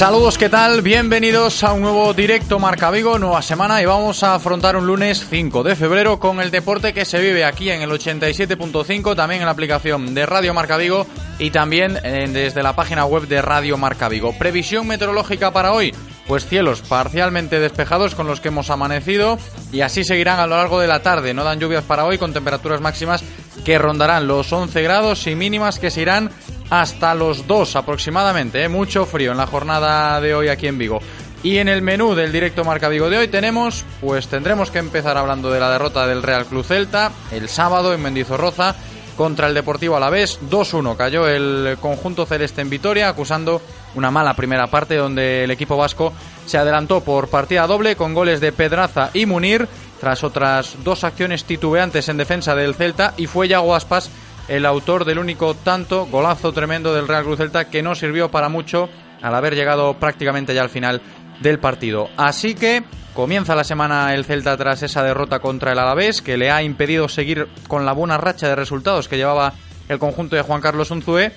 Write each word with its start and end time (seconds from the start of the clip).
Saludos, 0.00 0.38
¿qué 0.38 0.48
tal? 0.48 0.80
Bienvenidos 0.80 1.62
a 1.62 1.74
un 1.74 1.82
nuevo 1.82 2.14
directo 2.14 2.58
Marca 2.58 2.90
Vigo, 2.90 3.18
nueva 3.18 3.42
semana 3.42 3.82
y 3.82 3.84
vamos 3.84 4.22
a 4.22 4.34
afrontar 4.34 4.74
un 4.74 4.86
lunes 4.86 5.26
5 5.28 5.62
de 5.62 5.76
febrero 5.76 6.18
con 6.18 6.40
el 6.40 6.50
deporte 6.50 6.94
que 6.94 7.04
se 7.04 7.20
vive 7.20 7.44
aquí 7.44 7.68
en 7.68 7.82
el 7.82 7.90
87.5, 7.90 9.14
también 9.14 9.42
en 9.42 9.44
la 9.44 9.52
aplicación 9.52 10.14
de 10.14 10.24
Radio 10.24 10.54
Marca 10.54 10.78
Vigo 10.78 11.06
y 11.38 11.50
también 11.50 11.98
eh, 12.02 12.26
desde 12.32 12.62
la 12.62 12.74
página 12.74 13.04
web 13.04 13.28
de 13.28 13.42
Radio 13.42 13.76
Marca 13.76 14.08
Vigo. 14.08 14.32
Previsión 14.38 14.86
meteorológica 14.86 15.52
para 15.52 15.74
hoy, 15.74 15.94
pues 16.26 16.46
cielos 16.46 16.80
parcialmente 16.80 17.60
despejados 17.60 18.14
con 18.14 18.26
los 18.26 18.40
que 18.40 18.48
hemos 18.48 18.70
amanecido 18.70 19.38
y 19.70 19.82
así 19.82 20.02
seguirán 20.02 20.40
a 20.40 20.46
lo 20.46 20.56
largo 20.56 20.80
de 20.80 20.88
la 20.88 21.02
tarde. 21.02 21.34
No 21.34 21.44
dan 21.44 21.60
lluvias 21.60 21.84
para 21.84 22.06
hoy 22.06 22.16
con 22.16 22.32
temperaturas 22.32 22.80
máximas 22.80 23.22
que 23.66 23.76
rondarán 23.76 24.26
los 24.26 24.50
11 24.50 24.80
grados 24.80 25.26
y 25.26 25.34
mínimas 25.34 25.78
que 25.78 25.90
se 25.90 26.00
irán 26.00 26.30
hasta 26.70 27.14
los 27.14 27.46
2 27.46 27.76
aproximadamente. 27.76 28.62
¿eh? 28.64 28.68
Mucho 28.68 29.04
frío 29.04 29.32
en 29.32 29.36
la 29.36 29.46
jornada 29.46 30.20
de 30.20 30.34
hoy 30.34 30.48
aquí 30.48 30.68
en 30.68 30.78
Vigo. 30.78 31.00
Y 31.42 31.56
en 31.58 31.68
el 31.68 31.82
menú 31.82 32.14
del 32.14 32.32
directo 32.32 32.64
Marca 32.64 32.88
Vigo 32.88 33.08
de 33.08 33.18
hoy 33.18 33.28
tenemos, 33.28 33.84
pues 34.00 34.28
tendremos 34.28 34.70
que 34.70 34.78
empezar 34.78 35.16
hablando 35.16 35.50
de 35.50 35.58
la 35.60 35.70
derrota 35.70 36.06
del 36.06 36.22
Real 36.22 36.44
Club 36.44 36.64
Celta 36.64 37.12
el 37.32 37.48
sábado 37.48 37.94
en 37.94 38.02
Mendizorroza 38.02 38.76
contra 39.16 39.48
el 39.48 39.54
Deportivo 39.54 39.96
Alavés. 39.96 40.38
2-1 40.50 40.96
cayó 40.96 41.26
el 41.26 41.78
conjunto 41.80 42.26
celeste 42.26 42.60
en 42.60 42.70
Vitoria 42.70 43.08
acusando 43.08 43.62
una 43.94 44.10
mala 44.10 44.34
primera 44.34 44.66
parte 44.66 44.96
donde 44.96 45.44
el 45.44 45.50
equipo 45.50 45.76
vasco 45.76 46.12
se 46.44 46.58
adelantó 46.58 47.00
por 47.00 47.28
partida 47.28 47.66
doble 47.66 47.96
con 47.96 48.14
goles 48.14 48.40
de 48.40 48.52
Pedraza 48.52 49.10
y 49.14 49.26
Munir 49.26 49.66
tras 49.98 50.24
otras 50.24 50.76
dos 50.84 51.04
acciones 51.04 51.44
titubeantes 51.44 52.08
en 52.08 52.16
defensa 52.16 52.54
del 52.54 52.74
Celta 52.74 53.14
y 53.16 53.26
fue 53.26 53.48
Yago 53.48 53.74
Aspas 53.74 54.10
el 54.50 54.66
autor 54.66 55.04
del 55.04 55.20
único 55.20 55.54
tanto, 55.54 56.06
golazo 56.06 56.52
tremendo 56.52 56.92
del 56.92 57.06
Real 57.06 57.22
Cruz 57.22 57.38
Celta 57.38 57.70
que 57.70 57.84
no 57.84 57.94
sirvió 57.94 58.32
para 58.32 58.48
mucho 58.48 58.88
al 59.22 59.34
haber 59.36 59.54
llegado 59.54 59.94
prácticamente 59.94 60.54
ya 60.54 60.62
al 60.62 60.70
final 60.70 61.00
del 61.40 61.60
partido. 61.60 62.08
Así 62.16 62.56
que 62.56 62.82
comienza 63.14 63.54
la 63.54 63.62
semana 63.62 64.12
el 64.12 64.24
Celta 64.24 64.56
tras 64.56 64.82
esa 64.82 65.04
derrota 65.04 65.38
contra 65.38 65.70
el 65.70 65.78
Alavés 65.78 66.20
que 66.20 66.36
le 66.36 66.50
ha 66.50 66.64
impedido 66.64 67.08
seguir 67.08 67.46
con 67.68 67.86
la 67.86 67.92
buena 67.92 68.18
racha 68.18 68.48
de 68.48 68.56
resultados 68.56 69.06
que 69.06 69.16
llevaba 69.16 69.52
el 69.88 70.00
conjunto 70.00 70.34
de 70.34 70.42
Juan 70.42 70.60
Carlos 70.60 70.90
Unzué 70.90 71.32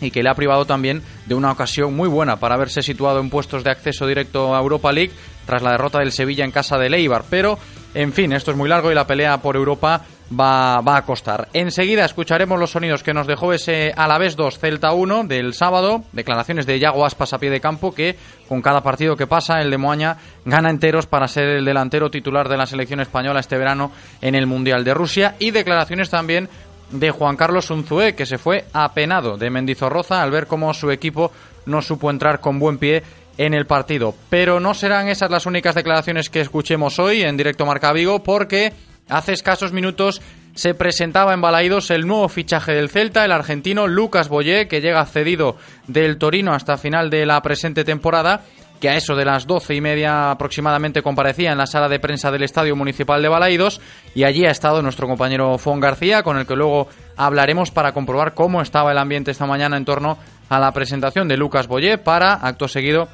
y 0.00 0.10
que 0.10 0.24
le 0.24 0.28
ha 0.28 0.34
privado 0.34 0.64
también 0.64 1.02
de 1.26 1.36
una 1.36 1.52
ocasión 1.52 1.94
muy 1.94 2.08
buena 2.08 2.40
para 2.40 2.56
haberse 2.56 2.82
situado 2.82 3.20
en 3.20 3.30
puestos 3.30 3.62
de 3.62 3.70
acceso 3.70 4.04
directo 4.04 4.56
a 4.56 4.58
Europa 4.58 4.90
League 4.90 5.12
tras 5.46 5.62
la 5.62 5.72
derrota 5.72 6.00
del 6.00 6.10
Sevilla 6.10 6.44
en 6.44 6.50
casa 6.50 6.76
de 6.76 6.88
Eibar. 6.88 7.22
Pero, 7.30 7.56
en 7.94 8.12
fin, 8.12 8.32
esto 8.32 8.50
es 8.50 8.56
muy 8.56 8.68
largo 8.68 8.90
y 8.90 8.96
la 8.96 9.06
pelea 9.06 9.40
por 9.40 9.54
Europa 9.54 10.02
va, 10.32 10.80
va 10.80 10.96
a 10.96 11.04
costar. 11.04 11.48
Enseguida 11.52 12.04
escucharemos 12.04 12.58
los 12.58 12.70
sonidos 12.70 13.02
que 13.02 13.14
nos 13.14 13.26
dejó 13.26 13.52
ese 13.52 13.92
Alavés 13.96 14.36
2 14.36 14.58
Celta 14.58 14.92
1 14.92 15.24
del 15.24 15.54
sábado, 15.54 16.04
declaraciones 16.12 16.66
de 16.66 16.78
Yago 16.78 17.04
Aspas 17.04 17.32
a 17.32 17.38
pie 17.38 17.50
de 17.50 17.60
campo 17.60 17.94
que 17.94 18.16
con 18.48 18.62
cada 18.62 18.82
partido 18.82 19.16
que 19.16 19.26
pasa 19.26 19.60
el 19.60 19.70
de 19.70 19.78
Moaña 19.78 20.16
gana 20.44 20.70
enteros 20.70 21.06
para 21.06 21.28
ser 21.28 21.44
el 21.48 21.64
delantero 21.64 22.10
titular 22.10 22.48
de 22.48 22.56
la 22.56 22.66
selección 22.66 23.00
española 23.00 23.40
este 23.40 23.58
verano 23.58 23.92
en 24.20 24.34
el 24.34 24.46
Mundial 24.46 24.84
de 24.84 24.94
Rusia 24.94 25.36
y 25.38 25.50
declaraciones 25.50 26.10
también 26.10 26.48
de 26.90 27.10
Juan 27.10 27.36
Carlos 27.36 27.70
Unzué 27.70 28.14
que 28.14 28.26
se 28.26 28.38
fue 28.38 28.64
apenado 28.72 29.36
de 29.36 29.50
Mendizorroza 29.50 30.22
al 30.22 30.30
ver 30.30 30.46
cómo 30.46 30.72
su 30.72 30.90
equipo 30.90 31.32
no 31.66 31.82
supo 31.82 32.10
entrar 32.10 32.40
con 32.40 32.58
buen 32.58 32.78
pie 32.78 33.02
en 33.36 33.54
el 33.54 33.66
partido. 33.66 34.14
Pero 34.28 34.58
no 34.58 34.74
serán 34.74 35.08
esas 35.08 35.30
las 35.30 35.46
únicas 35.46 35.74
declaraciones 35.74 36.28
que 36.28 36.40
escuchemos 36.40 36.98
hoy 36.98 37.22
en 37.22 37.36
directo 37.36 37.66
Marca 37.66 37.92
Vigo 37.92 38.22
porque 38.22 38.72
Hace 39.08 39.32
escasos 39.32 39.72
minutos 39.72 40.20
se 40.54 40.74
presentaba 40.74 41.32
en 41.32 41.40
Balaidos 41.40 41.90
el 41.90 42.06
nuevo 42.06 42.28
fichaje 42.28 42.72
del 42.72 42.90
Celta, 42.90 43.24
el 43.24 43.32
argentino 43.32 43.86
Lucas 43.86 44.28
Boyé, 44.28 44.68
que 44.68 44.82
llega 44.82 45.06
cedido 45.06 45.56
del 45.86 46.18
Torino 46.18 46.52
hasta 46.52 46.76
final 46.76 47.08
de 47.08 47.24
la 47.24 47.40
presente 47.40 47.84
temporada, 47.84 48.42
que 48.80 48.90
a 48.90 48.96
eso 48.96 49.16
de 49.16 49.24
las 49.24 49.46
doce 49.46 49.74
y 49.74 49.80
media 49.80 50.30
aproximadamente 50.30 51.00
comparecía 51.00 51.52
en 51.52 51.58
la 51.58 51.66
sala 51.66 51.88
de 51.88 52.00
prensa 52.00 52.30
del 52.30 52.42
Estadio 52.42 52.76
Municipal 52.76 53.22
de 53.22 53.28
Balaidos 53.28 53.80
y 54.14 54.24
allí 54.24 54.44
ha 54.44 54.50
estado 54.50 54.82
nuestro 54.82 55.06
compañero 55.06 55.56
Fon 55.56 55.80
García, 55.80 56.22
con 56.22 56.36
el 56.36 56.46
que 56.46 56.56
luego 56.56 56.88
hablaremos 57.16 57.70
para 57.70 57.92
comprobar 57.92 58.34
cómo 58.34 58.60
estaba 58.60 58.92
el 58.92 58.98
ambiente 58.98 59.30
esta 59.30 59.46
mañana 59.46 59.78
en 59.78 59.86
torno 59.86 60.18
a 60.50 60.58
la 60.58 60.72
presentación 60.72 61.28
de 61.28 61.38
Lucas 61.38 61.66
Boyé 61.66 61.96
para, 61.96 62.34
acto 62.34 62.68
seguido, 62.68 63.08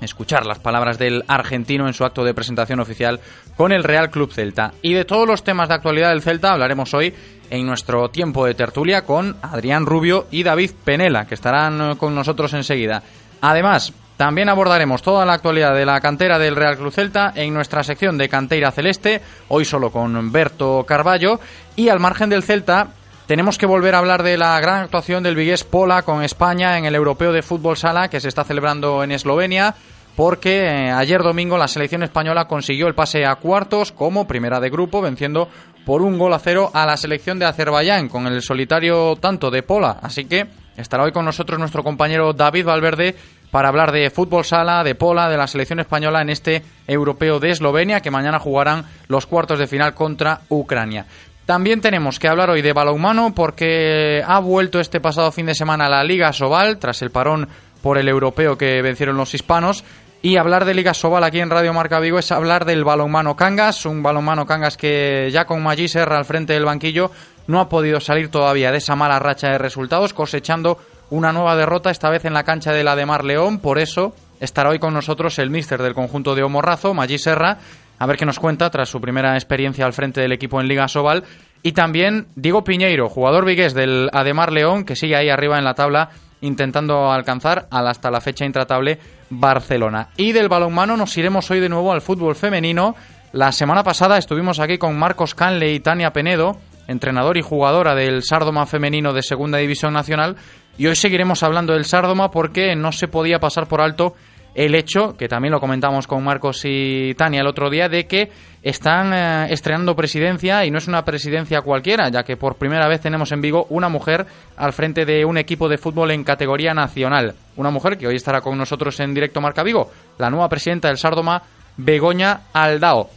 escuchar 0.00 0.46
las 0.46 0.58
palabras 0.58 0.98
del 0.98 1.24
argentino 1.28 1.86
en 1.86 1.94
su 1.94 2.04
acto 2.04 2.24
de 2.24 2.34
presentación 2.34 2.80
oficial 2.80 3.20
con 3.56 3.72
el 3.72 3.84
Real 3.84 4.10
Club 4.10 4.32
Celta. 4.32 4.72
Y 4.82 4.94
de 4.94 5.04
todos 5.04 5.26
los 5.26 5.44
temas 5.44 5.68
de 5.68 5.74
actualidad 5.74 6.10
del 6.10 6.22
Celta 6.22 6.52
hablaremos 6.52 6.94
hoy 6.94 7.14
en 7.50 7.66
nuestro 7.66 8.08
tiempo 8.10 8.46
de 8.46 8.54
tertulia 8.54 9.04
con 9.04 9.36
Adrián 9.42 9.86
Rubio 9.86 10.26
y 10.30 10.42
David 10.42 10.72
Penela, 10.84 11.26
que 11.26 11.34
estarán 11.34 11.96
con 11.96 12.14
nosotros 12.14 12.52
enseguida. 12.54 13.02
Además, 13.40 13.92
también 14.16 14.48
abordaremos 14.48 15.00
toda 15.00 15.24
la 15.24 15.34
actualidad 15.34 15.74
de 15.74 15.86
la 15.86 16.00
cantera 16.00 16.40
del 16.40 16.56
Real 16.56 16.76
Club 16.76 16.92
Celta 16.92 17.32
en 17.36 17.54
nuestra 17.54 17.84
sección 17.84 18.18
de 18.18 18.28
Canteira 18.28 18.72
Celeste, 18.72 19.22
hoy 19.46 19.64
solo 19.64 19.90
con 19.90 20.32
Berto 20.32 20.84
Carballo, 20.86 21.38
y 21.76 21.88
al 21.88 22.00
margen 22.00 22.28
del 22.28 22.42
Celta 22.42 22.88
tenemos 23.28 23.58
que 23.58 23.66
volver 23.66 23.94
a 23.94 23.98
hablar 23.98 24.22
de 24.22 24.38
la 24.38 24.58
gran 24.58 24.84
actuación 24.84 25.22
del 25.22 25.36
Vigués 25.36 25.62
Pola 25.62 26.00
con 26.00 26.24
España 26.24 26.78
en 26.78 26.86
el 26.86 26.94
Europeo 26.94 27.30
de 27.30 27.42
Fútbol 27.42 27.76
Sala 27.76 28.08
que 28.08 28.20
se 28.20 28.28
está 28.28 28.42
celebrando 28.42 29.04
en 29.04 29.12
Eslovenia 29.12 29.74
porque 30.16 30.62
eh, 30.62 30.90
ayer 30.90 31.22
domingo 31.22 31.58
la 31.58 31.68
selección 31.68 32.02
española 32.02 32.48
consiguió 32.48 32.86
el 32.88 32.94
pase 32.94 33.26
a 33.26 33.34
cuartos 33.34 33.92
como 33.92 34.26
primera 34.26 34.60
de 34.60 34.70
grupo, 34.70 35.02
venciendo 35.02 35.50
por 35.84 36.00
un 36.00 36.18
gol 36.18 36.32
a 36.32 36.38
cero 36.38 36.70
a 36.72 36.86
la 36.86 36.96
selección 36.96 37.38
de 37.38 37.44
Azerbaiyán 37.44 38.08
con 38.08 38.26
el 38.26 38.40
solitario 38.40 39.14
tanto 39.16 39.50
de 39.50 39.62
Pola. 39.62 39.98
Así 40.00 40.24
que 40.24 40.46
estará 40.78 41.04
hoy 41.04 41.12
con 41.12 41.26
nosotros 41.26 41.58
nuestro 41.58 41.84
compañero 41.84 42.32
David 42.32 42.64
Valverde 42.64 43.14
para 43.50 43.68
hablar 43.68 43.92
de 43.92 44.10
fútbol 44.10 44.44
sala, 44.44 44.82
de 44.84 44.94
Pola, 44.94 45.28
de 45.28 45.36
la 45.36 45.46
selección 45.46 45.80
española 45.80 46.20
en 46.22 46.30
este 46.30 46.62
europeo 46.86 47.40
de 47.40 47.50
Eslovenia, 47.50 48.00
que 48.00 48.10
mañana 48.10 48.38
jugarán 48.38 48.84
los 49.06 49.26
cuartos 49.26 49.58
de 49.58 49.66
final 49.66 49.94
contra 49.94 50.40
Ucrania. 50.48 51.06
También 51.48 51.80
tenemos 51.80 52.18
que 52.18 52.28
hablar 52.28 52.50
hoy 52.50 52.60
de 52.60 52.74
balonmano 52.74 53.34
porque 53.34 54.22
ha 54.22 54.38
vuelto 54.38 54.80
este 54.80 55.00
pasado 55.00 55.32
fin 55.32 55.46
de 55.46 55.54
semana 55.54 55.88
la 55.88 56.04
Liga 56.04 56.30
Sobal 56.34 56.76
tras 56.76 57.00
el 57.00 57.10
parón 57.10 57.48
por 57.80 57.96
el 57.96 58.06
europeo 58.06 58.58
que 58.58 58.82
vencieron 58.82 59.16
los 59.16 59.32
hispanos. 59.32 59.82
Y 60.20 60.36
hablar 60.36 60.66
de 60.66 60.74
Liga 60.74 60.92
Sobal 60.92 61.24
aquí 61.24 61.40
en 61.40 61.48
Radio 61.48 61.72
Marca 61.72 62.00
Vigo 62.00 62.18
es 62.18 62.32
hablar 62.32 62.66
del 62.66 62.84
balonmano 62.84 63.34
Cangas, 63.34 63.86
un 63.86 64.02
balonmano 64.02 64.44
Cangas 64.44 64.76
que 64.76 65.30
ya 65.32 65.46
con 65.46 65.62
Magiser 65.62 66.12
al 66.12 66.26
frente 66.26 66.52
del 66.52 66.66
banquillo 66.66 67.10
no 67.46 67.60
ha 67.60 67.70
podido 67.70 67.98
salir 67.98 68.30
todavía 68.30 68.70
de 68.70 68.76
esa 68.76 68.94
mala 68.94 69.18
racha 69.18 69.48
de 69.48 69.56
resultados, 69.56 70.12
cosechando 70.12 70.76
una 71.08 71.32
nueva 71.32 71.56
derrota, 71.56 71.90
esta 71.90 72.10
vez 72.10 72.26
en 72.26 72.34
la 72.34 72.44
cancha 72.44 72.72
de 72.72 72.84
la 72.84 72.94
de 72.94 73.06
Mar 73.06 73.24
León. 73.24 73.58
Por 73.60 73.78
eso 73.78 74.12
estará 74.38 74.68
hoy 74.68 74.78
con 74.78 74.92
nosotros 74.92 75.38
el 75.38 75.48
míster 75.48 75.82
del 75.82 75.94
conjunto 75.94 76.34
de 76.34 76.42
Omorrazo, 76.42 76.92
Maggi 76.92 77.16
Serra, 77.16 77.56
a 77.98 78.06
ver 78.06 78.16
qué 78.16 78.26
nos 78.26 78.38
cuenta 78.38 78.70
tras 78.70 78.88
su 78.88 79.00
primera 79.00 79.34
experiencia 79.34 79.84
al 79.84 79.92
frente 79.92 80.20
del 80.20 80.32
equipo 80.32 80.60
en 80.60 80.68
Liga 80.68 80.88
Sobal. 80.88 81.24
Y 81.62 81.72
también 81.72 82.28
Diego 82.36 82.62
Piñeiro, 82.62 83.08
jugador 83.08 83.44
vigués 83.44 83.74
del 83.74 84.08
Ademar 84.12 84.52
León, 84.52 84.84
que 84.84 84.96
sigue 84.96 85.16
ahí 85.16 85.28
arriba 85.28 85.58
en 85.58 85.64
la 85.64 85.74
tabla 85.74 86.10
intentando 86.40 87.10
alcanzar 87.10 87.66
al 87.70 87.88
hasta 87.88 88.10
la 88.10 88.20
fecha 88.20 88.44
intratable 88.44 88.98
Barcelona. 89.30 90.10
Y 90.16 90.32
del 90.32 90.48
balonmano 90.48 90.96
nos 90.96 91.16
iremos 91.16 91.50
hoy 91.50 91.60
de 91.60 91.68
nuevo 91.68 91.92
al 91.92 92.00
fútbol 92.00 92.36
femenino. 92.36 92.94
La 93.32 93.52
semana 93.52 93.82
pasada 93.82 94.18
estuvimos 94.18 94.60
aquí 94.60 94.78
con 94.78 94.98
Marcos 94.98 95.34
Canle 95.34 95.72
y 95.72 95.80
Tania 95.80 96.12
Penedo, 96.12 96.58
entrenador 96.86 97.36
y 97.36 97.42
jugadora 97.42 97.94
del 97.94 98.22
Sárdoma 98.22 98.66
femenino 98.66 99.12
de 99.12 99.22
Segunda 99.22 99.58
División 99.58 99.92
Nacional, 99.92 100.36
y 100.78 100.86
hoy 100.86 100.96
seguiremos 100.96 101.42
hablando 101.42 101.72
del 101.72 101.84
Sárdoma 101.84 102.30
porque 102.30 102.74
no 102.76 102.92
se 102.92 103.08
podía 103.08 103.40
pasar 103.40 103.66
por 103.66 103.80
alto 103.80 104.14
el 104.58 104.74
hecho, 104.74 105.16
que 105.16 105.28
también 105.28 105.52
lo 105.52 105.60
comentamos 105.60 106.08
con 106.08 106.24
Marcos 106.24 106.62
y 106.64 107.14
Tania 107.14 107.42
el 107.42 107.46
otro 107.46 107.70
día, 107.70 107.88
de 107.88 108.08
que 108.08 108.28
están 108.60 109.12
eh, 109.14 109.52
estrenando 109.52 109.94
presidencia 109.94 110.64
y 110.64 110.72
no 110.72 110.78
es 110.78 110.88
una 110.88 111.04
presidencia 111.04 111.60
cualquiera, 111.60 112.08
ya 112.08 112.24
que 112.24 112.36
por 112.36 112.56
primera 112.56 112.88
vez 112.88 113.00
tenemos 113.00 113.30
en 113.30 113.40
Vigo 113.40 113.68
una 113.70 113.88
mujer 113.88 114.26
al 114.56 114.72
frente 114.72 115.04
de 115.04 115.24
un 115.24 115.38
equipo 115.38 115.68
de 115.68 115.78
fútbol 115.78 116.10
en 116.10 116.24
categoría 116.24 116.74
nacional. 116.74 117.36
Una 117.54 117.70
mujer 117.70 117.96
que 117.96 118.08
hoy 118.08 118.16
estará 118.16 118.40
con 118.40 118.58
nosotros 118.58 118.98
en 118.98 119.14
directo 119.14 119.40
Marca 119.40 119.62
Vigo, 119.62 119.92
la 120.18 120.28
nueva 120.28 120.48
presidenta 120.48 120.88
del 120.88 120.98
Sárdoma, 120.98 121.40
Begoña 121.76 122.40
Aldao. 122.52 123.10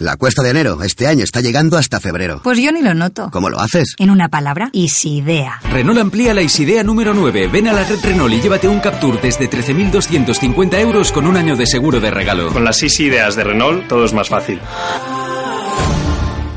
La 0.00 0.16
cuesta 0.16 0.44
de 0.44 0.50
enero 0.50 0.80
este 0.84 1.08
año 1.08 1.24
está 1.24 1.40
llegando 1.40 1.76
hasta 1.76 1.98
febrero. 1.98 2.40
Pues 2.44 2.60
yo 2.60 2.70
ni 2.70 2.82
lo 2.82 2.94
noto. 2.94 3.30
¿Cómo 3.32 3.50
lo 3.50 3.58
haces? 3.58 3.96
En 3.98 4.10
una 4.10 4.28
palabra, 4.28 4.70
Isidea. 4.72 5.60
Renault 5.72 5.98
amplía 5.98 6.32
la 6.34 6.42
Isidea 6.42 6.84
número 6.84 7.14
9. 7.14 7.48
Ven 7.48 7.66
a 7.66 7.72
la 7.72 7.82
red 7.82 7.98
Renault 8.00 8.32
y 8.32 8.40
llévate 8.40 8.68
un 8.68 8.78
Captur 8.78 9.20
desde 9.20 9.50
13.250 9.50 10.78
euros 10.78 11.10
con 11.10 11.26
un 11.26 11.36
año 11.36 11.56
de 11.56 11.66
seguro 11.66 11.98
de 11.98 12.12
regalo. 12.12 12.52
Con 12.52 12.62
las 12.64 12.80
Isideas 12.80 13.34
de 13.34 13.42
Renault 13.42 13.88
todo 13.88 14.04
es 14.04 14.12
más 14.12 14.28
fácil. 14.28 14.60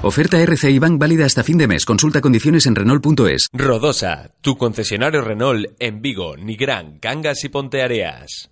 Oferta 0.03 0.39
RCI 0.39 0.77
Bank 0.77 0.99
válida 0.99 1.25
hasta 1.25 1.43
fin 1.43 1.57
de 1.57 1.67
mes. 1.67 1.83
Consulta 1.83 2.21
condiciones 2.21 2.67
en 2.67 2.75
Renault.es. 2.75 3.47
Rodosa, 3.53 4.35
tu 4.41 4.55
concesionario 4.55 5.21
Renault 5.21 5.65
en 5.79 5.99
Vigo, 6.03 6.37
Nigrán, 6.37 6.99
Cangas 6.99 7.43
y 7.43 7.49
Ponteareas. 7.49 8.51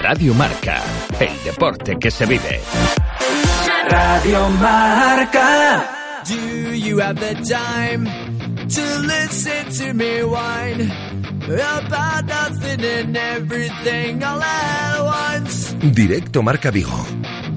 Radio 0.00 0.32
Marca, 0.34 0.80
el 1.18 1.42
deporte 1.42 1.96
que 1.98 2.12
se 2.12 2.24
vive. 2.24 2.60
Radio 3.90 4.48
Marca. 4.60 5.90
Do 6.24 6.36
you 6.74 7.00
have 7.00 7.18
the 7.18 7.34
time 7.42 8.08
to 8.68 9.00
listen 9.00 9.68
to 9.78 9.92
me 9.94 10.22
whine 10.22 10.92
about 11.54 12.24
nothing 12.26 12.84
and 12.84 13.16
everything 13.16 14.22
all 14.22 14.42
at 14.42 15.00
once? 15.00 15.74
Directo 15.74 16.42
Marca 16.42 16.70
Vigo. 16.70 17.04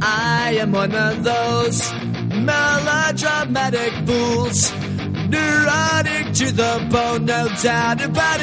I 0.01 0.57
am 0.61 0.71
one 0.71 0.93
of 0.95 1.23
those 1.23 1.91
melodramatic 2.47 3.93
fools, 4.05 4.71
neurotic 5.29 6.33
to 6.33 6.51
the 6.51 6.87
bone, 6.91 7.25
no 7.25 7.49
doubt 7.61 8.01
about. 8.03 8.39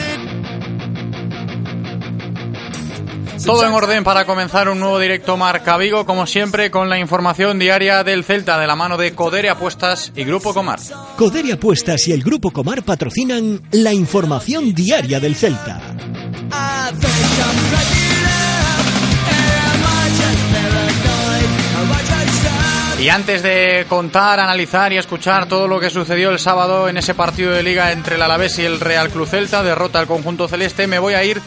Todo 3.45 3.67
en 3.67 3.73
orden 3.73 4.03
para 4.03 4.25
comenzar 4.25 4.69
un 4.69 4.81
nuevo 4.81 4.99
directo 4.99 5.37
Marca 5.37 5.77
Vigo, 5.77 6.07
como 6.07 6.27
siempre, 6.27 6.71
con 6.71 6.89
la 6.89 6.99
información 6.99 7.59
diaria 7.59 8.03
del 8.03 8.25
Celta 8.25 8.59
de 8.59 8.67
la 8.67 8.77
mano 8.77 8.97
de 8.97 9.15
Codere 9.15 9.51
Apuestas 9.51 10.13
y 10.17 10.25
Grupo 10.25 10.55
Comar. 10.55 10.81
Codere 11.17 11.53
Apuestas 11.53 12.09
y 12.09 12.13
el 12.13 12.23
Grupo 12.23 12.51
Comar 12.51 12.83
patrocinan 12.83 13.61
la 13.73 13.93
información 13.93 14.75
diaria 14.75 15.21
del 15.21 15.37
Celta. 15.37 15.81
Y 22.99 23.09
antes 23.09 23.43
de 23.43 23.87
contar, 23.89 24.41
analizar 24.41 24.93
y 24.93 24.97
escuchar 24.97 25.47
todo 25.47 25.69
lo 25.69 25.79
que 25.79 25.91
sucedió 25.91 26.31
el 26.31 26.41
sábado 26.41 26.89
en 26.89 26.97
ese 26.97 27.15
partido 27.15 27.53
de 27.53 27.63
liga 27.63 27.93
entre 27.93 28.17
el 28.17 28.23
Alavés 28.23 28.59
y 28.59 28.65
el 28.65 28.81
Real 28.81 29.11
Cruz 29.11 29.31
Celta, 29.31 29.63
derrota 29.63 30.01
al 30.01 30.07
conjunto 30.07 30.49
celeste, 30.49 30.87
me 30.87 30.99
voy 30.99 31.15
a 31.15 31.23
ir 31.23 31.41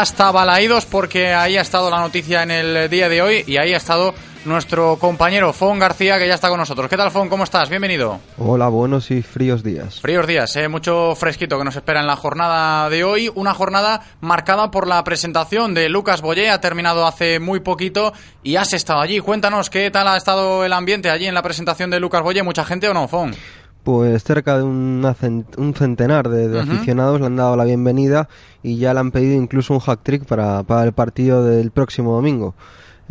hasta 0.00 0.32
Balaídos 0.32 0.86
porque 0.86 1.34
ahí 1.34 1.58
ha 1.58 1.60
estado 1.60 1.90
la 1.90 2.00
noticia 2.00 2.42
en 2.42 2.50
el 2.50 2.88
día 2.88 3.10
de 3.10 3.20
hoy 3.20 3.44
y 3.46 3.58
ahí 3.58 3.74
ha 3.74 3.76
estado 3.76 4.14
nuestro 4.46 4.96
compañero 4.96 5.52
Fon 5.52 5.78
García, 5.78 6.18
que 6.18 6.26
ya 6.26 6.32
está 6.32 6.48
con 6.48 6.58
nosotros. 6.58 6.88
¿Qué 6.88 6.96
tal, 6.96 7.10
Fon? 7.10 7.28
¿Cómo 7.28 7.44
estás? 7.44 7.68
Bienvenido. 7.68 8.18
Hola, 8.38 8.68
buenos 8.68 9.10
y 9.10 9.20
fríos 9.20 9.62
días. 9.62 10.00
Fríos 10.00 10.26
días, 10.26 10.56
¿eh? 10.56 10.66
mucho 10.66 11.14
fresquito 11.14 11.58
que 11.58 11.64
nos 11.64 11.76
espera 11.76 12.00
en 12.00 12.06
la 12.06 12.16
jornada 12.16 12.88
de 12.88 13.04
hoy. 13.04 13.30
Una 13.34 13.52
jornada 13.52 14.00
marcada 14.22 14.70
por 14.70 14.88
la 14.88 15.04
presentación 15.04 15.74
de 15.74 15.90
Lucas 15.90 16.22
Boyé. 16.22 16.48
Ha 16.48 16.60
terminado 16.62 17.06
hace 17.06 17.38
muy 17.38 17.60
poquito 17.60 18.14
y 18.42 18.56
has 18.56 18.72
estado 18.72 19.00
allí. 19.00 19.20
Cuéntanos 19.20 19.68
qué 19.68 19.90
tal 19.90 20.08
ha 20.08 20.16
estado 20.16 20.64
el 20.64 20.72
ambiente 20.72 21.10
allí 21.10 21.26
en 21.26 21.34
la 21.34 21.42
presentación 21.42 21.90
de 21.90 22.00
Lucas 22.00 22.22
Boyé. 22.22 22.42
¿Mucha 22.42 22.64
gente 22.64 22.88
o 22.88 22.94
no, 22.94 23.08
Fon? 23.08 23.34
Pues 23.84 24.22
cerca 24.22 24.56
de 24.56 24.62
una 24.62 25.14
un 25.56 25.74
centenar 25.74 26.28
de, 26.28 26.48
de 26.48 26.60
aficionados 26.60 27.20
le 27.20 27.26
han 27.26 27.36
dado 27.36 27.56
la 27.56 27.64
bienvenida 27.64 28.28
y 28.62 28.78
ya 28.78 28.94
le 28.94 29.00
han 29.00 29.10
pedido 29.10 29.34
incluso 29.34 29.74
un 29.74 29.80
hack 29.80 30.00
trick 30.02 30.24
para, 30.24 30.62
para 30.62 30.84
el 30.84 30.92
partido 30.92 31.44
del 31.44 31.70
próximo 31.70 32.14
domingo. 32.14 32.54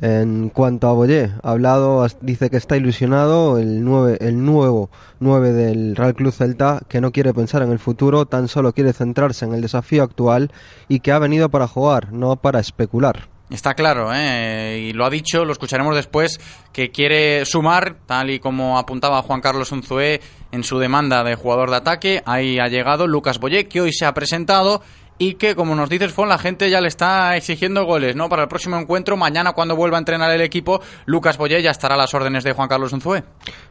En 0.02 0.50
cuanto 0.50 0.88
a 0.88 0.94
Boyé, 0.94 1.32
ha 1.44 1.52
hablado, 1.52 2.06
dice 2.22 2.50
que 2.50 2.58
está 2.58 2.76
ilusionado, 2.78 3.60
el, 3.60 3.84
nueve, 3.84 4.18
el 4.22 4.44
nuevo 4.44 4.90
9 5.20 5.52
del 5.52 5.96
Real 5.96 6.16
Club 6.16 6.32
Celta, 6.32 6.82
que 6.88 7.02
no 7.02 7.12
quiere 7.12 7.34
pensar 7.34 7.62
en 7.62 7.72
el 7.72 7.78
futuro, 7.78 8.26
tan 8.26 8.48
solo 8.48 8.74
quiere 8.74 8.94
centrarse 8.94 9.46
en 9.46 9.54
el 9.54 9.62
desafío 9.62 10.02
actual 10.02 10.52
y 10.88 11.02
que 11.02 11.12
ha 11.12 11.20
venido 11.20 11.50
para 11.50 11.68
jugar, 11.68 12.12
no 12.12 12.36
para 12.38 12.60
especular. 12.60 13.28
Está 13.52 13.74
claro, 13.74 14.12
¿eh? 14.14 14.80
y 14.80 14.94
lo 14.94 15.06
ha 15.06 15.10
dicho, 15.10 15.44
lo 15.44 15.52
escucharemos 15.52 15.94
después, 15.94 16.40
que 16.72 16.90
quiere 16.90 17.46
sumar, 17.46 17.98
tal 18.06 18.30
y 18.30 18.40
como 18.40 18.80
apuntaba 18.80 19.22
Juan 19.22 19.42
Carlos 19.42 19.74
Unzué 19.74 20.22
en 20.54 20.64
su 20.64 20.80
demanda 20.80 21.22
de 21.26 21.36
jugador 21.36 21.70
de 21.70 21.76
ataque. 21.76 22.24
Ahí 22.26 22.60
ha 22.60 22.70
llegado 22.70 23.08
Lucas 23.08 23.40
Boyé, 23.40 23.68
que 23.68 23.82
hoy 23.82 23.92
se 23.92 24.06
ha 24.06 24.14
presentado 24.14 24.82
y 25.22 25.36
que, 25.36 25.54
como 25.54 25.76
nos 25.76 25.88
dices, 25.88 26.12
Fon, 26.12 26.28
la 26.30 26.40
gente 26.40 26.68
ya 26.72 26.82
le 26.82 26.88
está 26.88 27.38
exigiendo 27.38 27.86
goles, 27.86 28.16
¿no? 28.16 28.28
Para 28.28 28.42
el 28.42 28.48
próximo 28.48 28.80
encuentro, 28.80 29.18
mañana 29.18 29.52
cuando 29.52 29.76
vuelva 29.76 29.98
a 29.98 30.00
entrenar 30.00 30.32
el 30.32 30.42
equipo, 30.42 30.82
Lucas 31.06 31.38
Boyé 31.38 31.62
ya 31.62 31.70
estará 31.70 31.94
a 31.94 31.98
las 32.00 32.12
órdenes 32.16 32.44
de 32.44 32.54
Juan 32.54 32.68
Carlos 32.68 32.92
Unzué. 32.92 33.24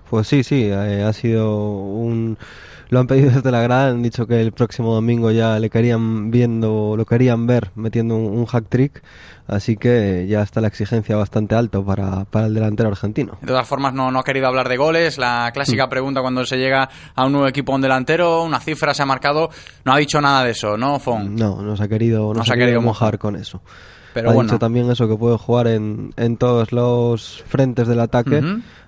Pues 0.08 0.28
sí, 0.28 0.44
sí, 0.44 0.66
eh, 0.70 1.02
ha 1.02 1.12
sido 1.12 1.58
un 1.58 2.38
lo 2.90 2.98
han 2.98 3.06
pedido 3.06 3.30
desde 3.30 3.50
la 3.50 3.62
grada, 3.62 3.88
han 3.88 4.02
dicho 4.02 4.26
que 4.26 4.40
el 4.40 4.52
próximo 4.52 4.94
domingo 4.94 5.30
ya 5.30 5.58
le 5.58 5.70
querían 5.70 6.30
viendo, 6.30 6.94
lo 6.96 7.04
querían 7.06 7.46
ver 7.46 7.70
metiendo 7.76 8.16
un, 8.16 8.44
hack 8.46 8.68
trick, 8.68 9.02
así 9.46 9.76
que 9.76 10.26
ya 10.28 10.42
está 10.42 10.60
la 10.60 10.68
exigencia 10.68 11.16
bastante 11.16 11.54
alto 11.54 11.84
para, 11.84 12.24
para 12.24 12.46
el 12.46 12.54
delantero 12.54 12.88
argentino. 12.88 13.38
De 13.40 13.46
todas 13.46 13.66
formas, 13.66 13.94
no, 13.94 14.10
no 14.10 14.18
ha 14.18 14.24
querido 14.24 14.48
hablar 14.48 14.68
de 14.68 14.76
goles, 14.76 15.18
la 15.18 15.50
clásica 15.54 15.86
mm. 15.86 15.90
pregunta 15.90 16.20
cuando 16.20 16.44
se 16.44 16.56
llega 16.56 16.88
a 17.14 17.24
un 17.24 17.32
nuevo 17.32 17.46
equipo, 17.46 17.72
un 17.72 17.80
delantero, 17.80 18.42
una 18.42 18.58
cifra 18.58 18.92
se 18.92 19.02
ha 19.02 19.06
marcado, 19.06 19.50
no 19.84 19.94
ha 19.94 19.98
dicho 19.98 20.20
nada 20.20 20.44
de 20.44 20.50
eso, 20.50 20.76
¿no, 20.76 20.98
Fon? 20.98 21.36
No, 21.36 21.62
no 21.62 21.76
se 21.76 21.84
ha 21.84 21.88
querido, 21.88 22.34
no, 22.34 22.44
se 22.44 22.52
ha 22.52 22.56
querido 22.56 22.80
mojar 22.80 23.18
con 23.18 23.36
eso. 23.36 23.62
Pero 24.14 24.30
ha 24.30 24.32
bueno. 24.32 24.48
dicho 24.48 24.58
también 24.58 24.90
eso 24.90 25.08
que 25.08 25.16
puede 25.16 25.38
jugar 25.38 25.68
en, 25.68 26.12
en 26.16 26.36
todos 26.36 26.72
los 26.72 27.42
frentes 27.46 27.86
del 27.88 28.00
ataque. 28.00 28.42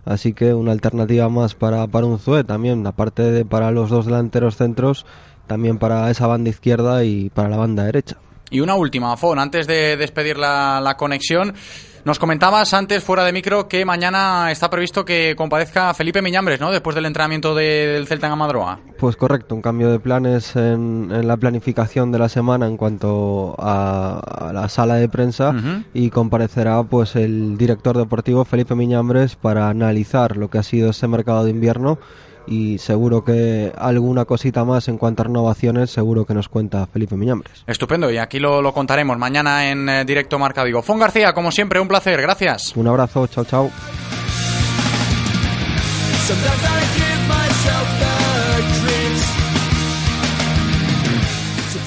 Así 0.04 0.32
que 0.32 0.52
una 0.52 0.72
alternativa 0.72 1.28
más 1.28 1.54
para, 1.54 1.86
para 1.86 2.06
un 2.06 2.18
Zue 2.18 2.42
también, 2.44 2.86
aparte 2.86 3.22
de 3.22 3.44
para 3.44 3.70
los 3.70 3.88
dos 3.90 4.06
delanteros 4.06 4.56
centros, 4.56 5.06
también 5.46 5.78
para 5.78 6.10
esa 6.10 6.26
banda 6.26 6.50
izquierda 6.50 7.04
y 7.04 7.30
para 7.30 7.48
la 7.48 7.56
banda 7.56 7.84
derecha. 7.84 8.16
Y 8.50 8.60
una 8.60 8.74
última, 8.74 9.16
Fon, 9.16 9.38
antes 9.38 9.66
de 9.66 9.96
despedir 9.96 10.36
la, 10.36 10.80
la 10.82 10.96
conexión. 10.96 11.54
Nos 12.04 12.18
comentabas 12.18 12.74
antes, 12.74 13.04
fuera 13.04 13.24
de 13.24 13.32
micro, 13.32 13.68
que 13.68 13.84
mañana 13.84 14.50
está 14.50 14.68
previsto 14.68 15.04
que 15.04 15.36
comparezca 15.36 15.94
Felipe 15.94 16.20
Miñambres, 16.20 16.60
¿no? 16.60 16.72
Después 16.72 16.96
del 16.96 17.06
entrenamiento 17.06 17.54
del 17.54 18.08
Celta 18.08 18.26
en 18.26 18.32
Amadroa. 18.32 18.80
Pues 18.98 19.14
correcto, 19.14 19.54
un 19.54 19.62
cambio 19.62 19.88
de 19.88 20.00
planes 20.00 20.56
en, 20.56 21.26
la 21.26 21.36
planificación 21.36 22.10
de 22.10 22.18
la 22.18 22.28
semana 22.28 22.66
en 22.66 22.76
cuanto 22.76 23.54
a, 23.56 24.50
la 24.52 24.68
sala 24.68 24.96
de 24.96 25.08
prensa 25.08 25.54
y 25.94 26.10
comparecerá 26.10 26.82
pues 26.82 27.14
el 27.14 27.56
director 27.56 27.96
deportivo 27.96 28.44
Felipe 28.44 28.74
Miñambres 28.74 29.36
para 29.36 29.68
analizar 29.68 30.36
lo 30.36 30.50
que 30.50 30.58
ha 30.58 30.62
sido 30.64 30.90
ese 30.90 31.06
mercado 31.06 31.44
de 31.44 31.50
invierno 31.50 31.98
y 32.46 32.78
seguro 32.78 33.24
que 33.24 33.72
alguna 33.76 34.24
cosita 34.24 34.64
más 34.64 34.88
en 34.88 34.98
cuanto 34.98 35.22
a 35.22 35.24
renovaciones 35.26 35.90
seguro 35.90 36.24
que 36.24 36.34
nos 36.34 36.48
cuenta 36.48 36.86
Felipe 36.86 37.16
Miñambres. 37.16 37.64
Estupendo, 37.66 38.10
y 38.10 38.18
aquí 38.18 38.38
lo, 38.38 38.72
contaremos 38.72 39.18
mañana 39.18 39.70
en 39.70 39.88
eh, 39.88 40.04
directo 40.04 40.38
Marca 40.38 40.64
Vigo. 40.64 40.82
Fon 40.82 40.98
García, 40.98 41.32
como 41.32 41.50
siempre, 41.50 41.80
un 41.80 41.88
placer, 41.88 42.20
gracias. 42.20 42.76
Un 42.76 42.88
abrazo, 42.88 43.26
chao, 43.26 43.44
chao. 43.44 43.70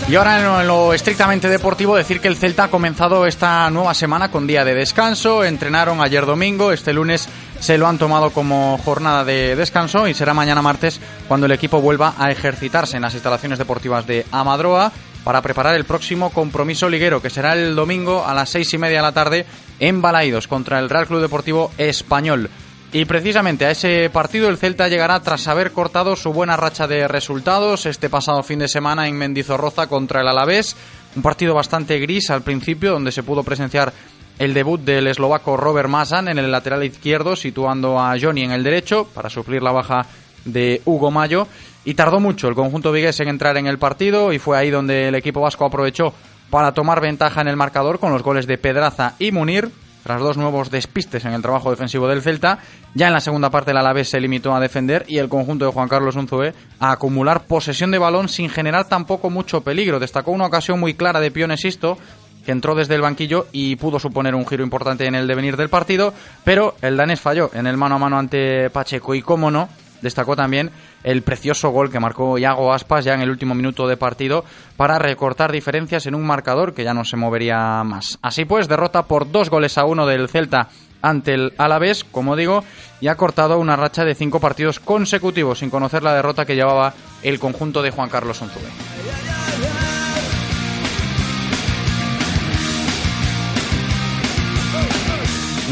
Y 0.07 0.13
ahora 0.13 0.61
en 0.61 0.67
lo 0.67 0.93
estrictamente 0.93 1.49
deportivo 1.49 1.95
decir 1.95 2.21
que 2.21 2.27
el 2.27 2.35
Celta 2.35 2.65
ha 2.65 2.69
comenzado 2.69 3.25
esta 3.25 3.67
nueva 3.71 3.95
semana 3.95 4.29
con 4.29 4.45
día 4.45 4.63
de 4.63 4.75
descanso. 4.75 5.43
Entrenaron 5.43 5.99
ayer 5.99 6.27
domingo, 6.27 6.71
este 6.71 6.93
lunes 6.93 7.27
se 7.59 7.79
lo 7.79 7.87
han 7.87 7.97
tomado 7.97 8.29
como 8.29 8.77
jornada 8.85 9.25
de 9.25 9.55
descanso 9.55 10.07
y 10.07 10.13
será 10.13 10.35
mañana 10.35 10.61
martes 10.61 10.99
cuando 11.27 11.47
el 11.47 11.53
equipo 11.53 11.81
vuelva 11.81 12.13
a 12.19 12.29
ejercitarse 12.29 12.97
en 12.97 13.01
las 13.01 13.15
instalaciones 13.15 13.57
deportivas 13.57 14.05
de 14.05 14.27
Amadroa 14.31 14.91
para 15.23 15.41
preparar 15.41 15.73
el 15.73 15.85
próximo 15.85 16.29
compromiso 16.29 16.87
liguero 16.87 17.19
que 17.19 17.31
será 17.31 17.53
el 17.53 17.75
domingo 17.75 18.27
a 18.27 18.35
las 18.35 18.51
seis 18.51 18.71
y 18.75 18.77
media 18.77 18.97
de 18.97 19.03
la 19.03 19.11
tarde 19.11 19.47
en 19.79 20.03
Balaidos 20.03 20.47
contra 20.47 20.77
el 20.77 20.87
Real 20.87 21.07
Club 21.07 21.21
Deportivo 21.21 21.71
Español. 21.79 22.51
Y 22.95 23.03
precisamente 23.03 23.65
a 23.65 23.71
ese 23.71 24.09
partido 24.09 24.47
el 24.47 24.57
Celta 24.57 24.87
llegará 24.87 25.19
tras 25.19 25.49
haber 25.49 25.73
cortado 25.73 26.15
su 26.15 26.31
buena 26.31 26.55
racha 26.55 26.87
de 26.87 27.09
resultados 27.09 27.85
este 27.85 28.09
pasado 28.09 28.41
fin 28.41 28.59
de 28.59 28.69
semana 28.69 29.09
en 29.09 29.17
Mendizorroza 29.17 29.87
contra 29.87 30.21
el 30.21 30.29
Alavés. 30.29 30.77
Un 31.13 31.21
partido 31.21 31.53
bastante 31.53 31.99
gris 31.99 32.29
al 32.29 32.41
principio 32.41 32.93
donde 32.93 33.11
se 33.11 33.21
pudo 33.21 33.43
presenciar 33.43 33.91
el 34.39 34.53
debut 34.53 34.79
del 34.79 35.07
eslovaco 35.07 35.57
Robert 35.57 35.89
Mazan 35.89 36.29
en 36.29 36.37
el 36.37 36.49
lateral 36.49 36.85
izquierdo, 36.85 37.35
situando 37.35 37.99
a 37.99 38.15
Johnny 38.17 38.43
en 38.43 38.53
el 38.53 38.63
derecho 38.63 39.09
para 39.13 39.29
suplir 39.29 39.61
la 39.61 39.73
baja 39.73 40.05
de 40.45 40.81
Hugo 40.85 41.11
Mayo. 41.11 41.49
Y 41.83 41.95
tardó 41.95 42.21
mucho 42.21 42.47
el 42.47 42.55
conjunto 42.55 42.93
vigués 42.93 43.19
en 43.19 43.27
entrar 43.27 43.57
en 43.57 43.67
el 43.67 43.77
partido 43.77 44.31
y 44.31 44.39
fue 44.39 44.57
ahí 44.57 44.69
donde 44.69 45.09
el 45.09 45.15
equipo 45.15 45.41
vasco 45.41 45.65
aprovechó 45.65 46.13
para 46.49 46.71
tomar 46.71 47.01
ventaja 47.01 47.41
en 47.41 47.49
el 47.49 47.57
marcador 47.57 47.99
con 47.99 48.13
los 48.13 48.23
goles 48.23 48.47
de 48.47 48.57
Pedraza 48.57 49.15
y 49.19 49.33
Munir 49.33 49.69
tras 50.05 50.21
dos 50.21 50.37
nuevos 50.37 50.69
despistes 50.69 51.25
en 51.25 51.33
el 51.33 51.41
trabajo 51.41 51.71
defensivo 51.71 52.07
del 52.07 52.21
Celta. 52.21 52.59
Ya 52.93 53.07
en 53.07 53.13
la 53.13 53.19
segunda 53.19 53.49
parte 53.49 53.71
el 53.71 53.77
Alavés 53.77 54.07
se 54.07 54.19
limitó 54.19 54.53
a 54.53 54.59
defender 54.59 55.03
y 55.07 55.17
el 55.17 55.29
conjunto 55.29 55.65
de 55.65 55.71
Juan 55.71 55.89
Carlos 55.89 56.15
Unzué 56.15 56.53
a 56.79 56.91
acumular 56.91 57.47
posesión 57.47 57.89
de 57.89 57.97
balón 57.97 58.29
sin 58.29 58.51
generar 58.51 58.87
tampoco 58.87 59.31
mucho 59.31 59.61
peligro. 59.61 59.99
Destacó 59.99 60.29
una 60.29 60.45
ocasión 60.45 60.79
muy 60.79 60.93
clara 60.93 61.19
de 61.19 61.31
Pionesisto 61.31 61.97
que 62.45 62.51
entró 62.51 62.75
desde 62.75 62.93
el 62.93 63.01
banquillo 63.01 63.47
y 63.51 63.77
pudo 63.77 63.97
suponer 63.97 64.35
un 64.35 64.45
giro 64.45 64.63
importante 64.63 65.07
en 65.07 65.15
el 65.15 65.25
devenir 65.25 65.57
del 65.57 65.69
partido, 65.69 66.13
pero 66.43 66.75
el 66.83 66.97
danés 66.97 67.19
falló 67.19 67.49
en 67.55 67.65
el 67.65 67.75
mano 67.75 67.95
a 67.95 67.99
mano 67.99 68.19
ante 68.19 68.69
Pacheco 68.69 69.15
y 69.15 69.23
cómo 69.23 69.49
no, 69.49 69.69
destacó 70.03 70.35
también 70.35 70.69
el 71.05 71.21
precioso 71.21 71.69
gol 71.69 71.91
que 71.91 71.99
marcó 71.99 72.37
Iago 72.37 72.73
Aspas 72.73 73.05
ya 73.05 73.13
en 73.13 73.21
el 73.21 73.29
último 73.29 73.53
minuto 73.53 73.87
de 73.87 73.95
partido 73.95 74.43
para 74.75 74.99
recortar 74.99 75.51
diferencias 75.51 76.07
en 76.07 76.15
un 76.15 76.25
marcador 76.25 76.73
que 76.73 76.83
ya 76.83 76.93
no 76.93 77.05
se 77.05 77.15
movería 77.15 77.83
más. 77.83 78.17
Así 78.21 78.43
pues, 78.43 78.67
derrota 78.67 79.03
por 79.03 79.31
dos 79.31 79.49
goles 79.49 79.77
a 79.77 79.85
uno 79.85 80.07
del 80.07 80.27
Celta 80.27 80.69
ante 81.03 81.35
el 81.35 81.53
Alavés, 81.59 82.03
como 82.03 82.35
digo, 82.35 82.63
y 82.99 83.07
ha 83.07 83.15
cortado 83.15 83.59
una 83.59 83.75
racha 83.75 84.03
de 84.03 84.15
cinco 84.15 84.39
partidos 84.39 84.79
consecutivos 84.79 85.59
sin 85.59 85.69
conocer 85.69 86.01
la 86.01 86.15
derrota 86.15 86.45
que 86.45 86.55
llevaba 86.55 86.93
el 87.21 87.39
conjunto 87.39 87.83
de 87.83 87.91
Juan 87.91 88.09
Carlos 88.09 88.41
Unzué. 88.41 89.94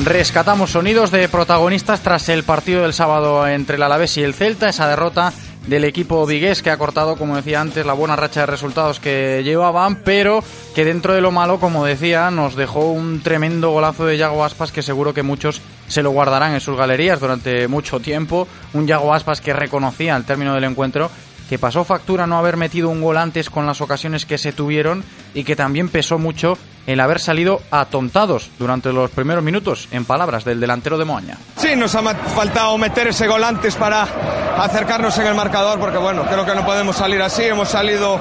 Rescatamos 0.02 0.72
sonidos 0.72 1.12
de 1.12 1.30
protagonistas 1.30 2.02
tras 2.02 2.28
el 2.28 2.44
partido 2.44 2.82
del 2.82 2.94
sábado 2.94 3.48
entre 3.48 3.76
el 3.76 3.84
Alavés 3.84 4.18
y 4.18 4.24
el 4.24 4.34
Celta, 4.34 4.68
esa 4.68 4.88
derrota 4.88 5.32
del 5.68 5.84
equipo 5.84 6.26
vigués 6.26 6.64
que 6.64 6.72
ha 6.72 6.78
cortado, 6.78 7.16
como 7.16 7.36
decía 7.36 7.62
antes, 7.62 7.86
la 7.86 7.94
buena 7.94 8.16
racha 8.16 8.42
de 8.42 8.46
resultados 8.48 9.00
que 9.00 9.44
llevaban, 9.44 9.98
pero 9.98 10.44
que 10.74 10.84
dentro 10.84 11.14
de 11.14 11.22
lo 11.22 11.32
malo, 11.32 11.60
como 11.60 11.86
decía, 11.86 12.32
nos 12.32 12.56
dejó 12.56 12.92
un 12.92 13.22
tremendo 13.22 13.70
golazo 13.70 14.08
de 14.08 14.18
Yago 14.18 14.44
Aspas 14.44 14.72
que 14.72 14.82
seguro 14.82 15.14
que 15.14 15.22
muchos 15.22 15.62
se 15.88 16.02
lo 16.02 16.10
guardarán 16.10 16.56
en 16.56 16.60
sus 16.60 16.76
galerías 16.76 17.20
durante 17.20 17.68
mucho 17.68 18.00
tiempo. 18.00 18.48
Un 18.74 18.88
Yago 18.88 19.14
Aspas 19.14 19.42
que 19.42 19.54
reconocía 19.54 20.16
al 20.16 20.26
término 20.26 20.56
del 20.56 20.64
encuentro 20.64 21.12
que 21.50 21.60
pasó 21.60 21.84
factura 21.84 22.28
no 22.28 22.38
haber 22.38 22.58
metido 22.58 22.90
un 22.90 23.02
gol 23.02 23.18
antes 23.18 23.50
con 23.50 23.66
las 23.66 23.82
ocasiones 23.82 24.26
que 24.26 24.38
se 24.38 24.54
tuvieron 24.54 25.04
y 25.34 25.44
que 25.44 25.56
también 25.56 25.90
pesó 25.90 26.18
mucho 26.18 26.58
el 26.88 27.00
haber 27.00 27.20
salido 27.20 27.62
atontados 27.72 28.50
durante 28.60 28.92
los 28.92 29.10
primeros 29.12 29.44
minutos, 29.44 29.88
en 29.92 30.06
palabras 30.06 30.44
del 30.44 30.60
delantero 30.60 30.98
de 30.98 31.06
Moaña. 31.06 31.38
Sí, 31.56 31.76
nos 31.76 31.96
ha 31.96 32.02
faltado 32.14 32.78
meter 32.78 33.08
ese 33.08 33.28
gol 33.28 33.44
antes 33.44 33.76
para 33.76 34.04
acercarnos 34.58 35.18
en 35.20 35.28
el 35.28 35.36
marcador, 35.36 35.80
porque 35.80 35.98
bueno, 35.98 36.24
creo 36.24 36.46
que 36.46 36.56
no 36.56 36.66
podemos 36.66 36.96
salir 36.98 37.22
así, 37.22 37.44
hemos 37.44 37.70
salido 37.70 38.20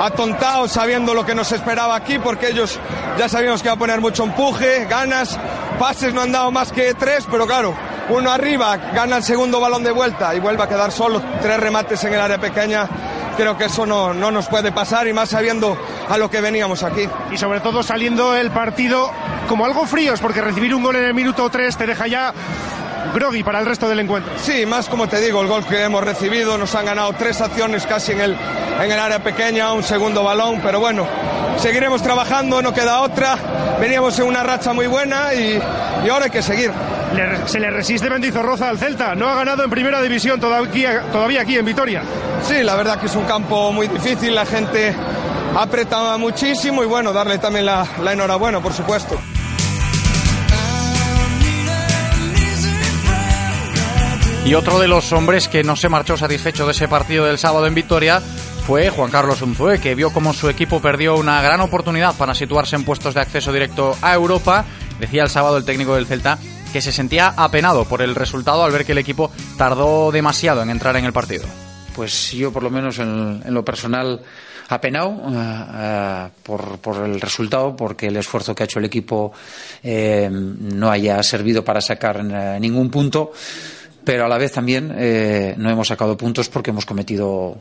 atontados 0.00 0.72
sabiendo 0.72 1.12
lo 1.12 1.26
que 1.26 1.34
nos 1.34 1.52
esperaba 1.52 1.94
aquí, 1.94 2.18
porque 2.18 2.48
ellos 2.48 2.78
ya 3.18 3.28
sabíamos 3.28 3.60
que 3.60 3.68
iba 3.68 3.74
a 3.74 3.78
poner 3.78 4.00
mucho 4.00 4.24
empuje, 4.24 4.86
ganas, 4.86 5.38
pases 5.78 6.14
no 6.14 6.22
han 6.22 6.32
dado 6.32 6.50
más 6.50 6.72
que 6.72 6.94
tres, 6.94 7.26
pero 7.30 7.46
claro, 7.46 7.74
uno 8.10 8.30
arriba, 8.30 8.76
gana 8.94 9.16
el 9.18 9.22
segundo 9.22 9.60
balón 9.60 9.82
de 9.84 9.92
vuelta 9.92 10.34
y 10.34 10.40
vuelve 10.40 10.62
a 10.62 10.68
quedar 10.68 10.92
solo, 10.92 11.22
tres 11.40 11.58
remates 11.58 12.02
en 12.04 12.14
el 12.14 12.20
área 12.20 12.38
pequeña, 12.38 12.88
creo 13.36 13.56
que 13.56 13.66
eso 13.66 13.86
no, 13.86 14.12
no 14.12 14.30
nos 14.30 14.48
puede 14.48 14.72
pasar 14.72 15.06
y 15.08 15.12
más 15.12 15.30
sabiendo 15.30 15.76
a 16.08 16.18
lo 16.18 16.30
que 16.30 16.40
veníamos 16.40 16.82
aquí. 16.82 17.08
Y 17.30 17.38
sobre 17.38 17.60
todo 17.60 17.82
saliendo 17.82 18.34
el 18.34 18.50
partido 18.50 19.10
como 19.48 19.64
algo 19.64 19.86
fríos, 19.86 20.20
porque 20.20 20.40
recibir 20.40 20.74
un 20.74 20.82
gol 20.82 20.96
en 20.96 21.04
el 21.04 21.14
minuto 21.14 21.48
3 21.48 21.76
te 21.76 21.86
deja 21.86 22.06
ya 22.06 22.32
groggy 23.14 23.42
para 23.42 23.60
el 23.60 23.66
resto 23.66 23.88
del 23.88 24.00
encuentro. 24.00 24.32
Sí, 24.38 24.66
más 24.66 24.88
como 24.88 25.08
te 25.08 25.20
digo, 25.20 25.40
el 25.40 25.48
gol 25.48 25.64
que 25.64 25.82
hemos 25.82 26.04
recibido, 26.04 26.58
nos 26.58 26.74
han 26.74 26.86
ganado 26.86 27.12
tres 27.14 27.40
acciones 27.40 27.86
casi 27.86 28.12
en 28.12 28.20
el, 28.20 28.36
en 28.80 28.90
el 28.90 28.98
área 28.98 29.20
pequeña, 29.20 29.72
un 29.72 29.82
segundo 29.82 30.22
balón, 30.22 30.60
pero 30.62 30.80
bueno, 30.80 31.06
seguiremos 31.58 32.02
trabajando, 32.02 32.62
no 32.62 32.72
queda 32.72 33.00
otra. 33.00 33.36
Veníamos 33.80 34.18
en 34.18 34.26
una 34.26 34.42
racha 34.42 34.72
muy 34.72 34.86
buena 34.86 35.34
y, 35.34 35.60
y 36.04 36.08
ahora 36.08 36.26
hay 36.26 36.30
que 36.30 36.42
seguir. 36.42 36.70
Le, 37.14 37.48
se 37.48 37.58
le 37.58 37.70
resiste 37.70 38.08
Mendizorroza 38.08 38.68
al 38.68 38.78
Celta, 38.78 39.14
no 39.14 39.28
ha 39.28 39.34
ganado 39.34 39.64
en 39.64 39.70
primera 39.70 40.00
división 40.00 40.38
todavía, 40.38 41.02
todavía 41.10 41.40
aquí 41.42 41.56
en 41.56 41.64
Vitoria. 41.64 42.02
Sí, 42.46 42.62
la 42.62 42.76
verdad 42.76 43.00
que 43.00 43.06
es 43.06 43.16
un 43.16 43.24
campo 43.24 43.72
muy 43.72 43.88
difícil, 43.88 44.34
la 44.34 44.46
gente 44.46 44.94
aprieta 45.56 46.16
muchísimo 46.18 46.84
y 46.84 46.86
bueno, 46.86 47.12
darle 47.12 47.38
también 47.38 47.66
la, 47.66 47.84
la 48.02 48.12
enhorabuena, 48.12 48.60
por 48.60 48.72
supuesto. 48.72 49.18
Y 54.44 54.54
otro 54.54 54.78
de 54.78 54.88
los 54.88 55.12
hombres 55.12 55.48
que 55.48 55.62
no 55.62 55.76
se 55.76 55.88
marchó 55.88 56.16
satisfecho 56.16 56.64
de 56.64 56.72
ese 56.72 56.88
partido 56.88 57.24
del 57.24 57.38
sábado 57.38 57.66
en 57.66 57.74
Vitoria 57.74 58.20
fue 58.66 58.88
Juan 58.90 59.10
Carlos 59.10 59.42
Unzué, 59.42 59.80
que 59.80 59.94
vio 59.94 60.12
cómo 60.12 60.32
su 60.32 60.48
equipo 60.48 60.80
perdió 60.80 61.16
una 61.16 61.42
gran 61.42 61.60
oportunidad 61.60 62.14
para 62.14 62.34
situarse 62.34 62.76
en 62.76 62.84
puestos 62.84 63.14
de 63.14 63.20
acceso 63.20 63.52
directo 63.52 63.96
a 64.00 64.14
Europa. 64.14 64.64
Decía 64.98 65.22
el 65.24 65.28
sábado 65.28 65.56
el 65.56 65.64
técnico 65.64 65.94
del 65.94 66.06
Celta 66.06 66.38
que 66.72 66.80
se 66.80 66.92
sentía 66.92 67.34
apenado 67.36 67.84
por 67.84 68.02
el 68.02 68.14
resultado 68.14 68.62
al 68.64 68.72
ver 68.72 68.84
que 68.84 68.92
el 68.92 68.98
equipo 68.98 69.30
tardó 69.56 70.12
demasiado 70.12 70.62
en 70.62 70.70
entrar 70.70 70.96
en 70.96 71.04
el 71.04 71.12
partido. 71.12 71.44
Pues 71.94 72.32
yo 72.32 72.52
por 72.52 72.62
lo 72.62 72.70
menos 72.70 72.98
en, 72.98 73.42
lo 73.52 73.64
personal 73.64 74.20
apenado 74.68 75.08
uh, 75.08 75.28
uh, 75.28 76.30
por, 76.44 76.78
por, 76.78 77.04
el 77.04 77.20
resultado, 77.20 77.74
porque 77.74 78.06
el 78.06 78.16
esfuerzo 78.16 78.54
que 78.54 78.62
ha 78.62 78.66
hecho 78.66 78.78
el 78.78 78.84
equipo 78.84 79.32
eh, 79.82 80.28
no 80.30 80.90
haya 80.90 81.20
servido 81.24 81.64
para 81.64 81.80
sacar 81.80 82.24
ningún 82.60 82.88
punto, 82.88 83.32
pero 84.04 84.24
a 84.24 84.28
la 84.28 84.38
vez 84.38 84.52
también 84.52 84.94
eh, 84.96 85.54
no 85.56 85.70
hemos 85.70 85.88
sacado 85.88 86.16
puntos 86.16 86.48
porque 86.48 86.70
hemos 86.70 86.86
cometido 86.86 87.58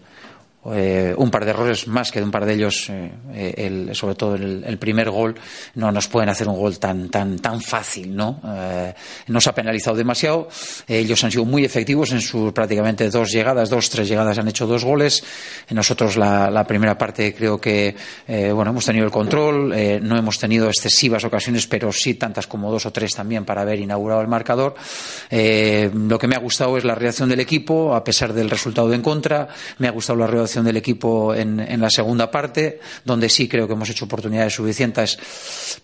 eh, 0.65 1.13
un 1.17 1.31
par 1.31 1.45
de 1.45 1.51
errores 1.51 1.87
más 1.87 2.11
que 2.11 2.19
de 2.19 2.25
un 2.25 2.31
par 2.31 2.45
de 2.45 2.53
ellos, 2.53 2.89
eh, 2.89 3.53
el, 3.57 3.95
sobre 3.95 4.15
todo 4.15 4.35
el, 4.35 4.63
el, 4.65 4.77
primer 4.77 5.09
gol, 5.09 5.35
no 5.75 5.91
nos 5.91 6.07
pueden 6.07 6.29
hacer 6.29 6.47
un 6.47 6.57
gol 6.57 6.77
tan, 6.79 7.09
tan, 7.09 7.39
tan 7.39 7.61
fácil, 7.61 8.15
¿no? 8.15 8.41
Eh, 8.45 8.93
nos 9.27 9.47
ha 9.47 9.53
penalizado 9.53 9.95
demasiado, 9.95 10.49
ellos 10.87 11.23
han 11.23 11.31
sido 11.31 11.45
muy 11.45 11.63
efectivos 11.63 12.11
en 12.11 12.21
sus 12.21 12.51
prácticamente 12.51 13.09
dos 13.09 13.31
llegadas, 13.31 13.69
dos, 13.69 13.89
tres 13.89 14.07
llegadas 14.07 14.37
han 14.37 14.47
hecho 14.47 14.67
dos 14.67 14.83
goles, 14.83 15.23
nosotros 15.69 16.17
la, 16.17 16.65
primera 16.67 16.97
parte 16.97 17.33
creo 17.33 17.59
que, 17.59 17.95
eh, 18.27 18.51
bueno, 18.51 18.71
hemos 18.71 18.85
tenido 18.85 19.05
el 19.05 19.11
control, 19.11 19.73
eh, 19.73 19.99
no 20.01 20.17
hemos 20.17 20.37
tenido 20.37 20.67
excesivas 20.67 21.23
ocasiones, 21.23 21.67
pero 21.67 21.91
sí 21.91 22.15
tantas 22.15 22.47
como 22.47 22.71
dos 22.71 22.85
o 22.85 22.91
tres 22.91 23.13
también 23.15 23.45
para 23.45 23.61
haber 23.61 23.79
inaugurado 23.79 24.21
el 24.21 24.27
marcador. 24.27 24.75
Eh, 25.29 25.89
lo 25.93 26.19
que 26.19 26.27
me 26.27 26.35
ha 26.35 26.39
gustado 26.39 26.77
es 26.77 26.83
la 26.83 26.95
reacción 26.95 27.29
del 27.29 27.39
equipo, 27.39 27.95
a 27.95 28.03
pesar 28.03 28.33
del 28.33 28.49
resultado 28.49 28.93
en 28.93 29.01
contra, 29.01 29.47
me 29.77 29.87
ha 29.87 29.91
gustado 29.91 30.19
la 30.19 30.27
reacción 30.27 30.48
del 30.55 30.77
equipo 30.77 31.33
en, 31.33 31.79
la 31.79 31.89
segunda 31.89 32.29
parte, 32.29 32.79
donde 33.05 33.29
sí 33.29 33.47
creo 33.47 33.67
que 33.67 33.73
hemos 33.73 33.89
hecho 33.89 34.05
oportunidades 34.05 34.53
suficientes 34.53 35.17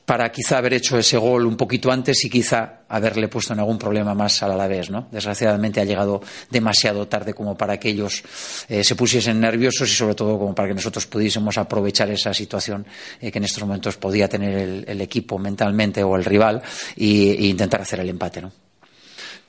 para 0.05 0.31
quizá 0.31 0.57
haber 0.57 0.73
hecho 0.73 0.97
ese 0.97 1.17
gol 1.17 1.45
un 1.45 1.55
poquito 1.55 1.91
antes 1.91 2.23
y 2.25 2.29
quizá 2.29 2.81
haberle 2.89 3.27
puesto 3.27 3.53
en 3.53 3.59
algún 3.59 3.77
problema 3.77 4.13
más 4.13 4.41
al 4.43 4.51
Alavés. 4.51 4.89
¿no? 4.89 5.07
Desgraciadamente 5.11 5.79
ha 5.81 5.85
llegado 5.85 6.21
demasiado 6.49 7.07
tarde 7.07 7.33
como 7.33 7.57
para 7.57 7.79
que 7.79 7.89
ellos 7.89 8.23
eh, 8.67 8.83
se 8.83 8.95
pusiesen 8.95 9.39
nerviosos 9.39 9.89
y 9.89 9.93
sobre 9.93 10.15
todo 10.15 10.37
como 10.37 10.53
para 10.55 10.67
que 10.69 10.75
nosotros 10.75 11.05
pudiésemos 11.07 11.57
aprovechar 11.57 12.09
esa 12.09 12.33
situación 12.33 12.85
eh, 13.21 13.31
que 13.31 13.37
en 13.37 13.45
estos 13.45 13.63
momentos 13.63 13.97
podía 13.97 14.27
tener 14.27 14.85
el, 14.87 15.01
equipo 15.01 15.37
mentalmente 15.37 16.03
o 16.03 16.15
el 16.15 16.25
rival 16.25 16.63
e 16.95 17.45
intentar 17.45 17.81
hacer 17.81 17.99
el 17.99 18.09
empate. 18.09 18.41
¿no? 18.41 18.64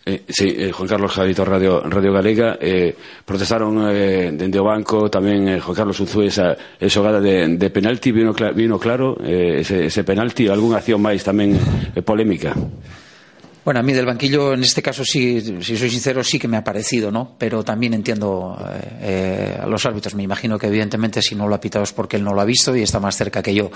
Eh, 0.09 0.23
sí, 0.29 0.55
eh, 0.57 0.71
Juan 0.71 0.89
Carlos 0.89 1.11
Javito 1.11 1.45
Radio, 1.45 1.81
Radio 1.83 2.13
Galega. 2.13 2.59
Eh, 2.61 2.95
protestaron 3.25 3.91
eh, 3.91 4.31
dende 4.31 4.63
o 4.63 4.63
banco 4.63 5.11
tamén 5.11 5.51
eh, 5.51 5.59
Juan 5.59 5.75
Carlos 5.75 5.99
Unzúe 5.99 6.31
esa, 6.31 6.55
esa 6.79 6.95
xogada 6.95 7.19
de, 7.19 7.59
de 7.59 7.69
penalti. 7.75 8.15
Vino, 8.15 8.31
vino 8.55 8.79
claro 8.79 9.19
eh, 9.19 9.67
ese, 9.67 9.91
ese 9.91 10.07
penalti. 10.07 10.47
Algunha 10.47 10.79
acción 10.79 11.03
máis 11.03 11.27
tamén 11.27 11.59
eh, 11.59 12.07
polémica. 12.07 12.55
Bueno, 13.67 13.81
a 13.81 13.83
mí 13.83 13.93
del 13.93 14.07
banquillo, 14.07 14.55
en 14.55 14.63
este 14.63 14.81
caso, 14.81 15.05
sí, 15.05 15.41
si 15.61 15.77
soy 15.77 15.91
sincero, 15.91 16.23
sí 16.23 16.39
que 16.39 16.47
me 16.47 16.57
ha 16.57 16.63
parecido, 16.63 17.11
¿no? 17.11 17.35
Pero 17.37 17.65
también 17.65 17.95
entiendo 17.95 18.57
eh, 19.01 19.59
a 19.61 19.67
los 19.67 19.85
árbitros. 19.85 20.15
Me 20.15 20.23
imagino 20.23 20.57
que, 20.57 20.69
evidentemente, 20.69 21.21
si 21.21 21.35
no 21.35 21.49
lo 21.49 21.57
ha 21.57 21.61
pitado 21.61 21.83
es 21.83 21.93
porque 21.93 22.17
él 22.17 22.23
no 22.23 22.33
lo 22.33 22.41
ha 22.41 22.45
visto 22.45 22.77
y 22.77 22.83
está 22.83 23.01
más 23.01 23.17
cerca 23.17 23.43
que 23.43 23.53
yo. 23.53 23.73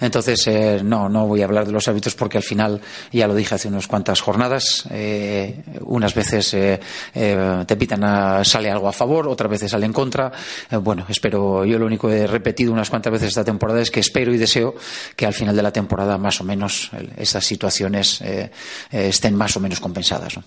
Entonces, 0.00 0.46
eh, 0.46 0.80
no, 0.84 1.08
no 1.08 1.26
voy 1.26 1.42
a 1.42 1.46
hablar 1.46 1.66
de 1.66 1.72
los 1.72 1.88
árbitros 1.88 2.14
porque 2.14 2.36
al 2.36 2.44
final, 2.44 2.80
ya 3.10 3.26
lo 3.26 3.34
dije 3.34 3.56
hace 3.56 3.66
unas 3.66 3.88
cuantas 3.88 4.20
jornadas, 4.20 4.84
eh, 4.90 5.60
unas 5.80 6.14
veces 6.14 6.54
eh, 6.54 6.78
eh, 7.12 7.64
te 7.66 7.74
pitan, 7.74 8.04
a, 8.04 8.44
sale 8.44 8.70
algo 8.70 8.86
a 8.86 8.92
favor, 8.92 9.26
otras 9.26 9.50
veces 9.50 9.72
sale 9.72 9.86
en 9.86 9.92
contra. 9.92 10.30
Eh, 10.70 10.76
bueno, 10.76 11.04
espero, 11.08 11.64
yo 11.64 11.80
lo 11.80 11.86
único 11.86 12.06
que 12.06 12.18
he 12.18 12.26
repetido 12.28 12.72
unas 12.72 12.90
cuantas 12.90 13.12
veces 13.12 13.30
esta 13.30 13.42
temporada 13.42 13.80
es 13.80 13.90
que 13.90 13.98
espero 13.98 14.32
y 14.32 14.38
deseo 14.38 14.76
que 15.16 15.26
al 15.26 15.34
final 15.34 15.56
de 15.56 15.62
la 15.64 15.72
temporada, 15.72 16.16
más 16.16 16.40
o 16.40 16.44
menos, 16.44 16.92
esas 17.16 17.44
situaciones 17.44 18.20
eh, 18.20 18.48
más 19.34 19.56
o 19.56 19.60
menos 19.60 19.80
compensadas. 19.80 20.38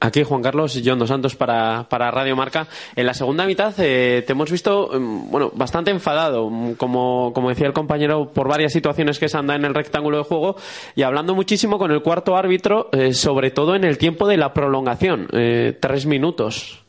Aquí, 0.00 0.22
Juan 0.24 0.42
Carlos, 0.42 0.80
John 0.84 0.98
Dos 0.98 1.08
Santos 1.08 1.36
para, 1.36 1.88
para 1.88 2.10
Radio 2.10 2.34
Marca. 2.34 2.66
En 2.96 3.06
la 3.06 3.14
segunda 3.14 3.46
mitad 3.46 3.72
eh, 3.78 4.22
te 4.26 4.32
hemos 4.32 4.50
visto 4.50 4.90
bueno, 4.98 5.52
bastante 5.54 5.90
enfadado, 5.90 6.50
como, 6.76 7.32
como 7.32 7.48
decía 7.48 7.66
el 7.66 7.72
compañero, 7.72 8.32
por 8.32 8.48
varias 8.48 8.72
situaciones 8.72 9.18
que 9.18 9.28
se 9.28 9.38
anda 9.38 9.54
en 9.54 9.64
el 9.64 9.74
rectángulo 9.74 10.18
de 10.18 10.24
juego 10.24 10.56
y 10.96 11.02
hablando 11.02 11.34
muchísimo 11.34 11.78
con 11.78 11.90
el 11.92 12.02
cuarto 12.02 12.36
árbitro, 12.36 12.88
eh, 12.92 13.12
sobre 13.12 13.50
todo 13.50 13.74
en 13.74 13.84
el 13.84 13.98
tiempo 13.98 14.26
de 14.26 14.36
la 14.36 14.52
prolongación, 14.52 15.28
eh, 15.32 15.76
tres 15.80 16.06
minutos. 16.06 16.82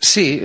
Sí, 0.00 0.42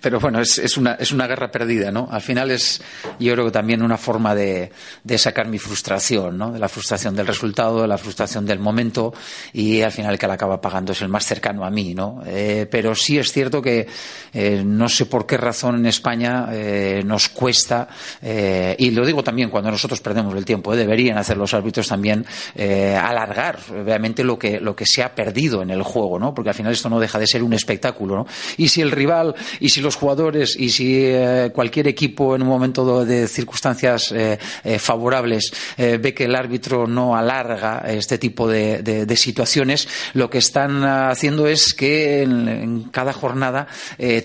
pero 0.00 0.18
bueno, 0.18 0.40
es, 0.40 0.58
es, 0.58 0.76
una, 0.76 0.94
es 0.94 1.12
una 1.12 1.26
guerra 1.26 1.50
perdida, 1.50 1.90
¿no? 1.90 2.08
Al 2.10 2.22
final 2.22 2.50
es, 2.50 2.82
yo 3.18 3.32
creo 3.32 3.46
que 3.46 3.50
también 3.50 3.82
una 3.82 3.96
forma 3.96 4.34
de, 4.34 4.72
de 5.04 5.18
sacar 5.18 5.48
mi 5.48 5.58
frustración, 5.58 6.38
¿no? 6.38 6.52
De 6.52 6.58
la 6.58 6.68
frustración 6.68 7.14
del 7.14 7.26
resultado, 7.26 7.82
de 7.82 7.88
la 7.88 7.98
frustración 7.98 8.46
del 8.46 8.58
momento 8.58 9.12
y 9.52 9.82
al 9.82 9.92
final 9.92 10.12
el 10.12 10.18
que 10.18 10.26
la 10.26 10.34
acaba 10.34 10.60
pagando 10.60 10.92
es 10.92 11.02
el 11.02 11.08
más 11.08 11.24
cercano 11.24 11.64
a 11.64 11.70
mí, 11.70 11.94
¿no? 11.94 12.22
Eh, 12.26 12.66
pero 12.70 12.94
sí 12.94 13.18
es 13.18 13.32
cierto 13.32 13.60
que 13.60 13.86
eh, 14.32 14.62
no 14.64 14.88
sé 14.88 15.06
por 15.06 15.26
qué 15.26 15.36
razón 15.36 15.76
en 15.76 15.86
España 15.86 16.48
eh, 16.52 17.02
nos 17.04 17.28
cuesta, 17.28 17.88
eh, 18.20 18.74
y 18.78 18.90
lo 18.90 19.04
digo 19.04 19.22
también 19.22 19.50
cuando 19.50 19.70
nosotros 19.70 20.00
perdemos 20.00 20.34
el 20.36 20.44
tiempo, 20.44 20.72
¿eh? 20.72 20.76
deberían 20.76 21.18
hacer 21.18 21.36
los 21.36 21.54
árbitros 21.54 21.88
también 21.88 22.24
eh, 22.54 22.96
alargar 22.96 23.58
realmente 23.84 24.24
lo 24.24 24.38
que, 24.38 24.60
lo 24.60 24.74
que 24.74 24.86
se 24.86 25.02
ha 25.02 25.14
perdido 25.14 25.62
en 25.62 25.70
el 25.70 25.82
juego, 25.82 26.18
¿no? 26.18 26.34
Porque 26.34 26.50
al 26.50 26.54
final 26.54 26.72
esto 26.72 26.88
no 26.88 26.98
deja 26.98 27.18
de 27.18 27.26
ser 27.26 27.42
un 27.42 27.52
espectáculo, 27.52 28.16
¿no? 28.16 28.26
Si 28.68 28.80
el 28.80 28.90
rival 28.90 29.34
y 29.60 29.68
si 29.68 29.80
los 29.80 29.96
jugadores 29.96 30.56
y 30.58 30.70
si 30.70 31.04
eh, 31.04 31.50
cualquier 31.54 31.88
equipo 31.88 32.34
en 32.34 32.42
un 32.42 32.48
momento 32.48 33.04
de 33.04 33.28
circunstancias 33.28 34.12
eh, 34.12 34.38
eh, 34.64 34.78
favorables 34.78 35.52
ve 35.76 36.14
que 36.14 36.24
el 36.24 36.34
árbitro 36.34 36.86
no 36.86 37.16
alarga 37.16 37.84
este 37.86 38.18
tipo 38.18 38.48
de, 38.48 39.16
situaciones, 39.16 39.88
lo 40.14 40.30
que 40.30 40.38
están 40.38 40.84
haciendo 40.84 41.46
es 41.46 41.74
que 41.74 42.22
en, 42.22 42.84
cada 42.90 43.12
jornada 43.12 43.66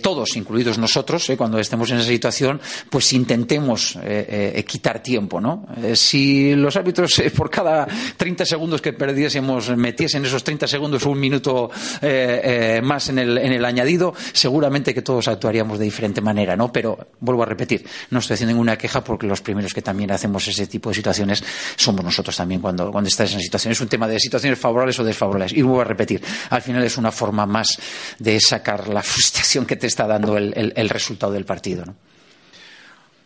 todos, 0.01 0.35
incluidos 0.37 0.77
nosotros, 0.77 1.31
cuando 1.37 1.59
estemos 1.59 1.91
en 1.91 1.97
esa 1.97 2.07
situación, 2.07 2.61
pues 2.89 3.11
intentemos 3.13 3.97
quitar 4.65 5.03
tiempo. 5.03 5.41
¿no? 5.41 5.67
si 5.93 6.55
los 6.55 6.75
árbitros 6.75 7.21
por 7.35 7.49
cada 7.49 7.87
30 8.17 8.45
segundos 8.45 8.81
que 8.81 8.93
perdiésemos 8.93 9.75
metiesen 9.75 10.25
esos 10.25 10.43
30 10.43 10.67
segundos 10.67 11.05
un 11.05 11.19
minuto 11.19 11.69
más 12.81 13.09
en 13.09 13.19
el 13.19 13.65
añadido, 13.65 14.13
seguramente 14.33 14.93
que 14.93 15.01
todos 15.01 15.27
actuaríamos 15.27 15.79
de 15.79 15.85
diferente 15.85 16.21
manera, 16.21 16.55
¿no? 16.55 16.71
Pero 16.71 16.97
vuelvo 17.19 17.43
a 17.43 17.45
repetir, 17.45 17.85
no 18.09 18.19
estoy 18.19 18.35
haciendo 18.35 18.53
ninguna 18.53 18.77
queja 18.77 19.03
porque 19.03 19.27
los 19.27 19.41
primeros 19.41 19.73
que 19.73 19.81
también 19.81 20.11
hacemos 20.11 20.47
ese 20.47 20.67
tipo 20.67 20.89
de 20.89 20.95
situaciones 20.95 21.43
somos 21.75 22.03
nosotros 22.03 22.35
también 22.35 22.61
cuando, 22.61 22.91
cuando 22.91 23.07
estás 23.07 23.31
en 23.31 23.37
esa 23.37 23.43
situación. 23.43 23.71
Es 23.71 23.81
un 23.81 23.87
tema 23.87 24.07
de 24.07 24.19
situaciones 24.19 24.59
favorables 24.59 24.99
o 24.99 25.03
desfavorables. 25.03 25.53
Y 25.53 25.61
vuelvo 25.61 25.81
a 25.81 25.85
repetir, 25.85 26.21
al 26.49 26.61
final 26.61 26.83
es 26.83 26.97
una 26.97 27.11
forma 27.11 27.45
más 27.45 27.67
de 28.19 28.39
sacar 28.39 28.87
la 28.87 29.03
frustración 29.03 29.65
que 29.65 29.75
te 29.75 29.87
está 29.87 30.07
dando 30.07 30.37
el, 30.37 30.53
el, 30.55 30.73
el 30.75 30.89
resultado 30.89 31.31
del 31.31 31.45
partido, 31.45 31.85
¿no? 31.85 31.95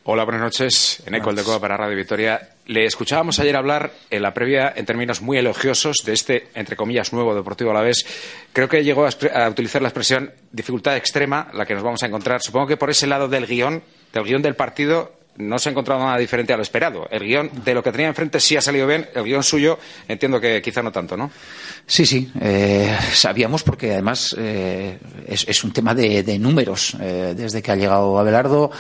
Hola, 0.04 0.24
buenas 0.24 0.42
noches. 0.42 1.04
En 1.06 1.14
Eco 1.14 1.32
de 1.32 1.44
Coa 1.44 1.62
para 1.62 1.78
Radio 1.78 1.96
Victoria. 1.96 2.56
Le 2.66 2.86
escuchábamos 2.86 3.38
ayer 3.40 3.56
hablar 3.56 3.92
en 4.10 4.24
la 4.24 4.34
previa 4.34 4.74
en 4.76 4.84
términos 4.84 5.22
muy 5.22 5.38
elogiosos 5.38 5.98
de 6.04 6.14
este, 6.14 6.48
entre 6.56 6.76
comillas, 6.76 7.14
nuevo 7.14 7.36
Deportivo 7.36 7.70
Alavés. 7.70 8.04
Creo 8.52 8.68
que 8.68 8.84
llegó 8.84 9.06
a, 9.06 9.10
a, 9.36 9.48
utilizar 9.48 9.80
la 9.80 9.90
expresión 9.90 10.32
dificultad 10.52 10.98
extrema, 10.98 11.52
la 11.54 11.68
que 11.68 11.76
nos 11.76 11.84
vamos 11.84 12.02
a 12.02 12.08
encontrar. 12.08 12.42
Supongo 12.42 12.66
que 12.66 12.78
por 12.78 12.90
ese 12.90 13.06
lado 13.06 13.28
del 13.28 13.46
guion, 13.46 13.84
del 14.12 14.24
guion 14.24 14.42
del 14.42 14.56
partido, 14.56 15.12
no 15.38 15.60
se 15.60 15.70
ha 15.70 15.72
encontrado 15.72 16.02
nada 16.02 16.18
diferente 16.18 16.52
a 16.52 16.58
lo 16.58 16.64
esperado. 16.64 17.08
El 17.10 17.24
guion 17.24 17.52
de 17.64 17.74
lo 17.74 17.84
que 17.84 17.92
tenía 17.92 18.08
enfrente 18.08 18.40
sí 18.40 18.58
ha 18.58 18.62
salido 18.62 18.88
bien, 18.88 19.08
el 19.14 19.24
guion 19.24 19.44
suyo 19.44 19.78
entiendo 20.08 20.42
que 20.42 20.62
quizá 20.62 20.82
no 20.82 20.92
tanto, 20.92 21.16
¿no? 21.16 21.32
Sí, 21.86 22.06
sí, 22.06 22.32
eh, 22.42 22.98
sabíamos 23.14 23.64
porque 23.64 23.94
además 23.94 24.36
eh, 24.38 24.98
es, 25.28 25.48
es, 25.48 25.64
un 25.64 25.72
tema 25.72 25.94
de, 25.94 26.24
de 26.24 26.40
números. 26.40 26.96
Eh, 27.00 27.34
desde 27.36 27.62
que 27.62 27.72
ha 27.72 27.76
llegado 27.76 28.20
Abelardo, 28.20 28.72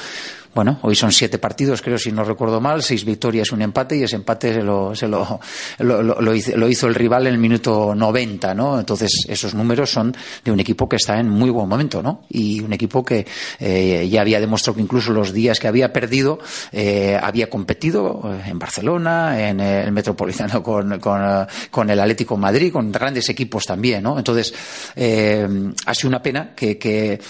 bueno, 0.53 0.79
hoy 0.81 0.95
son 0.95 1.11
siete 1.13 1.37
partidos, 1.37 1.81
creo, 1.81 1.97
si 1.97 2.11
no 2.11 2.23
recuerdo 2.25 2.59
mal, 2.59 2.83
seis 2.83 3.05
victorias, 3.05 3.51
un 3.51 3.61
empate, 3.61 3.97
y 3.97 4.03
ese 4.03 4.17
empate 4.17 4.53
se 4.53 4.61
lo, 4.61 4.93
se 4.93 5.07
lo, 5.07 5.39
lo, 5.79 6.35
hizo, 6.35 6.57
lo, 6.57 6.67
hizo, 6.67 6.87
el 6.87 6.95
rival 6.95 7.27
en 7.27 7.33
el 7.33 7.39
minuto 7.39 7.95
90, 7.95 8.53
¿no? 8.53 8.77
Entonces, 8.77 9.25
esos 9.29 9.53
números 9.53 9.89
son 9.89 10.13
de 10.43 10.51
un 10.51 10.59
equipo 10.59 10.89
que 10.89 10.97
está 10.97 11.17
en 11.19 11.29
muy 11.29 11.49
buen 11.49 11.69
momento, 11.69 12.03
¿no? 12.03 12.23
Y 12.29 12.59
un 12.59 12.73
equipo 12.73 13.05
que 13.05 13.25
eh, 13.59 14.09
ya 14.11 14.21
había 14.21 14.41
demostrado 14.41 14.75
que 14.75 14.81
incluso 14.81 15.13
los 15.13 15.31
días 15.31 15.57
que 15.57 15.69
había 15.69 15.93
perdido, 15.93 16.39
eh, 16.73 17.17
había 17.21 17.49
competido 17.49 18.21
en 18.45 18.59
Barcelona, 18.59 19.47
en 19.47 19.61
el 19.61 19.91
Metropolitano 19.93 20.61
con, 20.63 20.99
con, 20.99 21.47
con, 21.69 21.89
el 21.89 21.99
Atlético 21.99 22.35
Madrid, 22.35 22.73
con 22.73 22.91
grandes 22.91 23.29
equipos 23.29 23.65
también, 23.65 24.03
¿no? 24.03 24.17
Entonces, 24.17 24.53
eh, 24.97 25.47
ha 25.85 25.93
sido 25.93 26.09
una 26.09 26.21
pena 26.21 26.53
que, 26.53 26.77
que, 26.77 27.21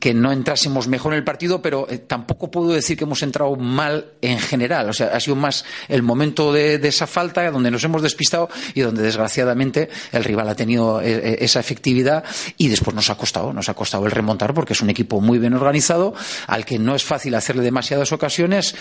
que 0.00 0.14
no 0.14 0.32
entrásemos 0.32 0.88
mejor 0.88 1.12
en 1.12 1.18
el 1.18 1.24
partido, 1.24 1.62
pero 1.62 1.86
tampoco 2.06 2.50
puedo 2.50 2.68
decir 2.68 2.96
que 2.96 3.04
hemos 3.04 3.22
entrado 3.22 3.56
mal 3.56 4.12
en 4.20 4.38
general. 4.38 4.88
O 4.88 4.92
sea, 4.92 5.08
ha 5.08 5.20
sido 5.20 5.36
más 5.36 5.64
el 5.88 6.02
momento 6.02 6.52
de, 6.52 6.74
esa 6.82 7.06
falta 7.06 7.50
donde 7.50 7.70
nos 7.70 7.84
hemos 7.84 8.02
despistado 8.02 8.48
y 8.74 8.80
donde 8.80 9.02
desgraciadamente 9.02 9.88
el 10.12 10.24
rival 10.24 10.48
ha 10.48 10.54
tenido 10.54 11.00
esa 11.00 11.60
efectividad 11.60 12.24
y 12.56 12.68
después 12.68 12.94
nos 12.94 13.10
ha 13.10 13.16
costado, 13.16 13.52
nos 13.52 13.68
ha 13.68 13.74
costado 13.74 14.06
el 14.06 14.12
remontar 14.12 14.54
porque 14.54 14.72
es 14.72 14.80
un 14.80 14.90
equipo 14.90 15.20
muy 15.20 15.38
bien 15.38 15.54
organizado 15.54 16.14
al 16.46 16.64
que 16.64 16.78
no 16.78 16.94
es 16.94 17.04
fácil 17.04 17.34
hacerle 17.34 17.62
demasiadas 17.62 18.12
ocasiones 18.12 18.74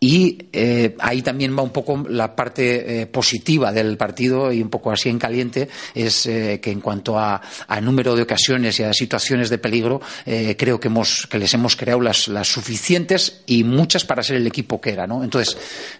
y 0.00 0.48
eh, 0.52 0.94
ahí 1.00 1.22
también 1.22 1.56
va 1.58 1.62
un 1.62 1.70
poco 1.70 2.04
la 2.08 2.36
parte 2.36 3.02
eh, 3.02 3.06
positiva 3.06 3.72
del 3.72 3.96
partido 3.96 4.52
y 4.52 4.62
un 4.62 4.70
poco 4.70 4.92
así 4.92 5.08
en 5.08 5.18
caliente 5.18 5.68
es 5.92 6.26
eh, 6.26 6.60
que 6.62 6.70
en 6.70 6.80
cuanto 6.80 7.18
a, 7.18 7.40
número 7.82 8.14
de 8.14 8.22
ocasiones 8.22 8.78
y 8.78 8.82
a 8.82 8.92
situaciones 8.92 9.50
de 9.50 9.58
peligro 9.58 10.00
creo 10.24 10.78
que, 10.80 10.88
hemos, 10.88 11.26
que 11.30 11.38
les 11.38 11.54
hemos 11.54 11.76
creado 11.76 12.00
las, 12.00 12.28
las, 12.28 12.48
suficientes 12.48 13.42
y 13.46 13.64
muchas 13.64 14.04
para 14.04 14.22
ser 14.22 14.36
el 14.36 14.46
equipo 14.46 14.80
que 14.80 14.90
era. 14.90 15.06
¿no? 15.06 15.22
Entonces 15.22 15.56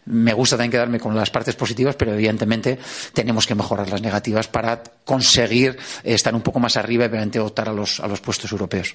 me 0.06 0.32
gusta 0.32 0.56
también 0.56 0.72
quedarme 0.72 0.98
con 0.98 1.16
las 1.16 1.30
partes 1.30 1.54
positivas 1.54 1.94
pero 1.96 2.12
evidentemente 2.12 2.78
tenemos 3.12 3.46
que 3.46 3.54
mejorar 3.54 3.88
las 3.88 4.02
negativas 4.02 4.48
para 4.48 4.82
conseguir 5.04 5.78
estar 6.04 6.34
un 6.34 6.42
poco 6.42 6.60
más 6.60 6.76
arriba 6.76 7.04
y 7.04 7.08
obviamente 7.08 7.40
optar 7.40 7.68
a 7.68 7.72
los, 7.72 8.00
a 8.00 8.08
los 8.08 8.20
puestos 8.20 8.50
europeos. 8.52 8.94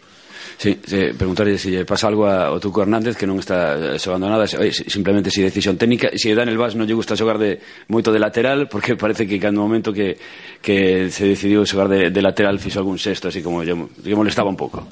Sí, 0.58 0.80
sí, 0.86 1.12
preguntarlle 1.18 1.58
se 1.58 1.70
si 1.70 1.70
lle 1.72 1.86
pasa 1.86 2.08
algo 2.08 2.28
ao 2.28 2.60
Tuco 2.60 2.82
Hernández 2.82 3.18
que 3.18 3.28
non 3.28 3.40
está 3.40 3.76
eh, 3.76 4.00
xogando 4.00 4.30
nada, 4.30 4.48
se, 4.48 4.58
simplemente 4.72 5.32
si 5.34 5.42
decisión 5.42 5.76
técnica, 5.76 6.14
se 6.14 6.30
si 6.30 6.36
Dan 6.38 6.50
el 6.50 6.60
Vaz 6.60 6.78
non 6.78 6.88
lle 6.88 6.96
gusta 6.96 7.18
xogar 7.18 7.42
de 7.42 7.60
moito 7.90 8.14
de 8.14 8.20
lateral 8.22 8.68
porque 8.72 8.96
parece 8.96 9.26
que 9.26 9.42
cando 9.42 9.64
momento 9.64 9.92
que 9.92 10.20
que 10.62 11.10
se 11.10 11.26
decidiu 11.26 11.66
xogar 11.66 11.90
de, 11.90 12.12
de 12.14 12.22
lateral 12.22 12.60
fixo 12.62 12.80
algún 12.80 13.00
sexto, 13.00 13.28
así 13.32 13.42
como 13.42 13.64
lle, 13.64 13.76
lle 13.76 14.16
molestaba 14.16 14.52
un 14.52 14.60
pouco. 14.60 14.86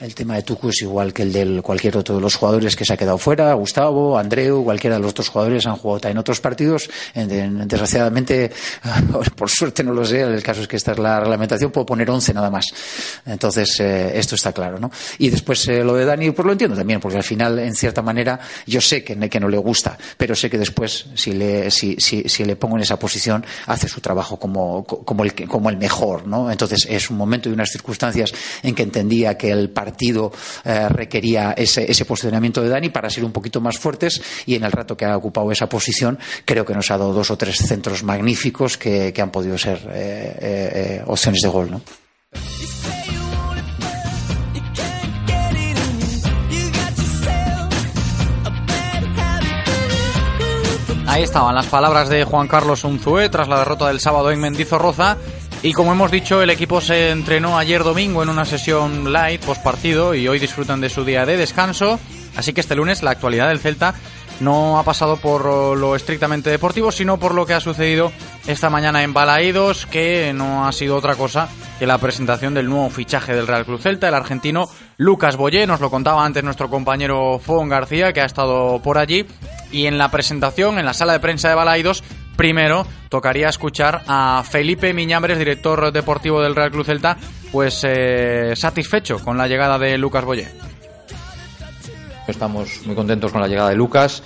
El 0.00 0.14
tema 0.14 0.34
de 0.34 0.42
Tucu 0.42 0.68
es 0.68 0.82
igual 0.82 1.14
que 1.14 1.22
el 1.22 1.32
de 1.32 1.62
cualquier 1.62 1.96
otro 1.96 2.16
de 2.16 2.20
los 2.20 2.34
jugadores 2.34 2.76
que 2.76 2.84
se 2.84 2.92
ha 2.92 2.96
quedado 2.96 3.16
fuera, 3.16 3.54
Gustavo, 3.54 4.18
Andreu, 4.18 4.62
cualquiera 4.64 4.96
de 4.96 5.02
los 5.02 5.12
otros 5.12 5.30
jugadores 5.30 5.64
han 5.66 5.76
jugado 5.76 6.10
en 6.10 6.18
otros 6.18 6.40
partidos. 6.40 6.90
Desgraciadamente, 7.14 8.50
por 9.36 9.48
suerte 9.48 9.82
no 9.82 9.94
lo 9.94 10.04
sé, 10.04 10.20
el 10.20 10.42
caso 10.42 10.60
es 10.60 10.68
que 10.68 10.76
esta 10.76 10.92
es 10.92 10.98
la 10.98 11.20
reglamentación, 11.20 11.70
puedo 11.70 11.86
poner 11.86 12.10
11 12.10 12.34
nada 12.34 12.50
más. 12.50 12.66
Entonces, 13.24 13.80
eh, 13.80 14.18
esto 14.18 14.34
está 14.34 14.52
claro, 14.52 14.78
¿no? 14.78 14.90
Y 15.18 15.30
después 15.30 15.66
eh, 15.68 15.82
lo 15.82 15.94
de 15.94 16.04
Dani, 16.04 16.32
pues 16.32 16.44
lo 16.44 16.52
entiendo 16.52 16.76
también, 16.76 17.00
porque 17.00 17.16
al 17.16 17.24
final, 17.24 17.58
en 17.58 17.74
cierta 17.74 18.02
manera, 18.02 18.40
yo 18.66 18.80
sé 18.80 19.02
que, 19.02 19.16
que 19.30 19.40
no 19.40 19.48
le 19.48 19.56
gusta, 19.56 19.96
pero 20.18 20.34
sé 20.34 20.50
que 20.50 20.58
después, 20.58 21.06
si 21.14 21.32
le, 21.32 21.70
si, 21.70 21.96
si, 21.98 22.44
le 22.44 22.56
pongo 22.56 22.76
en 22.76 22.82
esa 22.82 22.98
posición, 22.98 23.42
hace 23.66 23.88
su 23.88 24.02
trabajo 24.02 24.38
como, 24.38 24.84
como, 24.84 25.24
el, 25.24 25.34
como 25.48 25.70
el 25.70 25.78
mejor, 25.78 26.26
¿no? 26.26 26.50
Entonces, 26.50 26.86
es 26.90 27.08
un 27.08 27.16
momento 27.16 27.48
y 27.48 27.52
unas 27.52 27.70
circunstancias 27.70 28.34
en 28.62 28.74
que 28.74 28.82
entendía 28.82 29.38
que 29.38 29.50
el 29.50 29.61
partido 29.70 30.32
eh, 30.64 30.88
requería 30.88 31.52
ese, 31.52 32.04
posicionamiento 32.04 32.62
de 32.62 32.68
Dani 32.68 32.90
para 32.90 33.10
ser 33.10 33.24
un 33.24 33.32
poquito 33.32 33.60
más 33.60 33.78
fuertes 33.78 34.22
y 34.46 34.54
en 34.54 34.64
el 34.64 34.72
rato 34.72 34.96
que 34.96 35.04
ha 35.04 35.16
ocupado 35.16 35.50
esa 35.52 35.68
posición 35.68 36.18
creo 36.44 36.64
que 36.64 36.74
nos 36.74 36.90
ha 36.90 36.98
dado 36.98 37.12
dos 37.12 37.30
o 37.30 37.36
tres 37.36 37.56
centros 37.56 38.02
magníficos 38.02 38.76
que, 38.76 39.12
que 39.12 39.22
han 39.22 39.30
podido 39.30 39.56
ser 39.58 39.78
eh, 39.92 40.38
eh, 40.40 41.02
opciones 41.06 41.40
de 41.40 41.48
gol. 41.48 41.70
¿no? 41.70 41.80
Ahí 51.12 51.24
estaban 51.24 51.54
las 51.54 51.66
palabras 51.66 52.08
de 52.08 52.24
Juan 52.24 52.48
Carlos 52.48 52.84
Unzué 52.84 53.28
tras 53.28 53.46
la 53.46 53.58
derrota 53.58 53.86
del 53.88 54.00
sábado 54.00 54.30
en 54.30 54.40
Mendizorroza. 54.40 55.18
Y 55.64 55.72
como 55.74 55.92
hemos 55.92 56.10
dicho, 56.10 56.42
el 56.42 56.50
equipo 56.50 56.80
se 56.80 57.10
entrenó 57.10 57.56
ayer 57.56 57.84
domingo 57.84 58.24
en 58.24 58.28
una 58.28 58.44
sesión 58.44 59.12
light 59.12 59.40
post 59.44 59.62
partido 59.62 60.12
y 60.12 60.26
hoy 60.26 60.40
disfrutan 60.40 60.80
de 60.80 60.90
su 60.90 61.04
día 61.04 61.24
de 61.24 61.36
descanso. 61.36 62.00
Así 62.36 62.52
que 62.52 62.60
este 62.60 62.74
lunes 62.74 63.04
la 63.04 63.12
actualidad 63.12 63.46
del 63.46 63.60
Celta 63.60 63.94
no 64.40 64.80
ha 64.80 64.82
pasado 64.82 65.18
por 65.18 65.76
lo 65.78 65.94
estrictamente 65.94 66.50
deportivo, 66.50 66.90
sino 66.90 67.18
por 67.18 67.32
lo 67.32 67.46
que 67.46 67.54
ha 67.54 67.60
sucedido 67.60 68.10
esta 68.48 68.70
mañana 68.70 69.04
en 69.04 69.14
Balaídos, 69.14 69.86
que 69.86 70.32
no 70.34 70.66
ha 70.66 70.72
sido 70.72 70.96
otra 70.96 71.14
cosa 71.14 71.48
que 71.78 71.86
la 71.86 71.98
presentación 71.98 72.54
del 72.54 72.68
nuevo 72.68 72.90
fichaje 72.90 73.32
del 73.32 73.46
Real 73.46 73.64
Club 73.64 73.80
Celta, 73.80 74.08
el 74.08 74.14
argentino 74.14 74.68
Lucas 74.96 75.36
Boyé. 75.36 75.68
Nos 75.68 75.80
lo 75.80 75.90
contaba 75.90 76.24
antes 76.24 76.42
nuestro 76.42 76.70
compañero 76.70 77.38
Fon 77.38 77.68
García, 77.68 78.12
que 78.12 78.20
ha 78.20 78.26
estado 78.26 78.80
por 78.82 78.98
allí. 78.98 79.26
Y 79.70 79.86
en 79.86 79.96
la 79.96 80.10
presentación, 80.10 80.78
en 80.78 80.86
la 80.86 80.94
sala 80.94 81.12
de 81.12 81.20
prensa 81.20 81.48
de 81.48 81.54
Balaídos, 81.54 82.02
primero 82.36 82.86
tocaría 83.08 83.48
escuchar 83.48 84.02
a 84.06 84.42
Felipe 84.48 84.92
Miñambres, 84.94 85.38
director 85.38 85.92
deportivo 85.92 86.40
del 86.42 86.54
Real 86.54 86.70
Club 86.70 86.84
Celta, 86.84 87.16
pues 87.50 87.84
eh, 87.84 88.54
satisfecho 88.56 89.18
con 89.18 89.36
la 89.36 89.46
llegada 89.46 89.78
de 89.78 89.98
Lucas 89.98 90.24
Boyé. 90.24 90.48
Estamos 92.26 92.86
muy 92.86 92.94
contentos 92.94 93.32
con 93.32 93.40
la 93.40 93.48
llegada 93.48 93.70
de 93.70 93.76
Lucas, 93.76 94.22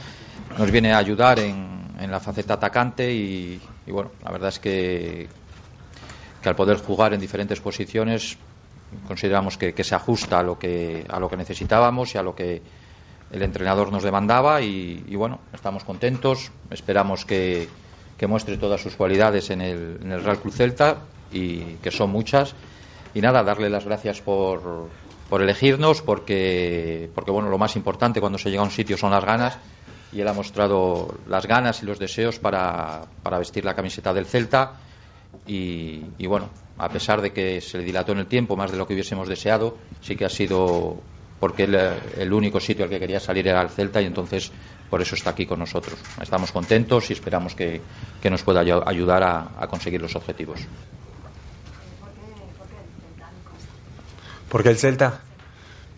nos 0.59 0.71
viene 0.71 0.93
a 0.93 0.99
ayudar 0.99 1.39
en, 1.39 1.77
la 2.09 2.21
faceta 2.21 2.55
atacante 2.55 3.13
y, 3.13 3.61
y, 3.87 3.91
bueno, 3.91 4.13
la 4.23 4.31
verdad 4.31 4.51
es 4.51 4.61
que, 4.61 5.29
que, 6.41 6.49
al 6.49 6.55
poder 6.55 6.77
jugar 6.77 7.15
en 7.15 7.21
diferentes 7.21 7.59
posiciones 7.59 8.39
consideramos 9.09 9.57
que, 9.57 9.73
se 9.83 9.95
ajusta 9.95 10.39
a 10.39 10.43
lo 10.43 10.59
que, 10.59 11.05
a 11.09 11.19
lo 11.19 11.29
que 11.29 11.37
necesitábamos 11.37 12.15
y 12.15 12.19
a 12.19 12.23
lo 12.23 12.35
que 12.37 12.63
el 13.33 13.43
entrenador 13.43 13.91
nos 13.91 14.05
demandaba 14.05 14.61
y 14.61 15.17
bueno, 15.17 15.41
estamos 15.53 15.83
contentos, 15.83 16.53
esperamos 16.71 17.25
que, 17.25 17.69
que 18.17 18.27
muestre 18.27 18.57
todas 18.57 18.81
sus 18.81 18.97
cualidades 18.97 19.51
en 19.51 19.61
el, 19.61 19.99
el 20.03 20.25
Real 20.25 20.39
Club 20.39 20.53
Celta 20.53 20.99
y 21.33 21.59
que 21.83 21.91
son 21.91 22.11
muchas. 22.11 22.55
Y 23.15 23.21
nada, 23.21 23.43
darle 23.43 23.71
las 23.71 23.85
gracias 23.85 24.21
por, 24.21 24.89
por 25.29 25.43
elegirnos 25.43 26.03
porque, 26.03 27.11
porque 27.15 27.31
bueno, 27.31 27.49
lo 27.49 27.59
más 27.59 27.77
importante 27.77 28.21
cuando 28.21 28.39
se 28.39 28.51
llega 28.51 28.63
a 28.63 28.65
un 28.65 28.71
sitio 28.71 28.97
son 28.97 29.11
las 29.11 29.25
ganas. 29.25 29.59
Y 30.13 30.21
él 30.21 30.29
ha 30.29 30.33
mostrado 30.33 31.15
las 31.29 31.47
ganas 31.47 31.83
y 31.83 31.87
los 31.87 31.99
deseos 31.99 32.39
para, 32.39 33.03
para 33.23 33.39
vestir 33.39 33.65
la 33.65 33.75
camiseta 33.75 34.15
del 34.15 34.27
Celta. 34.27 34.75
Y, 35.47 36.27
bueno, 36.27 36.49
a 36.79 36.89
pesar 36.89 37.21
de 37.21 37.33
que 37.33 37.61
se 37.61 37.79
le 37.79 37.85
dilató 37.85 38.13
en 38.13 38.19
el 38.19 38.27
tiempo 38.27 38.57
más 38.57 38.71
de 38.71 38.79
lo 38.79 38.87
que 38.87 38.95
hubiésemos 38.95 39.29
deseado, 39.29 39.77
sí 40.01 40.17
que 40.17 40.25
ha 40.25 40.31
sido 40.31 40.97
porque 41.39 41.65
el 41.65 42.33
único 42.33 42.61
sitio 42.61 42.85
al 42.85 42.91
que 42.91 42.99
quería 42.99 43.21
salir 43.21 43.47
era 43.47 43.61
el 43.61 43.69
Celta 43.69 44.01
y 44.01 44.07
entonces 44.07 44.53
por 44.91 45.03
eso 45.03 45.15
está 45.15 45.31
aquí 45.31 45.47
con 45.47 45.59
nosotros. 45.59 45.99
Estamos 46.21 46.53
contentos 46.53 47.11
y 47.11 47.13
esperamos 47.13 47.55
que, 47.55 47.81
que 48.21 48.31
nos 48.31 48.43
pueda 48.43 48.61
ayudar 48.61 49.23
a, 49.23 49.49
a 49.59 49.67
conseguir 49.67 50.01
los 50.01 50.15
objetivos. 50.17 50.61
¿Por 54.49 54.63
qué 54.63 54.69
el 54.71 54.79
Celta? 54.79 55.21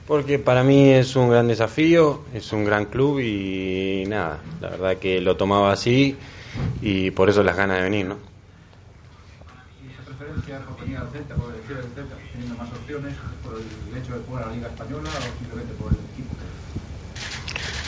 Porque 0.06 0.38
para 0.38 0.64
mí 0.64 0.88
es 0.88 1.16
un 1.16 1.28
gran 1.28 1.48
desafío, 1.48 2.24
es 2.32 2.50
un 2.54 2.64
gran 2.64 2.86
club 2.86 3.20
y 3.20 4.04
nada, 4.08 4.38
la 4.60 4.70
verdad 4.70 4.96
que 4.96 5.20
lo 5.20 5.36
tomaba 5.36 5.70
así 5.70 6.16
y 6.80 7.10
por 7.10 7.28
eso 7.28 7.42
las 7.42 7.54
ganas 7.54 7.76
de 7.76 7.82
venir, 7.82 8.06
¿no? 8.06 8.16
¿Y 9.84 9.92
esa 9.92 10.02
preferencia 10.02 10.60
por 10.60 10.80
venir 10.80 10.96
al 10.96 11.10
Celta, 11.10 11.34
por 11.34 11.52
elegir 11.52 11.76
el 11.76 11.94
Celta, 11.94 12.16
teniendo 12.32 12.56
más 12.56 12.70
opciones, 12.70 13.14
por 13.44 13.60
el 13.60 14.02
hecho 14.02 14.18
de 14.18 14.24
jugar 14.24 14.44
a 14.44 14.46
la 14.46 14.54
Liga 14.54 14.68
Española 14.68 15.10
o 15.10 15.38
simplemente 15.38 15.74
por 15.74 15.92
el? 15.92 16.07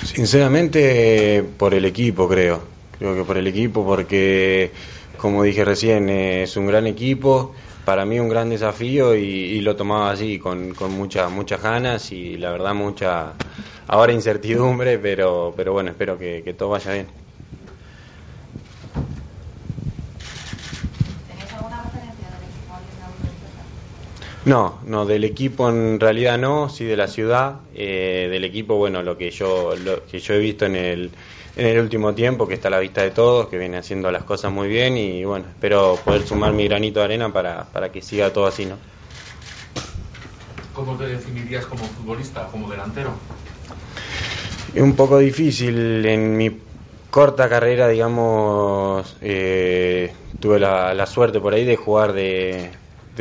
Sinceramente, 0.05 1.45
por 1.57 1.75
el 1.75 1.85
equipo, 1.85 2.29
creo. 2.29 2.63
Creo 2.99 3.15
que 3.15 3.25
por 3.25 3.39
el 3.39 3.47
equipo, 3.47 3.85
porque, 3.85 4.73
como 5.17 5.43
dije 5.43 5.65
recién, 5.65 6.09
es 6.11 6.57
un 6.57 6.67
gran 6.67 6.87
equipo 6.87 7.55
para 7.85 8.05
mí 8.05 8.21
un 8.21 8.29
gran 8.29 8.51
desafío 8.51 9.17
y, 9.17 9.61
lo 9.63 9.75
tomaba 9.75 10.13
así, 10.13 10.39
con, 10.39 10.75
con 10.75 10.93
muchas 10.93 11.31
muchas 11.31 11.61
ganas 11.61 12.13
y 12.13 12.37
la 12.37 12.53
verdad 12.53 12.73
mucha, 12.73 13.33
ahora 13.89 14.13
incertidumbre, 14.13 14.99
pero, 14.99 15.53
pero 15.57 15.73
bueno, 15.73 15.91
espero 15.91 16.17
que 16.17 16.55
todo 16.57 16.69
vaya 16.69 16.93
bien. 16.93 17.30
No, 24.45 24.79
no, 24.87 25.05
del 25.05 25.25
equipo 25.25 25.69
en 25.69 26.01
realidad 26.01 26.39
no, 26.39 26.71
sí 26.71 26.85
de 26.85 26.97
la 26.97 27.09
ciudad. 27.09 27.61
Eh, 27.75 28.29
del 28.31 28.45
equipo, 28.45 28.77
bueno, 28.77 29.03
lo 29.03 29.19
que 29.19 29.31
yo 29.31 29.75
lo 29.77 30.07
que 30.07 30.19
yo 30.19 30.35
he 30.35 30.39
visto 30.39 30.65
en 30.65 30.77
el 30.77 31.11
en 31.57 31.67
el 31.67 31.79
último 31.79 32.15
tiempo, 32.15 32.49
que 32.49 32.55
está 32.55 32.69
a 32.69 32.71
la 32.71 32.79
vista 32.79 33.03
de 33.03 33.11
todos, 33.11 33.49
que 33.49 33.59
viene 33.59 33.77
haciendo 33.77 34.11
las 34.11 34.23
cosas 34.23 34.51
muy 34.51 34.69
bien 34.69 34.97
y 34.97 35.25
bueno, 35.25 35.47
espero 35.49 35.99
poder 36.05 36.23
sumar 36.23 36.53
mi 36.53 36.67
granito 36.67 37.01
de 37.01 37.07
arena 37.07 37.33
para, 37.33 37.65
para 37.65 37.93
que 37.93 38.01
siga 38.01 38.33
todo 38.33 38.47
así, 38.47 38.65
¿no? 38.65 38.77
¿Cómo 40.73 40.97
te 40.97 41.07
definirías 41.07 41.67
como 41.67 41.85
futbolista, 41.85 42.47
como 42.47 42.71
delantero? 42.71 43.11
Es 44.75 44.83
un 44.83 44.95
poco 44.95 45.19
difícil. 45.19 46.07
En 46.07 46.37
mi 46.37 46.51
corta 47.11 47.49
carrera, 47.49 47.89
digamos, 47.89 49.17
eh, 49.21 50.15
tuve 50.39 50.61
la, 50.61 50.95
la 50.95 51.07
suerte 51.07 51.41
por 51.41 51.53
ahí 51.53 51.65
de 51.65 51.77
jugar 51.77 52.13
de, 52.13 52.71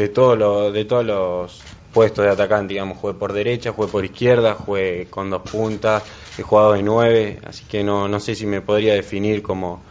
de, 0.01 0.09
todo 0.09 0.35
lo- 0.35 0.71
de 0.71 0.85
todos 0.85 1.05
los 1.05 1.67
puestos 1.93 2.25
de 2.25 2.31
atacante, 2.31 2.73
digamos. 2.73 2.97
Jugué 2.97 3.13
por 3.15 3.33
derecha, 3.33 3.71
jugué 3.73 3.87
por 3.89 4.05
izquierda, 4.05 4.53
jugué 4.55 5.07
con 5.09 5.29
dos 5.29 5.43
puntas, 5.43 6.03
he 6.37 6.41
jugado 6.43 6.73
de 6.73 6.83
nueve, 6.83 7.39
así 7.45 7.65
que 7.65 7.83
no, 7.83 8.07
no 8.07 8.19
sé 8.19 8.35
si 8.35 8.45
me 8.45 8.61
podría 8.61 8.93
definir 8.93 9.41
como, 9.41 9.83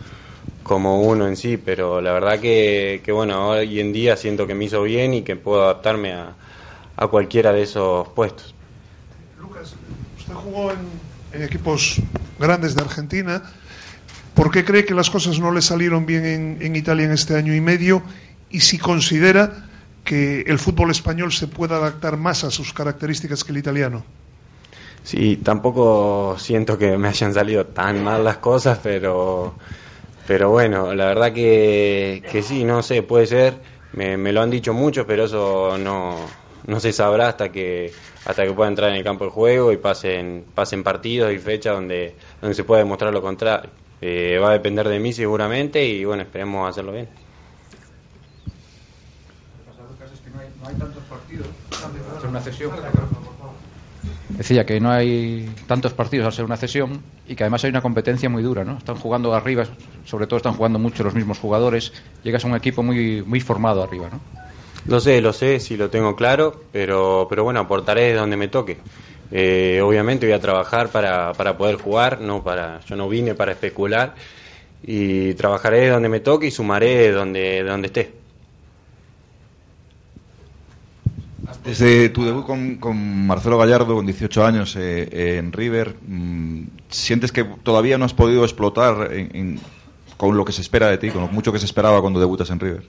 como 0.62 1.02
uno 1.02 1.26
en 1.26 1.36
sí, 1.36 1.56
pero 1.56 2.00
la 2.00 2.12
verdad 2.12 2.40
que, 2.40 3.02
que, 3.04 3.12
bueno, 3.12 3.48
hoy 3.50 3.80
en 3.80 3.92
día 3.92 4.16
siento 4.16 4.46
que 4.46 4.54
me 4.54 4.64
hizo 4.66 4.82
bien 4.82 5.14
y 5.14 5.22
que 5.22 5.36
puedo 5.36 5.62
adaptarme 5.64 6.12
a, 6.12 6.36
a 6.96 7.08
cualquiera 7.08 7.52
de 7.52 7.62
esos 7.62 8.08
puestos. 8.10 8.54
Lucas, 9.38 9.76
usted 10.16 10.34
jugó 10.34 10.72
en, 10.72 11.00
en 11.32 11.42
equipos 11.42 12.00
grandes 12.38 12.74
de 12.74 12.82
Argentina. 12.82 13.42
¿Por 14.34 14.50
qué 14.50 14.64
cree 14.64 14.84
que 14.84 14.94
las 14.94 15.10
cosas 15.10 15.38
no 15.40 15.50
le 15.52 15.62
salieron 15.62 16.06
bien 16.06 16.24
en, 16.24 16.58
en 16.60 16.76
Italia 16.76 17.06
en 17.06 17.12
este 17.12 17.36
año 17.36 17.54
y 17.54 17.60
medio? 17.60 18.02
Y 18.50 18.60
si 18.60 18.78
considera 18.78 19.68
que 20.08 20.40
el 20.46 20.58
fútbol 20.58 20.90
español 20.90 21.32
se 21.32 21.48
puede 21.48 21.74
adaptar 21.74 22.16
más 22.16 22.42
a 22.42 22.50
sus 22.50 22.72
características 22.72 23.44
que 23.44 23.52
el 23.52 23.58
italiano. 23.58 24.02
Sí, 25.02 25.36
tampoco 25.36 26.36
siento 26.38 26.78
que 26.78 26.96
me 26.96 27.08
hayan 27.08 27.34
salido 27.34 27.66
tan 27.66 28.02
mal 28.02 28.24
las 28.24 28.38
cosas, 28.38 28.78
pero, 28.82 29.54
pero 30.26 30.48
bueno, 30.48 30.94
la 30.94 31.04
verdad 31.04 31.34
que, 31.34 32.24
que 32.32 32.42
sí, 32.42 32.64
no 32.64 32.82
sé, 32.82 33.02
puede 33.02 33.26
ser. 33.26 33.58
Me, 33.92 34.16
me 34.16 34.32
lo 34.32 34.40
han 34.40 34.48
dicho 34.48 34.72
mucho, 34.72 35.06
pero 35.06 35.24
eso 35.24 35.76
no, 35.76 36.16
no 36.66 36.80
se 36.80 36.92
sabrá 36.92 37.28
hasta 37.28 37.52
que 37.52 37.92
hasta 38.24 38.44
que 38.44 38.52
pueda 38.52 38.70
entrar 38.70 38.90
en 38.90 38.96
el 38.96 39.04
campo 39.04 39.24
de 39.26 39.30
juego 39.30 39.72
y 39.72 39.76
pasen, 39.76 40.44
pasen 40.54 40.82
partidos 40.82 41.32
y 41.34 41.38
fechas 41.38 41.74
donde, 41.74 42.14
donde 42.40 42.54
se 42.54 42.64
pueda 42.64 42.80
demostrar 42.80 43.12
lo 43.12 43.20
contrario. 43.20 43.70
Eh, 44.00 44.38
va 44.42 44.50
a 44.50 44.52
depender 44.52 44.88
de 44.88 45.00
mí 45.00 45.12
seguramente 45.12 45.84
y 45.84 46.04
bueno, 46.04 46.22
esperemos 46.22 46.68
hacerlo 46.68 46.92
bien. 46.92 47.08
No 50.57 50.57
hay 50.68 50.74
tantos 50.74 51.02
partidos. 51.04 51.46
Una 52.28 52.40
cesión. 52.40 52.70
Decía 54.28 54.64
que 54.64 54.78
no 54.80 54.90
hay 54.90 55.50
tantos 55.66 55.94
partidos 55.94 56.26
al 56.26 56.32
ser 56.32 56.44
una 56.44 56.56
cesión 56.56 57.00
y 57.26 57.34
que 57.34 57.44
además 57.44 57.64
hay 57.64 57.70
una 57.70 57.80
competencia 57.80 58.28
muy 58.28 58.42
dura, 58.42 58.64
¿no? 58.64 58.78
Están 58.78 58.96
jugando 58.96 59.34
arriba, 59.34 59.64
sobre 60.04 60.26
todo 60.26 60.36
están 60.36 60.54
jugando 60.54 60.78
mucho 60.78 61.02
los 61.02 61.14
mismos 61.14 61.38
jugadores. 61.38 61.92
Llegas 62.22 62.44
a 62.44 62.48
un 62.48 62.54
equipo 62.54 62.82
muy, 62.82 63.22
muy 63.22 63.40
formado 63.40 63.82
arriba, 63.82 64.08
¿no? 64.10 64.20
Lo 64.86 65.00
sé, 65.00 65.20
lo 65.20 65.32
sé, 65.32 65.60
sí 65.60 65.76
lo 65.76 65.90
tengo 65.90 66.14
claro, 66.14 66.62
pero, 66.72 67.26
pero 67.28 67.44
bueno, 67.44 67.60
aportaré 67.60 68.14
donde 68.14 68.36
me 68.36 68.48
toque. 68.48 68.78
Eh, 69.30 69.80
obviamente 69.82 70.26
voy 70.26 70.34
a 70.34 70.40
trabajar 70.40 70.88
para, 70.88 71.32
para 71.32 71.58
poder 71.58 71.76
jugar, 71.76 72.20
no 72.20 72.42
para, 72.42 72.80
yo 72.86 72.96
no 72.96 73.08
vine 73.08 73.34
para 73.34 73.52
especular 73.52 74.14
y 74.82 75.34
trabajaré 75.34 75.88
donde 75.88 76.08
me 76.08 76.20
toque 76.20 76.46
y 76.46 76.50
sumaré 76.50 77.10
donde, 77.10 77.62
donde 77.64 77.88
esté. 77.88 78.12
Desde 81.64 82.08
tu 82.10 82.24
debut 82.24 82.44
con, 82.46 82.76
con 82.76 83.26
Marcelo 83.26 83.58
Gallardo, 83.58 83.94
con 83.94 84.06
18 84.06 84.44
años 84.44 84.76
eh, 84.76 85.08
eh, 85.10 85.36
en 85.38 85.52
River, 85.52 85.96
mm, 86.06 86.62
¿sientes 86.88 87.32
que 87.32 87.44
todavía 87.44 87.98
no 87.98 88.04
has 88.04 88.14
podido 88.14 88.44
explotar 88.44 89.12
en- 89.12 89.34
en- 89.36 89.60
con 90.16 90.36
lo 90.36 90.44
que 90.44 90.52
se 90.52 90.62
espera 90.62 90.88
de 90.88 90.98
ti, 90.98 91.10
con 91.10 91.22
lo 91.22 91.28
mucho 91.28 91.52
que 91.52 91.58
se 91.58 91.66
esperaba 91.66 92.00
cuando 92.00 92.20
debutas 92.20 92.50
en 92.50 92.60
River? 92.60 92.82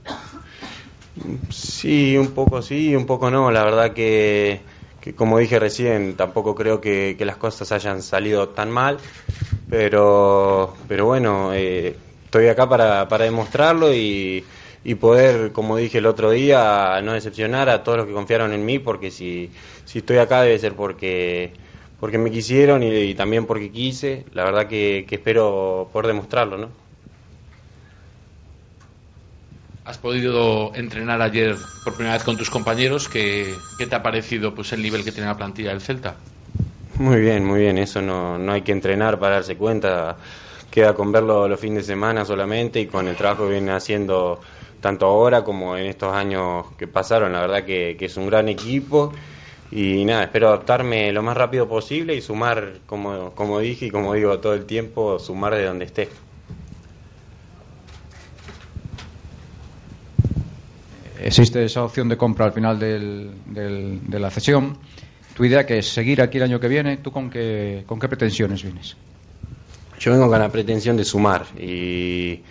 Sí, 1.49 2.17
un 2.17 2.31
poco 2.31 2.61
sí, 2.61 2.95
un 2.95 3.05
poco 3.05 3.29
no. 3.29 3.51
La 3.51 3.63
verdad 3.63 3.93
que, 3.93 4.61
que 5.01 5.13
como 5.13 5.37
dije 5.39 5.59
recién, 5.59 6.15
tampoco 6.15 6.55
creo 6.55 6.79
que, 6.81 7.15
que 7.17 7.25
las 7.25 7.37
cosas 7.37 7.71
hayan 7.71 8.01
salido 8.01 8.49
tan 8.49 8.71
mal, 8.71 8.97
pero, 9.69 10.73
pero 10.87 11.05
bueno, 11.05 11.51
eh, 11.53 11.95
estoy 12.25 12.47
acá 12.47 12.67
para, 12.69 13.07
para 13.07 13.25
demostrarlo 13.25 13.93
y, 13.93 14.43
y 14.83 14.95
poder, 14.95 15.51
como 15.51 15.77
dije 15.77 15.97
el 15.99 16.05
otro 16.05 16.31
día, 16.31 16.99
no 17.03 17.13
decepcionar 17.13 17.69
a 17.69 17.83
todos 17.83 17.97
los 17.99 18.07
que 18.07 18.13
confiaron 18.13 18.53
en 18.53 18.65
mí, 18.65 18.79
porque 18.79 19.11
si, 19.11 19.51
si 19.85 19.99
estoy 19.99 20.17
acá 20.17 20.41
debe 20.41 20.59
ser 20.59 20.75
porque 20.75 21.53
porque 21.99 22.17
me 22.17 22.31
quisieron 22.31 22.81
y, 22.83 22.87
y 22.95 23.15
también 23.15 23.45
porque 23.45 23.71
quise. 23.71 24.25
La 24.33 24.43
verdad 24.45 24.67
que, 24.67 25.05
que 25.07 25.15
espero 25.15 25.89
poder 25.91 26.07
demostrarlo, 26.07 26.57
¿no? 26.57 26.69
Has 29.83 29.97
podido 29.97 30.73
entrenar 30.75 31.21
ayer 31.21 31.55
por 31.83 31.95
primera 31.95 32.13
vez 32.13 32.23
con 32.23 32.37
tus 32.37 32.49
compañeros. 32.49 33.09
¿Qué, 33.09 33.65
qué 33.77 33.87
te 33.87 33.95
ha 33.95 34.03
parecido 34.03 34.53
pues, 34.55 34.71
el 34.73 34.81
nivel 34.81 35.03
que 35.03 35.11
tiene 35.11 35.27
la 35.27 35.37
plantilla 35.37 35.71
del 35.71 35.81
Celta? 35.81 36.15
Muy 36.95 37.19
bien, 37.21 37.45
muy 37.45 37.61
bien. 37.61 37.77
Eso 37.77 38.01
no, 38.01 38.37
no 38.37 38.51
hay 38.53 38.61
que 38.63 38.71
entrenar 38.71 39.19
para 39.19 39.35
darse 39.35 39.57
cuenta. 39.57 40.17
Queda 40.69 40.93
con 40.93 41.11
verlo 41.11 41.47
los 41.47 41.59
fines 41.59 41.87
de 41.87 41.93
semana 41.93 42.25
solamente 42.25 42.79
y 42.79 42.87
con 42.87 43.07
el 43.07 43.15
trabajo 43.15 43.45
que 43.45 43.53
viene 43.53 43.71
haciendo 43.71 44.41
tanto 44.79 45.05
ahora 45.05 45.43
como 45.43 45.77
en 45.77 45.85
estos 45.87 46.13
años 46.13 46.65
que 46.77 46.87
pasaron. 46.87 47.33
La 47.33 47.41
verdad 47.41 47.63
que, 47.65 47.95
que 47.97 48.05
es 48.05 48.17
un 48.17 48.27
gran 48.27 48.47
equipo 48.49 49.11
y 49.71 50.03
nada, 50.05 50.23
espero 50.23 50.47
adaptarme 50.49 51.11
lo 51.11 51.21
más 51.21 51.37
rápido 51.37 51.67
posible 51.67 52.15
y 52.15 52.21
sumar, 52.21 52.79
como, 52.85 53.31
como 53.35 53.59
dije 53.59 53.87
y 53.87 53.89
como 53.91 54.13
digo 54.15 54.39
todo 54.39 54.53
el 54.53 54.65
tiempo, 54.65 55.19
sumar 55.19 55.55
de 55.55 55.65
donde 55.65 55.85
esté. 55.85 56.09
Existe 61.21 61.63
esa 61.63 61.83
opción 61.83 62.07
de 62.07 62.17
compra 62.17 62.45
al 62.45 62.53
final 62.53 62.79
del- 62.79 63.31
del- 63.45 63.99
de 64.09 64.19
la 64.19 64.29
cesión. 64.31 64.77
Tu 65.33 65.45
idea 65.45 65.65
que 65.65 65.77
es 65.79 65.87
seguir 65.87 66.21
aquí 66.21 66.37
el 66.37 66.43
año 66.45 66.59
que 66.59 66.67
viene, 66.67 66.97
¿tú 66.97 67.11
con 67.11 67.29
qué, 67.29 67.83
con 67.85 67.99
qué 67.99 68.07
pretensiones 68.07 68.63
vienes? 68.63 68.97
Yo 69.99 70.11
vengo 70.13 70.29
con 70.29 70.39
la 70.39 70.49
pretensión 70.49 70.95
de 70.95 71.03
sumar 71.03 71.45
y 71.59 72.41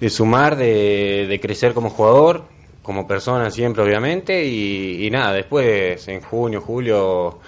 de 0.00 0.10
sumar, 0.10 0.56
de, 0.56 1.26
de 1.28 1.40
crecer 1.40 1.74
como 1.74 1.90
jugador, 1.90 2.48
como 2.82 3.06
persona 3.06 3.50
siempre 3.50 3.82
obviamente 3.82 4.44
y, 4.46 5.08
nada, 5.10 5.32
después 5.32 6.06
en 6.08 6.20
junio, 6.20 6.60
julio 6.60 7.40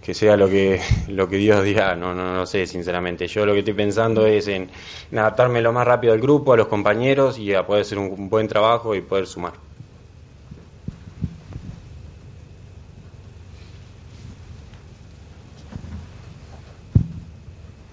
que 0.00 0.14
sea 0.14 0.36
lo 0.36 0.48
que 0.48 0.80
lo 1.08 1.28
que 1.28 1.36
Dios 1.36 1.64
diga, 1.64 1.94
no, 1.96 2.14
no, 2.14 2.34
no 2.34 2.46
sé 2.46 2.66
sinceramente. 2.66 3.26
Yo 3.28 3.46
lo 3.46 3.52
que 3.52 3.60
estoy 3.60 3.74
pensando 3.74 4.26
es 4.26 4.48
en, 4.48 4.70
en 5.10 5.18
adaptarme 5.18 5.60
lo 5.62 5.72
más 5.72 5.86
rápido 5.86 6.12
al 6.14 6.20
grupo, 6.20 6.52
a 6.52 6.56
los 6.56 6.68
compañeros 6.68 7.38
y 7.38 7.54
a 7.54 7.66
poder 7.66 7.82
hacer 7.82 7.98
un, 7.98 8.10
un 8.12 8.28
buen 8.30 8.48
trabajo 8.48 8.94
y 8.94 9.02
poder 9.02 9.26
sumar. 9.26 9.54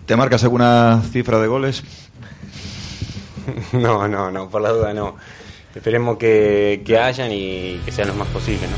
¿Te 0.06 0.16
marcas 0.16 0.44
alguna 0.44 1.02
cifra 1.04 1.40
de 1.40 1.48
goles? 1.48 1.84
No, 3.74 4.08
no, 4.08 4.32
no, 4.32 4.50
por 4.50 4.62
la 4.62 4.70
duda 4.70 4.94
no. 4.94 5.16
Esperemos 5.74 6.18
que, 6.18 6.82
que 6.86 6.98
hayan 6.98 7.32
y 7.32 7.80
que 7.86 7.92
sean 7.92 8.08
los 8.08 8.18
más 8.18 8.28
posibles, 8.30 8.70
¿no? 8.70 8.78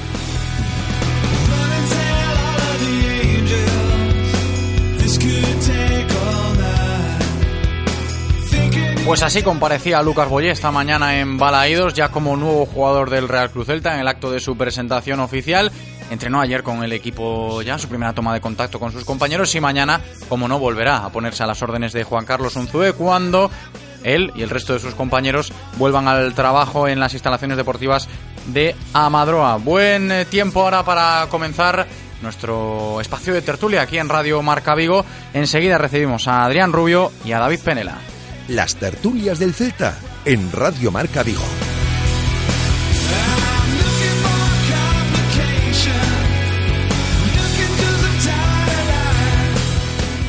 Pues 9.05 9.23
así 9.23 9.41
comparecía 9.41 10.03
Lucas 10.03 10.29
Boyé 10.29 10.51
esta 10.51 10.69
mañana 10.69 11.19
en 11.19 11.39
Balaídos, 11.39 11.95
ya 11.95 12.09
como 12.09 12.35
nuevo 12.35 12.67
jugador 12.67 13.09
del 13.09 13.27
Real 13.27 13.49
Cruz 13.49 13.65
Celta 13.65 13.95
en 13.95 14.01
el 14.01 14.07
acto 14.07 14.29
de 14.29 14.39
su 14.39 14.55
presentación 14.55 15.19
oficial. 15.19 15.71
Entrenó 16.11 16.39
ayer 16.39 16.61
con 16.61 16.83
el 16.83 16.93
equipo 16.93 17.63
ya, 17.63 17.79
su 17.79 17.87
primera 17.87 18.13
toma 18.13 18.35
de 18.35 18.41
contacto 18.41 18.79
con 18.79 18.91
sus 18.91 19.05
compañeros 19.05 19.55
y 19.55 19.59
mañana, 19.59 19.99
como 20.27 20.47
no, 20.47 20.59
volverá 20.59 21.05
a 21.05 21.11
ponerse 21.11 21.41
a 21.41 21.47
las 21.47 21.59
órdenes 21.63 21.91
de 21.91 22.03
Juan 22.03 22.25
Carlos 22.25 22.55
Unzué 22.55 22.93
cuando 22.93 23.49
él 24.03 24.31
y 24.35 24.41
el 24.41 24.49
resto 24.49 24.73
de 24.73 24.79
sus 24.79 24.95
compañeros 24.95 25.53
vuelvan 25.77 26.07
al 26.07 26.33
trabajo 26.33 26.87
en 26.87 26.99
las 26.99 27.13
instalaciones 27.13 27.57
deportivas 27.57 28.07
de 28.47 28.75
Amadroa. 28.93 29.57
Buen 29.57 30.11
eh, 30.11 30.25
tiempo 30.25 30.61
ahora 30.61 30.83
para 30.83 31.27
comenzar 31.29 31.87
nuestro 32.21 32.99
espacio 33.01 33.33
de 33.33 33.41
tertulia 33.41 33.81
aquí 33.81 33.97
en 33.97 34.09
Radio 34.09 34.41
Marca 34.41 34.75
Vigo. 34.75 35.05
Enseguida 35.33 35.77
recibimos 35.77 36.27
a 36.27 36.45
Adrián 36.45 36.73
Rubio 36.73 37.11
y 37.25 37.31
a 37.31 37.39
David 37.39 37.59
Penela. 37.63 37.97
Las 38.47 38.75
tertulias 38.75 39.39
del 39.39 39.53
Celta 39.53 39.97
en 40.25 40.51
Radio 40.51 40.91
Marca 40.91 41.23
Vigo. 41.23 41.43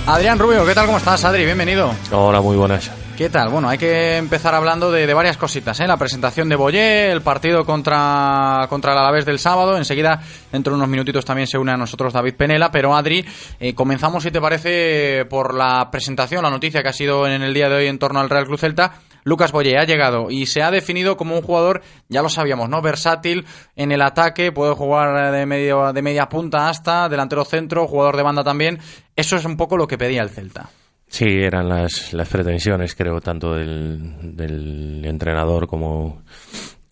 Adrián 0.06 0.40
Rubio, 0.40 0.66
¿qué 0.66 0.74
tal? 0.74 0.86
¿Cómo 0.86 0.98
estás, 0.98 1.24
Adri? 1.24 1.44
Bienvenido. 1.44 1.92
Hola, 2.10 2.40
muy 2.40 2.56
buenas. 2.56 2.90
¿Qué 3.20 3.28
tal? 3.28 3.50
Bueno, 3.50 3.68
hay 3.68 3.76
que 3.76 4.16
empezar 4.16 4.54
hablando 4.54 4.90
de, 4.90 5.12
varias 5.12 5.36
cositas, 5.36 5.78
¿eh? 5.80 5.86
La 5.86 5.98
presentación 5.98 6.48
de 6.48 6.56
Boyé, 6.56 7.12
el 7.12 7.20
partido 7.20 7.66
contra, 7.66 8.64
contra 8.70 8.92
el 8.92 8.98
Alavés 8.98 9.26
del 9.26 9.38
sábado. 9.38 9.76
Enseguida, 9.76 10.22
dentro 10.50 10.72
de 10.72 10.78
unos 10.78 10.88
minutitos, 10.88 11.26
también 11.26 11.46
se 11.46 11.58
une 11.58 11.70
a 11.70 11.76
nosotros 11.76 12.14
David 12.14 12.36
Penela. 12.36 12.70
Pero 12.70 12.96
Adri, 12.96 13.22
eh, 13.58 13.74
comenzamos, 13.74 14.22
si 14.22 14.30
te 14.30 14.40
parece, 14.40 15.26
por 15.28 15.52
la 15.52 15.90
presentación, 15.90 16.42
la 16.42 16.48
noticia 16.48 16.82
que 16.82 16.88
ha 16.88 16.94
sido 16.94 17.26
en 17.26 17.42
el 17.42 17.52
día 17.52 17.68
de 17.68 17.74
hoy 17.74 17.86
en 17.88 17.98
torno 17.98 18.20
al 18.20 18.30
Real 18.30 18.46
Cruz 18.46 18.60
Celta. 18.62 18.94
Lucas 19.22 19.52
Boyé 19.52 19.76
ha 19.76 19.84
llegado 19.84 20.30
y 20.30 20.46
se 20.46 20.62
ha 20.62 20.70
definido 20.70 21.18
como 21.18 21.36
un 21.36 21.42
jugador, 21.42 21.82
ya 22.08 22.22
lo 22.22 22.30
sabíamos, 22.30 22.70
¿no? 22.70 22.80
Versátil 22.80 23.44
en 23.76 23.92
el 23.92 24.00
ataque, 24.00 24.50
puede 24.50 24.72
jugar 24.74 25.30
de, 25.30 25.44
medio, 25.44 25.92
de 25.92 26.00
media 26.00 26.30
punta 26.30 26.70
hasta 26.70 27.06
delantero 27.10 27.44
centro, 27.44 27.86
jugador 27.86 28.16
de 28.16 28.22
banda 28.22 28.42
también. 28.42 28.78
Eso 29.14 29.36
es 29.36 29.44
un 29.44 29.58
poco 29.58 29.76
lo 29.76 29.86
que 29.86 29.98
pedía 29.98 30.22
el 30.22 30.30
Celta. 30.30 30.70
Sí, 31.10 31.24
eran 31.26 31.68
las, 31.68 32.12
las 32.12 32.28
pretensiones, 32.28 32.94
creo, 32.94 33.20
tanto 33.20 33.54
del, 33.54 34.36
del 34.36 35.04
entrenador 35.04 35.66
como, 35.66 36.22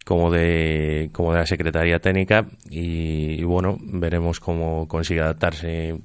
como 0.04 0.28
de, 0.32 1.08
como 1.12 1.32
de 1.32 1.38
la 1.38 1.46
Secretaría 1.46 2.00
Técnica. 2.00 2.44
Y, 2.68 3.40
y 3.40 3.44
bueno, 3.44 3.78
veremos 3.80 4.40
cómo 4.40 4.88
consigue 4.88 5.20
adaptarse 5.20 5.96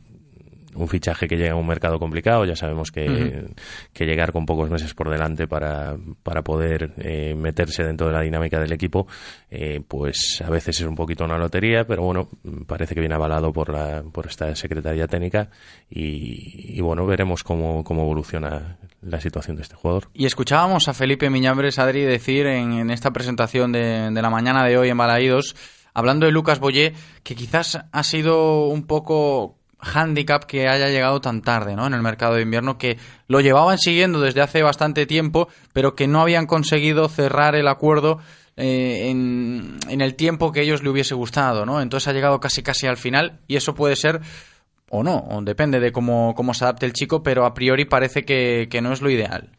un 0.75 0.87
fichaje 0.87 1.27
que 1.27 1.35
llega 1.35 1.53
a 1.53 1.55
un 1.55 1.67
mercado 1.67 1.99
complicado. 1.99 2.45
Ya 2.45 2.55
sabemos 2.55 2.91
que, 2.91 3.45
que 3.93 4.05
llegar 4.05 4.31
con 4.31 4.45
pocos 4.45 4.69
meses 4.69 4.93
por 4.93 5.09
delante 5.09 5.47
para, 5.47 5.95
para 6.23 6.41
poder 6.41 6.93
eh, 6.97 7.35
meterse 7.35 7.83
dentro 7.83 8.07
de 8.07 8.13
la 8.13 8.21
dinámica 8.21 8.59
del 8.59 8.71
equipo, 8.71 9.07
eh, 9.49 9.81
pues 9.87 10.41
a 10.45 10.49
veces 10.49 10.79
es 10.79 10.87
un 10.87 10.95
poquito 10.95 11.25
una 11.25 11.37
lotería, 11.37 11.85
pero 11.85 12.03
bueno, 12.03 12.29
parece 12.67 12.93
que 12.95 13.01
viene 13.01 13.15
avalado 13.15 13.51
por, 13.51 13.69
la, 13.69 14.03
por 14.11 14.27
esta 14.27 14.55
Secretaría 14.55 15.07
Técnica 15.07 15.49
y, 15.89 16.77
y 16.77 16.81
bueno, 16.81 17.05
veremos 17.05 17.43
cómo, 17.43 17.83
cómo 17.83 18.03
evoluciona 18.03 18.77
la 19.01 19.19
situación 19.19 19.55
de 19.57 19.63
este 19.63 19.75
jugador. 19.75 20.09
Y 20.13 20.25
escuchábamos 20.25 20.87
a 20.87 20.93
Felipe 20.93 21.29
Miñambres, 21.29 21.79
Adri, 21.79 22.01
decir 22.01 22.45
en, 22.47 22.73
en 22.73 22.89
esta 22.89 23.11
presentación 23.11 23.71
de, 23.71 24.09
de 24.11 24.21
la 24.21 24.29
mañana 24.29 24.63
de 24.65 24.77
hoy 24.77 24.89
en 24.89 24.97
Balaídos, 24.97 25.55
hablando 25.93 26.25
de 26.25 26.31
Lucas 26.31 26.59
Boyé, 26.59 26.93
que 27.23 27.35
quizás 27.35 27.79
ha 27.91 28.03
sido 28.03 28.67
un 28.67 28.87
poco 28.87 29.57
handicap 29.83 30.45
que 30.45 30.67
haya 30.67 30.89
llegado 30.89 31.21
tan 31.21 31.41
tarde 31.41 31.75
¿no? 31.75 31.85
en 31.87 31.93
el 31.93 32.01
mercado 32.01 32.35
de 32.35 32.41
invierno, 32.41 32.77
que 32.77 32.97
lo 33.27 33.41
llevaban 33.41 33.77
siguiendo 33.77 34.19
desde 34.21 34.41
hace 34.41 34.63
bastante 34.63 35.05
tiempo, 35.05 35.47
pero 35.73 35.95
que 35.95 36.07
no 36.07 36.21
habían 36.21 36.45
conseguido 36.45 37.09
cerrar 37.09 37.55
el 37.55 37.67
acuerdo 37.67 38.19
eh, 38.55 39.09
en, 39.09 39.77
en 39.89 40.01
el 40.01 40.15
tiempo 40.15 40.51
que 40.51 40.61
ellos 40.61 40.83
le 40.83 40.89
hubiese 40.89 41.15
gustado. 41.15 41.65
¿no? 41.65 41.81
Entonces 41.81 42.07
ha 42.07 42.13
llegado 42.13 42.39
casi 42.39 42.63
casi 42.63 42.87
al 42.87 42.97
final 42.97 43.39
y 43.47 43.55
eso 43.55 43.73
puede 43.75 43.95
ser 43.95 44.21
o 44.95 45.01
no, 45.01 45.25
o 45.31 45.41
depende 45.41 45.79
de 45.79 45.91
cómo, 45.91 46.35
cómo 46.35 46.53
se 46.53 46.65
adapte 46.65 46.85
el 46.85 46.93
chico, 46.93 47.23
pero 47.23 47.45
a 47.45 47.55
priori 47.55 47.85
parece 47.85 48.25
que, 48.25 48.67
que 48.69 48.79
no 48.79 48.93
es 48.93 49.01
lo 49.01 49.09
ideal. 49.09 49.49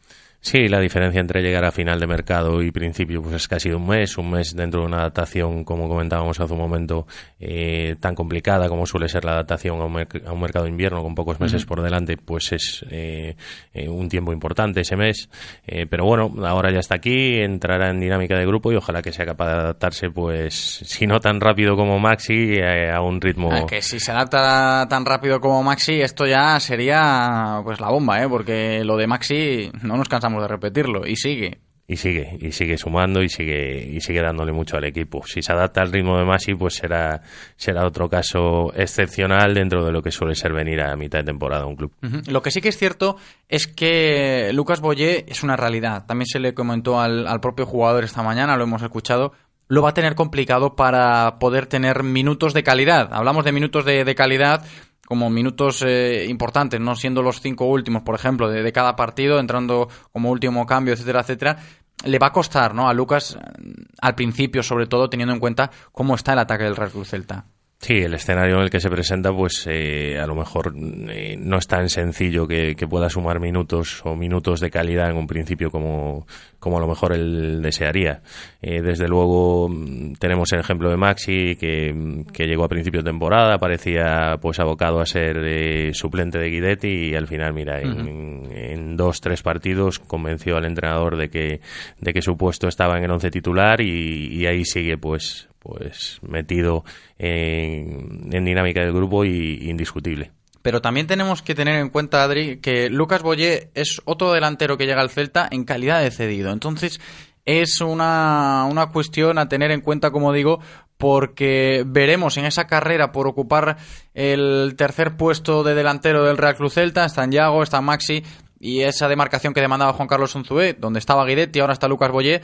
Sí, 0.46 0.68
la 0.68 0.78
diferencia 0.78 1.22
entre 1.22 1.40
llegar 1.40 1.64
a 1.64 1.72
final 1.72 1.98
de 1.98 2.06
mercado 2.06 2.60
y 2.60 2.70
principio 2.70 3.22
pues 3.22 3.34
es 3.36 3.48
casi 3.48 3.70
un 3.70 3.86
mes, 3.86 4.18
un 4.18 4.30
mes 4.30 4.54
dentro 4.54 4.80
de 4.82 4.86
una 4.88 4.98
adaptación, 4.98 5.64
como 5.64 5.88
comentábamos 5.88 6.38
hace 6.38 6.52
un 6.52 6.58
momento, 6.58 7.06
eh, 7.40 7.96
tan 7.98 8.14
complicada 8.14 8.68
como 8.68 8.84
suele 8.84 9.08
ser 9.08 9.24
la 9.24 9.32
adaptación 9.32 9.80
a 9.80 9.86
un, 9.86 9.94
merc- 9.94 10.22
a 10.26 10.32
un 10.34 10.40
mercado 10.42 10.66
de 10.66 10.70
invierno 10.70 11.02
con 11.02 11.14
pocos 11.14 11.40
meses 11.40 11.64
por 11.64 11.80
delante, 11.80 12.18
pues 12.18 12.52
es 12.52 12.84
eh, 12.90 13.36
eh, 13.72 13.88
un 13.88 14.06
tiempo 14.10 14.34
importante 14.34 14.82
ese 14.82 14.96
mes. 14.96 15.30
Eh, 15.66 15.86
pero 15.88 16.04
bueno, 16.04 16.30
ahora 16.46 16.70
ya 16.70 16.80
está 16.80 16.96
aquí, 16.96 17.38
entrará 17.40 17.88
en 17.88 17.98
dinámica 18.00 18.36
de 18.36 18.44
grupo 18.44 18.70
y 18.70 18.76
ojalá 18.76 19.00
que 19.00 19.12
sea 19.12 19.24
capaz 19.24 19.46
de 19.46 19.52
adaptarse, 19.60 20.10
pues 20.10 20.54
si 20.84 21.06
no 21.06 21.20
tan 21.20 21.40
rápido 21.40 21.74
como 21.74 21.98
Maxi, 21.98 22.52
eh, 22.58 22.90
a 22.92 23.00
un 23.00 23.18
ritmo... 23.18 23.48
Ah, 23.50 23.64
que 23.66 23.80
si 23.80 23.98
se 23.98 24.12
adapta 24.12 24.86
tan 24.90 25.06
rápido 25.06 25.40
como 25.40 25.62
Maxi, 25.62 26.02
esto 26.02 26.26
ya 26.26 26.60
sería 26.60 27.62
pues 27.64 27.80
la 27.80 27.88
bomba, 27.88 28.22
¿eh? 28.22 28.28
Porque 28.28 28.84
lo 28.84 28.98
de 28.98 29.06
Maxi 29.06 29.70
no 29.82 29.96
nos 29.96 30.06
cansamos 30.10 30.33
de 30.42 30.48
repetirlo 30.48 31.06
y 31.06 31.16
sigue. 31.16 31.58
y 31.86 31.96
sigue 31.96 32.38
y 32.40 32.52
sigue 32.52 32.78
sumando 32.78 33.22
y 33.22 33.28
sigue 33.28 33.86
y 33.92 34.00
sigue 34.00 34.22
dándole 34.22 34.52
mucho 34.52 34.78
al 34.78 34.84
equipo 34.84 35.22
si 35.26 35.42
se 35.42 35.52
adapta 35.52 35.82
al 35.82 35.92
ritmo 35.92 36.16
de 36.16 36.24
Masi 36.24 36.54
pues 36.54 36.76
será 36.76 37.20
será 37.56 37.86
otro 37.86 38.08
caso 38.08 38.72
excepcional 38.74 39.52
dentro 39.52 39.84
de 39.84 39.92
lo 39.92 40.00
que 40.02 40.10
suele 40.10 40.34
ser 40.34 40.54
venir 40.54 40.80
a 40.80 40.96
mitad 40.96 41.18
de 41.18 41.24
temporada 41.24 41.64
a 41.64 41.66
un 41.66 41.76
club. 41.76 41.92
Lo 42.26 42.40
que 42.40 42.50
sí 42.50 42.62
que 42.62 42.70
es 42.70 42.78
cierto 42.78 43.16
es 43.48 43.66
que 43.66 44.50
Lucas 44.54 44.80
Boyé 44.80 45.26
es 45.28 45.42
una 45.42 45.56
realidad. 45.56 46.06
También 46.06 46.26
se 46.26 46.38
le 46.40 46.54
comentó 46.54 47.00
al, 47.00 47.26
al 47.26 47.40
propio 47.40 47.66
jugador 47.66 48.02
esta 48.04 48.22
mañana, 48.22 48.56
lo 48.56 48.64
hemos 48.64 48.82
escuchado. 48.82 49.32
Lo 49.68 49.80
va 49.82 49.90
a 49.90 49.94
tener 49.94 50.14
complicado 50.14 50.76
para 50.76 51.38
poder 51.38 51.66
tener 51.66 52.02
minutos 52.02 52.52
de 52.52 52.62
calidad. 52.62 53.08
Hablamos 53.12 53.44
de 53.44 53.52
minutos 53.52 53.84
de, 53.86 54.04
de 54.04 54.14
calidad 54.14 54.64
como 55.06 55.30
minutos 55.30 55.82
eh, 55.86 56.26
importantes, 56.28 56.80
no 56.80 56.96
siendo 56.96 57.22
los 57.22 57.40
cinco 57.40 57.66
últimos, 57.66 58.02
por 58.02 58.14
ejemplo, 58.14 58.48
de, 58.48 58.72
cada 58.72 58.96
partido, 58.96 59.38
entrando 59.38 59.88
como 60.12 60.30
último 60.30 60.66
cambio, 60.66 60.94
etcétera, 60.94 61.20
etcétera. 61.20 61.58
Le 62.04 62.18
va 62.18 62.28
a 62.28 62.32
costar, 62.32 62.74
¿no? 62.74 62.88
A 62.88 62.94
Lucas, 62.94 63.36
eh, 63.36 63.72
al 64.00 64.14
principio, 64.14 64.62
sobre 64.62 64.86
todo, 64.86 65.08
teniendo 65.08 65.34
en 65.34 65.40
cuenta 65.40 65.70
cómo 65.92 66.14
está 66.14 66.32
el 66.32 66.40
ataque 66.40 66.64
del 66.64 66.76
Real 66.76 66.90
Cruz 66.90 67.08
Celta. 67.10 67.46
Sí, 67.78 67.98
el 67.98 68.14
escenario 68.14 68.56
en 68.56 68.62
el 68.62 68.70
que 68.70 68.80
se 68.80 68.88
presenta, 68.88 69.30
pues 69.30 69.66
eh, 69.68 70.18
a 70.18 70.26
lo 70.26 70.34
mejor 70.34 70.74
eh, 71.10 71.36
no 71.38 71.58
es 71.58 71.66
tan 71.66 71.90
sencillo 71.90 72.46
que, 72.46 72.74
que 72.76 72.88
pueda 72.88 73.10
sumar 73.10 73.40
minutos 73.40 74.00
o 74.04 74.16
minutos 74.16 74.60
de 74.60 74.70
calidad 74.70 75.10
en 75.10 75.18
un 75.18 75.26
principio 75.26 75.70
como, 75.70 76.26
como 76.58 76.78
a 76.78 76.80
lo 76.80 76.88
mejor 76.88 77.12
él 77.12 77.60
desearía. 77.60 78.22
Eh, 78.62 78.80
desde 78.80 79.06
luego 79.06 79.68
mm, 79.68 80.14
tenemos 80.14 80.50
el 80.54 80.60
ejemplo 80.60 80.88
de 80.88 80.96
Maxi 80.96 81.56
que, 81.56 81.92
mm, 81.92 82.32
que 82.32 82.46
llegó 82.46 82.64
a 82.64 82.68
principio 82.68 83.02
de 83.02 83.10
temporada, 83.10 83.58
parecía 83.58 84.38
pues 84.40 84.60
abocado 84.60 85.00
a 85.00 85.06
ser 85.06 85.36
eh, 85.44 85.92
suplente 85.92 86.38
de 86.38 86.48
Guidetti 86.48 87.10
y 87.10 87.14
al 87.14 87.26
final, 87.26 87.52
mira, 87.52 87.82
en, 87.82 88.50
en 88.50 88.96
dos, 88.96 89.20
tres 89.20 89.42
partidos 89.42 89.98
convenció 89.98 90.56
al 90.56 90.64
entrenador 90.64 91.18
de 91.18 91.28
que, 91.28 91.60
de 92.00 92.12
que 92.14 92.22
su 92.22 92.38
puesto 92.38 92.66
estaba 92.66 92.96
en 92.96 93.04
el 93.04 93.10
once 93.10 93.30
titular 93.30 93.82
y, 93.82 94.28
y 94.32 94.46
ahí 94.46 94.64
sigue 94.64 94.96
pues 94.96 95.50
pues 95.64 96.20
metido 96.22 96.84
en, 97.18 98.28
en 98.30 98.44
dinámica 98.44 98.80
del 98.82 98.92
grupo 98.92 99.24
y 99.24 99.70
indiscutible. 99.70 100.30
Pero 100.62 100.80
también 100.80 101.06
tenemos 101.06 101.42
que 101.42 101.54
tener 101.54 101.78
en 101.78 101.90
cuenta, 101.90 102.22
Adri, 102.22 102.58
que 102.58 102.88
Lucas 102.88 103.22
Boyé 103.22 103.70
es 103.74 104.00
otro 104.04 104.32
delantero 104.32 104.76
que 104.78 104.86
llega 104.86 105.00
al 105.00 105.10
Celta 105.10 105.48
en 105.50 105.64
calidad 105.64 106.02
de 106.02 106.10
cedido. 106.10 106.52
Entonces, 106.52 107.00
es 107.44 107.80
una, 107.80 108.66
una 108.70 108.86
cuestión 108.86 109.38
a 109.38 109.48
tener 109.48 109.70
en 109.70 109.80
cuenta, 109.80 110.10
como 110.10 110.32
digo, 110.32 110.60
porque 110.96 111.84
veremos 111.86 112.36
en 112.36 112.46
esa 112.46 112.66
carrera 112.66 113.12
por 113.12 113.26
ocupar 113.26 113.76
el 114.14 114.74
tercer 114.76 115.16
puesto 115.16 115.64
de 115.64 115.74
delantero 115.74 116.24
del 116.24 116.38
Real 116.38 116.56
Cruz 116.56 116.74
Celta, 116.74 117.04
está 117.04 117.28
Yago, 117.28 117.62
está 117.62 117.80
Maxi, 117.80 118.22
y 118.58 118.80
esa 118.80 119.08
demarcación 119.08 119.52
que 119.52 119.60
demandaba 119.60 119.92
Juan 119.92 120.08
Carlos 120.08 120.34
Unzué, 120.34 120.74
donde 120.78 120.98
estaba 120.98 121.26
Guidetti, 121.26 121.60
ahora 121.60 121.74
está 121.74 121.88
Lucas 121.88 122.10
Boyé, 122.10 122.40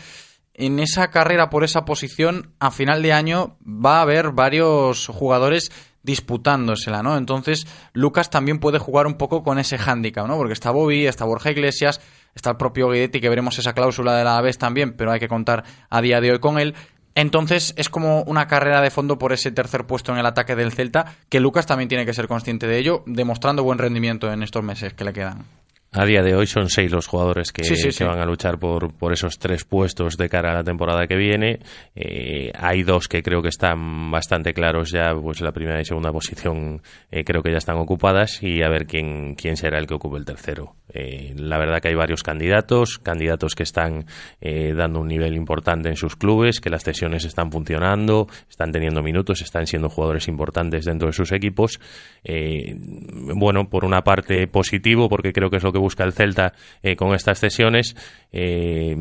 en 0.55 0.79
esa 0.79 1.11
carrera 1.11 1.51
por 1.51 1.65
esa 1.65 1.85
posición, 1.85 2.55
a 2.59 2.71
final 2.71 3.03
de 3.03 3.13
año 3.13 3.57
va 3.65 3.99
a 3.99 4.03
haber 4.03 4.33
varios 4.33 5.07
jugadores 5.07 5.71
disputándosela, 6.03 7.03
¿no? 7.03 7.17
Entonces, 7.17 7.67
Lucas 7.93 8.31
también 8.31 8.59
puede 8.59 8.79
jugar 8.79 9.07
un 9.07 9.15
poco 9.15 9.43
con 9.43 9.59
ese 9.59 9.79
hándicap, 9.79 10.27
¿no? 10.27 10.37
Porque 10.37 10.55
está 10.55 10.71
Bobby, 10.71 11.07
está 11.07 11.25
Borja 11.25 11.51
Iglesias, 11.51 12.01
está 12.35 12.51
el 12.51 12.57
propio 12.57 12.91
Guidetti, 12.91 13.21
que 13.21 13.29
veremos 13.29 13.59
esa 13.59 13.75
cláusula 13.75 14.17
de 14.17 14.25
la 14.25 14.41
vez 14.41 14.59
también, 14.59 14.95
pero 14.97 15.13
hay 15.13 15.21
que 15.21 15.29
contar 15.29 15.65
a 15.89 16.01
día 16.01 16.21
de 16.21 16.33
hoy 16.33 16.39
con 16.39 16.59
él. 16.59 16.75
Entonces, 17.15 17.75
es 17.77 17.89
como 17.89 18.23
una 18.23 18.47
carrera 18.47 18.81
de 18.81 18.91
fondo 18.91 19.19
por 19.19 19.33
ese 19.33 19.51
tercer 19.51 19.87
puesto 19.87 20.13
en 20.13 20.19
el 20.19 20.27
ataque 20.27 20.57
del 20.57 20.73
Celta, 20.73 21.17
que 21.29 21.41
Lucas 21.41 21.67
también 21.67 21.89
tiene 21.89 22.07
que 22.07 22.15
ser 22.15 22.29
consciente 22.29 22.67
de 22.67 22.79
ello, 22.79 23.03
demostrando 23.07 23.65
buen 23.65 23.79
rendimiento 23.79 24.33
en 24.33 24.43
estos 24.43 24.63
meses 24.63 24.95
que 24.95 25.05
le 25.05 25.13
quedan. 25.13 25.60
A 25.92 26.05
día 26.05 26.22
de 26.22 26.37
hoy 26.37 26.46
son 26.46 26.68
seis 26.68 26.92
los 26.92 27.09
jugadores 27.09 27.50
que, 27.50 27.64
Sí, 27.64 27.74
sí, 27.74 27.87
que 27.87 27.92
sí. 27.92 28.05
van 28.05 28.20
a 28.20 28.24
luchar 28.24 28.61
por, 28.61 28.94
por 28.94 29.12
esos 29.12 29.40
tres 29.40 29.64
puestos 29.64 30.16
de 30.16 30.29
cara 30.29 30.53
a 30.53 30.55
la 30.55 30.62
temporada 30.62 31.09
que 31.09 31.16
viene. 31.16 31.59
Eh, 31.96 32.53
hay 32.55 32.85
dos 32.85 33.09
que 33.09 33.24
creo 33.24 33.42
que 33.42 33.48
están 33.48 34.09
bastante 34.09 34.55
claros 34.55 34.92
ya, 34.92 35.12
pues 35.20 35.40
la 35.40 35.50
primera 35.50 35.81
y 35.81 35.85
segunda 35.85 36.12
posición 36.12 36.81
eh, 37.11 37.24
creo 37.24 37.42
que 37.42 37.50
ya 37.50 37.59
están 37.59 37.76
ocupadas 37.76 38.40
y 38.40 38.62
a 38.62 38.68
ver 38.68 38.87
quién, 38.87 39.35
quién 39.35 39.57
será 39.57 39.79
el 39.79 39.88
que 39.88 39.94
ocupe 39.94 40.16
el 40.16 40.24
tercero. 40.24 40.76
Eh, 40.92 41.35
la 41.37 41.59
verdad 41.59 41.81
que 41.81 41.88
hay 41.88 41.94
varios 41.94 42.22
candidatos, 42.22 42.98
candidatos 42.98 43.55
que 43.57 43.62
están 43.64 44.07
eh, 44.40 44.72
dando 44.76 45.00
un 45.00 45.09
nivel 45.09 45.35
importante 45.35 45.88
en 45.88 45.96
sus 45.96 46.14
clubes, 46.14 46.61
que 46.61 46.70
las 46.70 46.85
cesiones 46.85 47.24
están 47.24 47.50
funcionando, 47.50 48.29
están 48.48 48.70
teniendo 48.70 49.03
minutos, 49.03 49.42
están 49.42 49.66
siendo 49.66 49.88
jugadores 49.88 50.29
importantes 50.29 50.85
dentro 50.85 51.09
de 51.09 51.12
sus 51.12 51.33
equipos. 51.33 51.81
Eh, 52.22 52.76
bueno, 52.79 53.68
por 53.68 53.85
una 53.85 54.03
parte 54.03 54.46
positivo, 54.46 55.09
porque 55.09 55.33
creo 55.33 55.50
que 55.50 55.57
es 55.57 55.62
lo 55.64 55.72
que 55.72 55.80
busca 55.81 56.05
el 56.05 56.12
Celta 56.12 56.53
eh, 56.83 56.97
con 56.97 57.14
estas 57.14 57.40
cesiones, 57.40 57.97
eh, 58.33 58.95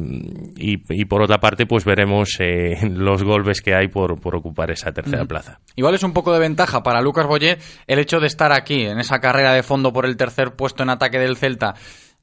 y, 0.58 0.82
y 0.90 1.06
por 1.06 1.22
otra 1.22 1.40
parte, 1.40 1.66
pues 1.66 1.86
veremos 1.86 2.38
eh, 2.40 2.78
los 2.90 3.24
golpes 3.24 3.62
que 3.62 3.76
hay 3.76 3.88
por, 3.88 4.20
por 4.20 4.36
ocupar 4.36 4.72
esa 4.72 4.92
tercera 4.92 5.26
plaza. 5.26 5.60
Igual 5.76 5.96
es 5.96 6.04
un 6.04 6.14
poco 6.14 6.34
de 6.34 6.40
ventaja 6.40 6.82
para 6.82 7.02
Lucas 7.02 7.28
Boyer 7.28 7.60
el 7.88 8.00
hecho 8.00 8.20
de 8.20 8.28
estar 8.28 8.52
aquí, 8.52 8.86
en 8.86 9.00
esa 9.00 9.20
carrera 9.20 9.54
de 9.54 9.64
fondo 9.64 9.94
por 9.94 10.06
el 10.06 10.18
tercer 10.18 10.56
puesto 10.56 10.84
en 10.84 10.90
ataque 10.90 11.20
del 11.20 11.38
Celta. 11.38 11.76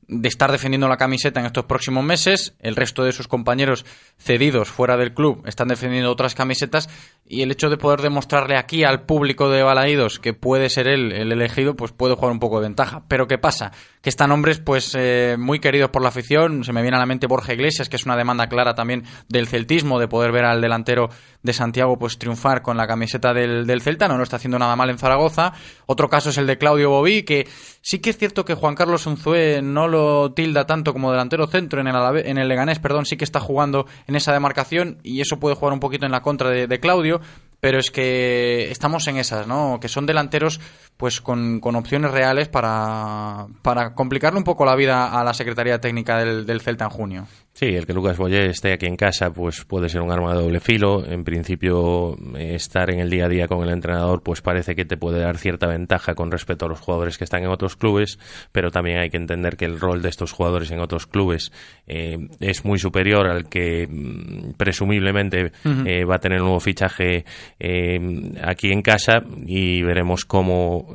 De 0.09 0.29
estar 0.29 0.53
defendiendo 0.53 0.89
la 0.89 0.97
camiseta 0.97 1.41
en 1.41 1.47
estos 1.47 1.65
próximos 1.65 2.05
meses. 2.05 2.55
El 2.61 2.77
resto 2.77 3.05
de 3.05 3.13
sus 3.13 3.29
compañeros 3.29 3.85
cedidos 4.19 4.69
fuera 4.69 4.97
del 4.97 5.15
club 5.15 5.43
están 5.47 5.69
defendiendo 5.69 6.11
otras 6.11 6.35
camisetas 6.35 6.89
y 7.27 7.43
el 7.43 7.51
hecho 7.51 7.71
de 7.71 7.77
poder 7.77 8.01
demostrarle 8.03 8.57
aquí 8.57 8.85
al 8.85 9.03
público 9.03 9.51
de 9.51 9.63
Balaídos 9.63 10.21
que 10.21 10.33
puede 10.33 10.69
ser 10.69 10.87
él 10.87 11.13
el 11.13 11.33
elegido, 11.33 11.75
pues 11.75 11.93
puede 11.93 12.15
jugar 12.15 12.33
un 12.33 12.39
poco 12.39 12.61
de 12.61 12.69
ventaja. 12.69 13.03
Pero 13.09 13.27
¿qué 13.27 13.39
pasa? 13.39 13.73
Que 14.01 14.11
están 14.11 14.31
hombres 14.31 14.61
pues 14.61 14.93
eh, 14.97 15.37
muy 15.39 15.59
queridos 15.59 15.91
por 15.91 16.03
la 16.03 16.09
afición. 16.09 16.63
Se 16.65 16.73
me 16.73 16.83
viene 16.83 16.97
a 16.97 17.01
la 17.01 17.07
mente 17.07 17.27
Borja 17.27 17.53
Iglesias, 17.53 17.89
que 17.89 17.97
es 17.97 18.07
una 18.07 18.17
demanda 18.17 18.49
clara 18.49 18.75
también 18.75 19.05
del 19.29 19.49
celtismo, 19.49 19.99
de 19.99 20.09
poder 20.09 20.31
ver 20.31 20.45
al 20.45 20.61
delantero 20.61 21.09
de 21.47 21.55
Santiago 21.55 21.99
pues 21.99 22.19
triunfar 22.19 22.61
con 22.61 22.77
la 22.77 22.87
camiseta 22.87 23.33
del, 23.33 23.67
del 23.67 23.81
Celta. 23.81 24.09
No 24.09 24.19
lo 24.19 24.23
está 24.23 24.37
haciendo 24.37 24.59
nada 24.59 24.77
mal 24.77 24.91
en 24.91 24.99
Zaragoza. 24.99 25.55
Otro 25.87 26.11
caso 26.11 26.29
es 26.29 26.37
el 26.37 26.47
de 26.47 26.59
Claudio 26.59 26.91
Bobí, 26.91 27.23
que 27.23 27.49
sí 27.81 28.01
que 28.01 28.11
es 28.11 28.19
cierto 28.19 28.45
que 28.45 28.55
Juan 28.55 28.75
Carlos 28.75 29.07
Unzué 29.07 29.63
no 29.63 29.89
lo 29.89 30.33
tilda 30.33 30.67
tanto 30.67 30.93
como 30.93 31.11
delantero 31.11 31.47
centro 31.47 31.81
en 31.81 31.87
el, 31.87 32.27
en 32.27 32.37
el 32.37 32.49
Leganés, 32.49 32.79
perdón, 32.79 33.07
sí 33.07 33.17
que 33.17 33.25
está 33.25 33.41
jugando 33.41 33.87
en 34.07 34.17
esa 34.17 34.33
demarcación 34.33 34.99
y 35.03 35.21
eso 35.21 35.39
puede 35.39 35.57
jugar 35.57 35.73
un 35.73 35.81
poquito 35.81 36.05
en 36.05 36.13
la 36.13 36.21
contra 36.23 36.51
de, 36.51 36.67
de 36.67 36.81
Claudio, 36.81 37.21
pero 37.61 37.79
es 37.79 37.91
que 37.91 38.71
estamos 38.71 39.07
en 39.07 39.17
esas, 39.17 39.47
¿no? 39.47 39.79
Que 39.81 39.89
son 39.89 40.07
delanteros 40.07 40.61
pues 40.97 41.21
con, 41.21 41.61
con 41.61 41.77
opciones 41.77 42.11
reales 42.11 42.49
para, 42.49 43.47
para 43.63 43.95
complicarle 43.95 44.39
un 44.39 44.45
poco 44.45 44.65
la 44.65 44.77
vida 44.77 45.19
a 45.19 45.25
la 45.25 45.35
Secretaría 45.35 45.81
Técnica 45.81 46.19
del, 46.19 46.45
del 46.45 46.61
Celta 46.61 46.85
en 46.85 46.91
junio. 46.91 47.27
Sí, 47.59 47.65
el 47.75 47.87
que 47.87 47.95
Lucas 47.95 48.19
Boyer 48.19 48.51
esté 48.51 48.75
aquí 48.75 48.85
en 48.85 48.97
casa 48.97 49.33
pues 49.33 49.65
puede 49.65 49.89
ser 49.89 50.03
un 50.03 50.13
arma 50.13 50.35
de 50.35 50.43
doble 50.43 50.61
filo. 50.61 51.07
En 51.07 51.25
principio, 51.25 52.15
estar 52.37 52.91
en 52.91 53.01
el 53.01 53.09
día 53.09 53.25
a 53.25 53.29
día 53.31 53.49
con 53.49 53.63
el 53.67 53.71
entrenador 53.73 54.23
pues 54.23 54.43
parece 54.43 54.75
que 54.75 54.85
te 54.85 54.99
puede 54.99 55.21
dar 55.21 55.39
cierta 55.39 55.67
ventaja 55.67 56.15
con 56.15 56.31
respecto 56.31 56.67
a 56.67 56.69
los 56.69 56.81
jugadores 56.81 57.17
que 57.17 57.25
están 57.25 57.45
en 57.45 57.49
otros 57.49 57.77
clubes, 57.77 58.19
pero 58.53 58.71
también 58.71 58.99
hay 58.99 59.09
que 59.09 59.17
entender 59.17 59.57
que 59.57 59.65
el 59.65 59.81
rol 59.81 60.03
de 60.03 60.11
estos 60.11 60.33
jugadores 60.33 60.71
en 60.71 60.81
otros 60.81 61.07
clubes 61.07 61.51
eh, 61.87 62.19
es 62.41 62.67
muy 62.67 62.79
superior 62.79 63.27
al 63.27 63.49
que 63.49 63.87
mm, 63.89 64.53
presumiblemente 64.59 65.53
eh, 65.65 66.05
va 66.05 66.17
a 66.17 66.19
tener 66.19 66.41
un 66.41 66.49
nuevo 66.49 66.61
fichaje 66.61 67.25
eh, 67.59 67.99
aquí 68.43 68.71
en 68.71 68.83
casa 68.83 69.23
y 69.47 69.81
veremos 69.83 70.27
cómo 70.27 70.93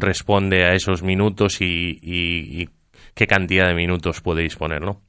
responde 0.00 0.64
a 0.64 0.74
esos 0.74 1.04
minutos 1.04 1.60
y, 1.60 1.96
y- 2.02 2.62
y 2.62 2.68
qué 3.16 3.26
cantidad 3.26 3.66
de 3.66 3.74
minutos 3.74 4.20
puede 4.20 4.42
disponer, 4.42 4.82
¿no? 4.82 5.00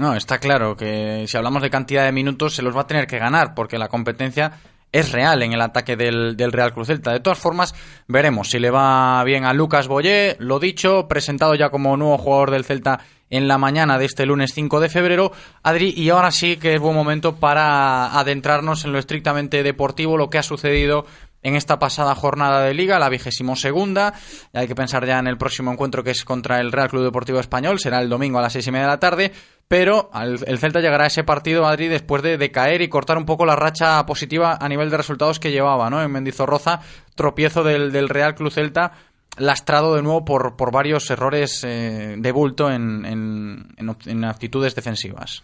No, 0.00 0.16
está 0.16 0.38
claro 0.38 0.76
que 0.76 1.24
si 1.28 1.36
hablamos 1.36 1.62
de 1.62 1.70
cantidad 1.70 2.04
de 2.04 2.10
minutos 2.10 2.56
se 2.56 2.62
los 2.62 2.76
va 2.76 2.82
a 2.82 2.86
tener 2.88 3.06
que 3.06 3.18
ganar 3.18 3.54
porque 3.54 3.78
la 3.78 3.86
competencia 3.86 4.58
es 4.90 5.12
real 5.12 5.42
en 5.44 5.52
el 5.52 5.60
ataque 5.60 5.96
del, 5.96 6.36
del 6.36 6.50
Real 6.50 6.74
Cruz 6.74 6.88
Celta. 6.88 7.12
De 7.12 7.20
todas 7.20 7.38
formas, 7.38 7.72
veremos 8.08 8.50
si 8.50 8.58
le 8.58 8.70
va 8.70 9.22
bien 9.22 9.44
a 9.44 9.54
Lucas 9.54 9.86
Boyé, 9.86 10.36
lo 10.40 10.58
dicho, 10.58 11.06
presentado 11.06 11.54
ya 11.54 11.70
como 11.70 11.96
nuevo 11.96 12.18
jugador 12.18 12.50
del 12.50 12.64
Celta 12.64 12.98
en 13.30 13.46
la 13.46 13.58
mañana 13.58 13.96
de 13.96 14.06
este 14.06 14.26
lunes 14.26 14.52
5 14.52 14.80
de 14.80 14.88
febrero. 14.88 15.30
Adri, 15.62 15.94
y 15.96 16.10
ahora 16.10 16.32
sí 16.32 16.56
que 16.56 16.74
es 16.74 16.80
buen 16.80 16.96
momento 16.96 17.36
para 17.36 18.18
adentrarnos 18.18 18.84
en 18.84 18.92
lo 18.92 18.98
estrictamente 18.98 19.62
deportivo, 19.62 20.18
lo 20.18 20.30
que 20.30 20.38
ha 20.38 20.42
sucedido 20.42 21.06
en 21.42 21.56
esta 21.56 21.78
pasada 21.78 22.14
jornada 22.14 22.62
de 22.64 22.74
liga, 22.74 22.98
la 22.98 23.08
vigésimo 23.08 23.56
segunda. 23.56 24.14
Hay 24.52 24.68
que 24.68 24.74
pensar 24.74 25.06
ya 25.06 25.18
en 25.18 25.26
el 25.26 25.36
próximo 25.36 25.72
encuentro 25.72 26.04
que 26.04 26.10
es 26.10 26.24
contra 26.24 26.60
el 26.60 26.72
Real 26.72 26.88
Club 26.88 27.04
Deportivo 27.04 27.40
Español, 27.40 27.78
será 27.78 28.00
el 28.00 28.08
domingo 28.08 28.38
a 28.38 28.42
las 28.42 28.52
seis 28.52 28.66
y 28.66 28.70
media 28.70 28.86
de 28.86 28.92
la 28.92 29.00
tarde. 29.00 29.32
Pero 29.68 30.10
el 30.46 30.58
Celta 30.58 30.80
llegará 30.80 31.04
a 31.04 31.06
ese 31.06 31.24
partido, 31.24 31.62
Madrid, 31.62 31.88
después 31.88 32.22
de, 32.22 32.50
caer 32.50 32.82
y 32.82 32.88
cortar 32.88 33.16
un 33.16 33.24
poco 33.24 33.46
la 33.46 33.56
racha 33.56 34.04
positiva 34.04 34.58
a 34.60 34.68
nivel 34.68 34.90
de 34.90 34.98
resultados 34.98 35.40
que 35.40 35.50
llevaba, 35.50 35.88
¿no? 35.88 36.02
En 36.02 36.12
Mendizorroza, 36.12 36.80
tropiezo 37.14 37.64
del, 37.64 38.08
Real 38.10 38.34
Club 38.34 38.52
Celta, 38.52 38.92
lastrado 39.38 39.94
de 39.94 40.02
nuevo 40.02 40.26
por, 40.26 40.56
por 40.56 40.72
varios 40.72 41.10
errores 41.10 41.64
eh, 41.64 42.16
de 42.18 42.32
bulto 42.32 42.70
en, 42.70 43.06
en, 43.06 43.74
en 43.78 44.24
actitudes 44.24 44.74
defensivas. 44.74 45.42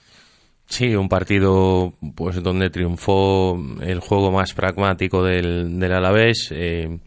Sí, 0.69 0.95
un 0.95 1.09
partido 1.09 1.95
pues 2.14 2.43
donde 2.43 2.69
triunfó 2.69 3.59
el 3.81 4.01
juego 4.01 4.31
más 4.31 4.53
pragmático 4.53 5.23
del, 5.23 5.81
del 5.81 5.93
Alavés, 5.93 6.51
eh, 6.53 6.99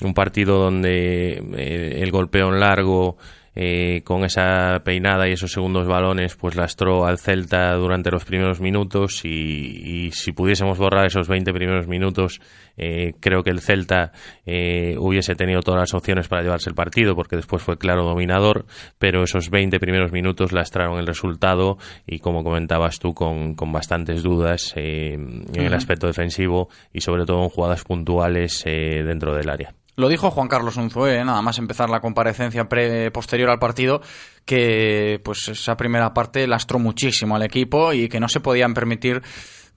un 0.00 0.14
partido 0.14 0.58
donde 0.58 1.34
eh, 1.56 1.98
el 2.00 2.10
golpeo 2.12 2.48
en 2.48 2.60
largo 2.60 3.18
eh, 3.54 4.02
con 4.04 4.24
esa 4.24 4.80
peinada 4.84 5.28
y 5.28 5.32
esos 5.32 5.52
segundos 5.52 5.86
balones 5.86 6.36
pues 6.36 6.56
lastró 6.56 7.06
al 7.06 7.18
Celta 7.18 7.74
durante 7.74 8.10
los 8.10 8.24
primeros 8.24 8.60
minutos 8.60 9.24
y, 9.24 9.28
y 9.28 10.10
si 10.12 10.32
pudiésemos 10.32 10.78
borrar 10.78 11.06
esos 11.06 11.28
20 11.28 11.52
primeros 11.52 11.88
minutos 11.88 12.40
eh, 12.76 13.14
creo 13.20 13.42
que 13.42 13.50
el 13.50 13.60
Celta 13.60 14.12
eh, 14.46 14.96
hubiese 14.98 15.34
tenido 15.34 15.60
todas 15.60 15.80
las 15.80 15.94
opciones 15.94 16.28
para 16.28 16.42
llevarse 16.42 16.70
el 16.70 16.76
partido 16.76 17.16
porque 17.16 17.36
después 17.36 17.62
fue 17.62 17.76
claro 17.76 18.04
dominador 18.04 18.66
pero 18.98 19.24
esos 19.24 19.50
20 19.50 19.80
primeros 19.80 20.12
minutos 20.12 20.52
lastraron 20.52 20.98
el 20.98 21.06
resultado 21.06 21.78
y 22.06 22.20
como 22.20 22.44
comentabas 22.44 22.98
tú 22.98 23.14
con, 23.14 23.54
con 23.54 23.72
bastantes 23.72 24.22
dudas 24.22 24.72
eh, 24.76 25.14
en 25.14 25.62
el 25.62 25.74
aspecto 25.74 26.06
defensivo 26.06 26.68
y 26.92 27.00
sobre 27.00 27.24
todo 27.24 27.42
en 27.42 27.48
jugadas 27.48 27.84
puntuales 27.84 28.62
eh, 28.66 29.02
dentro 29.04 29.34
del 29.34 29.48
área. 29.48 29.74
Lo 30.00 30.08
dijo 30.08 30.30
Juan 30.30 30.48
Carlos 30.48 30.76
Unzué, 30.76 31.18
¿eh? 31.18 31.24
nada 31.24 31.42
más 31.42 31.58
empezar 31.58 31.90
la 31.90 32.00
comparecencia 32.00 32.68
pre- 32.68 33.10
posterior 33.10 33.50
al 33.50 33.58
partido, 33.58 34.00
que 34.44 35.20
pues 35.24 35.46
esa 35.48 35.76
primera 35.76 36.12
parte 36.14 36.46
lastró 36.46 36.78
muchísimo 36.78 37.36
al 37.36 37.42
equipo 37.42 37.92
y 37.92 38.08
que 38.08 38.18
no 38.18 38.28
se 38.28 38.40
podían 38.40 38.74
permitir 38.74 39.22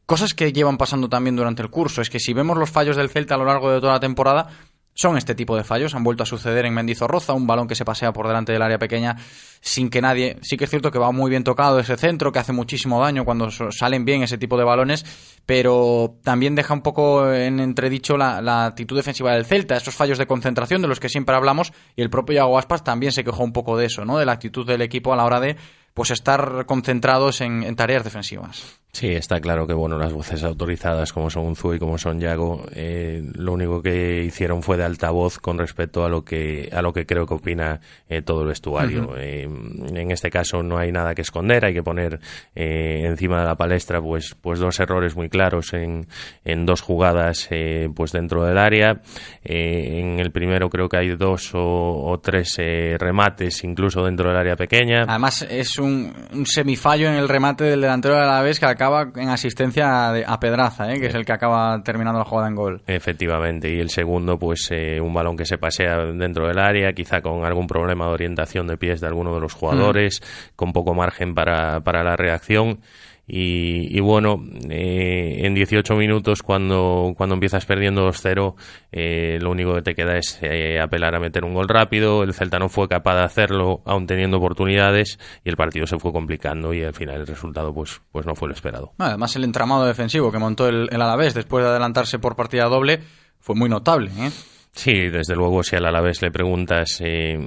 cosas 0.05 0.33
que 0.33 0.51
llevan 0.53 0.77
pasando 0.77 1.09
también 1.09 1.35
durante 1.35 1.61
el 1.61 1.69
curso. 1.69 2.01
Es 2.01 2.09
que 2.09 2.19
si 2.19 2.33
vemos 2.33 2.57
los 2.57 2.69
fallos 2.69 2.95
del 2.95 3.09
Celta 3.09 3.35
a 3.35 3.37
lo 3.37 3.45
largo 3.45 3.71
de 3.71 3.79
toda 3.81 3.93
la 3.93 3.99
temporada, 3.99 4.47
son 4.93 5.17
este 5.17 5.35
tipo 5.35 5.55
de 5.55 5.63
fallos. 5.63 5.95
Han 5.95 6.03
vuelto 6.03 6.23
a 6.23 6.25
suceder 6.25 6.65
en 6.65 6.73
Mendizorroza, 6.73 7.33
un 7.33 7.47
balón 7.47 7.67
que 7.67 7.75
se 7.75 7.85
pasea 7.85 8.13
por 8.13 8.27
delante 8.27 8.51
del 8.51 8.61
área 8.61 8.77
pequeña 8.77 9.15
sin 9.61 9.89
que 9.89 10.01
nadie. 10.01 10.37
Sí 10.41 10.57
que 10.57 10.65
es 10.65 10.69
cierto 10.69 10.91
que 10.91 10.99
va 10.99 11.11
muy 11.11 11.29
bien 11.29 11.43
tocado 11.43 11.79
ese 11.79 11.97
centro, 11.97 12.31
que 12.31 12.39
hace 12.39 12.53
muchísimo 12.53 13.01
daño 13.01 13.25
cuando 13.25 13.49
salen 13.49 14.05
bien 14.05 14.23
ese 14.23 14.37
tipo 14.37 14.57
de 14.57 14.63
balones, 14.63 15.05
pero 15.45 16.19
también 16.23 16.55
deja 16.55 16.73
un 16.73 16.81
poco 16.81 17.31
en 17.31 17.59
entredicho 17.59 18.17
la, 18.17 18.41
la 18.41 18.65
actitud 18.65 18.95
defensiva 18.95 19.33
del 19.33 19.45
Celta, 19.45 19.75
esos 19.75 19.95
fallos 19.95 20.17
de 20.17 20.27
concentración 20.27 20.81
de 20.81 20.87
los 20.87 20.99
que 20.99 21.09
siempre 21.09 21.35
hablamos, 21.35 21.73
y 21.95 22.01
el 22.01 22.09
propio 22.09 22.35
Iago 22.35 22.57
Aspas 22.57 22.83
también 22.83 23.11
se 23.11 23.23
quejó 23.23 23.43
un 23.43 23.53
poco 23.53 23.77
de 23.77 23.85
eso, 23.85 24.05
¿no? 24.05 24.17
De 24.17 24.25
la 24.25 24.33
actitud 24.33 24.67
del 24.67 24.81
equipo 24.81 25.13
a 25.13 25.15
la 25.15 25.25
hora 25.25 25.39
de 25.39 25.55
pues 25.93 26.11
estar 26.11 26.65
concentrados 26.65 27.41
en, 27.41 27.63
en 27.63 27.75
tareas 27.75 28.03
defensivas. 28.03 28.82
Sí, 28.95 29.07
está 29.07 29.41
claro 29.41 29.65
que 29.65 29.73
bueno, 29.73 29.97
las 29.97 30.13
voces 30.13 30.43
autorizadas 30.43 31.11
como 31.11 31.27
son 31.31 31.47
Unzu 31.47 31.73
y 31.73 31.79
como 31.79 31.97
son 31.97 32.19
Yago, 32.19 32.67
eh, 32.75 33.23
lo 33.33 33.53
único 33.53 33.81
que 33.81 34.23
hicieron 34.23 34.61
fue 34.61 34.77
de 34.77 34.83
altavoz 34.83 35.39
con 35.39 35.57
respecto 35.57 36.05
a 36.05 36.09
lo 36.09 36.23
que 36.23 36.69
a 36.71 36.83
lo 36.83 36.93
que 36.93 37.07
creo 37.07 37.25
que 37.25 37.33
opina 37.33 37.81
eh, 38.07 38.21
todo 38.21 38.43
el 38.43 38.49
vestuario. 38.49 39.17
Eh, 39.17 39.41
en 39.45 40.11
este 40.11 40.29
caso 40.29 40.61
no 40.61 40.77
hay 40.77 40.91
nada 40.91 41.15
que 41.15 41.23
esconder, 41.23 41.65
hay 41.65 41.73
que 41.73 41.81
poner 41.81 42.19
encima 42.53 43.39
de 43.39 43.45
la 43.45 43.55
palestra 43.55 43.99
pues 43.99 44.35
pues 44.39 44.59
dos 44.59 44.79
errores 44.79 45.15
muy 45.15 45.27
claros 45.27 45.73
en, 45.73 46.05
en 46.45 46.67
dos 46.67 46.81
jugadas 46.81 47.49
pues 47.95 48.11
dentro 48.11 48.45
del 48.45 48.59
área. 48.59 49.01
En 49.43 50.19
el 50.19 50.31
primero 50.31 50.69
creo 50.69 50.87
que 50.87 50.97
hay 50.97 51.15
dos 51.15 51.55
o, 51.55 52.11
o 52.11 52.19
tres 52.19 52.57
remates 52.99 53.63
incluso 53.63 54.05
dentro 54.05 54.29
del 54.29 54.37
área 54.37 54.55
pequeña. 54.55 55.05
Además, 55.07 55.47
es 55.49 55.79
un, 55.79 56.13
un 56.31 56.45
semifallo 56.45 57.07
en 57.07 57.15
el 57.15 57.27
remate 57.27 57.63
del 57.63 57.81
delantero 57.81 58.17
de 58.17 58.27
la 58.27 58.41
vez 58.43 58.59
que 58.59 58.67
acaba 58.83 59.11
en 59.15 59.29
asistencia 59.29 60.09
a, 60.09 60.33
a 60.33 60.39
Pedraza, 60.39 60.91
¿eh? 60.91 60.99
que 60.99 61.07
es 61.07 61.15
el 61.15 61.25
que 61.25 61.33
acaba 61.33 61.81
terminando 61.83 62.19
la 62.19 62.25
jugada 62.25 62.49
en 62.49 62.55
gol. 62.55 62.81
Efectivamente, 62.87 63.73
y 63.73 63.79
el 63.79 63.89
segundo, 63.89 64.37
pues 64.37 64.69
eh, 64.71 64.99
un 64.99 65.13
balón 65.13 65.37
que 65.37 65.45
se 65.45 65.57
pasea 65.57 65.97
dentro 66.13 66.47
del 66.47 66.59
área, 66.59 66.91
quizá 66.93 67.21
con 67.21 67.45
algún 67.45 67.67
problema 67.67 68.05
de 68.07 68.11
orientación 68.11 68.67
de 68.67 68.77
pies 68.77 69.01
de 69.01 69.07
alguno 69.07 69.33
de 69.33 69.41
los 69.41 69.53
jugadores, 69.53 70.21
con 70.55 70.73
poco 70.73 70.93
margen 70.93 71.33
para, 71.33 71.79
para 71.81 72.03
la 72.03 72.15
reacción. 72.15 72.79
Y, 73.25 73.97
y 73.97 74.01
bueno, 74.01 74.43
eh, 74.69 75.45
en 75.45 75.53
18 75.53 75.95
minutos, 75.95 76.43
cuando, 76.43 77.13
cuando 77.15 77.35
empiezas 77.35 77.65
perdiendo 77.65 78.05
2-0, 78.05 78.55
eh, 78.91 79.39
lo 79.41 79.51
único 79.51 79.73
que 79.75 79.81
te 79.81 79.95
queda 79.95 80.17
es 80.17 80.39
eh, 80.41 80.79
apelar 80.81 81.15
a 81.15 81.19
meter 81.19 81.45
un 81.45 81.53
gol 81.53 81.69
rápido. 81.69 82.23
El 82.23 82.33
Celta 82.33 82.59
no 82.59 82.67
fue 82.67 82.89
capaz 82.89 83.15
de 83.15 83.23
hacerlo, 83.23 83.81
aún 83.85 84.07
teniendo 84.07 84.37
oportunidades, 84.37 85.19
y 85.45 85.49
el 85.49 85.55
partido 85.55 85.87
se 85.87 85.97
fue 85.99 86.11
complicando. 86.11 86.73
Y 86.73 86.83
al 86.83 86.93
final 86.93 87.21
el 87.21 87.27
resultado, 87.27 87.73
pues, 87.73 88.01
pues 88.11 88.25
no 88.25 88.35
fue 88.35 88.49
lo 88.49 88.53
esperado. 88.53 88.91
Además, 88.97 89.35
el 89.37 89.45
entramado 89.45 89.85
defensivo 89.85 90.31
que 90.31 90.39
montó 90.39 90.67
el, 90.67 90.89
el 90.91 91.01
Alavés 91.01 91.33
después 91.33 91.63
de 91.63 91.69
adelantarse 91.69 92.19
por 92.19 92.35
partida 92.35 92.65
doble 92.65 92.99
fue 93.39 93.55
muy 93.55 93.69
notable. 93.69 94.11
¿eh? 94.19 94.31
Sí, 94.75 95.09
desde 95.09 95.35
luego, 95.35 95.61
si 95.61 95.75
al 95.75 95.85
Alavés 95.85 96.23
le 96.23 96.31
preguntas 96.31 96.99
eh, 96.99 97.37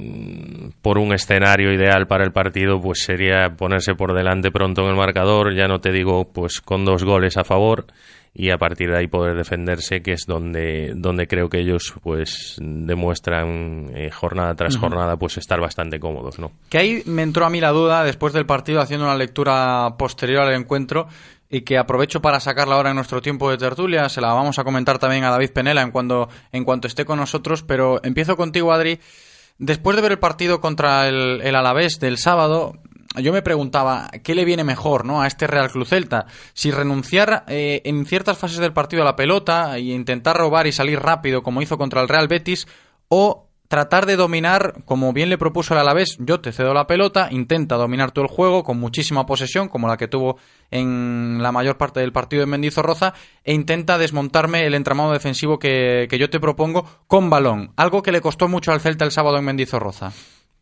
por 0.80 0.96
un 0.96 1.12
escenario 1.12 1.72
ideal 1.72 2.06
para 2.06 2.24
el 2.24 2.30
partido, 2.30 2.80
pues 2.80 3.00
sería 3.00 3.50
ponerse 3.56 3.96
por 3.96 4.14
delante 4.14 4.52
pronto 4.52 4.82
en 4.82 4.90
el 4.90 4.96
marcador, 4.96 5.52
ya 5.52 5.66
no 5.66 5.80
te 5.80 5.90
digo 5.90 6.30
pues 6.32 6.60
con 6.60 6.84
dos 6.84 7.02
goles 7.02 7.36
a 7.36 7.42
favor 7.42 7.86
y 8.38 8.50
a 8.50 8.58
partir 8.58 8.90
de 8.90 8.98
ahí 8.98 9.06
poder 9.06 9.34
defenderse, 9.34 10.02
que 10.02 10.12
es 10.12 10.26
donde, 10.26 10.92
donde 10.94 11.26
creo 11.26 11.48
que 11.48 11.60
ellos 11.60 11.94
pues 12.02 12.56
demuestran 12.60 13.90
eh, 13.94 14.10
jornada 14.10 14.54
tras 14.54 14.76
jornada 14.76 15.16
pues 15.16 15.38
estar 15.38 15.58
bastante 15.58 15.98
cómodos, 15.98 16.38
¿no? 16.38 16.52
Que 16.68 16.78
ahí 16.78 17.02
me 17.06 17.22
entró 17.22 17.46
a 17.46 17.50
mí 17.50 17.60
la 17.60 17.70
duda 17.70 18.04
después 18.04 18.34
del 18.34 18.44
partido 18.44 18.80
haciendo 18.80 19.06
una 19.06 19.16
lectura 19.16 19.94
posterior 19.98 20.42
al 20.42 20.54
encuentro 20.54 21.08
y 21.48 21.62
que 21.62 21.78
aprovecho 21.78 22.20
para 22.20 22.40
sacarla 22.40 22.74
ahora 22.74 22.90
en 22.90 22.96
nuestro 22.96 23.20
tiempo 23.20 23.50
de 23.50 23.58
tertulia. 23.58 24.08
Se 24.08 24.20
la 24.20 24.32
vamos 24.32 24.58
a 24.58 24.64
comentar 24.64 24.98
también 24.98 25.24
a 25.24 25.30
David 25.30 25.50
Penela 25.50 25.82
en 25.82 25.90
cuanto, 25.90 26.28
en 26.52 26.64
cuanto 26.64 26.88
esté 26.88 27.04
con 27.04 27.18
nosotros, 27.18 27.62
pero 27.62 28.02
empiezo 28.02 28.36
contigo, 28.36 28.72
Adri. 28.72 28.98
después 29.58 29.96
de 29.96 30.02
ver 30.02 30.12
el 30.12 30.18
partido 30.18 30.60
contra 30.60 31.08
el, 31.08 31.54
Alavés 31.54 31.98
del 32.00 32.18
sábado, 32.18 32.74
yo 33.16 33.32
me 33.32 33.42
preguntaba 33.42 34.10
qué 34.22 34.34
le 34.34 34.44
viene 34.44 34.64
mejor 34.64 35.04
¿no? 35.04 35.22
a 35.22 35.26
este 35.26 35.46
Real 35.46 35.70
Club 35.70 35.86
Celta. 35.86 36.26
Si 36.52 36.70
renunciar 36.70 37.44
eh, 37.48 37.80
en 37.84 38.04
ciertas 38.06 38.38
fases 38.38 38.58
del 38.58 38.72
partido 38.72 39.02
a 39.02 39.06
la 39.06 39.16
pelota 39.16 39.76
e 39.76 39.80
intentar 39.80 40.36
robar 40.36 40.66
y 40.66 40.72
salir 40.72 41.00
rápido 41.00 41.42
como 41.42 41.62
hizo 41.62 41.78
contra 41.78 42.02
el 42.02 42.08
Real 42.08 42.28
Betis 42.28 42.66
o 43.08 43.45
tratar 43.68 44.06
de 44.06 44.16
dominar, 44.16 44.82
como 44.84 45.12
bien 45.12 45.28
le 45.28 45.38
propuso 45.38 45.74
el 45.74 45.80
Alavés, 45.80 46.16
yo 46.18 46.40
te 46.40 46.52
cedo 46.52 46.74
la 46.74 46.86
pelota, 46.86 47.28
intenta 47.30 47.76
dominar 47.76 48.12
todo 48.12 48.24
el 48.24 48.30
juego 48.30 48.64
con 48.64 48.78
muchísima 48.78 49.26
posesión, 49.26 49.68
como 49.68 49.88
la 49.88 49.96
que 49.96 50.08
tuvo 50.08 50.38
en 50.70 51.38
la 51.40 51.52
mayor 51.52 51.76
parte 51.76 52.00
del 52.00 52.12
partido 52.12 52.42
en 52.42 52.50
Mendizorroza, 52.50 53.14
e 53.44 53.54
intenta 53.54 53.98
desmontarme 53.98 54.66
el 54.66 54.74
entramado 54.74 55.12
defensivo 55.12 55.58
que, 55.58 56.06
que 56.08 56.18
yo 56.18 56.30
te 56.30 56.40
propongo 56.40 56.86
con 57.06 57.30
balón, 57.30 57.72
algo 57.76 58.02
que 58.02 58.12
le 58.12 58.20
costó 58.20 58.48
mucho 58.48 58.72
al 58.72 58.80
Celta 58.80 59.04
el 59.04 59.12
sábado 59.12 59.38
en 59.38 59.44
Mendizorroza. 59.44 60.12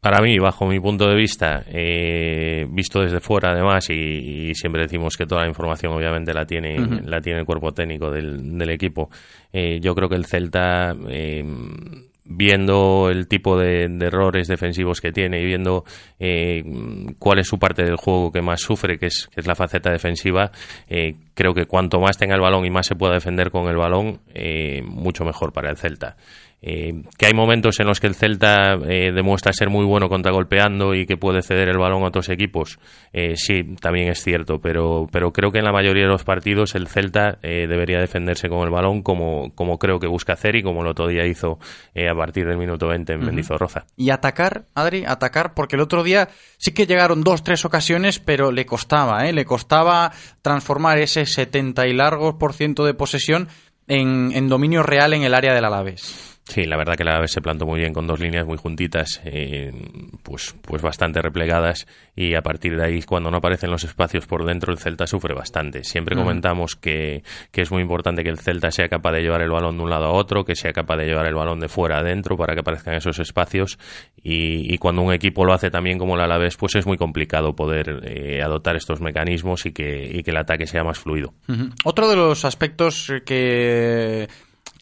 Para 0.05 0.21
mí, 0.21 0.39
bajo 0.39 0.67
mi 0.67 0.79
punto 0.81 1.09
de 1.09 1.17
vista, 1.17 1.65
eh, 1.67 2.67
visto 2.69 3.01
desde 3.01 3.21
fuera 3.21 3.53
además, 3.53 3.89
y, 3.89 4.51
y, 4.51 4.55
siempre 4.55 4.83
decimos 4.83 5.17
que 5.17 5.25
toda 5.25 5.41
la 5.41 5.49
información 5.49 5.95
obviamente 5.95 6.35
la 6.35 6.45
tiene, 6.45 6.77
la 7.07 7.23
tiene 7.23 7.41
el 7.41 7.47
cuerpo 7.47 7.73
técnico 7.73 8.11
del, 8.11 8.59
del 8.59 8.69
equipo, 8.69 9.09
eh, 9.51 9.81
yo 9.81 9.95
creo 9.95 10.11
que 10.11 10.17
el 10.17 10.27
Celta, 10.27 10.95
eh, 11.09 11.43
viendo 12.25 13.11
el 13.11 13.29
tipo 13.29 13.59
de, 13.59 13.85
errores 13.85 14.49
defensivos 14.49 15.01
que 15.01 15.13
tiene 15.13 15.41
y 15.41 15.45
viendo 15.45 15.85
eh, 16.19 16.65
cuál 17.19 17.39
es 17.39 17.49
su 17.49 17.59
parte 17.59 17.85
del 17.85 17.97
juego 17.97 18.33
que 18.33 18.43
más 18.43 18.61
sufre, 18.61 18.99
que 18.99 19.07
es, 19.07 19.29
que 19.33 19.41
es 19.41 19.47
la 19.47 19.55
faceta 19.55 19.91
defensiva, 19.91 20.51
eh, 20.89 21.17
creo 21.35 21.55
que 21.55 21.67
cuanto 21.67 22.01
más 22.01 22.17
tenga 22.17 22.35
el 22.35 22.41
balón 22.41 22.65
y 22.65 22.71
más 22.71 22.87
se 22.87 22.97
pueda 22.97 23.15
defender 23.15 23.51
con 23.51 23.69
el 23.69 23.77
balón, 23.77 24.21
eh, 24.35 24.83
mucho 24.83 25.25
mejor 25.25 25.53
para 25.53 25.71
el 25.71 25.77
Celta. 25.77 26.17
Eh, 26.67 27.03
que 27.19 27.27
hay 27.27 27.35
momentos 27.35 27.79
en 27.79 27.87
los 27.87 28.01
que 28.01 28.07
el 28.07 28.15
Celta 28.15 28.79
eh, 28.89 29.13
demuestra 29.15 29.53
ser 29.53 29.69
muy 29.69 29.85
bueno 29.85 30.09
contragolpeando 30.09 30.95
y 30.95 31.05
que 31.05 31.19
puede 31.19 31.43
ceder 31.43 31.69
el 31.69 31.77
balón 31.77 32.05
a 32.05 32.07
otros 32.07 32.31
equipos, 32.31 32.79
eh, 33.13 33.35
sí, 33.37 33.77
también 33.83 34.09
es 34.09 34.23
cierto, 34.23 34.61
pero, 34.63 35.07
pero 35.13 35.31
creo 35.31 35.53
que 35.53 35.59
en 35.59 35.67
la 35.67 35.73
mayoría 35.73 36.05
de 36.05 36.09
los 36.09 36.25
partidos 36.25 36.75
el 36.75 36.89
Celta 36.89 37.39
eh, 37.43 37.67
debería 37.69 37.99
defenderse 37.99 38.49
con 38.49 38.61
el 38.61 38.71
balón 38.71 39.03
como, 39.03 39.55
como 39.55 39.79
creo 39.79 39.99
que 39.99 40.07
busca 40.07 40.33
hacer 40.33 40.57
y 40.57 40.63
como 40.63 40.81
el 40.81 40.89
otro 40.89 41.07
día 41.07 41.27
hizo 41.27 41.59
eh, 41.95 42.09
a 42.09 42.15
partir 42.15 42.47
del 42.47 42.57
minuto 42.57 42.89
20 42.89 43.13
en 43.13 43.19
Ujú. 43.19 43.27
Mendizorroza. 43.27 43.85
Y 43.95 44.09
atacar, 44.09 44.65
Adri, 44.75 45.05
atacar, 45.07 45.53
porque 45.53 45.77
el 45.77 45.83
otro 45.83 46.03
día 46.03 46.31
sí 46.57 46.73
que 46.73 46.87
llegaron 46.87 47.23
dos, 47.23 47.45
tres 47.45 47.67
ocasiones, 47.67 48.21
pero 48.21 48.53
le 48.53 48.65
costaba, 48.65 49.29
¿eh? 49.29 49.35
Le 49.35 49.45
costaba 49.45 50.13
transformar 50.41 50.97
ese 50.97 51.27
70 51.27 51.87
y 51.89 51.93
largos 51.93 52.37
por 52.37 52.55
ciento 52.55 52.87
de 52.87 52.95
posesión 52.95 53.49
en, 53.87 54.33
en 54.33 54.49
dominio 54.49 54.83
real 54.83 55.13
en 55.13 55.25
el 55.25 55.35
área 55.35 55.53
del 55.53 55.67
Alavés. 55.67 56.34
Sí, 56.47 56.67
la 56.67 56.77
verdad 56.77 56.95
que 56.95 57.05
la 57.05 57.19
vez 57.21 57.33
se 57.33 57.41
plantó 57.41 57.65
muy 57.65 57.81
bien 57.81 57.95
con 57.95 58.07
dos 58.07 58.21
líneas 58.21 58.47
muy 58.47 58.59
juntitas, 58.59 59.21
eh, 59.25 59.73
pues, 60.23 60.55
pues 60.61 60.83
bastante 60.83 61.23
replegadas 61.23 61.87
y 62.15 62.35
a 62.35 62.43
partir 62.43 62.77
de 62.77 62.85
ahí 62.85 63.03
cuando 63.03 63.31
no 63.31 63.39
aparecen 63.39 63.71
los 63.71 63.83
espacios 63.83 64.27
por 64.27 64.45
dentro 64.45 64.71
el 64.71 64.79
Celta 64.79 65.07
sufre 65.07 65.35
bastante. 65.35 65.85
Siempre 65.85 66.15
Ujú. 66.15 66.25
comentamos 66.25 66.77
que, 66.77 67.23
que 67.51 67.63
es 67.63 67.73
muy 67.73 67.81
importante 67.81 68.23
que 68.23 68.29
el 68.29 68.39
Celta 68.39 68.71
sea 68.71 68.89
capaz 68.89 69.13
de 69.13 69.23
llevar 69.23 69.41
el 69.41 69.51
balón 69.51 69.79
de 69.79 69.85
un 69.85 69.91
lado 69.91 70.05
a 70.05 70.13
otro, 70.13 70.45
que 70.45 70.55
sea 70.55 70.73
capaz 70.73 70.99
de 70.99 71.07
llevar 71.07 71.27
el 71.27 71.35
balón 71.35 71.61
de 71.61 71.69
fuera 71.69 71.97
a 71.97 72.01
adentro 72.01 72.37
para 72.37 72.53
que 72.53 72.61
aparezcan 72.61 72.95
esos 72.95 73.19
espacios 73.21 73.79
y, 74.23 74.73
y 74.73 74.77
cuando 74.77 75.01
un 75.01 75.15
equipo 75.15 75.47
lo 75.47 75.55
hace 75.55 75.71
también 75.71 75.99
como 75.99 76.15
el 76.15 76.21
Alavés 76.21 76.59
pues 76.59 76.75
es 76.75 76.87
muy 76.87 76.99
complicado 76.99 77.57
poder 77.57 78.03
eh, 78.05 78.43
adoptar 78.43 78.77
estos 78.77 79.01
mecanismos 79.01 79.65
y 79.65 79.73
que, 79.73 80.11
y 80.13 80.23
que 80.23 80.31
el 80.31 80.37
ataque 80.37 80.67
sea 80.67 80.85
más 80.85 80.99
fluido. 80.99 81.33
Otro 81.85 82.09
de 82.09 82.17
los 82.17 82.45
aspectos 82.45 83.11
que 83.25 84.29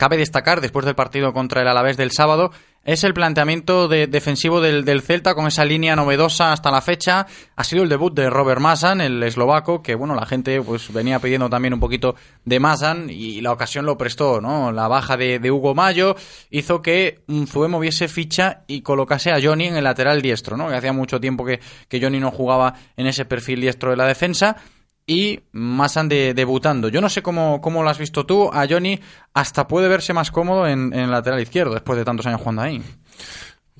cabe 0.03 0.17
destacar 0.17 0.61
después 0.61 0.85
del 0.85 0.97
partido 0.97 1.33
contra 1.33 1.63
el 1.63 1.69
Alavés 1.69 1.97
del 1.97 2.11
sábado 2.11 2.51
es 2.83 3.05
el 3.05 3.15
planteamiento 3.15 3.87
de- 3.87 4.09
defensivo 4.09 4.61
del, 4.61 4.85
del 4.85 5.01
Celta 5.03 5.37
con 5.37 5.47
esa 5.47 5.65
línea 5.65 5.95
novedosa 5.95 6.53
hasta 6.53 6.73
la 6.73 6.81
fecha. 6.81 7.29
Ha 7.55 7.63
sido 7.63 7.85
el 7.85 7.89
debut 7.89 8.13
de 8.13 8.29
Robert 8.29 8.61
Mazan, 8.61 9.01
el 9.01 9.23
eslovaco, 9.23 9.81
que 9.81 9.95
bueno, 9.95 10.17
la 10.17 10.27
gente 10.27 10.61
pues 10.61 10.93
venía 10.93 11.21
pidiendo 11.21 11.49
también 11.49 11.73
un 11.75 11.79
poquito 11.79 12.17
de 12.45 12.59
Mazan 12.59 13.11
y 13.11 13.41
la 13.43 13.53
ocasión 13.53 13.87
lo 13.87 13.97
prestó, 13.97 14.41
¿no? 14.41 14.73
La 14.73 14.89
baja 14.89 15.17
de, 15.17 15.39
de 15.39 15.53
Hugo 15.53 15.77
Mayo 15.77 16.17
hizo 16.51 16.83
que 16.83 17.21
Zue 17.47 17.69
moviese 17.69 18.09
ficha 18.09 18.65
y 18.67 18.83
colocase 18.83 19.31
a 19.31 19.39
Johnny 19.41 19.67
en 19.69 19.77
el 19.77 19.85
lateral 19.85 20.21
diestro, 20.21 20.57
¿no? 20.57 20.69
Que 20.69 20.75
hacía 20.75 20.93
mucho 20.93 21.21
tiempo 21.21 21.45
que, 21.45 21.61
que 21.89 22.01
Johnny 22.03 22.19
no 22.19 22.33
jugaba 22.33 22.75
en 22.97 23.07
ese 23.07 23.25
perfil 23.25 23.61
diestro 23.61 23.91
de 23.93 23.97
la 23.99 24.07
defensa 24.09 24.57
y 25.13 25.43
Masan 25.53 26.09
de, 26.09 26.33
debutando. 26.33 26.89
Yo 26.89 27.03
no 27.03 27.11
sé 27.11 27.23
cómo, 27.23 27.61
cómo 27.61 27.83
lo 27.83 27.91
has 27.91 27.99
visto 27.99 28.25
tú. 28.25 28.51
A 28.53 28.67
Johnny 28.69 28.99
hasta 29.35 29.69
puede 29.69 29.89
verse 29.89 30.15
más 30.15 30.31
cómodo 30.31 30.67
en, 30.67 30.93
en 30.95 31.01
el 31.01 31.11
lateral 31.11 31.41
izquierdo 31.41 31.75
después 31.75 31.99
de 31.99 32.05
tantos 32.05 32.27
años 32.27 32.41
jugando 32.41 32.63
ahí. 32.63 32.83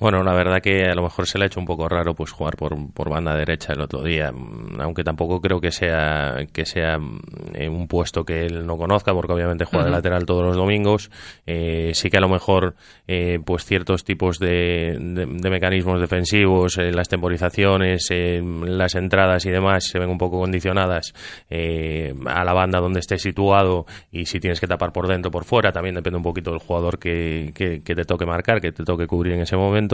Bueno, 0.03 0.21
la 0.21 0.33
verdad 0.33 0.61
que 0.61 0.83
a 0.83 0.95
lo 0.95 1.01
mejor 1.03 1.27
se 1.27 1.37
le 1.37 1.45
ha 1.45 1.47
hecho 1.47 1.61
un 1.61 1.65
poco 1.65 1.87
raro 1.87 2.13
pues 2.13 2.29
jugar 2.29 2.57
por, 2.57 2.75
por 2.91 3.09
banda 3.09 3.33
derecha 3.37 3.71
el 3.71 3.79
otro 3.79 4.03
día, 4.03 4.33
mm, 4.33 4.81
aunque 4.81 5.01
tampoco 5.01 5.39
creo 5.39 5.61
que 5.61 5.71
sea 5.71 6.45
que 6.51 6.65
sea 6.65 6.99
mm, 6.99 7.21
eh, 7.53 7.69
un 7.69 7.87
puesto 7.87 8.25
que 8.25 8.41
él 8.45 8.65
no 8.67 8.75
conozca, 8.75 9.13
porque 9.13 9.31
obviamente 9.31 9.63
juega 9.63 9.85
de 9.85 9.91
lateral 9.91 10.25
todos 10.25 10.43
los 10.43 10.57
domingos. 10.57 11.09
Eh, 11.47 11.91
sí 11.93 12.09
que 12.09 12.17
a 12.17 12.19
lo 12.19 12.27
mejor 12.27 12.75
eh, 13.07 13.39
pues 13.45 13.63
ciertos 13.63 14.03
tipos 14.03 14.39
de, 14.39 14.97
de- 14.99 15.25
de 15.25 15.49
mecanismos 15.49 16.01
defensivos, 16.01 16.77
eh, 16.79 16.91
las 16.91 17.07
temporizaciones, 17.07 18.09
las 18.11 18.95
entradas 18.95 19.45
y 19.45 19.51
demás 19.51 19.85
se 19.85 19.99
ven 19.99 20.09
un 20.09 20.17
poco 20.17 20.37
condicionadas 20.37 21.13
a 21.49 22.43
la 22.43 22.51
banda 22.53 22.81
donde 22.81 22.99
esté 22.99 23.17
situado 23.19 23.85
y 24.11 24.25
si 24.25 24.41
tienes 24.41 24.59
que 24.59 24.67
tapar 24.67 24.91
por 24.91 25.07
dentro 25.07 25.29
o 25.29 25.31
por 25.31 25.45
fuera, 25.45 25.71
también 25.71 25.95
depende 25.95 26.17
un 26.17 26.23
poquito 26.23 26.49
del 26.51 26.59
jugador 26.59 26.99
que, 26.99 27.51
que- 27.55 27.81
que 27.83 27.95
te 27.95 28.03
toque 28.03 28.25
marcar, 28.25 28.59
que 28.59 28.73
te 28.73 28.83
toque 28.83 29.07
cubrir 29.07 29.35
en 29.35 29.41
ese 29.43 29.55
momento. 29.55 29.92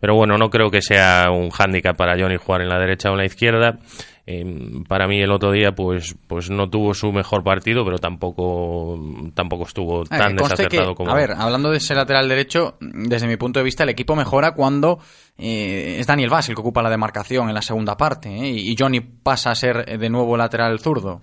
Pero 0.00 0.16
bueno, 0.16 0.36
no 0.36 0.50
creo 0.50 0.70
que 0.70 0.82
sea 0.82 1.30
un 1.30 1.50
hándicap 1.50 1.96
para 1.96 2.18
Johnny 2.18 2.36
jugar 2.36 2.62
en 2.62 2.68
la 2.68 2.78
derecha 2.78 3.08
o 3.08 3.12
en 3.12 3.18
la 3.18 3.24
izquierda. 3.24 3.78
Eh, 4.24 4.44
para 4.88 5.08
mí 5.08 5.20
el 5.20 5.32
otro 5.32 5.50
día 5.50 5.72
pues 5.72 6.14
pues 6.28 6.48
no 6.48 6.70
tuvo 6.70 6.94
su 6.94 7.12
mejor 7.12 7.42
partido, 7.42 7.84
pero 7.84 7.98
tampoco 7.98 8.98
tampoco 9.34 9.64
estuvo 9.64 10.04
tan 10.04 10.36
desacertado 10.36 10.90
que, 10.90 10.94
como 10.94 11.10
A 11.10 11.14
ver, 11.14 11.32
hablando 11.32 11.70
de 11.70 11.78
ese 11.78 11.94
lateral 11.94 12.28
derecho, 12.28 12.76
desde 12.80 13.26
mi 13.26 13.36
punto 13.36 13.58
de 13.58 13.64
vista, 13.64 13.82
el 13.82 13.88
equipo 13.88 14.14
mejora 14.14 14.54
cuando 14.54 15.00
eh, 15.38 15.96
es 15.98 16.06
Daniel 16.06 16.30
Vaz 16.30 16.48
el 16.48 16.54
que 16.54 16.60
ocupa 16.60 16.82
la 16.82 16.90
demarcación 16.90 17.48
en 17.48 17.54
la 17.54 17.62
segunda 17.62 17.96
parte 17.96 18.28
¿eh? 18.28 18.48
y 18.48 18.76
Johnny 18.78 19.00
pasa 19.00 19.50
a 19.50 19.54
ser 19.54 19.84
eh, 19.88 19.98
de 19.98 20.10
nuevo 20.10 20.36
lateral 20.36 20.78
zurdo. 20.78 21.20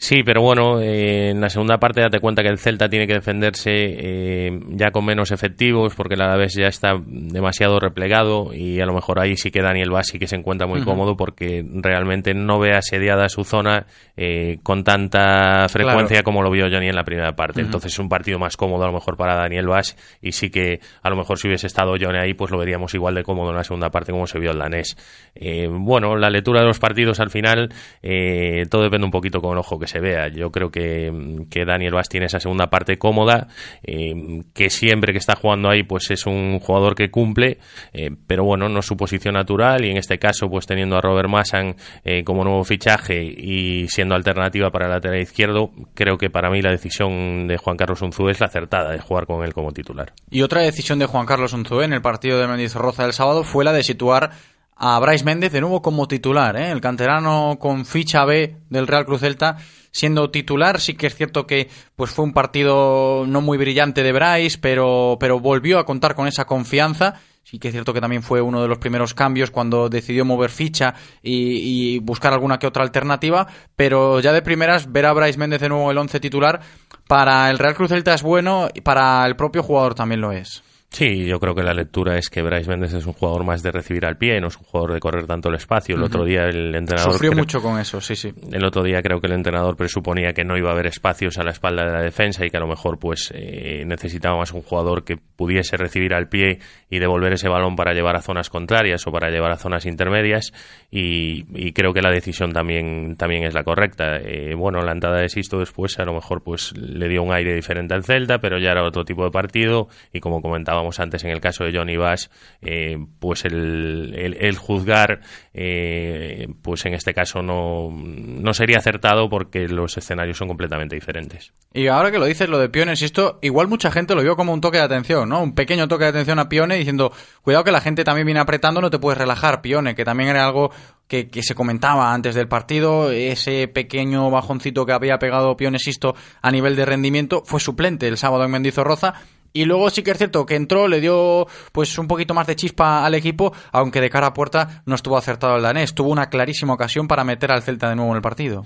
Sí, 0.00 0.22
pero 0.22 0.40
bueno, 0.42 0.80
eh, 0.80 1.30
en 1.30 1.40
la 1.40 1.48
segunda 1.48 1.78
parte 1.78 2.00
date 2.00 2.20
cuenta 2.20 2.42
que 2.44 2.48
el 2.48 2.58
Celta 2.58 2.88
tiene 2.88 3.08
que 3.08 3.14
defenderse 3.14 3.70
eh, 3.74 4.60
ya 4.68 4.92
con 4.92 5.04
menos 5.04 5.32
efectivos 5.32 5.96
porque 5.96 6.14
la 6.14 6.36
vez 6.36 6.54
ya 6.54 6.68
está 6.68 6.92
demasiado 7.04 7.80
replegado 7.80 8.54
y 8.54 8.80
a 8.80 8.86
lo 8.86 8.94
mejor 8.94 9.18
ahí 9.18 9.36
sí 9.36 9.50
que 9.50 9.60
Daniel 9.60 9.90
Bassi 9.90 10.20
que 10.20 10.28
se 10.28 10.36
encuentra 10.36 10.68
muy 10.68 10.84
cómodo 10.84 11.16
porque 11.16 11.64
realmente 11.82 12.32
no 12.32 12.60
ve 12.60 12.76
asediada 12.76 13.28
su 13.28 13.42
zona 13.42 13.86
eh, 14.16 14.58
con 14.62 14.84
tanta 14.84 15.66
frecuencia 15.68 16.18
Claro. 16.18 16.24
como 16.24 16.42
lo 16.44 16.50
vio 16.52 16.66
Johnny 16.70 16.86
en 16.88 16.94
la 16.94 17.02
primera 17.02 17.34
parte. 17.34 17.60
Entonces 17.60 17.92
es 17.92 17.98
un 17.98 18.08
partido 18.08 18.38
más 18.38 18.56
cómodo 18.56 18.84
a 18.84 18.86
lo 18.86 18.92
mejor 18.92 19.16
para 19.16 19.34
Daniel 19.34 19.66
Bass 19.66 19.96
y 20.22 20.30
sí 20.30 20.48
que 20.48 20.78
a 21.02 21.10
lo 21.10 21.16
mejor 21.16 21.38
si 21.38 21.48
hubiese 21.48 21.66
estado 21.66 21.94
Johnny 22.00 22.18
ahí 22.22 22.34
pues 22.34 22.52
lo 22.52 22.58
veríamos 22.58 22.94
igual 22.94 23.16
de 23.16 23.24
cómodo 23.24 23.50
en 23.50 23.56
la 23.56 23.64
segunda 23.64 23.90
parte 23.90 24.12
como 24.12 24.28
se 24.28 24.38
vio 24.38 24.52
el 24.52 24.58
danés. 24.58 24.96
Eh, 25.34 25.66
bueno, 25.68 26.14
la 26.16 26.30
lectura 26.30 26.60
de 26.60 26.66
los 26.68 26.78
partidos 26.78 27.18
al 27.18 27.30
final 27.30 27.70
eh, 28.00 28.62
todo 28.70 28.84
depende 28.84 29.04
un 29.04 29.10
poquito 29.10 29.40
con 29.40 29.54
el 29.54 29.58
ojo 29.58 29.76
que 29.76 29.87
se 29.88 30.00
vea. 30.00 30.28
Yo 30.28 30.50
creo 30.50 30.70
que, 30.70 31.46
que 31.50 31.64
Daniel 31.64 31.94
Bass 31.94 32.08
tiene 32.08 32.26
esa 32.26 32.38
segunda 32.38 32.68
parte 32.68 32.98
cómoda, 32.98 33.48
eh, 33.82 34.42
que 34.54 34.70
siempre 34.70 35.12
que 35.12 35.18
está 35.18 35.34
jugando 35.34 35.70
ahí 35.70 35.82
pues 35.82 36.10
es 36.10 36.26
un 36.26 36.58
jugador 36.60 36.94
que 36.94 37.10
cumple, 37.10 37.58
eh, 37.92 38.10
pero 38.26 38.44
bueno, 38.44 38.68
no 38.68 38.80
es 38.80 38.86
su 38.86 38.96
posición 38.96 39.34
natural 39.34 39.84
y 39.84 39.90
en 39.90 39.96
este 39.96 40.18
caso 40.18 40.48
pues 40.48 40.66
teniendo 40.66 40.96
a 40.96 41.00
Robert 41.00 41.28
Massan 41.28 41.76
eh, 42.04 42.22
como 42.24 42.44
nuevo 42.44 42.64
fichaje 42.64 43.22
y 43.22 43.88
siendo 43.88 44.14
alternativa 44.14 44.70
para 44.70 44.86
el 44.86 44.92
lateral 44.92 45.20
izquierdo, 45.20 45.72
creo 45.94 46.18
que 46.18 46.30
para 46.30 46.50
mí 46.50 46.62
la 46.62 46.70
decisión 46.70 47.46
de 47.48 47.56
Juan 47.56 47.76
Carlos 47.76 48.02
Unzú 48.02 48.28
es 48.28 48.40
la 48.40 48.46
acertada 48.46 48.92
de 48.92 49.00
jugar 49.00 49.26
con 49.26 49.44
él 49.44 49.52
como 49.52 49.72
titular. 49.72 50.12
Y 50.30 50.42
otra 50.42 50.62
decisión 50.62 50.98
de 50.98 51.06
Juan 51.06 51.26
Carlos 51.26 51.52
Unzué 51.52 51.84
en 51.84 51.92
el 51.92 52.02
partido 52.02 52.38
de 52.38 52.46
Mendizorroza 52.46 53.04
del 53.04 53.12
sábado 53.12 53.44
fue 53.44 53.64
la 53.64 53.72
de 53.72 53.82
situar 53.82 54.30
a 54.78 54.98
Bryce 55.00 55.24
Méndez 55.24 55.52
de 55.52 55.60
nuevo 55.60 55.82
como 55.82 56.06
titular, 56.06 56.56
¿eh? 56.56 56.70
el 56.70 56.80
canterano 56.80 57.56
con 57.58 57.84
ficha 57.84 58.24
B 58.24 58.56
del 58.70 58.86
Real 58.86 59.04
Cruz 59.04 59.20
Celta 59.20 59.56
siendo 59.90 60.30
titular. 60.30 60.80
Sí 60.80 60.94
que 60.94 61.06
es 61.06 61.14
cierto 61.14 61.46
que 61.46 61.68
pues 61.96 62.10
fue 62.10 62.24
un 62.24 62.32
partido 62.32 63.24
no 63.26 63.40
muy 63.40 63.58
brillante 63.58 64.02
de 64.02 64.12
Bryce, 64.12 64.58
pero, 64.60 65.16
pero 65.20 65.40
volvió 65.40 65.78
a 65.78 65.86
contar 65.86 66.14
con 66.14 66.26
esa 66.26 66.44
confianza. 66.44 67.20
Sí 67.44 67.58
que 67.58 67.68
es 67.68 67.72
cierto 67.72 67.94
que 67.94 68.00
también 68.02 68.22
fue 68.22 68.42
uno 68.42 68.60
de 68.60 68.68
los 68.68 68.76
primeros 68.76 69.14
cambios 69.14 69.50
cuando 69.50 69.88
decidió 69.88 70.26
mover 70.26 70.50
ficha 70.50 70.94
y, 71.22 71.94
y 71.94 71.98
buscar 71.98 72.34
alguna 72.34 72.58
que 72.58 72.66
otra 72.66 72.82
alternativa, 72.82 73.46
pero 73.74 74.20
ya 74.20 74.34
de 74.34 74.42
primeras 74.42 74.92
ver 74.92 75.06
a 75.06 75.14
Bryce 75.14 75.38
Méndez 75.38 75.62
de 75.62 75.70
nuevo 75.70 75.90
el 75.90 75.96
once 75.96 76.20
titular 76.20 76.60
para 77.06 77.48
el 77.48 77.58
Real 77.58 77.74
Cruz 77.74 77.88
Celta 77.88 78.12
es 78.12 78.22
bueno 78.22 78.68
y 78.74 78.82
para 78.82 79.24
el 79.24 79.34
propio 79.34 79.62
jugador 79.62 79.94
también 79.94 80.20
lo 80.20 80.30
es. 80.30 80.62
Sí, 80.90 81.26
yo 81.26 81.38
creo 81.38 81.54
que 81.54 81.62
la 81.62 81.74
lectura 81.74 82.16
es 82.16 82.30
que 82.30 82.40
Bryce 82.42 82.68
Méndez 82.70 82.94
es 82.94 83.04
un 83.06 83.12
jugador 83.12 83.44
más 83.44 83.62
de 83.62 83.70
recibir 83.70 84.06
al 84.06 84.16
pie, 84.16 84.40
no 84.40 84.48
es 84.48 84.56
un 84.56 84.64
jugador 84.64 84.94
de 84.94 85.00
correr 85.00 85.26
tanto 85.26 85.50
el 85.50 85.54
espacio. 85.56 85.96
El 85.96 86.02
otro 86.02 86.24
día 86.24 86.46
el 86.46 86.74
entrenador... 86.74 87.12
Sufrió 87.12 87.30
creo- 87.32 87.42
mucho 87.42 87.60
con 87.60 87.78
eso, 87.78 88.00
sí, 88.00 88.16
sí. 88.16 88.32
El 88.50 88.64
otro 88.64 88.82
día 88.82 89.02
creo 89.02 89.20
que 89.20 89.26
el 89.26 89.34
entrenador 89.34 89.76
presuponía 89.76 90.32
que 90.32 90.44
no 90.44 90.56
iba 90.56 90.70
a 90.70 90.72
haber 90.72 90.86
espacios 90.86 91.36
a 91.38 91.44
la 91.44 91.50
espalda 91.50 91.84
de 91.84 91.92
la 91.92 92.00
defensa 92.02 92.44
y 92.46 92.50
que 92.50 92.56
a 92.56 92.60
lo 92.60 92.66
mejor 92.66 92.98
pues 92.98 93.30
eh, 93.34 93.84
necesitaba 93.86 94.38
más 94.38 94.52
un 94.52 94.62
jugador 94.62 95.04
que 95.04 95.18
pudiese 95.18 95.76
recibir 95.76 96.14
al 96.14 96.28
pie 96.30 96.58
y 96.88 96.98
devolver 96.98 97.34
ese 97.34 97.50
balón 97.50 97.76
para 97.76 97.92
llevar 97.92 98.16
a 98.16 98.22
zonas 98.22 98.48
contrarias 98.48 99.06
o 99.06 99.12
para 99.12 99.28
llevar 99.30 99.52
a 99.52 99.56
zonas 99.56 99.84
intermedias 99.84 100.52
y, 100.90 101.44
y 101.54 101.72
creo 101.74 101.92
que 101.92 102.00
la 102.00 102.10
decisión 102.10 102.52
también 102.52 103.14
también 103.16 103.44
es 103.44 103.52
la 103.52 103.62
correcta. 103.62 104.16
Eh, 104.16 104.54
bueno, 104.56 104.80
la 104.82 104.92
entrada 104.92 105.20
de 105.20 105.28
Sisto 105.28 105.58
después 105.58 105.98
a 105.98 106.04
lo 106.06 106.14
mejor 106.14 106.42
pues 106.42 106.72
le 106.76 107.08
dio 107.08 107.22
un 107.22 107.32
aire 107.34 107.54
diferente 107.54 107.92
al 107.94 108.04
Celta, 108.04 108.38
pero 108.38 108.58
ya 108.58 108.70
era 108.70 108.84
otro 108.86 109.04
tipo 109.04 109.22
de 109.24 109.30
partido 109.30 109.88
y 110.14 110.20
como 110.20 110.40
comentábamos 110.78 111.00
antes 111.00 111.24
en 111.24 111.30
el 111.30 111.40
caso 111.40 111.64
de 111.64 111.76
Johnny 111.76 111.96
Bass, 111.96 112.30
eh, 112.62 112.96
pues 113.18 113.44
el, 113.44 114.14
el- 114.16 114.36
el 114.40 114.56
juzgar 114.56 115.20
eh, 115.54 116.46
pues 116.62 116.86
en 116.86 116.94
este 116.94 117.12
caso 117.14 117.42
no, 117.42 117.90
no 117.92 118.54
sería 118.54 118.78
acertado 118.78 119.28
porque 119.28 119.66
los 119.68 119.96
escenarios 119.96 120.38
son 120.38 120.48
completamente 120.48 120.94
diferentes. 120.94 121.52
Y 121.74 121.88
ahora 121.88 122.10
que 122.10 122.18
lo 122.18 122.26
dices, 122.26 122.48
lo 122.48 122.58
de 122.58 122.68
Piones, 122.68 123.02
esto, 123.02 123.38
igual 123.42 123.68
mucha 123.68 123.90
gente 123.90 124.14
lo 124.14 124.22
vio 124.22 124.36
como 124.36 124.52
un 124.52 124.60
toque 124.60 124.78
de 124.78 124.84
atención, 124.84 125.28
¿no? 125.28 125.42
Un 125.42 125.54
pequeño 125.54 125.88
toque 125.88 126.04
de 126.04 126.10
atención 126.10 126.38
a 126.38 126.48
Pione 126.48 126.76
diciendo, 126.76 127.12
cuidado 127.42 127.64
que 127.64 127.72
la 127.72 127.80
gente 127.80 128.04
también 128.04 128.26
viene 128.26 128.40
apretando, 128.40 128.80
no 128.80 128.90
te 128.90 128.98
puedes 128.98 129.18
relajar, 129.18 129.60
Pione, 129.62 129.94
que 129.94 130.04
también 130.04 130.30
era 130.30 130.44
algo 130.46 130.70
que, 131.08 131.28
que 131.28 131.42
se 131.42 131.54
comentaba 131.54 132.12
antes 132.14 132.34
del 132.34 132.48
partido, 132.48 133.10
ese 133.10 133.66
pequeño 133.68 134.30
bajoncito 134.30 134.86
que 134.86 134.92
había 134.92 135.18
pegado 135.18 135.56
Pione 135.56 135.78
Sisto 135.78 136.14
a 136.42 136.50
nivel 136.50 136.76
de 136.76 136.84
rendimiento, 136.84 137.42
fue 137.44 137.60
suplente 137.60 138.06
el 138.08 138.16
sábado 138.16 138.44
en 138.44 138.50
Mendizorroza. 138.50 139.14
Y 139.58 139.64
luego 139.64 139.90
sí 139.90 140.04
que 140.04 140.12
es 140.12 140.18
cierto 140.18 140.46
que 140.46 140.54
entró, 140.54 140.86
le 140.86 141.00
dio 141.00 141.48
pues 141.72 141.98
un 141.98 142.06
poquito 142.06 142.32
más 142.32 142.46
de 142.46 142.54
chispa 142.54 143.04
al 143.04 143.16
equipo, 143.16 143.52
aunque 143.72 144.00
de 144.00 144.08
cara 144.08 144.28
a 144.28 144.32
puerta 144.32 144.82
no 144.86 144.94
estuvo 144.94 145.16
acertado 145.16 145.56
el 145.56 145.62
danés. 145.62 145.94
Tuvo 145.94 146.10
una 146.10 146.30
clarísima 146.30 146.74
ocasión 146.74 147.08
para 147.08 147.24
meter 147.24 147.50
al 147.50 147.64
Celta 147.64 147.88
de 147.88 147.96
nuevo 147.96 148.12
en 148.12 148.16
el 148.18 148.22
partido. 148.22 148.64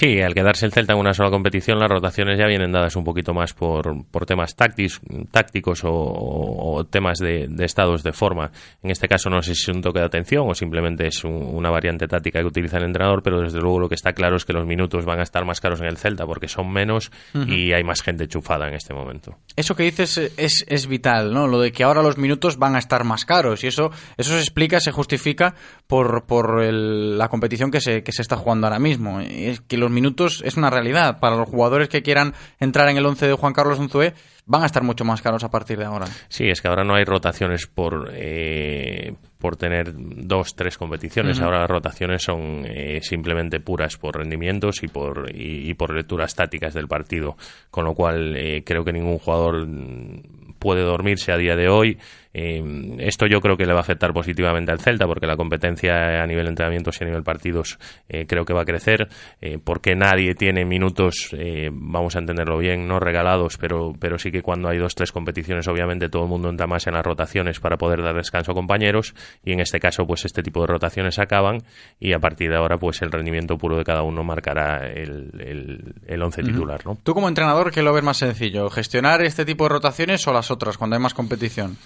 Sí, 0.00 0.20
al 0.20 0.32
quedarse 0.32 0.64
el 0.64 0.70
Celta 0.72 0.92
en 0.92 1.00
una 1.00 1.12
sola 1.12 1.28
competición, 1.28 1.80
las 1.80 1.88
rotaciones 1.90 2.38
ya 2.38 2.46
vienen 2.46 2.70
dadas 2.70 2.94
un 2.94 3.02
poquito 3.02 3.34
más 3.34 3.52
por, 3.52 4.04
por 4.12 4.26
temas 4.26 4.54
táctis, 4.54 5.00
tácticos 5.32 5.82
o, 5.82 5.90
o 5.90 6.84
temas 6.84 7.18
de, 7.18 7.48
de 7.48 7.64
estados 7.64 8.04
de 8.04 8.12
forma. 8.12 8.52
En 8.80 8.92
este 8.92 9.08
caso 9.08 9.28
no 9.28 9.42
sé 9.42 9.56
si 9.56 9.68
es 9.68 9.74
un 9.76 9.82
toque 9.82 9.98
de 9.98 10.04
atención 10.06 10.48
o 10.48 10.54
simplemente 10.54 11.08
es 11.08 11.24
un- 11.24 11.32
una 11.52 11.70
variante 11.70 12.06
táctica 12.06 12.38
que 12.38 12.46
utiliza 12.46 12.76
el 12.76 12.84
entrenador, 12.84 13.24
pero 13.24 13.40
desde 13.40 13.58
luego 13.60 13.80
lo 13.80 13.88
que 13.88 13.96
está 13.96 14.12
claro 14.12 14.36
es 14.36 14.44
que 14.44 14.52
los 14.52 14.64
minutos 14.68 15.04
van 15.04 15.18
a 15.18 15.24
estar 15.24 15.44
más 15.44 15.60
caros 15.60 15.80
en 15.80 15.86
el 15.86 15.96
Celta 15.96 16.24
porque 16.26 16.46
son 16.46 16.72
menos 16.72 17.10
y 17.34 17.72
hay 17.72 17.82
más 17.82 18.00
gente 18.00 18.28
chufada 18.28 18.68
en 18.68 18.74
este 18.74 18.94
momento. 18.94 19.34
Eso 19.56 19.74
que 19.74 19.82
dices 19.82 20.16
es, 20.36 20.64
es 20.68 20.86
vital, 20.86 21.32
¿no? 21.34 21.48
Lo 21.48 21.58
de 21.58 21.72
que 21.72 21.82
ahora 21.82 22.02
los 22.02 22.18
minutos 22.18 22.56
van 22.56 22.76
a 22.76 22.78
estar 22.78 23.02
más 23.02 23.24
caros 23.24 23.64
y 23.64 23.66
eso, 23.66 23.90
eso 24.16 24.30
se 24.30 24.38
explica, 24.38 24.78
se 24.78 24.92
justifica 24.92 25.56
por, 25.88 26.24
por 26.26 26.62
el- 26.62 27.18
la 27.18 27.28
competición 27.28 27.72
que 27.72 27.80
se, 27.80 28.04
que 28.04 28.12
se 28.12 28.22
está 28.22 28.36
jugando 28.36 28.68
ahora 28.68 28.78
mismo. 28.78 29.18
Es 29.20 29.60
que 29.60 29.76
los 29.76 29.87
minutos 29.90 30.42
es 30.44 30.56
una 30.56 30.70
realidad. 30.70 31.18
Para 31.20 31.36
los 31.36 31.48
jugadores 31.48 31.88
que 31.88 32.02
quieran 32.02 32.34
entrar 32.58 32.88
en 32.88 32.96
el 32.96 33.06
11 33.06 33.28
de 33.28 33.34
Juan 33.34 33.52
Carlos 33.52 33.78
Unzué, 33.78 34.14
van 34.46 34.62
a 34.62 34.66
estar 34.66 34.82
mucho 34.82 35.04
más 35.04 35.22
caros 35.22 35.44
a 35.44 35.50
partir 35.50 35.78
de 35.78 35.84
ahora. 35.84 36.06
Sí, 36.28 36.48
es 36.48 36.60
que 36.60 36.68
ahora 36.68 36.84
no 36.84 36.94
hay 36.94 37.04
rotaciones 37.04 37.66
por, 37.66 38.10
eh, 38.14 39.14
por 39.38 39.56
tener 39.56 39.92
dos, 39.94 40.54
tres 40.54 40.78
competiciones. 40.78 41.40
Ahora 41.40 41.60
las 41.60 41.70
rotaciones 41.70 42.22
son 42.22 42.64
eh, 42.64 43.00
simplemente 43.02 43.60
puras 43.60 43.96
por 43.96 44.16
rendimientos 44.16 44.82
y 44.82 44.88
por, 44.88 45.30
y, 45.34 45.70
y 45.70 45.74
por 45.74 45.94
lecturas 45.94 46.34
tácticas 46.34 46.74
del 46.74 46.88
partido. 46.88 47.36
Con 47.70 47.84
lo 47.84 47.94
cual 47.94 48.36
eh, 48.36 48.62
creo 48.64 48.84
que 48.84 48.92
ningún 48.92 49.18
jugador 49.18 49.66
mm, 49.66 50.54
puede 50.58 50.82
dormirse 50.82 51.30
a 51.30 51.36
día 51.36 51.54
de 51.54 51.68
hoy. 51.68 51.98
Eh, 52.34 52.96
esto 52.98 53.26
yo 53.26 53.40
creo 53.40 53.56
que 53.56 53.64
le 53.64 53.72
va 53.72 53.78
a 53.78 53.82
afectar 53.82 54.12
positivamente 54.12 54.70
al 54.70 54.80
Celta 54.80 55.06
porque 55.06 55.26
la 55.26 55.36
competencia 55.36 56.22
a 56.22 56.26
nivel 56.26 56.44
de 56.44 56.50
entrenamientos 56.50 57.00
y 57.00 57.04
a 57.04 57.06
nivel 57.06 57.22
partidos 57.22 57.78
eh, 58.08 58.26
creo 58.26 58.44
que 58.44 58.52
va 58.52 58.62
a 58.62 58.64
crecer 58.64 59.08
eh, 59.40 59.58
porque 59.62 59.94
nadie 59.94 60.34
tiene 60.34 60.64
minutos, 60.64 61.30
eh, 61.32 61.70
vamos 61.72 62.16
a 62.16 62.18
entenderlo 62.18 62.58
bien, 62.58 62.86
no 62.86 63.00
regalados, 63.00 63.56
pero, 63.58 63.94
pero 63.98 64.18
sí 64.18 64.30
que 64.30 64.42
cuando 64.42 64.68
hay 64.68 64.78
dos, 64.78 64.94
tres 64.94 65.12
competiciones 65.12 65.66
obviamente 65.68 66.08
todo 66.08 66.24
el 66.24 66.28
mundo 66.28 66.48
entra 66.48 66.66
más 66.66 66.86
en 66.86 66.94
las 66.94 67.04
rotaciones 67.04 67.60
para 67.60 67.76
poder 67.76 68.02
dar 68.02 68.14
descanso 68.14 68.52
a 68.52 68.54
compañeros 68.54 69.14
y 69.44 69.52
en 69.52 69.60
este 69.60 69.80
caso 69.80 70.06
pues 70.06 70.24
este 70.24 70.42
tipo 70.42 70.60
de 70.60 70.66
rotaciones 70.68 71.18
acaban 71.18 71.62
y 71.98 72.12
a 72.12 72.18
partir 72.18 72.50
de 72.50 72.56
ahora 72.56 72.78
pues 72.78 73.02
el 73.02 73.10
rendimiento 73.10 73.56
puro 73.56 73.76
de 73.76 73.84
cada 73.84 74.02
uno 74.02 74.22
marcará 74.24 74.86
el, 74.86 75.30
el, 75.40 75.94
el 76.06 76.22
once 76.22 76.42
titular. 76.42 76.84
¿no? 76.84 76.98
Tú 77.02 77.14
como 77.14 77.28
entrenador, 77.28 77.72
¿qué 77.72 77.82
lo 77.82 77.92
ves 77.92 78.04
más 78.04 78.18
sencillo? 78.18 78.68
¿Gestionar 78.70 79.22
este 79.22 79.44
tipo 79.44 79.64
de 79.64 79.70
rotaciones 79.70 80.26
o 80.26 80.32
las 80.32 80.50
otras 80.50 80.78
cuando 80.78 80.96
hay 80.96 81.02
más 81.02 81.14
competición? 81.14 81.76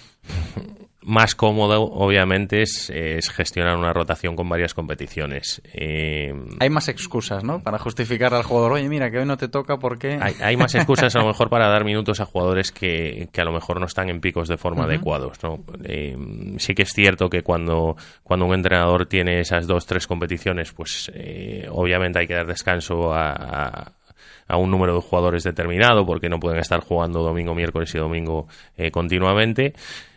Más 1.04 1.34
cómodo, 1.34 1.82
obviamente, 1.82 2.62
es, 2.62 2.88
es 2.88 3.28
gestionar 3.30 3.76
una 3.76 3.92
rotación 3.92 4.36
con 4.36 4.48
varias 4.48 4.72
competiciones. 4.72 5.60
Eh, 5.74 6.32
Hay 6.60 6.70
más 6.70 6.86
excusas, 6.88 7.42
¿no? 7.42 7.60
Para 7.60 7.80
justificar 7.80 8.32
al 8.34 8.44
jugador, 8.44 8.74
oye, 8.74 8.88
mira, 8.88 9.10
que 9.10 9.18
hoy 9.18 9.26
no 9.26 9.36
te 9.36 9.48
toca 9.48 9.78
porque... 9.78 10.16
hay, 10.20 10.36
hay 10.40 10.56
más 10.56 10.72
excusas 10.76 11.16
a 11.16 11.18
lo 11.18 11.26
mejor 11.26 11.50
para 11.50 11.66
dar 11.68 11.84
minutos 11.84 12.20
a 12.20 12.24
jugadores 12.24 12.70
que, 12.70 13.28
que 13.32 13.40
a 13.40 13.44
lo 13.44 13.50
mejor 13.52 13.80
no 13.80 13.86
están 13.86 14.10
en 14.10 14.20
picos 14.20 14.46
de 14.46 14.56
forma 14.58 14.82
Ujú. 14.82 14.90
adecuados. 14.90 15.42
¿no? 15.42 15.58
Eh, 15.82 16.16
sí 16.58 16.72
que 16.74 16.82
es 16.84 16.92
cierto 16.92 17.28
que 17.28 17.42
cuando, 17.42 17.96
cuando 18.22 18.46
un 18.46 18.54
entrenador 18.54 19.06
tiene 19.06 19.40
esas 19.40 19.66
dos, 19.66 19.86
tres 19.86 20.06
competiciones, 20.06 20.70
pues 20.72 21.10
eh, 21.14 21.66
obviamente 21.68 22.20
hay 22.20 22.28
que 22.28 22.34
dar 22.34 22.46
descanso 22.46 23.12
a, 23.12 23.32
a- 23.32 23.92
a 24.48 24.56
un 24.56 24.70
número 24.70 24.94
de 24.94 25.00
jugadores 25.00 25.44
determinado 25.44 26.04
porque 26.04 26.28
no 26.28 26.38
pueden 26.38 26.58
estar 26.60 26.80
jugando 26.80 27.22
domingo, 27.22 27.54
miércoles 27.54 27.92
y 27.94 27.98
domingo 27.98 28.46
eh, 28.76 28.90
continuamente. 28.90 29.72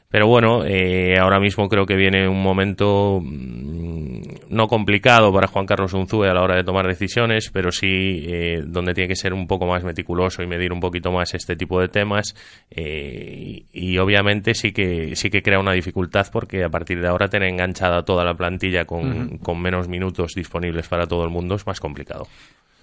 Pero 0.10 0.28
bueno, 0.28 0.64
eh, 0.66 1.18
ahora 1.20 1.40
mismo 1.40 1.68
creo 1.68 1.86
que 1.86 1.96
viene 1.96 2.28
un 2.28 2.42
momento 2.42 3.20
mm, 3.22 4.22
no 4.50 4.68
complicado 4.68 5.34
para 5.34 5.48
Juan 5.48 5.66
Carlos 5.66 5.94
Unzúe 5.94 6.24
a 6.24 6.34
la 6.34 6.42
hora 6.42 6.56
de 6.56 6.64
tomar 6.64 6.88
decisiones, 6.88 7.50
pero 7.52 7.72
sí 7.72 8.24
eh, 8.28 8.62
donde 8.66 8.94
tiene 8.94 9.10
que 9.10 9.16
ser 9.16 9.34
un 9.34 9.46
poco 9.48 9.66
más 9.66 9.84
meticuloso 9.84 10.42
y 10.42 10.48
medir 10.48 10.72
un 10.72 10.80
poquito 10.80 11.12
más 11.12 11.34
este 11.34 11.56
tipo 11.56 11.82
de 11.82 11.90
temas. 11.90 12.36
eh, 12.72 13.64
y, 13.74 13.96
y 13.96 13.98
obviamente 13.98 14.54
sí 14.54 14.72
que 14.72 15.16
sí 15.16 15.30
que 15.30 15.42
crea 15.42 15.60
una 15.60 15.74
dificultad 15.74 16.28
porque 16.32 16.64
a 16.64 16.70
partir 16.70 17.02
de 17.02 17.08
ahora 17.08 17.28
tener 17.28 17.50
enganchada 17.50 18.04
toda 18.04 18.24
la 18.24 18.34
plantilla 18.36 18.86
con, 18.86 19.38
con 19.40 19.62
menos 19.62 19.88
minutos 19.88 20.34
disponibles 20.36 20.88
para 20.88 21.08
todo 21.08 21.24
el 21.24 21.30
mundo 21.30 21.56
es 21.56 21.68
más 21.68 21.80
complicado. 21.80 22.28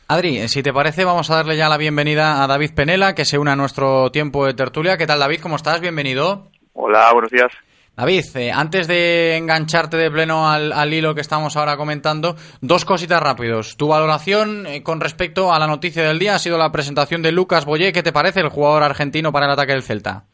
Adri, 0.08 0.36
eh, 0.38 0.48
si 0.48 0.62
te 0.62 0.72
parece, 0.72 1.04
vamos 1.04 1.30
a 1.30 1.36
darle 1.36 1.56
ya 1.56 1.68
la 1.70 1.78
bienvenida 1.78 2.42
a 2.44 2.46
David 2.46 2.72
Penela, 2.74 3.14
que 3.14 3.24
se 3.24 3.38
une 3.38 3.50
a 3.52 3.56
nuestro 3.56 4.10
tiempo 4.10 4.44
de 4.44 4.52
tertulia. 4.52 4.98
¿Qué 4.98 5.06
tal, 5.06 5.20
David? 5.20 5.40
¿Cómo 5.40 5.56
estás? 5.56 5.80
Bienvenido. 5.80 6.51
Hola, 6.74 7.12
buenos 7.12 7.30
días. 7.30 7.52
David, 7.94 8.24
eh, 8.36 8.50
antes 8.50 8.88
de 8.88 9.36
engancharte 9.36 9.98
de 9.98 10.10
pleno 10.10 10.48
al, 10.50 10.72
al 10.72 10.94
hilo 10.94 11.14
que 11.14 11.20
estamos 11.20 11.56
ahora 11.56 11.76
comentando, 11.76 12.36
dos 12.62 12.86
cositas 12.86 13.22
rápidos. 13.22 13.76
Tu 13.76 13.86
valoración 13.86 14.66
eh, 14.66 14.82
con 14.82 15.00
respecto 15.00 15.52
a 15.52 15.58
la 15.58 15.66
noticia 15.66 16.02
del 16.02 16.18
día 16.18 16.34
ha 16.34 16.38
sido 16.38 16.56
la 16.56 16.72
presentación 16.72 17.20
de 17.20 17.32
Lucas 17.32 17.66
Boyé. 17.66 17.92
¿Qué 17.92 18.02
te 18.02 18.12
parece 18.12 18.40
el 18.40 18.48
jugador 18.48 18.82
argentino 18.82 19.30
para 19.30 19.44
el 19.46 19.52
ataque 19.52 19.72
del 19.72 19.82
Celta? 19.82 20.24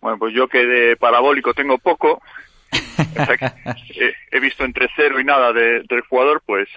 Bueno, 0.00 0.18
pues 0.18 0.34
yo 0.34 0.48
que 0.48 0.66
de 0.66 0.96
parabólico 0.96 1.54
tengo 1.54 1.78
poco, 1.78 2.20
he, 2.72 4.12
he 4.36 4.40
visto 4.40 4.64
entre 4.64 4.88
cero 4.96 5.20
y 5.20 5.24
nada 5.24 5.52
de- 5.52 5.82
del 5.88 6.00
jugador, 6.08 6.42
pues 6.44 6.68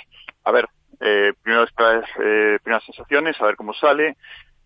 a 0.45 0.51
ver, 0.51 0.67
eh, 1.01 1.33
primero 1.41 1.63
estas 1.63 2.03
eh, 2.23 2.59
primeras 2.63 2.83
sensaciones, 2.85 3.35
a 3.41 3.45
ver 3.45 3.55
cómo 3.55 3.73
sale, 3.73 4.15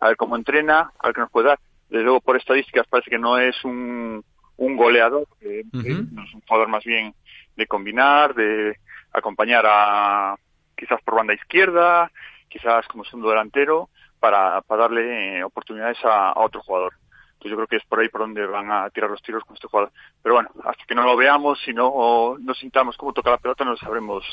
a 0.01 0.07
ver 0.09 0.17
cómo 0.17 0.35
entrena, 0.35 0.91
a 0.99 1.07
ver 1.07 1.15
qué 1.15 1.21
nos 1.21 1.31
puede 1.31 1.47
dar. 1.47 1.59
Desde 1.89 2.03
luego, 2.03 2.19
por 2.21 2.35
estadísticas 2.37 2.85
parece 2.87 3.09
que 3.09 3.17
no 3.19 3.37
es 3.37 3.55
un, 3.63 4.23
un 4.57 4.77
goleador, 4.77 5.27
eh, 5.41 5.63
no 5.73 6.23
es 6.23 6.33
un 6.33 6.41
jugador 6.41 6.67
más 6.67 6.83
bien 6.83 7.13
de 7.55 7.67
combinar, 7.67 8.33
de 8.33 8.77
acompañar 9.11 9.65
a 9.67 10.35
quizás 10.75 11.01
por 11.03 11.15
banda 11.15 11.33
izquierda, 11.33 12.11
quizás 12.49 12.87
como 12.87 13.03
segundo 13.05 13.29
delantero, 13.29 13.89
para, 14.19 14.61
para 14.61 14.83
darle 14.83 15.39
eh, 15.39 15.43
oportunidades 15.43 15.97
a, 16.03 16.29
a 16.29 16.39
otro 16.39 16.61
jugador. 16.61 16.93
Entonces 17.43 17.51
yo 17.51 17.57
creo 17.57 17.67
que 17.67 17.75
es 17.75 17.83
por 17.89 17.99
ahí 17.99 18.07
por 18.07 18.21
donde 18.21 18.45
van 18.45 18.71
a 18.71 18.89
tirar 18.89 19.09
los 19.09 19.21
tiros 19.21 19.43
con 19.43 19.55
este 19.55 19.67
jugador. 19.67 19.91
Pero 20.21 20.35
bueno, 20.35 20.49
hasta 20.63 20.85
que 20.87 20.95
no 20.95 21.03
lo 21.03 21.17
veamos 21.17 21.59
y 21.67 21.73
no, 21.73 22.37
no 22.39 22.53
sintamos 22.53 22.95
cómo 22.95 23.11
toca 23.11 23.31
la 23.31 23.37
pelota, 23.37 23.65
no 23.65 23.75
sabremos, 23.75 24.23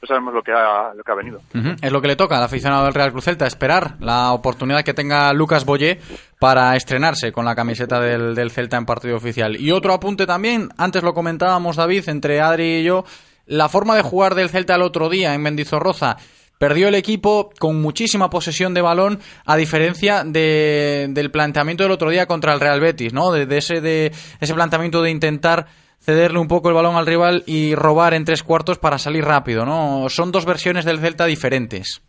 no 0.00 0.08
sabemos 0.08 0.32
lo 0.32 0.42
que 0.42 0.52
ha, 0.52 0.94
lo 0.94 1.04
que 1.04 1.12
ha 1.12 1.14
venido. 1.14 1.42
Es 1.82 1.92
lo 1.92 2.00
que 2.00 2.08
le 2.08 2.16
toca 2.16 2.38
al 2.38 2.42
aficionado 2.42 2.84
del 2.84 2.94
Real 2.94 3.12
Cruz 3.12 3.24
Celta, 3.24 3.46
esperar 3.46 3.96
la 4.00 4.32
oportunidad 4.32 4.82
que 4.82 4.94
tenga 4.94 5.30
Lucas 5.34 5.66
Boyé 5.66 6.00
para 6.38 6.74
estrenarse 6.74 7.32
con 7.32 7.44
la 7.44 7.54
camiseta 7.54 8.00
del, 8.00 8.34
del 8.34 8.50
Celta 8.50 8.78
en 8.78 8.86
partido 8.86 9.14
oficial. 9.14 9.60
Y 9.60 9.70
otro 9.70 9.92
apunte 9.92 10.26
también, 10.26 10.70
antes 10.78 11.02
lo 11.02 11.12
comentábamos 11.12 11.76
David, 11.76 12.08
entre 12.08 12.40
Adri 12.40 12.78
y 12.78 12.84
yo, 12.84 13.04
la 13.44 13.68
forma 13.68 13.94
de 13.94 14.02
jugar 14.02 14.34
del 14.34 14.48
Celta 14.48 14.76
el 14.76 14.82
otro 14.82 15.10
día 15.10 15.34
en 15.34 15.42
Mendizorroza. 15.42 16.16
Perdió 16.64 16.88
el 16.88 16.94
equipo 16.94 17.50
con 17.58 17.82
muchísima 17.82 18.30
posesión 18.30 18.72
de 18.72 18.80
balón, 18.80 19.18
a 19.44 19.54
diferencia 19.54 20.24
de- 20.24 21.08
del 21.10 21.30
planteamiento 21.30 21.82
del 21.82 21.92
otro 21.92 22.08
día 22.08 22.24
contra 22.24 22.54
el 22.54 22.60
Real 22.60 22.80
Betis, 22.80 23.12
¿no? 23.12 23.30
De, 23.32 23.42
ese, 23.58 23.82
de 23.82 24.06
ese 24.40 24.54
planteamiento 24.54 25.02
de 25.02 25.10
intentar 25.10 25.66
cederle 26.00 26.38
un 26.38 26.48
poco 26.48 26.70
el 26.70 26.74
balón 26.74 26.96
al 26.96 27.04
rival 27.04 27.42
y 27.46 27.74
robar 27.74 28.14
en 28.14 28.24
tres 28.24 28.42
cuartos 28.42 28.78
para 28.78 28.96
salir 28.96 29.26
rápido, 29.26 29.66
¿no? 29.66 30.08
Son 30.08 30.32
dos 30.32 30.46
versiones 30.46 30.86
del 30.86 31.00
Celta 31.00 31.26
diferentes. 31.26 32.00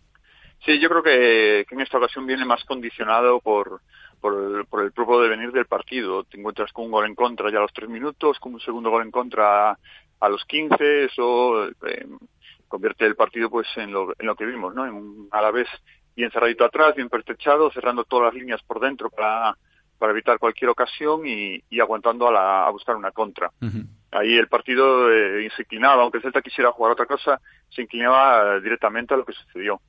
Sí, 0.66 0.80
yo 0.80 0.88
creo 0.88 1.04
que, 1.04 1.66
que 1.68 1.76
en 1.76 1.82
esta 1.82 1.98
ocasión 1.98 2.26
viene 2.26 2.46
más 2.46 2.64
condicionado 2.64 3.42
por, 3.42 3.82
por 4.22 4.34
el, 4.60 4.66
por 4.68 4.86
el 4.86 4.94
propio 4.94 5.20
devenir 5.20 5.52
del 5.52 5.66
partido. 5.66 6.24
Te 6.24 6.40
encuentras 6.40 6.72
con 6.72 6.86
un 6.86 6.92
gol 6.92 7.06
en 7.08 7.16
contra 7.16 7.52
ya 7.52 7.58
a 7.58 7.62
los 7.64 7.74
tres 7.74 7.90
minutos, 7.90 8.40
con 8.40 8.54
un 8.54 8.62
segundo 8.62 8.90
gol 8.90 9.04
en 9.04 9.12
contra 9.12 9.72
a 10.22 10.30
los 10.30 10.46
15, 10.46 11.04
eso 11.06 11.68
eh, 11.68 12.06
convierte 12.76 13.06
el 13.06 13.16
partido 13.16 13.50
pues 13.50 13.68
en 13.78 13.94
lo, 13.94 14.12
en 14.20 14.28
lo 14.28 14.36
que 14.36 14.46
vimos, 14.46 14.76
¿no? 14.76 14.86
En 14.86 14.94
un 14.94 15.30
Alavés 15.32 15.68
bien 16.14 16.30
cerradito 16.30 16.66
atrás, 16.66 16.94
bien 16.94 17.08
pertrechado, 17.08 17.72
cerrando 17.72 18.04
todas 18.04 18.26
las 18.26 18.34
líneas 18.34 18.62
por 18.64 18.82
dentro 18.82 19.10
para, 19.10 19.56
para 19.98 20.12
evitar 20.12 20.40
cualquier 20.40 20.70
ocasión 20.72 21.26
y, 21.26 21.64
y 21.70 21.80
aguantando 21.80 22.28
a, 22.28 22.34
la, 22.34 22.66
a 22.68 22.70
buscar 22.72 22.98
una 22.98 23.12
contra. 23.12 23.50
Ahí 24.12 24.38
el 24.38 24.48
partido 24.48 25.10
eh, 25.10 25.50
se 25.56 25.62
inclinaba, 25.62 26.04
aunque 26.04 26.18
el 26.18 26.24
Celta 26.24 26.42
quisiera 26.42 26.72
jugar 26.72 26.92
otra 26.92 27.06
cosa, 27.06 27.40
se 27.70 27.82
inclinaba 27.82 28.56
eh, 28.58 28.62
directamente 28.62 29.14
a 29.14 29.18
lo 29.18 29.26
que 29.26 29.34
sucedió. 29.34 29.80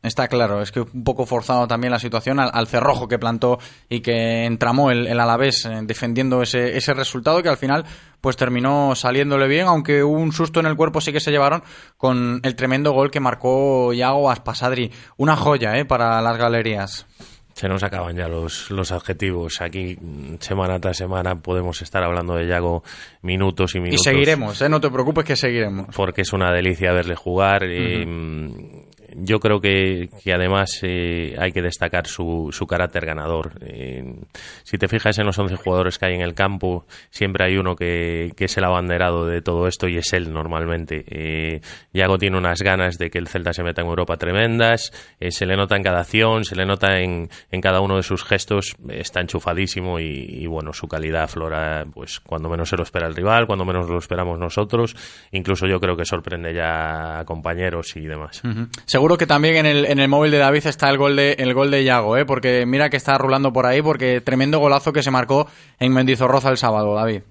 Está 0.00 0.28
claro, 0.28 0.62
es 0.62 0.70
que 0.70 0.80
un 0.82 1.02
poco 1.02 1.26
forzado 1.26 1.66
también 1.66 1.90
la 1.90 1.98
situación 1.98 2.38
al, 2.38 2.50
al 2.52 2.68
cerrojo 2.68 3.08
que 3.08 3.18
plantó 3.18 3.58
y 3.88 4.00
que 4.00 4.44
entramó 4.44 4.92
el, 4.92 5.08
el 5.08 5.18
Alavés 5.18 5.64
eh, 5.64 5.80
defendiendo 5.82 6.40
ese, 6.40 6.76
ese 6.76 6.94
resultado 6.94 7.42
que 7.42 7.48
al 7.48 7.56
final 7.56 7.84
pues 8.20 8.36
terminó 8.36 8.94
saliéndole 8.94 9.48
bien, 9.48 9.66
aunque 9.66 10.04
un 10.04 10.30
susto 10.32 10.60
en 10.60 10.66
el 10.66 10.76
cuerpo 10.76 11.00
sí 11.00 11.12
que 11.12 11.18
se 11.18 11.32
llevaron 11.32 11.64
con 11.96 12.40
el 12.44 12.54
tremendo 12.54 12.92
gol 12.92 13.10
que 13.10 13.18
marcó 13.18 13.92
Iago 13.92 14.30
Aspasadri. 14.30 14.92
Una 15.16 15.34
joya 15.34 15.76
¿eh? 15.76 15.84
para 15.84 16.22
las 16.22 16.36
galerías. 16.38 17.06
Se 17.54 17.68
nos 17.68 17.82
acaban 17.82 18.14
ya 18.14 18.28
los, 18.28 18.70
los 18.70 18.92
adjetivos. 18.92 19.60
Aquí, 19.60 19.96
mm, 20.00 20.36
semana 20.38 20.78
tras 20.80 20.96
semana, 20.96 21.34
podemos 21.42 21.82
estar 21.82 22.04
hablando 22.04 22.36
de 22.36 22.46
Yago 22.46 22.84
minutos 23.22 23.74
y 23.74 23.78
Y 23.78 23.80
minutos. 23.80 24.04
seguiremos, 24.04 24.62
¿eh? 24.62 24.68
no 24.68 24.80
te 24.80 24.90
preocupes 24.90 25.24
que 25.24 25.34
seguiremos. 25.34 25.88
porque 25.96 26.20
es 26.22 26.32
una 26.32 26.52
delicia 26.52 26.92
verle 26.92 27.16
jugar. 27.16 27.64
eh, 27.64 28.86
yo 29.20 29.40
creo 29.40 29.60
que, 29.60 30.08
además 30.32 30.80
eh, 30.82 31.34
hay 31.38 31.52
que 31.52 31.62
destacar 31.62 32.06
su, 32.06 32.48
su 32.52 32.66
carácter 32.66 33.06
ganador. 33.06 33.52
Eh, 33.60 34.14
si 34.62 34.78
te 34.78 34.88
fijas 34.88 35.18
en 35.18 35.26
los 35.26 35.38
11 35.38 35.56
jugadores 35.56 35.98
que 35.98 36.06
hay 36.06 36.14
en 36.14 36.22
el 36.22 36.34
campo, 36.34 36.86
siempre 37.10 37.46
hay 37.46 37.56
uno 37.56 37.74
que, 37.74 38.32
es 38.36 38.56
el 38.56 38.64
abanderado 38.64 39.26
de 39.26 39.42
todo 39.42 39.66
esto 39.66 39.88
y 39.88 39.96
es 39.96 40.12
él 40.12 40.32
normalmente. 40.32 41.04
Eh, 41.08 41.60
Yago 41.92 42.18
tiene 42.18 42.38
unas 42.38 42.62
ganas 42.62 42.98
de 42.98 43.10
que 43.10 43.18
el 43.18 43.28
Celta 43.28 43.52
se 43.52 43.62
meta 43.62 43.82
en 43.82 43.88
Europa 43.88 44.16
tremendas, 44.16 44.92
se 45.28 45.46
le 45.46 45.56
nota 45.56 45.76
en 45.76 45.82
cada 45.82 46.00
acción, 46.00 46.44
se 46.44 46.56
le 46.56 46.64
nota 46.64 47.00
en, 47.00 47.28
en 47.50 47.60
cada 47.60 47.80
uno 47.80 47.96
de 47.96 48.02
sus 48.02 48.24
gestos, 48.24 48.76
está 48.88 49.20
enchufadísimo 49.20 49.98
y, 49.98 50.46
bueno, 50.46 50.72
su 50.72 50.86
calidad 50.86 51.24
aflora 51.24 51.84
pues 51.92 52.20
cuando 52.20 52.48
menos 52.48 52.68
se 52.68 52.76
lo 52.76 52.82
espera 52.82 53.06
el 53.06 53.14
rival, 53.14 53.46
cuando 53.46 53.64
menos 53.64 53.88
lo 53.88 53.98
esperamos 53.98 54.38
nosotros, 54.38 54.94
incluso 55.32 55.66
yo 55.66 55.80
creo 55.80 55.96
que 55.96 56.04
sorprende 56.04 56.54
ya 56.54 57.20
a 57.20 57.24
compañeros 57.24 57.96
y 57.96 58.06
demás. 58.06 58.42
Seguro 58.84 59.07
que 59.16 59.26
también 59.26 59.56
en 59.56 59.66
el, 59.66 59.84
en 59.86 59.98
el 60.00 60.08
móvil 60.08 60.30
de 60.32 60.38
David 60.38 60.66
está 60.66 60.90
el 60.90 60.98
gol 60.98 61.16
de 61.16 61.32
el 61.38 61.54
gol 61.54 61.70
de 61.70 61.84
Yago, 61.84 62.16
¿eh? 62.16 62.24
porque 62.26 62.66
mira 62.66 62.90
que 62.90 62.96
está 62.98 63.16
rulando 63.16 63.52
por 63.52 63.64
ahí, 63.66 63.80
porque 63.80 64.20
tremendo 64.20 64.58
golazo 64.58 64.92
que 64.92 65.02
se 65.02 65.10
marcó 65.10 65.48
en 65.78 65.94
Mendizorroza 65.94 66.50
el 66.50 66.56
sábado, 66.58 66.94
David. 66.94 67.22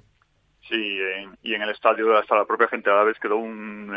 Sí, 0.67 0.75
en- 0.75 1.37
y 1.43 1.53
en 1.53 1.61
el 1.61 1.69
estadio 1.69 2.17
hasta 2.17 2.35
la 2.35 2.45
propia 2.45 2.67
gente 2.67 2.89
a 2.89 2.95
la 2.95 3.03
vez 3.03 3.17
quedó 3.19 3.37
un 3.37 3.93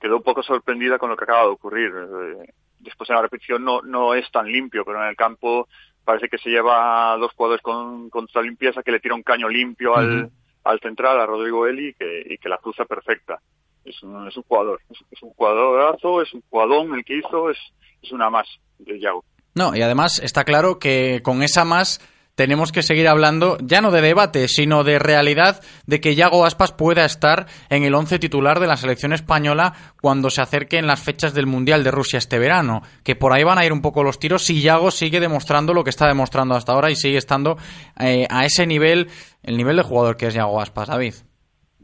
quedó 0.00 0.16
un 0.16 0.22
poco 0.22 0.42
sorprendida 0.42 0.98
con 0.98 1.10
lo 1.10 1.16
que 1.16 1.24
acaba 1.24 1.42
de 1.42 1.48
ocurrir. 1.48 1.92
Eh, 1.94 2.52
Después 2.80 3.10
en 3.10 3.16
la 3.16 3.22
repetición 3.22 3.62
no 3.62 3.82
no 3.82 4.14
es 4.14 4.30
tan 4.30 4.46
limpio, 4.50 4.84
pero 4.86 5.02
en 5.02 5.08
el 5.10 5.14
campo 5.16 5.68
parece 6.02 6.28
que 6.30 6.38
se 6.38 6.48
lleva 6.48 7.12
a 7.12 7.16
dos 7.18 7.30
jugadores 7.34 7.60
con, 7.62 8.08
con 8.08 8.26
total 8.26 8.44
limpieza 8.46 8.82
que 8.82 8.90
le 8.90 9.00
tira 9.00 9.14
un 9.14 9.22
caño 9.22 9.50
limpio 9.50 9.94
al, 9.94 10.30
al 10.64 10.80
central, 10.80 11.20
a 11.20 11.26
Rodrigo 11.26 11.66
Eli, 11.66 11.92
que, 11.92 12.22
y 12.26 12.38
que 12.38 12.48
la 12.48 12.56
cruza 12.56 12.86
perfecta. 12.86 13.38
Es 13.84 14.02
un, 14.02 14.30
jugador, 14.46 14.80
es, 14.90 15.22
un 15.22 15.30
jugadorazo, 15.30 16.22
es 16.22 16.32
un 16.34 16.42
jugadón 16.48 16.94
el 16.94 17.04
que 17.04 17.18
hizo, 17.18 17.50
es, 17.50 17.58
es 18.02 18.12
una 18.12 18.30
más 18.30 18.46
de 18.78 19.00
Yago. 19.00 19.24
No, 19.54 19.74
y 19.74 19.82
además 19.82 20.20
está 20.22 20.44
claro 20.44 20.78
que 20.78 21.20
con 21.22 21.42
esa 21.42 21.64
más 21.64 22.00
tenemos 22.40 22.72
que 22.72 22.82
seguir 22.82 23.06
hablando 23.06 23.58
ya 23.60 23.82
no 23.82 23.90
de 23.90 24.00
debate, 24.00 24.48
sino 24.48 24.82
de 24.82 24.98
realidad 24.98 25.60
de 25.86 26.00
que 26.00 26.14
Yago 26.14 26.46
Aspas 26.46 26.72
pueda 26.72 27.04
estar 27.04 27.46
en 27.68 27.82
el 27.82 27.94
once 27.94 28.18
titular 28.18 28.60
de 28.60 28.66
la 28.66 28.78
selección 28.78 29.12
española 29.12 29.74
cuando 30.00 30.30
se 30.30 30.40
acerquen 30.40 30.86
las 30.86 31.00
fechas 31.00 31.34
del 31.34 31.46
Mundial 31.46 31.84
de 31.84 31.90
Rusia 31.90 32.18
este 32.18 32.38
verano. 32.38 32.80
Que 33.04 33.14
por 33.14 33.34
ahí 33.34 33.44
van 33.44 33.58
a 33.58 33.66
ir 33.66 33.74
un 33.74 33.82
poco 33.82 34.02
los 34.02 34.18
tiros 34.18 34.44
si 34.44 34.62
Yago 34.62 34.90
sigue 34.90 35.20
demostrando 35.20 35.74
lo 35.74 35.84
que 35.84 35.90
está 35.90 36.06
demostrando 36.06 36.54
hasta 36.54 36.72
ahora 36.72 36.90
y 36.90 36.96
sigue 36.96 37.18
estando 37.18 37.58
eh, 37.98 38.26
a 38.30 38.46
ese 38.46 38.66
nivel, 38.66 39.10
el 39.42 39.58
nivel 39.58 39.76
de 39.76 39.82
jugador 39.82 40.16
que 40.16 40.28
es 40.28 40.34
Yago 40.34 40.62
Aspas, 40.62 40.88
David. 40.88 41.14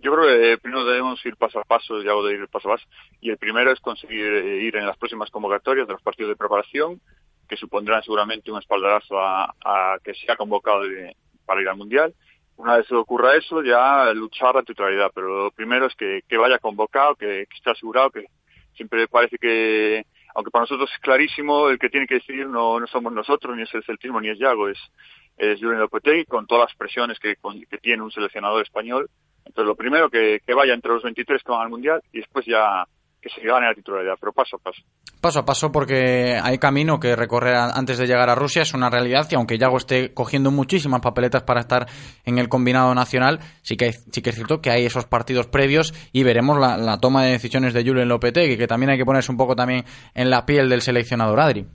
Yo 0.07 0.13
creo 0.15 0.25
que 0.29 0.53
eh, 0.53 0.59
primero 0.59 0.85
debemos 0.85 1.19
ir 1.27 1.35
paso 1.37 1.59
a 1.59 1.65
paso, 1.65 2.01
ya 2.01 2.13
de 2.15 2.35
ir 2.35 2.47
paso 2.47 2.69
a 2.69 2.77
paso, 2.77 2.87
y 3.21 3.31
el 3.31 3.39
primero 3.39 3.73
es 3.73 3.81
conseguir 3.81 4.25
eh, 4.25 4.59
ir 4.63 4.77
en 4.77 4.87
las 4.87 4.97
próximas 4.97 5.31
convocatorias 5.33 5.85
de 5.89 5.95
los 5.95 6.03
partidos 6.03 6.29
de 6.29 6.37
preparación, 6.37 7.01
que 7.49 7.57
supondrán 7.57 8.05
seguramente 8.05 8.53
un 8.53 8.59
espaldarazo 8.61 9.19
a, 9.19 9.99
que 10.05 10.15
sea 10.15 10.37
convocado 10.37 10.83
para 11.45 11.61
ir 11.61 11.69
al 11.69 11.77
Mundial. 11.77 12.15
Una 12.57 12.77
vez 12.77 12.87
se 12.87 12.95
ocurra 12.95 13.35
eso, 13.35 13.65
ya 13.65 14.13
luchar 14.15 14.55
la 14.55 14.63
titularidad, 14.63 15.11
pero 15.13 15.27
lo 15.47 15.51
primero 15.51 15.87
es 15.87 15.95
que, 15.97 16.21
que 16.29 16.37
vaya 16.37 16.61
convocado, 16.61 17.17
que, 17.17 17.47
que 17.51 17.57
esté 17.57 17.71
asegurado, 17.73 18.11
que 18.13 18.27
siempre 18.77 19.09
parece 19.09 19.39
que, 19.39 20.07
aunque 20.37 20.53
para 20.53 20.63
nosotros 20.63 20.89
es 20.95 21.01
clarísimo, 21.01 21.69
el 21.69 21.81
que 21.81 21.89
tiene 21.91 22.07
que 22.07 22.15
decidir 22.21 22.47
no, 22.47 22.79
somos 22.87 23.13
nosotros, 23.13 23.57
ni 23.57 23.63
es 23.65 23.75
el 23.75 23.83
celtismo, 23.83 24.21
ni 24.21 24.29
es 24.29 24.39
Yago, 24.39 24.69
es, 24.69 24.79
es 25.37 25.59
Julen 25.61 25.81
Lopetegui, 25.81 26.27
con 26.27 26.47
todas 26.47 26.69
las 26.71 26.77
presiones 26.77 27.19
que, 27.19 27.35
con- 27.37 27.61
que 27.69 27.79
tiene 27.79 28.05
un 28.05 28.13
seleccionador 28.13 28.63
español. 28.63 29.09
Entonces, 29.47 29.67
lo 29.69 29.75
primero 29.77 30.11
que, 30.11 30.39
vaya 30.55 30.75
entre 30.75 30.93
los 30.93 31.03
23 31.03 31.43
que 31.43 31.53
van 31.53 31.63
al 31.63 31.71
Mundial 31.71 32.03
y 32.13 32.19
después 32.19 32.45
ya 32.47 32.85
que 33.23 33.31
se 33.31 33.41
gane 33.45 33.67
la 33.67 33.75
titularidad, 33.75 34.15
pero 34.21 34.33
paso 34.33 34.55
a 34.57 34.59
paso. 34.61 34.83
Paso 35.21 35.41
a 35.41 35.45
paso 35.45 35.73
porque 35.73 36.39
hay 36.41 36.59
camino 36.59 37.01
que 37.01 37.17
recorrer 37.17 37.57
antes 37.57 37.99
de 37.99 38.07
llegar 38.07 38.29
a 38.31 38.37
Rusia, 38.37 38.63
es 38.63 38.73
una 38.75 38.89
realidad 38.91 39.27
y 39.31 39.35
aunque 39.35 39.59
Yago 39.59 39.79
esté 39.79 40.15
cogiendo 40.15 40.53
muchísimas 40.53 41.01
papeletas 41.01 41.43
para 41.43 41.61
estar 41.61 41.87
en 42.25 42.39
el 42.39 42.49
combinado 42.49 42.95
nacional, 42.95 43.41
sí 43.63 43.77
que, 43.77 43.87
hay- 43.87 43.93
sí 44.13 44.23
que 44.23 44.31
es 44.31 44.37
cierto 44.37 44.61
que 44.61 44.71
hay 44.71 44.85
esos 44.87 45.07
partidos 45.07 45.49
previos 45.49 45.93
y 46.13 46.23
veremos 46.23 46.59
la, 46.61 46.77
la 46.77 47.01
toma 47.01 47.25
de 47.25 47.33
decisiones 47.33 47.73
de 47.75 47.83
Julen 47.85 48.09
Lopetegui, 48.09 48.57
que 48.57 48.69
también 48.69 48.91
hay 48.91 48.99
que 48.99 49.05
ponerse 49.05 49.33
un 49.33 49.39
poco 49.39 49.57
también 49.57 49.85
en 50.15 50.31
la 50.31 50.47
piel 50.47 50.69
del 50.69 50.83
seleccionador 50.83 51.41
Adri. 51.41 51.67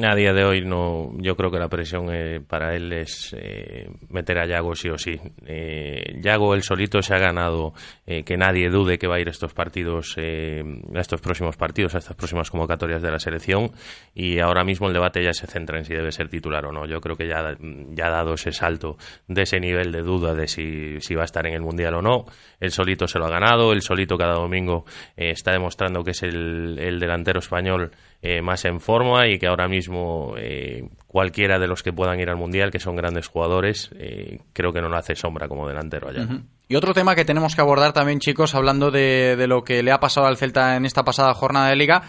A 0.00 0.14
día 0.14 0.32
de 0.32 0.44
hoy 0.44 0.60
no, 0.64 1.10
yo 1.16 1.34
creo 1.34 1.50
que 1.50 1.58
la 1.58 1.68
presión 1.68 2.08
eh, 2.12 2.40
para 2.40 2.76
él 2.76 2.92
es 2.92 3.34
eh, 3.36 3.88
meter 4.10 4.38
a 4.38 4.46
Yago 4.46 4.74
sí 4.76 4.88
o 4.88 4.96
sí. 4.96 5.18
Eh, 5.44 6.20
Yago 6.20 6.54
él 6.54 6.62
solito 6.62 7.02
se 7.02 7.14
ha 7.14 7.18
ganado 7.18 7.72
eh, 8.06 8.22
que 8.22 8.36
nadie 8.36 8.70
dude 8.70 8.96
que 8.96 9.08
va 9.08 9.16
a 9.16 9.20
ir 9.20 9.26
a 9.26 9.32
estos 9.32 9.54
partidos, 9.54 10.14
eh, 10.16 10.62
a 10.94 11.00
estos 11.00 11.20
próximos 11.20 11.56
partidos, 11.56 11.96
a 11.96 11.98
estas 11.98 12.14
próximas 12.14 12.48
convocatorias 12.48 13.02
de 13.02 13.10
la 13.10 13.18
selección 13.18 13.72
y 14.14 14.38
ahora 14.38 14.62
mismo 14.62 14.86
el 14.86 14.92
debate 14.92 15.24
ya 15.24 15.32
se 15.32 15.48
centra 15.48 15.78
en 15.78 15.84
si 15.84 15.94
debe 15.94 16.12
ser 16.12 16.28
titular 16.28 16.64
o 16.66 16.70
no. 16.70 16.86
Yo 16.86 17.00
creo 17.00 17.16
que 17.16 17.26
ya, 17.26 17.56
ya 17.90 18.06
ha 18.06 18.10
dado 18.10 18.34
ese 18.34 18.52
salto 18.52 18.98
de 19.26 19.42
ese 19.42 19.58
nivel 19.58 19.90
de 19.90 20.02
duda 20.02 20.32
de 20.34 20.46
si, 20.46 21.00
si 21.00 21.16
va 21.16 21.22
a 21.22 21.24
estar 21.24 21.44
en 21.46 21.54
el 21.54 21.62
mundial 21.62 21.94
o 21.94 22.02
no. 22.02 22.26
Él 22.60 22.70
solito 22.70 23.08
se 23.08 23.18
lo 23.18 23.26
ha 23.26 23.30
ganado, 23.30 23.72
él 23.72 23.82
solito 23.82 24.16
cada 24.16 24.34
domingo 24.34 24.84
eh, 25.16 25.30
está 25.30 25.50
demostrando 25.50 26.04
que 26.04 26.12
es 26.12 26.22
el, 26.22 26.78
el 26.78 27.00
delantero 27.00 27.40
español 27.40 27.90
eh, 28.20 28.42
más 28.42 28.64
en 28.64 28.80
forma 28.80 29.28
y 29.28 29.38
que 29.38 29.46
ahora 29.46 29.68
mismo 29.68 30.34
eh, 30.36 30.88
cualquiera 31.06 31.60
de 31.60 31.68
los 31.68 31.84
que 31.84 31.92
puedan 31.92 32.18
ir 32.18 32.28
al 32.28 32.36
mundial, 32.36 32.72
que 32.72 32.80
son 32.80 32.96
grandes 32.96 33.28
jugadores, 33.28 33.90
eh, 33.96 34.40
creo 34.52 34.72
que 34.72 34.80
no 34.80 34.88
le 34.88 34.96
hace 34.96 35.14
sombra 35.14 35.46
como 35.46 35.68
delantero 35.68 36.08
allá. 36.08 36.26
Y 36.66 36.74
otro 36.74 36.92
tema 36.94 37.14
que 37.14 37.24
tenemos 37.24 37.54
que 37.54 37.60
abordar 37.60 37.92
también, 37.92 38.18
chicos, 38.18 38.56
hablando 38.56 38.90
de, 38.90 39.36
de 39.36 39.46
lo 39.46 39.62
que 39.62 39.84
le 39.84 39.92
ha 39.92 40.00
pasado 40.00 40.26
al 40.26 40.36
Celta 40.36 40.76
en 40.76 40.84
esta 40.84 41.04
pasada 41.04 41.32
jornada 41.32 41.68
de 41.68 41.76
liga, 41.76 42.02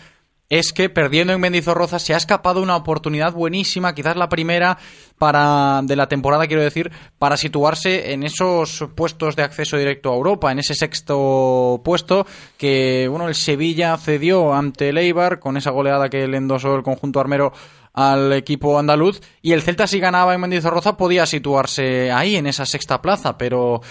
es 0.50 0.74
que 0.74 0.90
perdiendo 0.90 1.32
en 1.32 1.40
Mendizorroza 1.40 2.00
se 2.00 2.14
ha 2.14 2.18
escapado 2.18 2.62
una 2.62 2.76
oportunidad 2.76 3.34
buenísima, 3.34 3.94
quizás 3.94 4.16
la 4.16 4.30
primera 4.30 4.80
para 5.20 5.82
de 5.84 5.96
la 5.96 6.08
temporada, 6.08 6.48
quiero 6.48 6.64
decir, 6.64 6.92
para 7.20 7.38
situarse 7.38 8.14
en 8.14 8.24
esos 8.24 8.86
puestos 8.96 9.36
de 9.36 9.44
acceso 9.44 9.78
directo 9.78 10.12
a 10.12 10.16
Europa, 10.16 10.52
en 10.52 10.60
ese 10.60 10.74
sexto 10.74 11.82
puesto 11.84 12.26
que, 12.58 13.08
bueno, 13.10 13.28
el 13.28 13.36
Sevilla 13.36 13.96
cedió 13.98 14.54
ante 14.54 14.90
el 14.90 14.98
Eibar 14.98 15.40
con 15.40 15.56
esa 15.56 15.72
goleada 15.72 16.10
que 16.10 16.28
le 16.28 16.38
endosó 16.38 16.76
el 16.76 16.84
conjunto 16.84 17.20
armero 17.20 17.54
al 17.94 18.34
equipo 18.34 18.80
andaluz 18.80 19.20
y 19.42 19.52
el 19.54 19.62
Celta 19.62 19.86
si 19.86 20.00
ganaba 20.00 20.34
en 20.34 20.42
Mendizorroza 20.42 20.96
podía 20.98 21.26
situarse 21.26 22.12
ahí 22.12 22.38
en 22.38 22.48
esa 22.48 22.66
sexta 22.66 23.02
plaza, 23.02 23.38
pero 23.38 23.82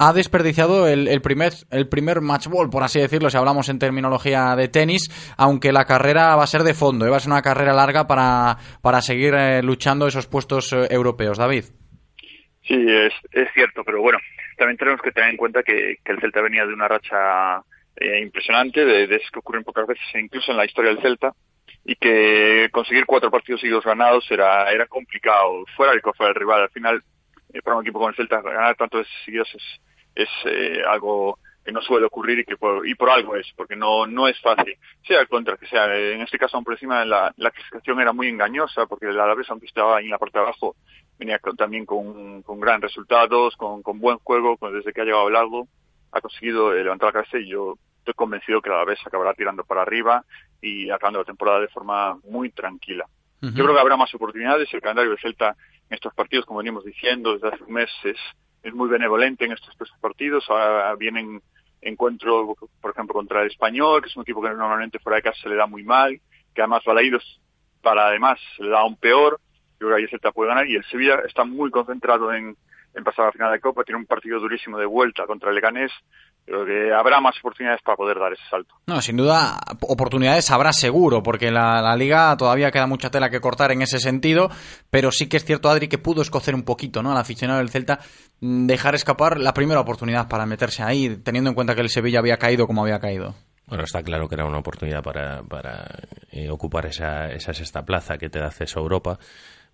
ha 0.00 0.14
desperdiciado 0.14 0.88
el, 0.88 1.08
el 1.08 1.20
primer 1.20 1.52
el 1.70 1.86
primer 1.86 2.22
match 2.22 2.46
ball, 2.46 2.70
por 2.70 2.82
así 2.82 2.98
decirlo, 2.98 3.28
si 3.28 3.36
hablamos 3.36 3.68
en 3.68 3.78
terminología 3.78 4.56
de 4.56 4.68
tenis, 4.68 5.10
aunque 5.36 5.72
la 5.72 5.84
carrera 5.84 6.34
va 6.36 6.44
a 6.44 6.46
ser 6.46 6.62
de 6.62 6.72
fondo, 6.72 7.06
¿eh? 7.06 7.10
va 7.10 7.18
a 7.18 7.20
ser 7.20 7.30
una 7.30 7.42
carrera 7.42 7.74
larga 7.74 8.06
para, 8.06 8.56
seguir 9.02 9.34
eh, 9.34 9.62
luchando 9.62 10.06
esos 10.06 10.26
puestos 10.26 10.72
eh, 10.72 10.86
europeos. 10.88 11.36
David. 11.36 11.64
Sí, 12.62 12.76
es, 12.88 13.12
cierto, 13.52 13.84
pero 13.84 14.00
bueno, 14.00 14.18
también 14.56 14.78
tenemos 14.78 15.02
que 15.02 15.12
tener 15.12 15.30
en 15.30 15.36
cuenta 15.36 15.62
que, 15.62 15.98
que 16.02 16.12
el 16.12 16.20
Celta 16.20 16.40
venía 16.40 16.64
de 16.64 16.72
una 16.72 16.88
racha 16.88 17.62
eh, 17.96 18.20
impresionante, 18.22 18.82
de, 18.82 19.06
de 19.06 19.18
que 19.18 19.38
ocurren 19.38 19.64
pocas 19.64 19.86
veces, 19.86 20.04
incluso 20.14 20.50
en 20.52 20.56
la 20.56 20.64
historia 20.64 20.92
del 20.94 21.02
Celta, 21.02 21.34
y 21.84 21.94
que 21.96 22.70
conseguir 22.72 23.04
cuatro 23.04 23.30
partidos 23.30 23.60
seguidos 23.60 23.84
ganados 23.84 24.24
era, 24.30 24.70
era 24.70 24.86
complicado, 24.86 25.66
fuera 25.76 25.92
del 25.92 26.00
que 26.00 26.12
fuera 26.16 26.32
el 26.32 26.40
rival. 26.40 26.62
Al 26.62 26.70
final, 26.70 27.02
para 27.62 27.76
un 27.76 27.82
equipo 27.82 27.98
como 27.98 28.08
el 28.08 28.16
Celta, 28.16 28.40
ganar 28.40 28.76
tantos 28.76 29.06
seguidos 29.26 29.48
es, 29.54 29.62
es 30.14 30.28
eh, 30.44 30.82
algo 30.86 31.38
que 31.64 31.72
no 31.72 31.82
suele 31.82 32.06
ocurrir 32.06 32.38
y 32.38 32.44
que 32.44 32.56
por, 32.56 32.86
y 32.88 32.94
por 32.94 33.10
algo 33.10 33.36
es, 33.36 33.46
porque 33.54 33.76
no, 33.76 34.06
no 34.06 34.26
es 34.28 34.40
fácil. 34.40 34.76
Sea 35.06 35.20
el 35.20 35.28
contra 35.28 35.56
que 35.58 35.66
sea, 35.66 35.94
en 35.94 36.22
este 36.22 36.38
caso 36.38 36.56
aún 36.56 36.64
por 36.64 36.72
encima 36.74 37.04
la, 37.04 37.32
la 37.36 37.50
clasificación 37.50 38.00
era 38.00 38.12
muy 38.12 38.28
engañosa, 38.28 38.86
porque 38.86 39.06
el 39.06 39.20
Alavés, 39.20 39.48
aunque 39.50 39.66
estaba 39.66 39.98
ahí 39.98 40.06
en 40.06 40.10
la 40.10 40.18
parte 40.18 40.38
de 40.38 40.44
abajo, 40.44 40.74
venía 41.18 41.38
con- 41.38 41.56
también 41.56 41.84
con, 41.84 42.42
con 42.42 42.60
gran 42.60 42.80
resultados, 42.80 43.56
con, 43.56 43.82
con 43.82 44.00
buen 44.00 44.16
juego, 44.18 44.56
con- 44.56 44.72
desde 44.74 44.92
que 44.92 45.02
ha 45.02 45.04
llegado 45.04 45.28
lago, 45.28 45.68
ha 46.12 46.20
conseguido 46.22 46.74
eh, 46.74 46.82
levantar 46.82 47.08
la 47.08 47.12
cabeza 47.12 47.38
y 47.38 47.48
yo 47.50 47.74
estoy 47.98 48.14
convencido 48.14 48.62
que 48.62 48.70
el 48.70 48.76
Alavés 48.76 48.98
acabará 49.06 49.34
tirando 49.34 49.62
para 49.62 49.82
arriba 49.82 50.24
y 50.62 50.90
acabando 50.90 51.18
la 51.20 51.26
temporada 51.26 51.60
de 51.60 51.68
forma 51.68 52.18
muy 52.24 52.50
tranquila. 52.50 53.04
Yo 53.42 53.64
creo 53.64 53.74
que 53.74 53.80
habrá 53.80 53.96
más 53.98 54.12
oportunidades. 54.14 54.72
El 54.72 54.80
calendario 54.80 55.12
de 55.12 55.18
Celta 55.18 55.54
en 55.90 55.94
estos 55.94 56.12
partidos, 56.14 56.46
como 56.46 56.58
venimos 56.58 56.84
diciendo 56.84 57.34
desde 57.34 57.48
hace 57.48 57.64
un 57.64 57.72
mes, 57.74 57.90
es, 58.62 58.74
muy 58.74 58.88
benevolente 58.88 59.44
en 59.44 59.52
estos 59.52 59.76
tres 59.76 59.90
partidos. 60.00 60.44
Ahora 60.48 60.94
vienen 60.96 61.42
encuentro, 61.80 62.54
por 62.80 62.90
ejemplo, 62.90 63.14
contra 63.14 63.42
el 63.42 63.48
Español, 63.48 64.02
que 64.02 64.08
es 64.08 64.16
un 64.16 64.22
equipo 64.22 64.42
que 64.42 64.50
normalmente 64.50 64.98
fuera 64.98 65.16
de 65.16 65.22
casa 65.22 65.40
se 65.42 65.48
le 65.48 65.56
da 65.56 65.66
muy 65.66 65.82
mal, 65.82 66.20
que 66.54 66.60
además 66.60 66.84
Balaídos, 66.84 67.40
para 67.82 68.08
además, 68.08 68.38
se 68.56 68.64
le 68.64 68.70
da 68.70 68.80
aún 68.80 68.96
peor. 68.96 69.40
Yo 69.80 69.86
creo 69.86 69.90
que 69.90 69.96
ahí 69.96 70.02
el 70.04 70.10
Celta 70.10 70.32
puede 70.32 70.50
ganar 70.50 70.66
y 70.66 70.76
el 70.76 70.84
Sevilla 70.84 71.22
está 71.26 71.44
muy 71.44 71.70
concentrado 71.70 72.32
en, 72.34 72.56
en 72.94 73.04
pasar 73.04 73.24
a 73.24 73.28
la 73.28 73.32
final 73.32 73.52
de 73.52 73.60
Copa. 73.60 73.84
Tiene 73.84 73.98
un 73.98 74.06
partido 74.06 74.38
durísimo 74.40 74.78
de 74.78 74.86
vuelta 74.86 75.26
contra 75.26 75.48
el 75.48 75.54
Leganés. 75.54 75.92
Creo 76.44 76.64
que 76.64 76.92
habrá 76.92 77.20
más 77.20 77.36
oportunidades 77.38 77.80
para 77.84 77.96
poder 77.96 78.18
dar 78.18 78.32
ese 78.32 78.42
salto. 78.50 78.74
No, 78.86 79.00
sin 79.00 79.16
duda, 79.16 79.58
oportunidades 79.82 80.50
habrá 80.50 80.72
seguro, 80.72 81.22
porque 81.22 81.50
la, 81.50 81.80
la 81.80 81.94
liga 81.96 82.36
todavía 82.36 82.70
queda 82.70 82.86
mucha 82.86 83.10
tela 83.10 83.30
que 83.30 83.40
cortar 83.40 83.70
en 83.72 83.82
ese 83.82 84.00
sentido, 84.00 84.50
pero 84.90 85.12
sí 85.12 85.28
que 85.28 85.36
es 85.36 85.44
cierto, 85.44 85.68
Adri, 85.68 85.88
que 85.88 85.98
pudo 85.98 86.22
escocer 86.22 86.54
un 86.54 86.62
poquito, 86.62 87.02
¿no? 87.02 87.12
Al 87.12 87.18
aficionado 87.18 87.60
del 87.60 87.70
Celta, 87.70 88.00
mm, 88.40 88.66
dejar 88.66 88.94
escapar 88.94 89.38
la 89.38 89.54
primera 89.54 89.80
oportunidad 89.80 90.28
para 90.28 90.46
meterse 90.46 90.82
ahí, 90.82 91.16
teniendo 91.16 91.50
en 91.50 91.54
cuenta 91.54 91.74
que 91.74 91.82
el 91.82 91.88
Sevilla 91.88 92.18
había 92.18 92.36
caído 92.36 92.66
como 92.66 92.82
había 92.82 92.98
caído. 92.98 93.34
Bueno, 93.70 93.84
está 93.84 94.02
claro 94.02 94.28
que 94.28 94.34
era 94.34 94.44
una 94.44 94.58
oportunidad 94.58 95.00
para, 95.00 95.44
para 95.44 95.86
eh, 96.32 96.50
ocupar 96.50 96.86
esa, 96.86 97.30
esa 97.30 97.54
sexta 97.54 97.84
plaza 97.84 98.18
que 98.18 98.28
te 98.28 98.40
da 98.40 98.46
acceso 98.46 98.80
a 98.80 98.82
Europa. 98.82 99.18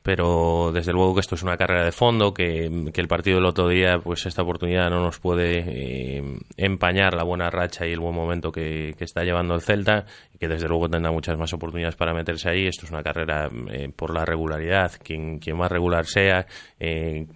Pero 0.06 0.70
desde 0.72 0.92
luego 0.92 1.14
que 1.14 1.20
esto 1.20 1.34
es 1.34 1.42
una 1.42 1.56
carrera 1.56 1.84
de 1.84 1.90
fondo, 1.90 2.32
que, 2.32 2.70
que 2.94 3.00
el 3.00 3.08
partido 3.08 3.38
del 3.38 3.44
otro 3.46 3.66
día, 3.66 3.98
pues 3.98 4.24
esta 4.24 4.42
oportunidad 4.42 4.88
no 4.88 5.02
nos 5.02 5.18
puede 5.18 5.64
eh, 5.66 6.22
empañar 6.56 7.14
la 7.14 7.24
buena 7.24 7.50
racha 7.50 7.88
y 7.88 7.92
el 7.92 7.98
buen 7.98 8.14
momento 8.14 8.52
que, 8.52 8.94
que 8.96 9.02
está 9.02 9.24
llevando 9.24 9.56
el 9.56 9.62
Celta, 9.62 10.06
y 10.32 10.38
que 10.38 10.46
desde 10.46 10.68
luego 10.68 10.88
tendrá 10.88 11.10
muchas 11.10 11.36
más 11.36 11.52
oportunidades 11.52 11.96
para 11.96 12.14
meterse 12.14 12.48
ahí. 12.48 12.68
Esto 12.68 12.86
es 12.86 12.92
una 12.92 13.02
carrera 13.02 13.50
eh, 13.68 13.90
por 13.96 14.14
la 14.14 14.24
regularidad, 14.24 14.92
quien, 15.02 15.40
quien 15.40 15.56
más 15.56 15.72
regular 15.72 16.06
sea, 16.06 16.46
eh, 16.78 17.26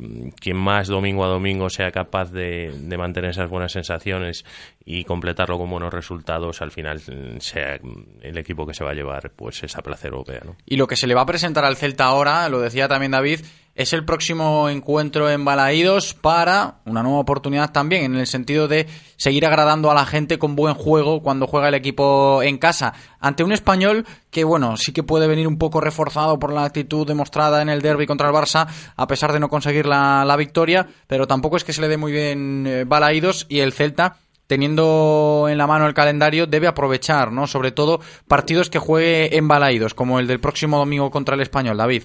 quien 0.40 0.56
más 0.56 0.86
domingo 0.86 1.24
a 1.24 1.28
domingo 1.28 1.70
sea 1.70 1.90
capaz 1.90 2.30
de, 2.30 2.72
de 2.72 2.96
mantener 2.96 3.30
esas 3.30 3.50
buenas 3.50 3.72
sensaciones 3.72 4.44
y 4.84 5.04
completarlo 5.04 5.58
con 5.58 5.70
buenos 5.70 5.92
resultados, 5.92 6.62
al 6.62 6.70
final 6.70 6.98
mm, 6.98 7.38
sea 7.38 7.78
el 8.22 8.38
equipo 8.38 8.66
que 8.66 8.74
se 8.74 8.84
va 8.84 8.90
a 8.90 8.94
llevar 8.94 9.30
pues 9.36 9.62
esa 9.62 9.82
plaza 9.82 10.08
europea. 10.08 10.40
¿no? 10.44 10.56
Y 10.66 10.76
lo 10.76 10.86
que 10.86 10.96
se 10.96 11.06
le 11.06 11.14
va 11.14 11.22
a 11.22 11.26
presentar 11.26 11.64
al 11.64 11.76
Celta 11.76 12.06
ahora, 12.06 12.48
lo 12.48 12.60
decía 12.60 12.88
también 12.88 13.12
David, 13.12 13.40
es 13.74 13.92
el 13.92 14.04
próximo 14.04 14.68
encuentro 14.68 15.30
en 15.30 15.44
Balaídos 15.44 16.12
para 16.12 16.80
una 16.84 17.02
nueva 17.02 17.20
oportunidad 17.20 17.72
también, 17.72 18.04
en 18.04 18.16
el 18.16 18.26
sentido 18.26 18.68
de 18.68 18.86
seguir 19.16 19.46
agradando 19.46 19.90
a 19.90 19.94
la 19.94 20.06
gente 20.06 20.38
con 20.38 20.56
buen 20.56 20.74
juego 20.74 21.22
cuando 21.22 21.46
juega 21.46 21.68
el 21.68 21.74
equipo 21.74 22.42
en 22.42 22.58
casa. 22.58 22.92
Ante 23.20 23.44
un 23.44 23.52
español 23.52 24.06
que, 24.30 24.44
bueno, 24.44 24.76
sí 24.76 24.92
que 24.92 25.02
puede 25.02 25.28
venir 25.28 25.46
un 25.46 25.56
poco 25.56 25.80
reforzado 25.80 26.38
por 26.38 26.52
la 26.52 26.64
actitud 26.64 27.06
demostrada 27.06 27.62
en 27.62 27.68
el 27.68 27.80
derby 27.80 28.06
contra 28.06 28.28
el 28.28 28.34
Barça, 28.34 28.66
a 28.96 29.06
pesar 29.06 29.32
de 29.32 29.40
no 29.40 29.48
conseguir 29.48 29.86
la, 29.86 30.24
la 30.24 30.36
victoria, 30.36 30.86
pero 31.06 31.26
tampoco 31.26 31.56
es 31.56 31.64
que 31.64 31.72
se 31.72 31.80
le 31.80 31.88
dé 31.88 31.96
muy 31.96 32.12
bien 32.12 32.66
eh, 32.66 32.84
Balaídos 32.84 33.46
y 33.48 33.60
el 33.60 33.72
Celta 33.72 34.16
teniendo 34.50 35.46
en 35.48 35.58
la 35.58 35.68
mano 35.68 35.86
el 35.86 35.94
calendario, 35.94 36.44
debe 36.44 36.66
aprovechar, 36.66 37.30
¿no? 37.30 37.46
Sobre 37.46 37.70
todo 37.70 38.00
partidos 38.26 38.68
que 38.68 38.80
juegue 38.80 39.36
en 39.36 39.46
Balaídos, 39.46 39.94
como 39.94 40.18
el 40.18 40.26
del 40.26 40.40
próximo 40.40 40.76
domingo 40.76 41.08
contra 41.12 41.36
el 41.36 41.40
Español, 41.40 41.76
David. 41.76 42.02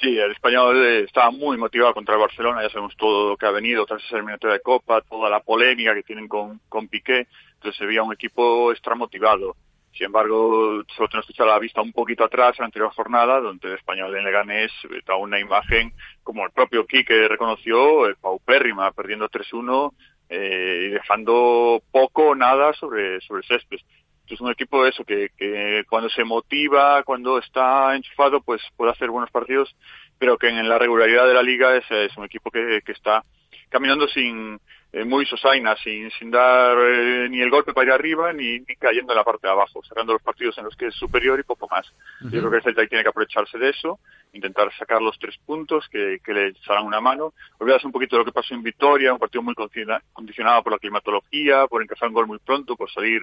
Sí, 0.00 0.16
el 0.16 0.30
español 0.30 0.76
eh, 0.76 1.00
estaba 1.00 1.32
muy 1.32 1.56
motivado 1.56 1.92
contra 1.92 2.14
el 2.14 2.20
Barcelona, 2.20 2.62
ya 2.62 2.68
sabemos 2.68 2.96
todo 2.96 3.30
lo 3.30 3.36
que 3.36 3.46
ha 3.46 3.50
venido 3.50 3.84
tras 3.84 4.04
esa 4.04 4.18
eliminatoria 4.18 4.54
de 4.54 4.60
Copa, 4.60 5.00
toda 5.00 5.28
la 5.28 5.40
polémica 5.40 5.92
que 5.92 6.04
tienen 6.04 6.28
con, 6.28 6.60
con 6.68 6.86
Piqué, 6.86 7.26
entonces 7.54 7.76
se 7.78 7.84
veía 7.84 8.04
un 8.04 8.12
equipo 8.12 8.70
extra 8.70 8.94
motivado. 8.94 9.56
Sin 9.92 10.06
embargo, 10.06 10.84
solo 10.94 11.08
tenemos 11.08 11.26
que 11.26 11.32
echar 11.32 11.48
la 11.48 11.58
vista 11.58 11.82
un 11.82 11.92
poquito 11.92 12.22
atrás, 12.22 12.54
en 12.58 12.62
la 12.62 12.66
anterior 12.66 12.92
jornada, 12.92 13.40
donde 13.40 13.66
el 13.66 13.74
español 13.74 14.16
en 14.16 14.24
Leganés 14.24 14.70
eh, 14.84 15.00
da 15.04 15.16
una 15.16 15.40
imagen, 15.40 15.92
como 16.22 16.44
el 16.44 16.52
propio 16.52 16.86
Quique 16.86 17.26
reconoció, 17.26 18.08
eh, 18.08 18.14
paupérrima, 18.20 18.92
perdiendo 18.92 19.28
3-1 19.28 19.92
eh, 20.28 20.86
y 20.86 20.88
dejando 20.90 21.82
poco 21.90 22.28
o 22.28 22.34
nada 22.34 22.72
sobre, 22.74 23.20
sobre 23.22 23.42
el 23.42 23.48
césped. 23.48 23.78
Es 24.26 24.40
un 24.40 24.50
equipo 24.50 24.86
eso 24.86 25.04
que, 25.04 25.28
que 25.36 25.84
cuando 25.88 26.08
se 26.08 26.24
motiva, 26.24 27.02
cuando 27.02 27.38
está 27.38 27.94
enchufado, 27.94 28.40
pues 28.40 28.62
puede 28.76 28.92
hacer 28.92 29.10
buenos 29.10 29.30
partidos, 29.30 29.76
pero 30.18 30.38
que 30.38 30.48
en 30.48 30.66
la 30.68 30.78
regularidad 30.78 31.26
de 31.26 31.34
la 31.34 31.42
liga 31.42 31.76
es, 31.76 31.84
es 31.90 32.16
un 32.16 32.24
equipo 32.24 32.50
que, 32.50 32.80
que 32.84 32.92
está 32.92 33.22
caminando 33.68 34.08
sin 34.08 34.58
eh, 34.94 35.04
muy 35.04 35.26
sosaina, 35.26 35.74
sin, 35.76 36.08
sin 36.12 36.30
dar 36.30 36.78
eh, 36.78 37.26
ni 37.28 37.40
el 37.40 37.50
golpe 37.50 37.72
para 37.72 37.86
ir 37.86 37.92
arriba 37.92 38.32
ni, 38.32 38.60
ni 38.60 38.76
cayendo 38.76 39.12
en 39.12 39.18
la 39.18 39.24
parte 39.24 39.46
de 39.48 39.52
abajo, 39.52 39.82
cerrando 39.82 40.12
los 40.12 40.22
partidos 40.22 40.56
en 40.58 40.64
los 40.64 40.76
que 40.76 40.86
es 40.86 40.94
superior 40.94 41.38
y 41.40 41.42
poco 41.42 41.66
más. 41.68 41.84
Yo 42.20 42.38
creo 42.38 42.50
que 42.50 42.56
el 42.58 42.62
Celta 42.62 42.86
tiene 42.86 43.02
que 43.02 43.10
aprovecharse 43.10 43.58
de 43.58 43.70
eso, 43.70 43.98
intentar 44.32 44.72
sacar 44.78 45.02
los 45.02 45.18
tres 45.18 45.36
puntos 45.44 45.88
que, 45.88 46.20
que 46.24 46.32
le 46.32 46.46
echarán 46.48 46.86
una 46.86 47.00
mano. 47.00 47.34
Olvidarse 47.58 47.86
un 47.86 47.92
poquito 47.92 48.14
de 48.14 48.20
lo 48.20 48.24
que 48.24 48.32
pasó 48.32 48.54
en 48.54 48.62
Vitoria, 48.62 49.12
un 49.12 49.18
partido 49.18 49.42
muy 49.42 49.54
condiciona- 49.54 50.00
condicionado 50.12 50.62
por 50.62 50.72
la 50.72 50.78
climatología, 50.78 51.66
por 51.66 51.82
encajar 51.82 52.08
un 52.08 52.14
gol 52.14 52.26
muy 52.28 52.38
pronto, 52.38 52.76
por 52.76 52.90
salir, 52.90 53.22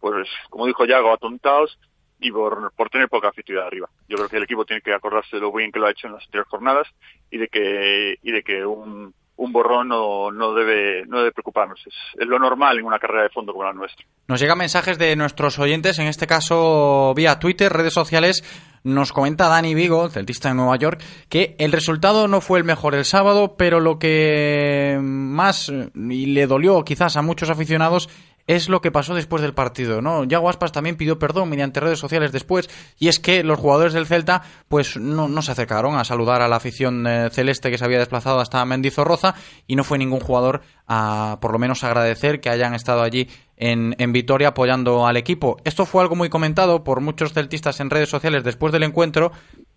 pues, 0.00 0.28
como 0.50 0.66
dijo 0.66 0.84
Yago, 0.84 1.12
atontados 1.12 1.78
y 2.20 2.30
por, 2.30 2.72
por 2.76 2.90
tener 2.90 3.08
poca 3.08 3.28
efectividad 3.28 3.66
arriba. 3.66 3.88
Yo 4.08 4.16
creo 4.16 4.28
que 4.28 4.36
el 4.38 4.42
equipo 4.44 4.64
tiene 4.64 4.82
que 4.82 4.92
acordarse 4.94 5.36
de 5.36 5.42
lo 5.42 5.52
bien 5.52 5.70
que 5.72 5.78
lo 5.80 5.86
ha 5.86 5.90
hecho 5.90 6.06
en 6.06 6.14
las 6.14 6.24
anteriores 6.24 6.48
jornadas 6.50 6.88
y 7.30 7.38
de 7.38 7.48
que, 7.48 8.18
y 8.22 8.32
de 8.32 8.42
que 8.42 8.64
un, 8.64 9.14
un 9.38 9.52
borrón 9.52 9.88
no, 9.88 10.30
no 10.30 10.52
debe, 10.52 11.06
no 11.06 11.18
debe 11.18 11.32
preocuparnos. 11.32 11.80
Es, 11.86 12.26
lo 12.26 12.38
normal 12.38 12.78
en 12.78 12.84
una 12.84 12.98
carrera 12.98 13.22
de 13.22 13.30
fondo 13.30 13.52
como 13.52 13.64
la 13.64 13.72
nuestra. 13.72 14.04
Nos 14.26 14.40
llegan 14.40 14.58
mensajes 14.58 14.98
de 14.98 15.14
nuestros 15.16 15.58
oyentes, 15.58 15.98
en 15.98 16.08
este 16.08 16.26
caso 16.26 17.14
vía 17.14 17.38
Twitter, 17.38 17.72
redes 17.72 17.94
sociales. 17.94 18.44
Nos 18.82 19.12
comenta 19.12 19.48
Dani 19.48 19.74
Vigo, 19.74 20.08
celtista 20.08 20.48
de 20.48 20.54
Nueva 20.54 20.76
York, 20.76 21.02
que 21.28 21.56
el 21.58 21.72
resultado 21.72 22.26
no 22.28 22.40
fue 22.40 22.58
el 22.58 22.64
mejor 22.64 22.94
el 22.94 23.04
sábado, 23.04 23.56
pero 23.56 23.80
lo 23.80 23.98
que 23.98 24.98
más 25.00 25.72
le 25.94 26.46
dolió 26.46 26.84
quizás 26.84 27.16
a 27.16 27.22
muchos 27.22 27.50
aficionados 27.50 28.08
es 28.48 28.68
lo 28.68 28.80
que 28.80 28.90
pasó 28.90 29.14
después 29.14 29.42
del 29.42 29.54
partido, 29.54 30.00
¿no? 30.02 30.24
Yago 30.24 30.48
Aspas 30.48 30.72
también 30.72 30.96
pidió 30.96 31.18
perdón 31.18 31.50
mediante 31.50 31.80
redes 31.80 31.98
sociales 31.98 32.32
después, 32.32 32.68
y 32.98 33.08
es 33.08 33.20
que 33.20 33.44
los 33.44 33.60
jugadores 33.60 33.92
del 33.92 34.06
Celta, 34.06 34.42
pues 34.68 34.96
no, 34.96 35.42
se 35.42 35.52
acercaron 35.52 35.96
a 35.96 36.04
saludar 36.04 36.40
a 36.40 36.48
la 36.48 36.56
afición 36.56 37.06
eh, 37.06 37.28
celeste 37.30 37.70
que 37.70 37.78
se 37.78 37.84
había 37.84 37.98
desplazado 37.98 38.40
hasta 38.40 38.64
Mendizorroza, 38.64 39.34
y 39.66 39.76
no 39.76 39.84
fue 39.84 39.98
ningún 39.98 40.20
jugador 40.20 40.62
a, 40.86 41.38
por 41.42 41.52
lo 41.52 41.58
menos, 41.58 41.84
agradecer 41.84 42.40
que 42.40 42.48
hayan 42.48 42.74
estado 42.74 43.02
allí 43.02 43.28
en, 43.58 43.94
en 43.98 44.12
Vitoria 44.12 44.48
apoyando 44.48 45.06
al 45.06 45.18
equipo. 45.18 45.58
Esto 45.64 45.84
fue 45.84 46.02
algo 46.02 46.16
muy 46.16 46.30
comentado 46.30 46.84
por 46.84 47.02
muchos 47.02 47.34
celtistas 47.34 47.80
en 47.80 47.90
redes 47.90 48.08
sociales 48.08 48.44
después 48.44 48.72
del 48.72 48.82
encuentro, 48.82 49.30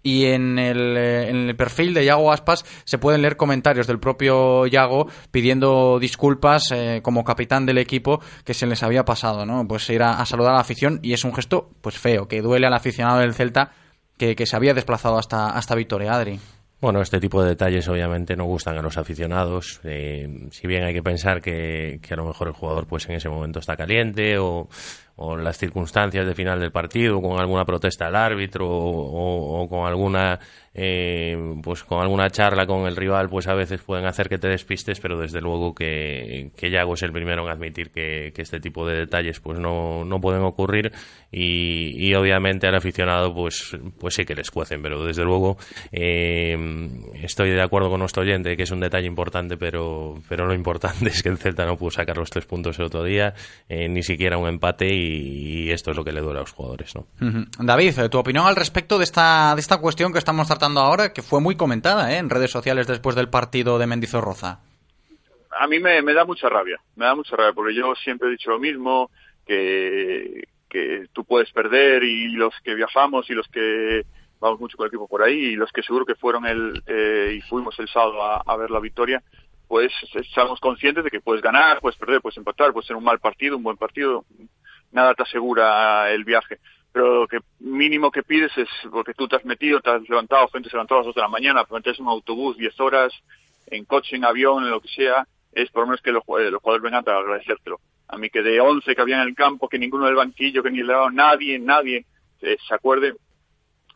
y 0.04 0.26
en 0.26 0.58
el, 0.60 0.98
eh, 0.98 1.30
en 1.30 1.50
el 1.50 1.56
perfil 1.56 1.94
de 1.94 2.06
Yago 2.06 2.32
Aspas 2.32 2.66
se 2.86 2.98
pueden 2.98 3.22
leer 3.22 3.38
comentarios 3.38 3.88
del 3.88 4.00
propio 4.00 4.66
Yago 4.68 5.08
pidiendo 5.32 6.00
disculpas 6.00 6.72
eh, 6.72 7.02
como 7.04 7.24
capitán 7.24 7.66
del 7.66 7.78
equipo 7.78 8.22
que 8.44 8.54
se 8.54 8.68
les 8.68 8.84
había 8.84 9.06
pasado, 9.06 9.46
¿no? 9.46 9.68
Pues 9.68 9.90
ir 9.90 10.04
a, 10.04 10.20
a 10.20 10.26
saludar 10.26 10.54
a 10.54 10.56
la 10.56 10.62
afición 10.62 11.00
y 11.02 11.14
es 11.14 11.24
un 11.24 11.34
gesto 11.34 11.70
pues 11.82 11.98
feo, 11.98 12.28
que 12.28 12.42
duele 12.42 12.68
al 12.68 12.74
aficionado 12.74 13.20
del 13.20 13.34
Celta 13.34 13.72
que, 14.18 14.36
que 14.36 14.46
se 14.46 14.56
había 14.56 14.74
desplazado 14.74 15.18
hasta, 15.18 15.50
hasta 15.50 15.76
Vitoria, 15.76 16.14
Adri. 16.14 16.40
Bueno, 16.80 17.00
este 17.00 17.20
tipo 17.20 17.44
de 17.44 17.50
detalles 17.50 17.88
obviamente 17.90 18.36
no 18.36 18.46
gustan 18.46 18.76
a 18.76 18.82
los 18.82 18.98
aficionados. 18.98 19.80
eh, 19.84 20.48
si 20.50 20.66
bien 20.66 20.84
hay 20.84 20.94
que 20.94 21.04
pensar 21.04 21.40
que, 21.40 22.00
que 22.02 22.14
a 22.16 22.18
lo 22.18 22.26
mejor 22.26 22.48
el 22.48 22.54
jugador 22.54 22.88
pues 22.88 23.08
en 23.08 23.16
ese 23.16 23.30
momento 23.30 23.60
está 23.60 23.78
caliente 23.78 24.40
o, 24.40 24.68
o 25.22 25.38
las 25.38 25.58
circunstancias 25.58 26.26
de 26.26 26.34
final 26.34 26.60
del 26.60 26.72
partido 26.72 27.22
con 27.22 27.40
alguna 27.40 27.64
protesta 27.64 28.08
al 28.08 28.16
árbitro 28.16 28.68
o, 28.68 29.68
con 29.70 29.86
alguna 29.86 30.40
eh, 30.74 31.38
pues 31.62 31.84
con 31.84 32.02
alguna 32.02 32.30
charla 32.30 32.66
con 32.66 32.88
el 32.88 32.96
rival 32.96 33.30
pues 33.30 33.48
a 33.48 33.54
veces 33.54 33.82
pueden 33.82 34.06
hacer 34.06 34.30
que 34.30 34.38
te 34.38 34.48
despistes 34.48 35.00
pero 35.00 35.20
desde 35.20 35.42
luego 35.42 35.76
que, 35.76 36.52
que 36.56 36.72
Yago 36.72 36.94
es 36.96 37.04
el 37.04 37.12
primero 37.12 37.44
en 37.46 37.52
admitir 37.52 37.92
que, 37.92 38.32
que 38.34 38.42
este 38.42 38.60
tipo 38.60 38.88
de 38.88 38.96
detalles 38.96 39.40
pues 39.40 39.60
no, 39.60 40.04
no 40.06 40.20
pueden 40.20 40.44
ocurrir 40.44 40.92
y, 41.32 42.08
y 42.08 42.16
obviamente 42.16 42.68
al 42.68 42.76
aficionado 42.76 43.34
pues 43.34 43.78
pues 44.00 44.16
sí 44.16 44.24
que 44.24 44.34
les 44.34 44.50
cuecen 44.50 44.82
pero 44.82 45.04
desde 45.06 45.24
luego 45.24 45.58
eh, 45.92 46.58
estoy 47.22 47.52
de 47.52 47.62
acuerdo 47.62 47.90
con 47.90 48.00
nuestro 48.00 48.24
oyente 48.24 48.58
que 48.58 48.64
es 48.64 48.72
un 48.72 48.80
detalle 48.80 49.08
importante 49.08 49.58
pero 49.58 50.16
pero 50.28 50.48
lo 50.48 50.54
importante 50.54 51.10
es 51.10 51.22
que 51.22 51.30
el 51.30 51.38
Celta 51.38 51.66
no 51.66 51.78
pudo 51.78 51.92
sacar 51.92 52.18
los 52.18 52.30
tres 52.30 52.46
puntos 52.46 52.80
el 52.80 52.86
otro 52.86 53.04
día 53.04 53.34
eh, 53.70 53.88
ni 53.88 54.04
siquiera 54.04 54.38
un 54.38 54.48
empate 54.48 54.88
y, 54.88 55.11
y 55.12 55.72
esto 55.72 55.92
es 55.92 55.98
lo 55.98 56.04
que 56.04 56.12
le 56.12 56.22
duele 56.22 56.40
a 56.40 56.42
los 56.42 56.52
jugadores 56.52 56.96
¿no? 56.96 57.06
David, 57.60 58.00
eh, 58.00 58.10
tu 58.10 58.18
opinión 58.18 58.46
al 58.46 58.56
respecto 58.56 58.98
de 58.98 59.04
esta, 59.04 59.54
de 59.56 59.62
esta 59.62 59.80
cuestión 59.80 60.14
que 60.14 60.20
estamos 60.20 60.48
tratando 60.48 60.80
ahora, 60.82 61.14
que 61.14 61.22
fue 61.22 61.42
muy 61.42 61.56
comentada 61.56 62.14
¿eh? 62.14 62.18
en 62.18 62.30
redes 62.30 62.52
sociales 62.52 62.88
después 62.88 63.16
del 63.16 63.30
partido 63.30 63.78
de 63.80 63.88
Mendizorroza. 63.88 64.60
a 65.60 65.68
mí 65.68 65.80
me, 65.80 66.02
me 66.02 66.14
da 66.14 66.26
mucha 66.26 66.50
rabia, 66.50 66.80
me 66.96 67.06
da 67.06 67.16
mucha 67.16 67.36
rabia, 67.36 67.54
porque 67.54 67.76
yo 67.76 67.94
siempre 67.96 68.30
he 68.30 68.32
dicho 68.32 68.52
lo 68.52 68.60
mismo, 68.60 69.12
que, 69.46 70.48
que 70.70 71.08
tú 71.12 71.26
puedes 71.26 71.52
perder 71.52 72.04
y 72.04 72.30
los 72.30 72.54
que 72.64 72.76
viajamos 72.76 73.30
y 73.30 73.34
los 73.34 73.48
que 73.48 74.06
vamos 74.40 74.60
mucho 74.60 74.78
con 74.78 74.86
el 74.86 74.90
equipo 74.90 75.08
por 75.08 75.22
ahí 75.22 75.38
y 75.38 75.56
los 75.56 75.72
que 75.72 75.84
seguro 75.84 76.06
que 76.06 76.16
fueron 76.16 76.46
el 76.46 76.82
eh, 76.88 77.36
y 77.38 77.42
fuimos 77.42 77.78
el 77.80 77.88
sábado 77.88 78.24
a, 78.24 78.42
a, 78.46 78.58
ver 78.58 78.72
la 78.72 78.80
victoria, 78.80 79.22
pues 79.68 79.92
estamos 80.16 80.60
conscientes 80.60 81.04
de 81.04 81.12
que 81.12 81.22
puedes 81.22 81.42
ganar, 81.42 81.80
puedes 81.80 81.98
perder, 81.98 82.22
puedes 82.22 82.38
empatar, 82.38 82.74
puede 82.74 82.88
ser 82.88 82.96
un 82.96 83.04
mal 83.04 83.20
partido, 83.20 83.58
un 83.58 83.64
buen 83.64 83.78
partido, 83.78 84.26
nada 84.92 85.14
te 85.14 85.24
asegura 85.24 86.12
el 86.12 86.24
viaje. 86.24 86.60
Pero 86.92 87.22
lo 87.22 87.28
que 87.28 87.40
mínimo 87.60 88.12
que 88.12 88.24
pides 88.24 88.52
es, 88.58 88.68
porque 88.92 89.14
tú 89.14 89.28
te 89.28 89.38
has 89.38 89.46
metido, 89.46 89.80
te 89.80 89.90
has 89.90 90.08
levantado, 90.10 90.50
gente 90.50 90.70
se 90.70 90.76
levantó 90.76 90.96
a 90.96 90.98
las 90.98 91.06
dos 91.08 91.16
de 91.16 91.22
la 91.22 91.30
mañana, 91.30 91.66
metes 91.72 92.00
un 92.00 92.08
autobús 92.08 92.58
10 92.58 92.80
horas, 92.82 93.14
en 93.68 93.86
coche, 93.86 94.18
en 94.18 94.26
avión, 94.26 94.64
en 94.64 94.72
lo 94.72 94.82
que 94.82 94.90
sea, 94.90 95.26
es 95.54 95.70
por 95.72 95.84
lo 95.84 95.88
menos 95.88 96.02
que 96.02 96.12
los, 96.12 96.24
los 96.28 96.62
jugadores 96.62 96.84
vengan 96.84 97.04
a 97.08 97.18
agradecértelo. 97.18 97.80
A 98.10 98.18
mí 98.18 98.30
que 98.30 98.42
de 98.42 98.60
11 98.60 98.94
que 98.94 99.02
había 99.02 99.22
en 99.22 99.30
el 99.30 99.36
campo, 99.36 99.70
que 99.70 99.80
ninguno 99.80 100.06
del 100.06 100.16
banquillo, 100.16 100.62
que 100.62 100.72
ni 100.72 100.82
el 100.82 100.88
lado, 100.88 101.10
nadie, 101.10 101.58
nadie 101.60 102.06
eh, 102.42 102.58
se 102.68 102.76
acuerde, 102.76 103.14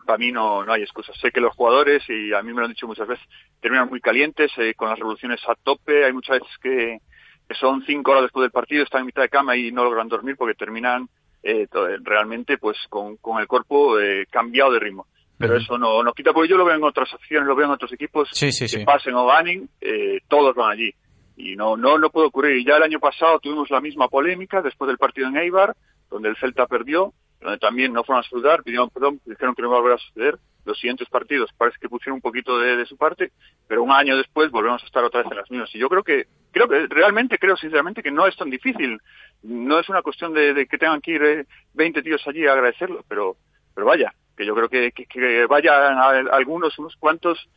para 0.05 0.17
mí 0.17 0.31
no, 0.31 0.63
no 0.63 0.71
hay 0.71 0.83
excusas. 0.83 1.17
Sé 1.19 1.31
que 1.31 1.41
los 1.41 1.53
jugadores, 1.53 2.03
y 2.07 2.33
a 2.33 2.41
mí 2.41 2.53
me 2.53 2.59
lo 2.59 2.65
han 2.65 2.71
dicho 2.71 2.87
muchas 2.87 3.07
veces, 3.07 3.25
terminan 3.59 3.89
muy 3.89 3.99
calientes, 3.99 4.51
eh, 4.57 4.73
con 4.75 4.87
las 4.89 4.99
revoluciones 4.99 5.41
a 5.49 5.55
tope. 5.55 6.05
Hay 6.05 6.13
muchas 6.13 6.39
veces 6.39 6.57
que, 6.61 6.99
que, 7.47 7.55
son 7.55 7.83
cinco 7.85 8.11
horas 8.11 8.23
después 8.23 8.43
del 8.43 8.51
partido, 8.51 8.83
están 8.83 9.01
en 9.01 9.07
mitad 9.07 9.21
de 9.21 9.29
cama 9.29 9.55
y 9.55 9.71
no 9.71 9.83
logran 9.83 10.07
dormir 10.07 10.35
porque 10.37 10.55
terminan 10.55 11.07
eh, 11.43 11.67
realmente 12.03 12.57
pues 12.57 12.77
con, 12.89 13.17
con 13.17 13.39
el 13.39 13.47
cuerpo 13.47 13.99
eh, 13.99 14.25
cambiado 14.29 14.71
de 14.71 14.79
ritmo. 14.79 15.07
Pero 15.37 15.53
uh 15.53 15.57
-huh. 15.57 15.61
eso 15.61 15.77
no, 15.77 16.01
no 16.01 16.13
quita, 16.13 16.31
porque 16.31 16.49
yo 16.49 16.57
lo 16.57 16.65
veo 16.65 16.75
en 16.75 16.83
otras 16.83 17.13
acciones, 17.13 17.47
lo 17.47 17.55
veo 17.55 17.65
en 17.65 17.73
otros 17.73 17.91
equipos 17.91 18.29
sí, 18.31 18.51
sí, 18.51 18.65
que 18.65 18.79
sí. 18.79 18.85
pasen 18.85 19.15
o 19.15 19.25
ganen, 19.25 19.69
eh, 19.81 20.19
todos 20.27 20.55
van 20.55 20.71
allí. 20.71 20.93
Y 21.37 21.55
no, 21.55 21.75
no, 21.75 21.97
no 21.97 22.09
puede 22.09 22.27
ocurrir. 22.27 22.57
Y 22.57 22.65
ya 22.65 22.77
el 22.77 22.83
año 22.83 22.99
pasado 22.99 23.39
tuvimos 23.39 23.69
la 23.69 23.81
misma 23.81 24.07
polémica 24.07 24.61
después 24.61 24.87
del 24.87 24.97
partido 24.97 25.27
en 25.27 25.35
Eibar, 25.35 25.75
donde 26.09 26.29
el 26.29 26.37
Celta 26.37 26.65
perdió, 26.67 27.13
donde 27.41 27.57
también 27.57 27.91
no 27.91 28.03
fueron 28.05 28.23
a 28.23 28.29
saludar, 28.29 28.63
pidieron 28.63 28.89
perdón, 28.89 29.19
dijeron 29.25 29.53
que 29.53 29.61
no 29.61 29.67
iba 29.67 29.77
a 29.77 29.81
volver 29.81 29.97
a 29.97 30.01
suceder. 30.01 30.39
Los 30.65 30.79
siguientes 30.79 31.07
partidos 31.09 31.51
parece 31.57 31.77
que 31.79 31.89
pusieron 31.89 32.15
un 32.15 32.21
poquito 32.21 32.59
de, 32.59 32.75
de, 32.75 32.85
su 32.85 32.97
parte, 32.97 33.31
pero 33.67 33.83
un 33.83 33.91
año 33.91 34.17
después 34.17 34.51
volvemos 34.51 34.81
a 34.83 34.85
estar 34.85 35.03
otra 35.03 35.21
vez 35.21 35.31
en 35.31 35.37
las 35.37 35.51
mismas. 35.51 35.73
Y 35.75 35.79
yo 35.79 35.87
creo 35.89 36.03
que, 36.03 36.25
creo 36.51 36.67
que 36.67 36.87
realmente, 36.87 37.37
creo 37.37 37.55
sinceramente 37.55 38.03
que 38.03 38.11
no 38.11 38.25
es 38.27 38.35
tan 38.35 38.49
difícil. 38.49 38.99
No 39.43 39.79
es 39.79 39.87
una 39.89 40.01
cuestión 40.01 40.33
de, 40.33 40.65
que 40.67 40.77
tengan 40.77 41.01
que 41.01 41.11
ir 41.11 41.23
eh, 41.23 41.45
20 41.73 42.01
tíos 42.01 42.21
allí 42.27 42.47
a 42.47 42.53
agradecerlo, 42.53 43.05
pero, 43.07 43.37
pero 43.73 43.85
vaya, 43.85 44.13
que 44.35 44.45
yo 44.45 44.55
creo 44.55 44.69
que, 44.69 44.91
que, 44.91 45.05
que 45.05 45.45
vayan 45.45 45.97
a 45.97 46.09
algunos, 46.35 46.77
unos 46.79 46.95
cuantos, 46.95 47.47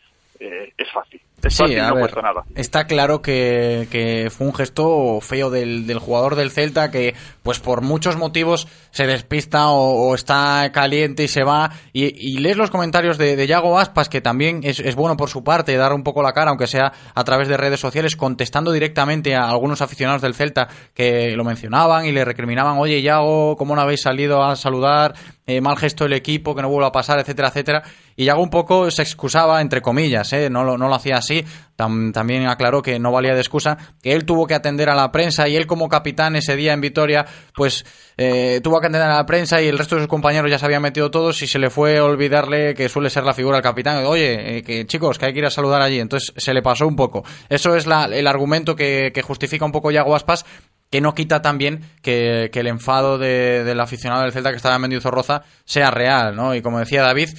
eh, 0.40 0.72
es 0.76 0.90
fácil. 0.92 1.20
Sí, 1.47 1.76
a 1.76 1.91
no 1.91 1.95
ver, 1.95 2.16
nada. 2.16 2.45
Está 2.57 2.86
claro 2.86 3.22
que, 3.22 3.86
que, 3.91 4.28
fue 4.30 4.47
un 4.47 4.55
gesto 4.55 5.20
feo 5.20 5.51
del, 5.51 5.86
del, 5.86 5.99
jugador 6.01 6.34
del 6.34 6.51
Celta 6.51 6.91
que, 6.91 7.14
pues 7.45 7.61
por 7.61 7.80
muchos 7.80 8.16
motivos, 8.16 8.66
se 8.91 9.07
despista 9.07 9.68
o, 9.68 10.09
o 10.09 10.14
está 10.16 10.70
caliente 10.72 11.22
y 11.24 11.28
se 11.28 11.45
va. 11.45 11.70
Y, 11.93 12.07
y 12.07 12.39
lees 12.39 12.57
los 12.57 12.70
comentarios 12.70 13.18
de, 13.18 13.36
de 13.36 13.47
Yago 13.47 13.78
Aspas, 13.78 14.09
que 14.09 14.20
también 14.20 14.61
es, 14.64 14.80
es, 14.80 14.97
bueno 14.97 15.16
por 15.16 15.30
su 15.30 15.45
parte 15.45 15.76
dar 15.76 15.93
un 15.93 16.03
poco 16.03 16.22
la 16.22 16.32
cara, 16.32 16.51
aunque 16.51 16.66
sea 16.66 16.93
a 17.14 17.24
través 17.24 17.47
de 17.47 17.57
redes 17.57 17.78
sociales, 17.78 18.16
contestando 18.16 18.72
directamente 18.72 19.36
a 19.36 19.49
algunos 19.49 19.80
aficionados 19.80 20.22
del 20.22 20.34
Celta 20.34 20.68
que 20.93 21.36
lo 21.36 21.45
mencionaban 21.45 22.05
y 22.05 22.12
le 22.12 22.24
recriminaban: 22.24 22.78
Oye, 22.78 23.01
Yago, 23.01 23.57
¿cómo 23.57 23.76
no 23.76 23.82
habéis 23.82 24.03
salido 24.03 24.43
a 24.43 24.57
saludar? 24.57 25.14
Eh, 25.47 25.62
mal 25.62 25.78
gesto 25.78 26.05
del 26.05 26.12
equipo, 26.12 26.55
que 26.55 26.61
no 26.61 26.68
vuelva 26.68 26.89
a 26.89 26.93
pasar, 26.93 27.18
etcétera, 27.20 27.49
etcétera. 27.49 27.82
Y 28.16 28.26
Yago 28.26 28.43
un 28.43 28.51
poco 28.51 28.91
se 28.91 29.01
excusaba, 29.01 29.62
entre 29.62 29.80
comillas, 29.80 30.30
¿eh? 30.34 30.51
no, 30.51 30.62
lo, 30.62 30.76
no 30.76 30.89
lo 30.89 30.95
hacía 30.95 31.16
así. 31.16 31.27
Tam, 31.76 32.12
también 32.12 32.46
aclaró 32.48 32.82
que 32.82 32.98
no 32.98 33.12
valía 33.12 33.34
de 33.34 33.40
excusa, 33.40 33.78
que 34.02 34.12
él 34.12 34.24
tuvo 34.24 34.46
que 34.46 34.54
atender 34.54 34.90
a 34.90 34.94
la 34.94 35.12
prensa 35.12 35.48
y 35.48 35.56
él 35.56 35.66
como 35.66 35.88
capitán 35.88 36.34
ese 36.36 36.56
día 36.56 36.72
en 36.72 36.80
Vitoria, 36.80 37.24
pues 37.54 37.84
eh, 38.16 38.60
tuvo 38.62 38.80
que 38.80 38.88
atender 38.88 39.02
a 39.02 39.16
la 39.16 39.26
prensa 39.26 39.62
y 39.62 39.68
el 39.68 39.78
resto 39.78 39.94
de 39.94 40.02
sus 40.02 40.08
compañeros 40.08 40.50
ya 40.50 40.58
se 40.58 40.64
habían 40.64 40.82
metido 40.82 41.10
todos 41.10 41.40
y 41.42 41.46
se 41.46 41.58
le 41.58 41.70
fue 41.70 42.00
olvidarle 42.00 42.74
que 42.74 42.88
suele 42.88 43.10
ser 43.10 43.24
la 43.24 43.34
figura 43.34 43.56
del 43.56 43.62
capitán. 43.62 44.04
Oye, 44.06 44.58
eh, 44.58 44.62
que 44.62 44.86
chicos, 44.86 45.18
que 45.18 45.26
hay 45.26 45.32
que 45.32 45.38
ir 45.38 45.46
a 45.46 45.50
saludar 45.50 45.82
allí. 45.82 46.00
Entonces 46.00 46.32
se 46.36 46.52
le 46.52 46.62
pasó 46.62 46.86
un 46.86 46.96
poco. 46.96 47.24
Eso 47.48 47.76
es 47.76 47.86
la, 47.86 48.06
el 48.06 48.26
argumento 48.26 48.74
que, 48.74 49.12
que 49.14 49.22
justifica 49.22 49.64
un 49.64 49.72
poco 49.72 49.90
Yago 49.90 50.16
Aspas 50.16 50.44
que 50.90 51.00
no 51.00 51.14
quita 51.14 51.42
también 51.42 51.82
que, 52.02 52.50
que 52.52 52.60
el 52.60 52.66
enfado 52.66 53.18
de, 53.18 53.62
del 53.64 53.80
aficionado 53.80 54.22
del 54.22 54.32
Celta 54.32 54.50
que 54.50 54.56
estaba 54.56 54.76
en 54.76 54.82
Mendizorroza 54.82 55.42
sea 55.64 55.90
real, 55.90 56.34
¿no? 56.34 56.54
Y 56.54 56.62
como 56.62 56.78
decía 56.78 57.02
David, 57.02 57.30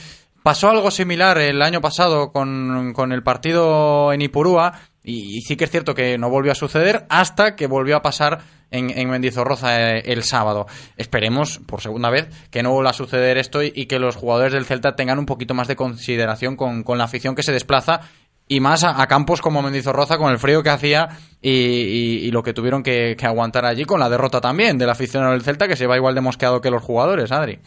pasó 0.43 0.69
algo 0.69 0.91
similar 0.91 1.37
el 1.37 1.61
año 1.61 1.81
pasado 1.81 2.31
con, 2.31 2.93
con 2.93 3.11
el 3.11 3.23
partido 3.23 4.13
en 4.13 4.21
Ipurúa 4.21 4.73
y, 5.03 5.41
sí 5.41 5.55
que 5.55 5.65
es 5.65 5.71
cierto 5.71 5.95
que 5.95 6.17
no 6.17 6.29
volvió 6.29 6.51
a 6.51 6.55
suceder 6.55 7.05
hasta 7.09 7.55
que 7.55 7.67
volvió 7.67 7.95
a 7.97 8.01
pasar 8.01 8.39
en, 8.71 8.95
en 8.95 9.09
Mendizorroza 9.09 9.97
eh, 9.97 10.03
el 10.05 10.23
sábado. 10.23 10.67
Esperemos, 10.97 11.59
por 11.65 11.81
segunda 11.81 12.09
vez, 12.09 12.27
que 12.51 12.61
no 12.61 12.71
vuelva 12.71 12.91
a 12.91 12.93
suceder 12.93 13.37
esto 13.37 13.63
y, 13.63 13.85
que 13.85 13.99
los 13.99 14.15
jugadores 14.15 14.53
del 14.53 14.65
Celta 14.65 14.95
tengan 14.95 15.19
un 15.19 15.25
poquito 15.25 15.53
más 15.53 15.67
de 15.67 15.75
consideración 15.75 16.55
con, 16.55 16.83
con 16.83 16.97
la 16.97 17.05
afición 17.05 17.33
que 17.33 17.43
se 17.43 17.51
desplaza 17.51 18.01
y 18.47 18.59
más 18.59 18.83
a, 18.83 19.05
campos 19.07 19.41
como 19.41 19.61
Mendizorroza 19.61 20.17
con 20.17 20.31
el 20.31 20.39
frío 20.39 20.63
que 20.63 20.69
hacía 20.69 21.09
y, 21.41 22.29
lo 22.31 22.43
que 22.43 22.53
tuvieron 22.53 22.83
que, 22.83 23.15
que, 23.17 23.25
aguantar 23.25 23.65
allí 23.65 23.85
con 23.85 23.99
la 23.99 24.09
derrota 24.09 24.41
también 24.41 24.77
del 24.77 24.89
aficionado 24.89 25.31
del 25.31 25.43
Celta 25.43 25.67
que 25.67 25.75
se 25.75 25.87
va 25.87 25.95
igual 25.95 26.15
de 26.15 26.21
mosqueado 26.21 26.61
que 26.61 26.71
los 26.71 26.83
jugadores, 26.83 27.31
Adri. 27.31 27.59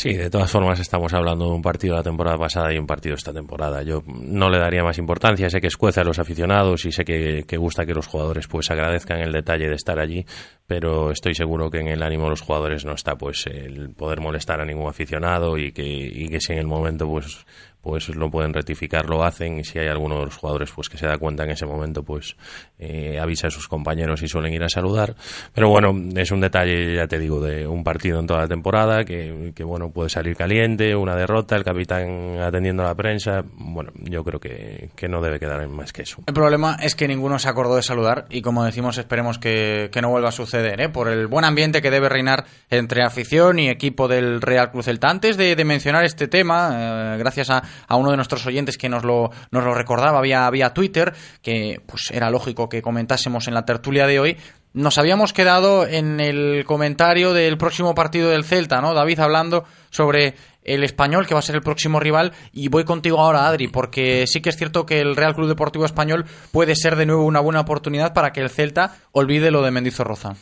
Sí, 0.00 0.14
de 0.14 0.30
todas 0.30 0.50
formas 0.50 0.80
estamos 0.80 1.12
hablando 1.12 1.44
de 1.44 1.50
un 1.50 1.60
partido 1.60 1.92
de 1.92 1.98
la 1.98 2.02
temporada 2.04 2.38
pasada 2.38 2.72
y 2.72 2.78
un 2.78 2.86
partido 2.86 3.16
esta 3.16 3.34
temporada. 3.34 3.82
Yo 3.82 4.02
no 4.06 4.48
le 4.48 4.58
daría 4.58 4.82
más 4.82 4.96
importancia, 4.96 5.50
sé 5.50 5.60
que 5.60 5.66
escuece 5.66 6.00
a 6.00 6.04
los 6.04 6.18
aficionados 6.18 6.86
y 6.86 6.90
sé 6.90 7.04
que, 7.04 7.44
que, 7.46 7.58
gusta 7.58 7.84
que 7.84 7.92
los 7.92 8.06
jugadores 8.06 8.48
pues 8.48 8.70
agradezcan 8.70 9.18
el 9.18 9.30
detalle 9.30 9.68
de 9.68 9.74
estar 9.74 10.00
allí, 10.00 10.24
pero 10.66 11.10
estoy 11.10 11.34
seguro 11.34 11.70
que 11.70 11.80
en 11.80 11.88
el 11.88 12.02
ánimo 12.02 12.24
de 12.24 12.30
los 12.30 12.40
jugadores 12.40 12.86
no 12.86 12.94
está 12.94 13.16
pues 13.16 13.46
el 13.46 13.90
poder 13.90 14.22
molestar 14.22 14.62
a 14.62 14.64
ningún 14.64 14.88
aficionado 14.88 15.58
y 15.58 15.70
que, 15.70 15.84
y 15.84 16.30
que 16.30 16.40
si 16.40 16.54
en 16.54 16.60
el 16.60 16.66
momento 16.66 17.06
pues 17.06 17.44
pues 17.82 18.08
lo 18.14 18.30
pueden 18.30 18.52
rectificar, 18.52 19.08
lo 19.08 19.24
hacen 19.24 19.58
y 19.58 19.64
si 19.64 19.78
hay 19.78 19.88
alguno 19.88 20.18
de 20.18 20.26
los 20.26 20.36
jugadores 20.36 20.70
pues 20.74 20.88
que 20.88 20.98
se 20.98 21.06
da 21.06 21.16
cuenta 21.18 21.44
en 21.44 21.50
ese 21.50 21.66
momento 21.66 22.02
pues 22.02 22.36
eh, 22.78 23.18
avisa 23.18 23.46
a 23.46 23.50
sus 23.50 23.68
compañeros 23.68 24.22
y 24.22 24.28
suelen 24.28 24.52
ir 24.52 24.62
a 24.62 24.68
saludar. 24.68 25.14
Pero 25.54 25.68
bueno, 25.68 25.94
es 26.16 26.30
un 26.30 26.40
detalle 26.40 26.94
ya 26.94 27.06
te 27.06 27.18
digo 27.18 27.40
de 27.40 27.66
un 27.66 27.82
partido 27.82 28.20
en 28.20 28.26
toda 28.26 28.40
la 28.40 28.48
temporada 28.48 29.04
que, 29.04 29.52
bueno, 29.64 29.90
puede 29.90 30.10
salir 30.10 30.36
caliente 30.36 30.94
una 30.94 31.16
derrota, 31.16 31.56
el 31.56 31.64
capitán 31.64 32.38
atendiendo 32.40 32.82
a 32.82 32.86
la 32.86 32.94
prensa. 32.94 33.42
Bueno, 33.54 33.92
yo 33.94 34.24
creo 34.24 34.40
que, 34.40 34.90
que 34.94 35.08
no 35.08 35.20
debe 35.20 35.38
quedar 35.38 35.62
en 35.62 35.70
más 35.70 35.92
que 35.92 36.02
eso. 36.02 36.22
El 36.26 36.34
problema 36.34 36.76
es 36.80 36.94
que 36.94 37.08
ninguno 37.08 37.38
se 37.38 37.48
acordó 37.48 37.76
de 37.76 37.82
saludar 37.82 38.26
y 38.30 38.42
como 38.42 38.64
decimos 38.64 38.98
esperemos 38.98 39.38
que, 39.38 39.88
que 39.92 40.02
no 40.02 40.10
vuelva 40.10 40.28
a 40.28 40.32
suceder 40.32 40.80
¿eh? 40.80 40.88
por 40.88 41.08
el 41.08 41.26
buen 41.26 41.44
ambiente 41.44 41.82
que 41.82 41.90
debe 41.90 42.08
reinar 42.08 42.44
entre 42.68 43.02
afición 43.02 43.58
y 43.58 43.68
equipo 43.68 44.08
del 44.08 44.40
Real 44.40 44.70
Cruz 44.70 44.86
Celta. 44.86 45.08
Antes 45.08 45.36
de, 45.36 45.56
de 45.56 45.64
mencionar 45.64 46.04
este 46.04 46.28
tema, 46.28 47.14
eh, 47.14 47.18
gracias 47.18 47.50
a 47.50 47.62
a 47.88 47.96
uno 47.96 48.10
de 48.10 48.16
nuestros 48.16 48.46
oyentes 48.46 48.78
que 48.78 48.88
nos 48.88 49.04
lo, 49.04 49.30
nos 49.50 49.64
lo 49.64 49.74
recordaba 49.74 50.20
vía, 50.20 50.72
Twitter, 50.74 51.12
que 51.42 51.80
pues 51.86 52.10
era 52.10 52.30
lógico 52.30 52.68
que 52.68 52.82
comentásemos 52.82 53.48
en 53.48 53.54
la 53.54 53.64
tertulia 53.64 54.06
de 54.06 54.20
hoy. 54.20 54.36
Nos 54.72 54.98
habíamos 54.98 55.32
quedado 55.32 55.86
en 55.86 56.20
el 56.20 56.64
comentario 56.64 57.32
del 57.32 57.58
próximo 57.58 57.94
partido 57.94 58.30
del 58.30 58.44
Celta, 58.44 58.80
¿no? 58.80 58.94
David 58.94 59.18
hablando 59.18 59.64
sobre 59.90 60.36
el 60.62 60.84
español, 60.84 61.26
que 61.26 61.34
va 61.34 61.40
a 61.40 61.42
ser 61.42 61.56
el 61.56 61.62
próximo 61.62 61.98
rival, 61.98 62.32
y 62.52 62.68
voy 62.68 62.84
contigo 62.84 63.18
ahora, 63.18 63.48
Adri, 63.48 63.68
porque 63.68 64.26
sí 64.26 64.40
que 64.40 64.50
es 64.50 64.56
cierto 64.56 64.86
que 64.86 65.00
el 65.00 65.16
Real 65.16 65.34
Club 65.34 65.48
Deportivo 65.48 65.84
Español 65.84 66.26
puede 66.52 66.76
ser 66.76 66.96
de 66.96 67.06
nuevo 67.06 67.24
una 67.24 67.40
buena 67.40 67.60
oportunidad 67.60 68.12
para 68.12 68.32
que 68.32 68.40
el 68.40 68.50
Celta 68.50 68.96
olvide 69.12 69.50
lo 69.50 69.62
de 69.62 69.70
Mendizorroza. 69.70 70.34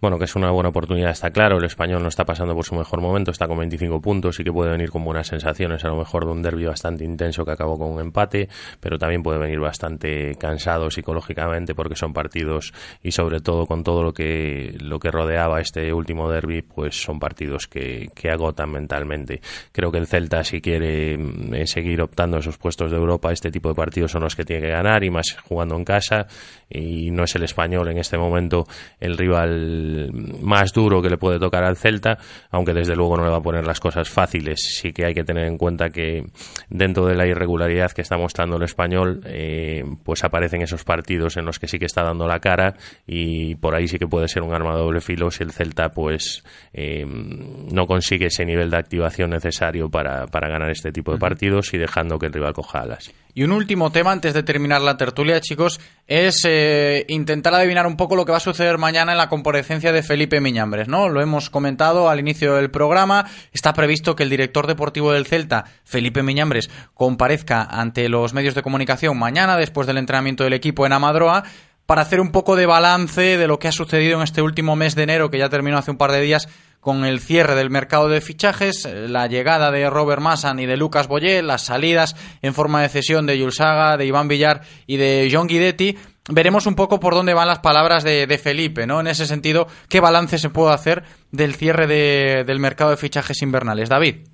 Bueno, 0.00 0.18
que 0.18 0.24
es 0.24 0.36
una 0.36 0.50
buena 0.50 0.68
oportunidad, 0.68 1.10
está 1.10 1.30
claro. 1.30 1.58
El 1.58 1.64
español 1.64 2.02
no 2.02 2.08
está 2.08 2.24
pasando 2.24 2.54
por 2.54 2.64
su 2.64 2.74
mejor 2.74 3.00
momento, 3.00 3.30
está 3.30 3.48
con 3.48 3.58
25 3.58 4.00
puntos 4.00 4.38
y 4.38 4.44
que 4.44 4.52
puede 4.52 4.70
venir 4.70 4.90
con 4.90 5.04
buenas 5.04 5.28
sensaciones, 5.28 5.84
a 5.84 5.88
lo 5.88 5.96
mejor 5.96 6.26
de 6.26 6.32
un 6.32 6.42
derbi 6.42 6.66
bastante 6.66 7.04
intenso 7.04 7.44
que 7.44 7.52
acabó 7.52 7.78
con 7.78 7.92
un 7.92 8.00
empate, 8.00 8.48
pero 8.80 8.98
también 8.98 9.22
puede 9.22 9.38
venir 9.38 9.58
bastante 9.58 10.34
cansado 10.36 10.90
psicológicamente 10.90 11.74
porque 11.74 11.96
son 11.96 12.12
partidos 12.12 12.74
y 13.02 13.12
sobre 13.12 13.40
todo 13.40 13.66
con 13.66 13.82
todo 13.84 14.02
lo 14.02 14.12
que 14.12 14.76
lo 14.80 14.98
que 14.98 15.10
rodeaba 15.10 15.60
este 15.60 15.92
último 15.92 16.30
derby, 16.30 16.62
pues 16.62 17.00
son 17.00 17.18
partidos 17.18 17.66
que, 17.66 18.08
que 18.14 18.30
agotan 18.30 18.70
mentalmente. 18.70 19.40
Creo 19.72 19.90
que 19.90 19.98
el 19.98 20.06
Celta 20.06 20.44
si 20.44 20.60
quiere 20.60 21.14
eh, 21.14 21.66
seguir 21.66 22.02
optando 22.02 22.38
esos 22.38 22.58
puestos 22.58 22.90
de 22.90 22.96
Europa, 22.96 23.32
este 23.32 23.50
tipo 23.50 23.70
de 23.70 23.74
partidos 23.74 24.12
son 24.12 24.22
los 24.22 24.36
que 24.36 24.44
tiene 24.44 24.62
que 24.62 24.72
ganar 24.72 25.04
y 25.04 25.10
más 25.10 25.36
jugando 25.48 25.76
en 25.76 25.84
casa 25.84 26.26
y 26.68 27.10
no 27.10 27.24
es 27.24 27.34
el 27.34 27.44
español 27.44 27.88
en 27.88 27.98
este 27.98 28.18
momento 28.18 28.66
el 29.00 29.16
rival 29.16 29.85
rival 29.86 30.12
más 30.42 30.72
duro 30.72 31.02
que 31.02 31.10
le 31.10 31.18
puede 31.18 31.38
tocar 31.38 31.64
al 31.64 31.76
Celta, 31.76 32.18
aunque 32.50 32.72
desde 32.72 32.94
luego 32.94 33.16
no 33.16 33.24
le 33.24 33.30
va 33.30 33.38
a 33.38 33.42
poner 33.42 33.66
las 33.66 33.80
cosas 33.80 34.08
fáciles. 34.08 34.78
Sí 34.80 34.92
que 34.92 35.04
hay 35.04 35.14
que 35.14 35.24
tener 35.24 35.46
en 35.46 35.58
cuenta 35.58 35.90
que 35.90 36.24
dentro 36.68 37.06
de 37.06 37.14
la 37.14 37.26
irregularidad 37.26 37.92
que 37.92 38.02
está 38.02 38.16
mostrando 38.16 38.56
el 38.56 38.62
español, 38.62 39.20
eh, 39.24 39.84
pues 40.04 40.24
aparecen 40.24 40.62
esos 40.62 40.84
partidos 40.84 41.36
en 41.36 41.44
los 41.44 41.58
que 41.58 41.68
sí 41.68 41.78
que 41.78 41.86
está 41.86 42.02
dando 42.02 42.26
la 42.26 42.40
cara 42.40 42.74
y 43.06 43.54
por 43.56 43.74
ahí 43.74 43.88
sí 43.88 43.98
que 43.98 44.06
puede 44.06 44.28
ser 44.28 44.42
un 44.42 44.54
arma 44.54 44.74
de 44.74 44.80
doble 44.80 45.00
filo 45.00 45.30
si 45.30 45.42
el 45.42 45.52
Celta 45.52 45.90
pues 45.90 46.44
eh, 46.72 47.04
no 47.06 47.86
consigue 47.86 48.26
ese 48.26 48.44
nivel 48.44 48.70
de 48.70 48.78
activación 48.78 49.30
necesario 49.30 49.88
para, 49.90 50.26
para 50.26 50.48
ganar 50.48 50.70
este 50.70 50.92
tipo 50.92 51.12
de 51.12 51.18
partidos 51.18 51.72
y 51.74 51.78
dejando 51.78 52.18
que 52.18 52.26
el 52.26 52.32
rival 52.32 52.52
coja 52.52 52.80
alas. 52.80 53.12
Y 53.36 53.44
un 53.44 53.52
último 53.52 53.92
tema 53.92 54.12
antes 54.12 54.32
de 54.32 54.42
terminar 54.42 54.80
la 54.80 54.96
tertulia, 54.96 55.42
chicos, 55.42 55.78
es 56.06 56.42
eh, 56.48 57.04
intentar 57.08 57.54
adivinar 57.54 57.86
un 57.86 57.94
poco 57.98 58.16
lo 58.16 58.24
que 58.24 58.30
va 58.32 58.38
a 58.38 58.40
suceder 58.40 58.78
mañana 58.78 59.12
en 59.12 59.18
la 59.18 59.28
comparecencia 59.28 59.75
de 59.80 60.02
Felipe 60.02 60.40
Miñambres, 60.40 60.88
¿no? 60.88 61.08
Lo 61.08 61.20
hemos 61.20 61.50
comentado 61.50 62.08
al 62.08 62.18
inicio 62.18 62.54
del 62.54 62.70
programa. 62.70 63.26
Está 63.52 63.74
previsto 63.74 64.16
que 64.16 64.22
el 64.22 64.30
director 64.30 64.66
deportivo 64.66 65.12
del 65.12 65.26
Celta, 65.26 65.64
Felipe 65.84 66.22
Miñambres, 66.22 66.70
comparezca 66.94 67.62
ante 67.62 68.08
los 68.08 68.32
medios 68.32 68.54
de 68.54 68.62
comunicación 68.62 69.18
mañana, 69.18 69.56
después 69.56 69.86
del 69.86 69.98
entrenamiento 69.98 70.44
del 70.44 70.54
equipo 70.54 70.86
en 70.86 70.94
Amadroa, 70.94 71.44
para 71.84 72.02
hacer 72.02 72.20
un 72.20 72.32
poco 72.32 72.56
de 72.56 72.66
balance 72.66 73.36
de 73.36 73.46
lo 73.46 73.58
que 73.58 73.68
ha 73.68 73.72
sucedido 73.72 74.16
en 74.16 74.24
este 74.24 74.42
último 74.42 74.76
mes 74.76 74.94
de 74.94 75.02
enero, 75.02 75.30
que 75.30 75.38
ya 75.38 75.48
terminó 75.48 75.78
hace 75.78 75.90
un 75.90 75.98
par 75.98 76.10
de 76.10 76.20
días 76.20 76.48
con 76.80 77.04
el 77.04 77.20
cierre 77.20 77.54
del 77.54 77.68
mercado 77.68 78.08
de 78.08 78.20
fichajes, 78.20 78.88
la 78.90 79.26
llegada 79.26 79.70
de 79.70 79.90
Robert 79.90 80.22
Massan 80.22 80.58
y 80.58 80.66
de 80.66 80.76
Lucas 80.76 81.08
Boyé, 81.08 81.42
las 81.42 81.62
salidas 81.62 82.16
en 82.42 82.54
forma 82.54 82.80
de 82.80 82.88
cesión 82.88 83.26
de 83.26 83.38
Yulsaga, 83.38 83.96
de 83.96 84.06
Iván 84.06 84.28
Villar 84.28 84.62
y 84.86 84.96
de 84.96 85.28
John 85.30 85.48
Guidetti. 85.48 85.96
Veremos 86.28 86.66
un 86.66 86.74
poco 86.74 86.98
por 86.98 87.14
dónde 87.14 87.34
van 87.34 87.46
las 87.46 87.60
palabras 87.60 88.02
de, 88.02 88.38
Felipe, 88.38 88.86
¿no? 88.86 89.00
En 89.00 89.06
ese 89.06 89.26
sentido, 89.26 89.66
¿qué 89.88 90.00
balance 90.00 90.38
se 90.38 90.50
puede 90.50 90.74
hacer 90.74 91.04
del 91.30 91.54
cierre 91.54 91.86
del 91.86 92.60
mercado 92.60 92.90
de 92.90 92.96
fichajes 92.96 93.42
invernales? 93.42 93.88
David. 93.88 94.26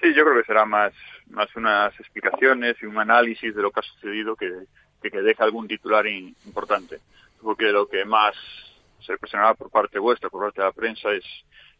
Sí, 0.00 0.12
yo 0.14 0.24
creo 0.24 0.40
que 0.40 0.46
será 0.46 0.66
más, 0.66 0.92
más 1.30 1.48
unas 1.56 1.98
explicaciones 1.98 2.76
y 2.82 2.86
un 2.86 2.98
análisis 2.98 3.54
de 3.54 3.62
lo 3.62 3.70
que 3.70 3.80
ha 3.80 3.82
sucedido 3.84 4.36
que, 4.36 4.50
que, 5.02 5.22
deja 5.22 5.44
algún 5.44 5.66
titular 5.66 6.06
importante. 6.06 6.98
Porque 7.40 7.66
lo 7.72 7.86
que 7.88 8.04
más 8.04 8.34
se 9.00 9.16
presionará 9.16 9.54
por 9.54 9.70
parte 9.70 9.98
vuestra, 9.98 10.28
por 10.28 10.42
parte 10.42 10.60
de 10.60 10.66
la 10.66 10.72
prensa, 10.72 11.10
es 11.10 11.24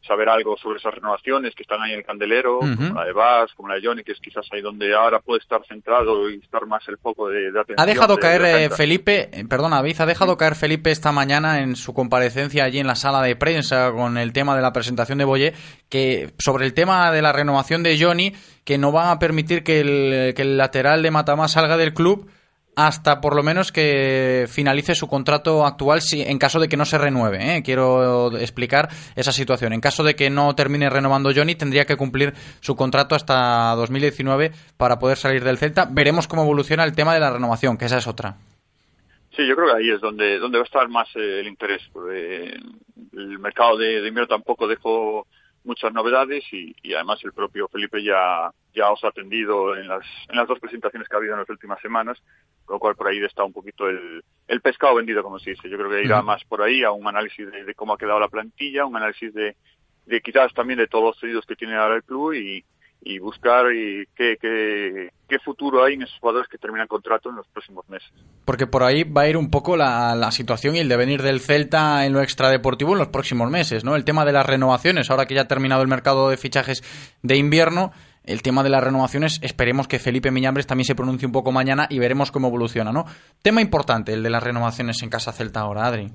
saber 0.06 0.28
algo 0.28 0.56
sobre 0.56 0.78
esas 0.78 0.94
renovaciones 0.94 1.54
que 1.54 1.62
están 1.62 1.80
ahí 1.80 1.92
en 1.92 1.98
el 1.98 2.04
candelero, 2.04 2.58
como 2.58 2.94
la 2.94 3.04
de 3.04 3.12
Vaz, 3.12 3.52
como 3.54 3.68
la 3.68 3.76
de 3.76 3.86
Johnny, 3.86 4.02
que 4.02 4.12
es 4.12 4.18
quizás 4.20 4.46
ahí 4.52 4.60
donde 4.60 4.94
ahora 4.94 5.20
puede 5.20 5.40
estar 5.40 5.64
centrado 5.66 6.28
y 6.28 6.36
estar 6.36 6.66
más 6.66 6.86
el 6.88 6.98
foco 6.98 7.28
de, 7.28 7.48
atención. 7.48 7.78
Ha 7.78 7.86
dejado 7.86 8.16
caer 8.18 8.42
eh, 8.44 8.70
Felipe, 8.70 9.30
eh, 9.32 9.44
perdona, 9.48 9.76
David, 9.76 10.00
ha 10.00 10.06
dejado 10.06 10.36
caer 10.36 10.56
Felipe 10.56 10.90
esta 10.90 11.12
mañana 11.12 11.60
en 11.60 11.76
su 11.76 11.94
comparecencia 11.94 12.64
allí 12.64 12.80
en 12.80 12.86
la 12.86 12.96
sala 12.96 13.22
de 13.22 13.36
prensa 13.36 13.92
con 13.92 14.18
el 14.18 14.32
tema 14.32 14.56
de 14.56 14.62
la 14.62 14.72
presentación 14.72 15.18
de 15.18 15.24
Boye, 15.24 15.52
que 15.88 16.32
sobre 16.38 16.66
el 16.66 16.74
tema 16.74 17.12
de 17.12 17.22
la 17.22 17.32
renovación 17.32 17.82
de 17.82 17.98
Johnny, 18.00 18.32
que 18.64 18.78
no 18.78 18.90
van 18.90 19.08
a 19.08 19.18
permitir 19.18 19.62
que 19.62 19.80
el, 19.80 20.34
que 20.34 20.42
el 20.42 20.56
lateral 20.56 21.02
de 21.02 21.10
Matamá 21.10 21.48
salga 21.48 21.76
del 21.76 21.94
club 21.94 22.28
hasta 22.74 23.20
por 23.20 23.36
lo 23.36 23.42
menos 23.42 23.70
que 23.72 24.46
finalice 24.48 24.94
su 24.94 25.08
contrato 25.08 25.66
actual 25.66 26.00
si 26.00 26.22
en 26.22 26.38
caso 26.38 26.58
de 26.58 26.68
que 26.68 26.76
no 26.76 26.84
se 26.84 26.98
renueve. 26.98 27.56
¿eh? 27.56 27.62
Quiero 27.62 28.36
explicar 28.38 28.88
esa 29.14 29.32
situación. 29.32 29.72
En 29.72 29.80
caso 29.80 30.02
de 30.02 30.14
que 30.14 30.30
no 30.30 30.54
termine 30.54 30.88
renovando 30.88 31.32
Johnny, 31.34 31.54
tendría 31.54 31.84
que 31.84 31.96
cumplir 31.96 32.32
su 32.60 32.74
contrato 32.74 33.14
hasta 33.14 33.74
2019 33.76 34.52
para 34.76 34.98
poder 34.98 35.18
salir 35.18 35.44
del 35.44 35.58
Celta. 35.58 35.86
Veremos 35.90 36.28
cómo 36.28 36.42
evoluciona 36.42 36.84
el 36.84 36.94
tema 36.94 37.14
de 37.14 37.20
la 37.20 37.30
renovación, 37.30 37.76
que 37.76 37.86
esa 37.86 37.98
es 37.98 38.06
otra. 38.06 38.36
Sí, 39.36 39.46
yo 39.46 39.54
creo 39.56 39.68
que 39.68 39.82
ahí 39.82 39.90
es 39.90 40.00
donde, 40.00 40.38
donde 40.38 40.58
va 40.58 40.62
a 40.62 40.66
estar 40.66 40.88
más 40.88 41.08
eh, 41.16 41.40
el 41.40 41.48
interés. 41.48 41.82
El 43.14 43.38
mercado 43.38 43.76
de, 43.78 44.00
de 44.00 44.08
invierno 44.08 44.28
tampoco 44.28 44.66
dejó 44.66 45.26
muchas 45.64 45.92
novedades 45.92 46.44
y, 46.52 46.74
y, 46.82 46.94
además 46.94 47.20
el 47.24 47.32
propio 47.32 47.68
Felipe 47.68 48.02
ya, 48.02 48.50
ya 48.74 48.90
os 48.90 49.02
ha 49.04 49.08
atendido 49.08 49.76
en 49.76 49.88
las, 49.88 50.04
en 50.28 50.36
las 50.36 50.48
dos 50.48 50.58
presentaciones 50.58 51.08
que 51.08 51.14
ha 51.14 51.18
habido 51.18 51.34
en 51.34 51.40
las 51.40 51.50
últimas 51.50 51.80
semanas, 51.80 52.22
con 52.64 52.76
lo 52.76 52.80
cual 52.80 52.96
por 52.96 53.08
ahí 53.08 53.18
está 53.18 53.44
un 53.44 53.52
poquito 53.52 53.88
el, 53.88 54.24
el 54.48 54.60
pescado 54.60 54.96
vendido, 54.96 55.22
como 55.22 55.38
se 55.38 55.50
dice. 55.50 55.68
Yo 55.68 55.78
creo 55.78 55.90
que 55.90 56.04
irá 56.04 56.22
más 56.22 56.44
por 56.44 56.62
ahí 56.62 56.82
a 56.82 56.90
un 56.90 57.06
análisis 57.06 57.50
de, 57.50 57.74
cómo 57.74 57.94
ha 57.94 57.98
quedado 57.98 58.20
la 58.20 58.28
plantilla, 58.28 58.86
un 58.86 58.96
análisis 58.96 59.32
de, 59.34 59.56
de 60.06 60.20
quizás 60.20 60.52
también 60.54 60.78
de 60.78 60.88
todos 60.88 61.04
los 61.04 61.20
cedidos 61.20 61.46
que 61.46 61.56
tiene 61.56 61.76
ahora 61.76 61.96
el 61.96 62.04
club 62.04 62.34
y, 62.34 62.64
y 63.04 63.18
buscar 63.18 63.66
y 63.74 64.06
qué, 64.14 64.36
qué, 64.40 65.10
qué, 65.28 65.38
futuro 65.40 65.84
hay 65.84 65.94
en 65.94 66.02
esos 66.02 66.18
jugadores 66.20 66.48
que 66.48 66.58
terminan 66.58 66.86
contrato 66.86 67.30
en 67.30 67.36
los 67.36 67.46
próximos 67.48 67.88
meses. 67.88 68.10
Porque 68.44 68.66
por 68.66 68.84
ahí 68.84 69.02
va 69.02 69.22
a 69.22 69.28
ir 69.28 69.36
un 69.36 69.50
poco 69.50 69.76
la, 69.76 70.14
la, 70.14 70.30
situación 70.30 70.76
y 70.76 70.78
el 70.78 70.88
devenir 70.88 71.22
del 71.22 71.40
Celta 71.40 72.06
en 72.06 72.12
lo 72.12 72.22
extradeportivo 72.22 72.92
en 72.92 72.98
los 72.98 73.08
próximos 73.08 73.50
meses, 73.50 73.84
¿no? 73.84 73.96
El 73.96 74.04
tema 74.04 74.24
de 74.24 74.32
las 74.32 74.46
renovaciones, 74.46 75.10
ahora 75.10 75.26
que 75.26 75.34
ya 75.34 75.42
ha 75.42 75.48
terminado 75.48 75.82
el 75.82 75.88
mercado 75.88 76.28
de 76.28 76.36
fichajes 76.36 76.82
de 77.22 77.36
invierno, 77.36 77.92
el 78.24 78.42
tema 78.42 78.62
de 78.62 78.70
las 78.70 78.84
renovaciones, 78.84 79.40
esperemos 79.42 79.88
que 79.88 79.98
Felipe 79.98 80.30
Miñambres 80.30 80.66
también 80.66 80.86
se 80.86 80.94
pronuncie 80.94 81.26
un 81.26 81.32
poco 81.32 81.50
mañana 81.50 81.86
y 81.90 81.98
veremos 81.98 82.30
cómo 82.30 82.48
evoluciona, 82.48 82.92
¿no? 82.92 83.04
Tema 83.42 83.60
importante, 83.60 84.12
el 84.12 84.22
de 84.22 84.30
las 84.30 84.42
renovaciones 84.42 85.02
en 85.02 85.10
Casa 85.10 85.32
Celta 85.32 85.60
ahora, 85.60 85.86
Adri. 85.86 86.12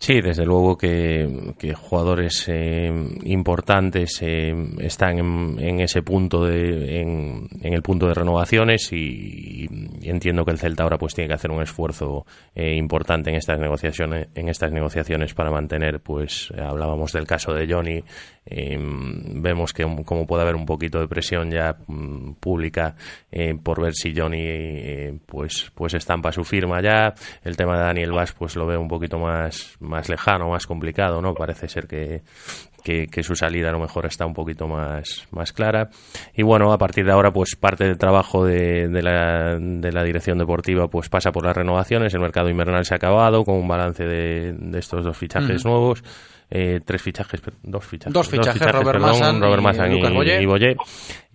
Sí, 0.00 0.20
desde 0.20 0.46
luego 0.46 0.78
que, 0.78 1.26
jugadores 1.74 2.48
eh, 2.48 2.88
importantes 3.24 4.20
eh, 4.22 4.54
están 4.78 5.18
en, 5.58 5.80
ese 5.80 6.02
punto 6.02 6.44
de, 6.44 7.00
en, 7.00 7.48
el 7.60 7.82
punto 7.82 8.06
de 8.06 8.14
renovaciones 8.14 8.92
y, 8.92 9.66
entiendo 10.02 10.44
que 10.44 10.52
el 10.52 10.58
Celta 10.58 10.84
ahora 10.84 10.98
pues 10.98 11.14
tiene 11.14 11.28
que 11.28 11.34
hacer 11.34 11.50
un 11.50 11.62
esfuerzo 11.62 12.24
eh, 12.54 12.76
importante 12.76 13.30
en 13.30 13.36
estas 13.36 13.58
negociaciones 13.58 14.28
en 14.36 14.48
estas 14.48 14.72
negociaciones 14.72 15.34
para 15.34 15.50
mantener 15.50 16.00
pues 16.00 16.52
hablábamos 16.56 17.12
del 17.12 17.26
caso 17.26 17.52
de 17.52 17.66
Johnny 17.70 18.02
vemos 18.50 19.72
que 19.72 19.84
como 20.04 20.26
puede 20.26 20.42
haber 20.42 20.56
un 20.56 20.66
poquito 20.66 21.00
de 21.00 21.08
presión 21.08 21.50
ya 21.50 21.76
mm, 21.86 22.34
pública 22.34 22.94
por 23.62 23.82
ver 23.82 23.92
si 23.94 24.14
Johnny 24.14 25.18
pues 25.26 25.70
pues 25.74 25.94
estampa 25.94 26.32
su 26.32 26.44
firma 26.44 26.80
ya 26.82 27.14
el 27.44 27.56
tema 27.56 27.76
de 27.78 27.84
Daniel 27.84 28.12
Vaz 28.12 28.32
pues 28.32 28.56
lo 28.56 28.66
veo 28.66 28.80
un 28.80 28.88
poquito 28.88 29.18
más 29.18 29.76
más 29.80 30.08
lejano, 30.08 30.50
más 30.50 30.66
complicado, 30.66 31.20
¿no? 31.20 31.34
Parece 31.34 31.68
ser 31.68 31.86
que, 31.86 32.22
que, 32.82 33.22
su 33.22 33.34
salida 33.34 33.68
a 33.68 33.72
lo 33.72 33.80
mejor 33.80 34.06
está 34.06 34.24
un 34.26 34.34
poquito 34.34 34.66
más, 34.66 35.26
más 35.30 35.52
clara. 35.52 35.90
Y 36.34 36.42
bueno, 36.42 36.72
a 36.72 36.78
partir 36.78 37.04
de 37.04 37.12
ahora, 37.12 37.32
pues 37.32 37.56
parte 37.56 37.84
del 37.84 37.98
trabajo 37.98 38.44
de, 38.44 38.88
de, 38.88 39.02
la, 39.02 39.58
de 39.58 39.92
la 39.92 40.02
dirección 40.04 40.38
deportiva 40.38 40.88
pues 40.88 41.08
pasa 41.08 41.32
por 41.32 41.44
las 41.44 41.56
renovaciones. 41.56 42.14
El 42.14 42.20
mercado 42.20 42.48
invernal 42.48 42.84
se 42.84 42.94
ha 42.94 42.96
acabado 42.96 43.44
con 43.44 43.56
un 43.56 43.68
balance 43.68 44.04
de, 44.04 44.52
de 44.52 44.78
estos 44.78 45.04
dos 45.04 45.16
fichajes 45.16 45.64
nuevos. 45.64 46.02
Eh, 46.50 46.80
tres 46.84 47.02
fichajes, 47.02 47.42
dos 47.62 47.84
fichajes. 47.84 48.12
Dos 48.12 48.28
fichajes, 48.28 48.72
Robert, 48.72 49.00
Massan 49.00 49.92
y, 49.92 50.00
y, 50.00 50.42
y, 50.42 50.46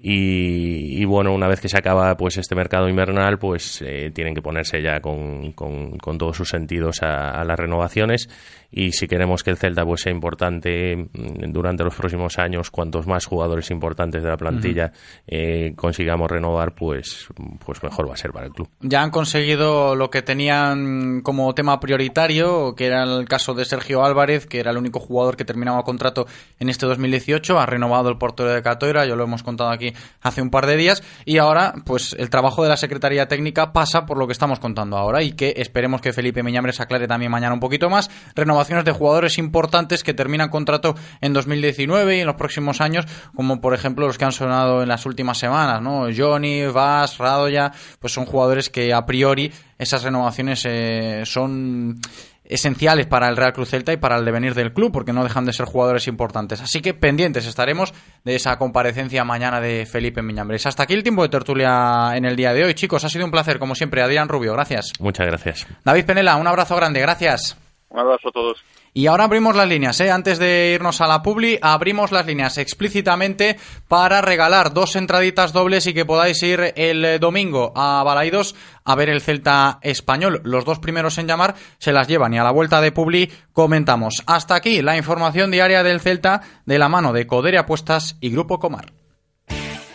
y, 0.05 1.05
bueno, 1.05 1.33
una 1.33 1.47
vez 1.47 1.61
que 1.61 1.69
se 1.69 1.77
acaba 1.77 2.17
pues 2.17 2.35
este 2.35 2.55
mercado 2.55 2.89
invernal, 2.89 3.39
pues 3.39 3.81
eh, 3.81 4.11
tienen 4.13 4.35
que 4.35 4.41
ponerse 4.41 4.81
ya 4.81 4.99
con, 4.99 5.53
con, 5.53 5.97
todos 6.17 6.35
sus 6.35 6.49
sentidos 6.49 7.01
a, 7.01 7.41
las 7.45 7.57
renovaciones. 7.57 8.27
Y 8.69 8.91
si 8.91 9.07
queremos 9.07 9.43
que 9.43 9.51
el 9.51 9.57
Celta 9.57 9.85
pues 9.85 10.01
sea 10.01 10.11
importante 10.11 10.95
mm, 10.97 11.53
durante 11.53 11.85
los 11.85 11.95
próximos 11.95 12.37
años, 12.37 12.69
cuantos 12.69 13.07
más 13.07 13.25
jugadores 13.25 13.71
importantes 13.71 14.23
de 14.23 14.29
la 14.29 14.35
plantilla 14.35 14.91
eh, 15.25 15.73
consigamos 15.77 16.29
renovar, 16.29 16.75
pues, 16.75 17.29
pues 17.65 17.81
mejor 17.81 18.09
va 18.09 18.15
a 18.15 18.17
ser 18.17 18.31
para 18.31 18.47
el 18.47 18.51
club. 18.51 18.67
Ya 18.81 19.03
han 19.03 19.11
conseguido 19.11 19.95
lo 19.95 20.09
que 20.09 20.21
tenían 20.21 21.21
como 21.21 21.53
tema 21.55 21.79
prioritario, 21.79 22.75
que 22.75 22.87
era 22.87 23.03
el 23.03 23.25
caso 23.25 23.53
de 23.53 23.63
Sergio 23.63 24.03
Álvarez, 24.03 24.47
que 24.47 24.59
era 24.59 24.71
el 24.71 24.77
único 24.77 24.99
jugador 24.99 25.37
que 25.37 25.45
terminaba 25.45 25.83
contrato 25.83 26.25
en 26.59 26.67
este 26.67 26.87
2018. 26.87 27.57
Ha 27.57 27.65
renovado 27.65 28.09
el 28.09 28.17
portero 28.17 28.49
de 28.49 28.61
Catoira, 28.61 29.05
yo 29.05 29.15
lo 29.15 29.23
hemos 29.23 29.43
contado 29.43 29.69
aquí 29.69 29.92
hace 30.21 30.41
un 30.41 30.49
par 30.49 30.65
de 30.65 30.75
días 30.75 31.03
y 31.25 31.37
ahora 31.37 31.73
pues 31.85 32.15
el 32.17 32.29
trabajo 32.29 32.63
de 32.63 32.69
la 32.69 32.77
Secretaría 32.77 33.27
Técnica 33.27 33.73
pasa 33.73 34.05
por 34.05 34.17
lo 34.17 34.27
que 34.27 34.33
estamos 34.33 34.59
contando 34.59 34.97
ahora 34.97 35.23
y 35.23 35.33
que 35.33 35.53
esperemos 35.57 36.01
que 36.01 36.13
Felipe 36.13 36.43
Miñambres 36.43 36.79
aclare 36.79 37.07
también 37.07 37.31
mañana 37.31 37.53
un 37.53 37.59
poquito 37.59 37.89
más. 37.89 38.09
Renovaciones 38.35 38.85
de 38.85 38.91
jugadores 38.91 39.37
importantes 39.37 40.03
que 40.03 40.13
terminan 40.13 40.49
contrato 40.49 40.95
en 41.21 41.33
2019 41.33 42.17
y 42.17 42.19
en 42.21 42.27
los 42.27 42.35
próximos 42.35 42.81
años, 42.81 43.05
como 43.35 43.61
por 43.61 43.73
ejemplo 43.73 44.07
los 44.07 44.17
que 44.17 44.25
han 44.25 44.31
sonado 44.31 44.81
en 44.81 44.89
las 44.89 45.05
últimas 45.05 45.37
semanas, 45.37 45.81
¿no? 45.81 46.07
Johnny, 46.15 46.65
Vas, 46.67 47.17
Radoya, 47.17 47.71
pues 47.99 48.13
son 48.13 48.25
jugadores 48.25 48.69
que 48.69 48.93
a 48.93 49.05
priori 49.05 49.51
esas 49.77 50.03
renovaciones 50.03 50.63
eh, 50.65 51.23
son 51.25 51.99
esenciales 52.45 53.07
para 53.07 53.27
el 53.29 53.37
Real 53.37 53.53
Cruz 53.53 53.69
Celta 53.69 53.93
y 53.93 53.97
para 53.97 54.17
el 54.17 54.25
devenir 54.25 54.53
del 54.53 54.73
club, 54.73 54.91
porque 54.91 55.13
no 55.13 55.23
dejan 55.23 55.45
de 55.45 55.53
ser 55.53 55.65
jugadores 55.65 56.07
importantes. 56.07 56.61
Así 56.61 56.81
que 56.81 56.93
pendientes 56.93 57.45
estaremos 57.45 57.93
de 58.23 58.35
esa 58.35 58.57
comparecencia 58.57 59.23
mañana 59.23 59.59
de 59.61 59.85
Felipe 59.85 60.21
Miñambres. 60.21 60.65
Hasta 60.65 60.83
aquí 60.83 60.93
el 60.93 61.03
tiempo 61.03 61.23
de 61.23 61.29
tertulia 61.29 62.11
en 62.15 62.25
el 62.25 62.35
día 62.35 62.53
de 62.53 62.65
hoy, 62.65 62.73
chicos. 62.73 63.03
Ha 63.03 63.09
sido 63.09 63.25
un 63.25 63.31
placer, 63.31 63.59
como 63.59 63.75
siempre. 63.75 64.01
Adrián 64.01 64.27
Rubio, 64.27 64.53
gracias. 64.53 64.91
Muchas 64.99 65.27
gracias. 65.27 65.67
David 65.83 66.05
Penela, 66.05 66.35
un 66.35 66.47
abrazo 66.47 66.75
grande, 66.75 66.99
gracias. 66.99 67.57
Un 67.89 67.99
abrazo 67.99 68.29
a 68.29 68.31
todos. 68.31 68.63
Y 68.95 69.07
ahora 69.07 69.23
abrimos 69.23 69.55
las 69.55 69.67
líneas, 69.67 69.99
¿eh? 70.01 70.11
antes 70.11 70.37
de 70.37 70.73
irnos 70.75 71.01
a 71.01 71.07
la 71.07 71.23
publi, 71.23 71.57
abrimos 71.61 72.11
las 72.11 72.27
líneas 72.27 72.59
explícitamente 72.59 73.57
para 73.87 74.21
regalar 74.21 74.71
dos 74.71 74.95
entraditas 74.95 75.51
dobles 75.51 75.87
y 75.87 75.95
que 75.95 76.05
podáis 76.05 76.43
ir 76.43 76.73
el 76.75 77.03
eh, 77.03 77.17
domingo 77.17 77.73
a 77.75 78.03
Balaidos 78.03 78.55
a 78.83 78.93
ver 78.93 79.09
el 79.09 79.21
Celta 79.21 79.79
español. 79.81 80.41
Los 80.43 80.63
dos 80.63 80.77
primeros 80.77 81.17
en 81.17 81.27
llamar 81.27 81.55
se 81.79 81.91
las 81.91 82.07
llevan 82.07 82.35
y 82.35 82.37
a 82.37 82.43
la 82.43 82.51
vuelta 82.51 82.81
de 82.81 82.91
publi 82.91 83.31
comentamos. 83.51 84.21
Hasta 84.27 84.53
aquí 84.53 84.83
la 84.83 84.95
información 84.95 85.49
diaria 85.49 85.81
del 85.81 85.99
Celta 85.99 86.41
de 86.65 86.77
la 86.77 86.87
mano 86.87 87.13
de 87.13 87.25
Codere 87.25 87.57
Apuestas 87.57 88.17
y 88.21 88.29
Grupo 88.29 88.59
Comar. 88.59 88.93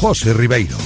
José 0.00 0.32
Ribeiro. 0.32 0.78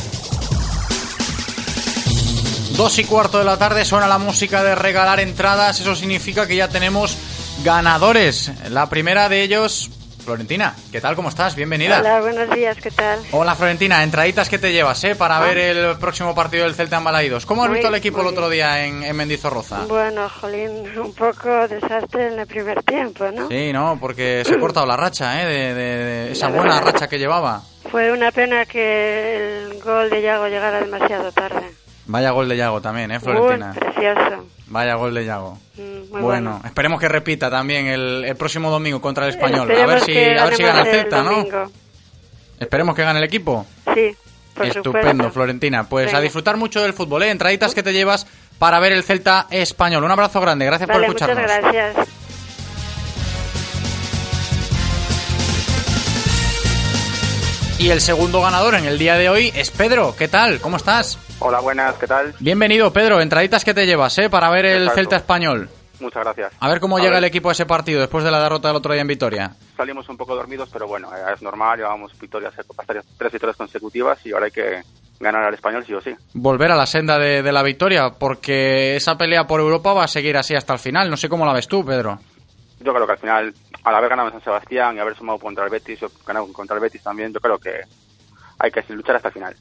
Dos 2.77 2.99
y 2.99 3.05
cuarto 3.05 3.39
de 3.39 3.45
la 3.45 3.57
tarde 3.57 3.85
suena 3.85 4.09
la 4.09 4.19
música 4.19 4.65
de 4.65 4.74
regalar 4.74 5.20
entradas. 5.20 5.78
Eso 5.78 5.95
significa 5.95 6.49
que 6.49 6.57
ya 6.57 6.69
tenemos 6.69 7.16
ganadores. 7.62 8.51
La 8.70 8.91
primera 8.91 9.28
de 9.28 9.43
ellos, 9.43 9.89
Florentina. 10.24 10.74
¿Qué 10.90 11.01
tal? 11.01 11.14
¿Cómo 11.14 11.28
estás? 11.28 11.55
Bienvenida. 11.55 12.01
Hola, 12.01 12.20
buenos 12.20 12.51
días, 12.56 12.76
¿qué 12.82 12.90
tal? 12.90 13.20
Hola, 13.32 13.55
Florentina. 13.55 14.02
Entraditas 14.02 14.48
que 14.48 14.59
te 14.59 14.72
llevas, 14.72 15.02
¿eh? 15.05 15.14
Para 15.14 15.36
Ah. 15.38 15.40
ver 15.40 15.59
el 15.59 15.96
próximo 15.98 16.34
partido 16.34 16.64
del 16.64 16.74
Celta 16.74 16.96
en 16.98 17.05
Balaidos. 17.05 17.46
¿Cómo 17.46 17.62
has 17.62 17.68
Muy- 17.68 17.78
visto 17.78 17.88
el 17.88 17.94
equipo 17.96 18.20
el 18.22 18.26
otro 18.28 18.48
día 18.48 18.84
en, 18.86 19.02
en 19.02 19.14
Mendizorroza? 19.16 19.84
Bueno, 19.86 20.28
Jolín, 20.28 20.98
un 20.98 21.14
poco 21.14 21.68
desastre 21.68 22.28
en 22.32 22.38
el 22.40 22.46
primer 22.46 22.82
tiempo, 22.82 23.30
¿no? 23.30 23.48
Sí, 23.48 23.72
¿no? 23.72 23.98
Porque 24.01 24.42
se 24.44 24.55
ha 24.55 24.59
cortado 24.59 24.86
la 24.86 24.96
racha, 24.96 25.42
¿eh? 25.42 25.46
De, 25.46 25.74
de- 25.74 26.05
de 26.05 26.32
esa 26.32 26.48
buena 26.48 26.80
racha 26.80 27.06
que 27.06 27.18
llevaba. 27.18 27.62
Fue 27.90 28.10
una 28.10 28.32
pena 28.32 28.64
que 28.64 29.66
el 29.70 29.80
gol 29.82 30.10
de 30.10 30.22
Yago 30.22 30.48
llegara 30.48 30.80
demasiado 30.80 31.30
tarde. 31.32 31.70
Vaya 32.06 32.30
gol 32.32 32.48
de 32.48 32.56
Yago 32.56 32.80
también, 32.80 33.10
¿eh, 33.12 33.20
Florentina? 33.20 33.72
Precioso. 33.72 34.44
Vaya 34.74 34.96
gol 34.96 35.14
de 35.14 35.24
Yago. 35.24 35.56
Mm, 35.76 36.10
bueno, 36.10 36.26
bueno. 36.26 36.60
esperemos 36.64 36.98
que 37.01 37.06
repita 37.09 37.48
también 37.48 37.86
el, 37.86 38.24
el 38.24 38.34
próximo 38.34 38.70
domingo 38.72 39.01
contra 39.01 39.24
el 39.24 39.30
Español. 39.30 39.70
A 39.70 39.86
ver 39.86 40.01
si, 40.01 40.18
a 40.18 40.44
ver 40.46 40.56
si 40.56 40.62
gana 40.64 40.80
el 40.80 40.86
el 40.88 40.92
Celta, 40.92 41.22
¿no? 41.22 41.46
Esperemos 42.59 42.96
que 42.96 43.05
gane 43.05 43.20
el 43.20 43.24
equipo. 43.24 43.64
Sí, 43.94 44.16
por 44.52 44.66
Estupendo, 44.66 45.10
supuesto. 45.10 45.30
Florentina. 45.30 45.84
Pues 45.88 46.06
Venga. 46.06 46.18
a 46.18 46.20
disfrutar 46.20 46.56
mucho 46.56 46.82
del 46.82 46.92
fútbol, 46.92 47.22
¿eh? 47.22 47.30
Entraditas 47.30 47.72
que 47.72 47.84
te 47.84 47.92
llevas 47.92 48.26
para 48.59 48.80
ver 48.80 48.92
el 48.92 49.05
Celta 49.05 49.46
español. 49.51 50.02
Un 50.02 50.10
abrazo 50.10 50.40
grande, 50.40 50.66
gracias 50.66 50.88
Vale, 50.88 51.06
por 51.06 51.12
muchas 51.14 51.28
escucharnos. 51.28 51.72
gracias. 51.72 52.09
Y 57.78 57.90
el 57.90 58.01
segundo 58.01 58.40
ganador 58.40 58.74
en 58.76 58.84
el 58.86 58.98
día 58.98 59.16
de 59.16 59.28
hoy 59.28 59.52
es 59.55 59.70
Pedro. 59.70 60.14
¿Qué 60.16 60.28
tal? 60.28 60.60
¿Cómo 60.60 60.76
estás? 60.76 61.18
Hola, 61.40 61.60
buenas, 61.60 61.96
¿qué 61.96 62.06
tal? 62.06 62.34
Bienvenido, 62.38 62.92
Pedro. 62.92 63.20
Entraditas 63.20 63.64
que 63.64 63.74
te 63.74 63.84
llevas, 63.84 64.16
¿eh? 64.18 64.30
Para 64.30 64.48
ver 64.51 64.64
el. 64.64 64.90
Celta 64.90 65.16
español. 65.16 65.68
Muchas 66.01 66.22
gracias. 66.22 66.52
A 66.60 66.68
ver 66.68 66.80
cómo 66.80 66.96
A 66.96 67.01
llega 67.01 67.12
ver. 67.12 67.18
el 67.18 67.24
equipo 67.24 67.48
a 67.48 67.52
ese 67.52 67.66
partido 67.66 68.01
después 68.01 68.24
de 68.24 68.30
la 68.30 68.40
derrota 68.42 68.68
del 68.68 68.76
otro 68.76 68.92
día 68.92 69.02
en 69.02 69.09
Vitoria. 69.09 69.51
Salimos 69.76 70.09
un 70.09 70.16
poco 70.16 70.34
dormidos, 70.36 70.68
pero 70.72 70.86
bueno, 70.86 71.09
eh, 71.14 71.32
es 71.34 71.42
normal, 71.42 71.78
llevamos 71.78 72.18
victorias, 72.18 72.52
tres 73.18 73.32
victorias 73.32 73.56
consecutivas 73.56 74.18
y 74.24 74.32
ahora 74.32 74.46
hay 74.46 74.52
que 74.52 74.82
ganar 75.20 75.44
al 75.44 75.55
español 75.55 75.84
sí 75.86 75.94
o 75.94 76.01
sí. 76.01 76.10
Volver 76.34 76.70
a 76.72 76.76
la 76.76 76.86
senda 76.86 77.18
de, 77.18 77.42
de 77.42 77.52
la 77.52 77.62
victoria, 77.62 78.10
porque 78.18 78.96
esa 78.96 79.16
pelea 79.16 79.46
por 79.46 79.60
Europa 79.60 79.92
va 79.92 80.05
a 80.05 80.09
seguir 80.09 80.36
así 80.36 80.55
hasta 80.55 80.72
el 80.74 80.78
final. 80.78 81.10
No 81.10 81.16
sé 81.16 81.28
cómo 81.28 81.46
la 81.46 81.52
ves 81.52 81.68
tú, 81.68 81.84
Pedro. 81.84 82.18
Yo 82.80 82.92
creo 82.92 83.06
que 83.06 83.12
al 83.12 83.18
final, 83.18 83.55
al 83.84 83.94
haber 83.94 84.10
ganado 84.10 84.28
en 84.28 84.34
San 84.34 84.44
Sebastián 84.44 84.96
y 84.96 84.98
haber 84.98 85.16
sumado 85.16 85.38
contra 85.38 85.64
el 85.64 85.70
Betis, 85.70 86.01
yo 86.01 86.09
ganado 86.26 86.52
contra 86.52 86.76
el 86.76 86.82
Betis 86.82 87.02
también, 87.02 87.32
yo 87.32 87.40
creo 87.40 87.59
que 87.59 87.82
hay 88.59 88.70
que 88.70 88.84
luchar 88.92 89.16
hasta 89.16 89.28
el 89.28 89.34
final. 89.34 89.56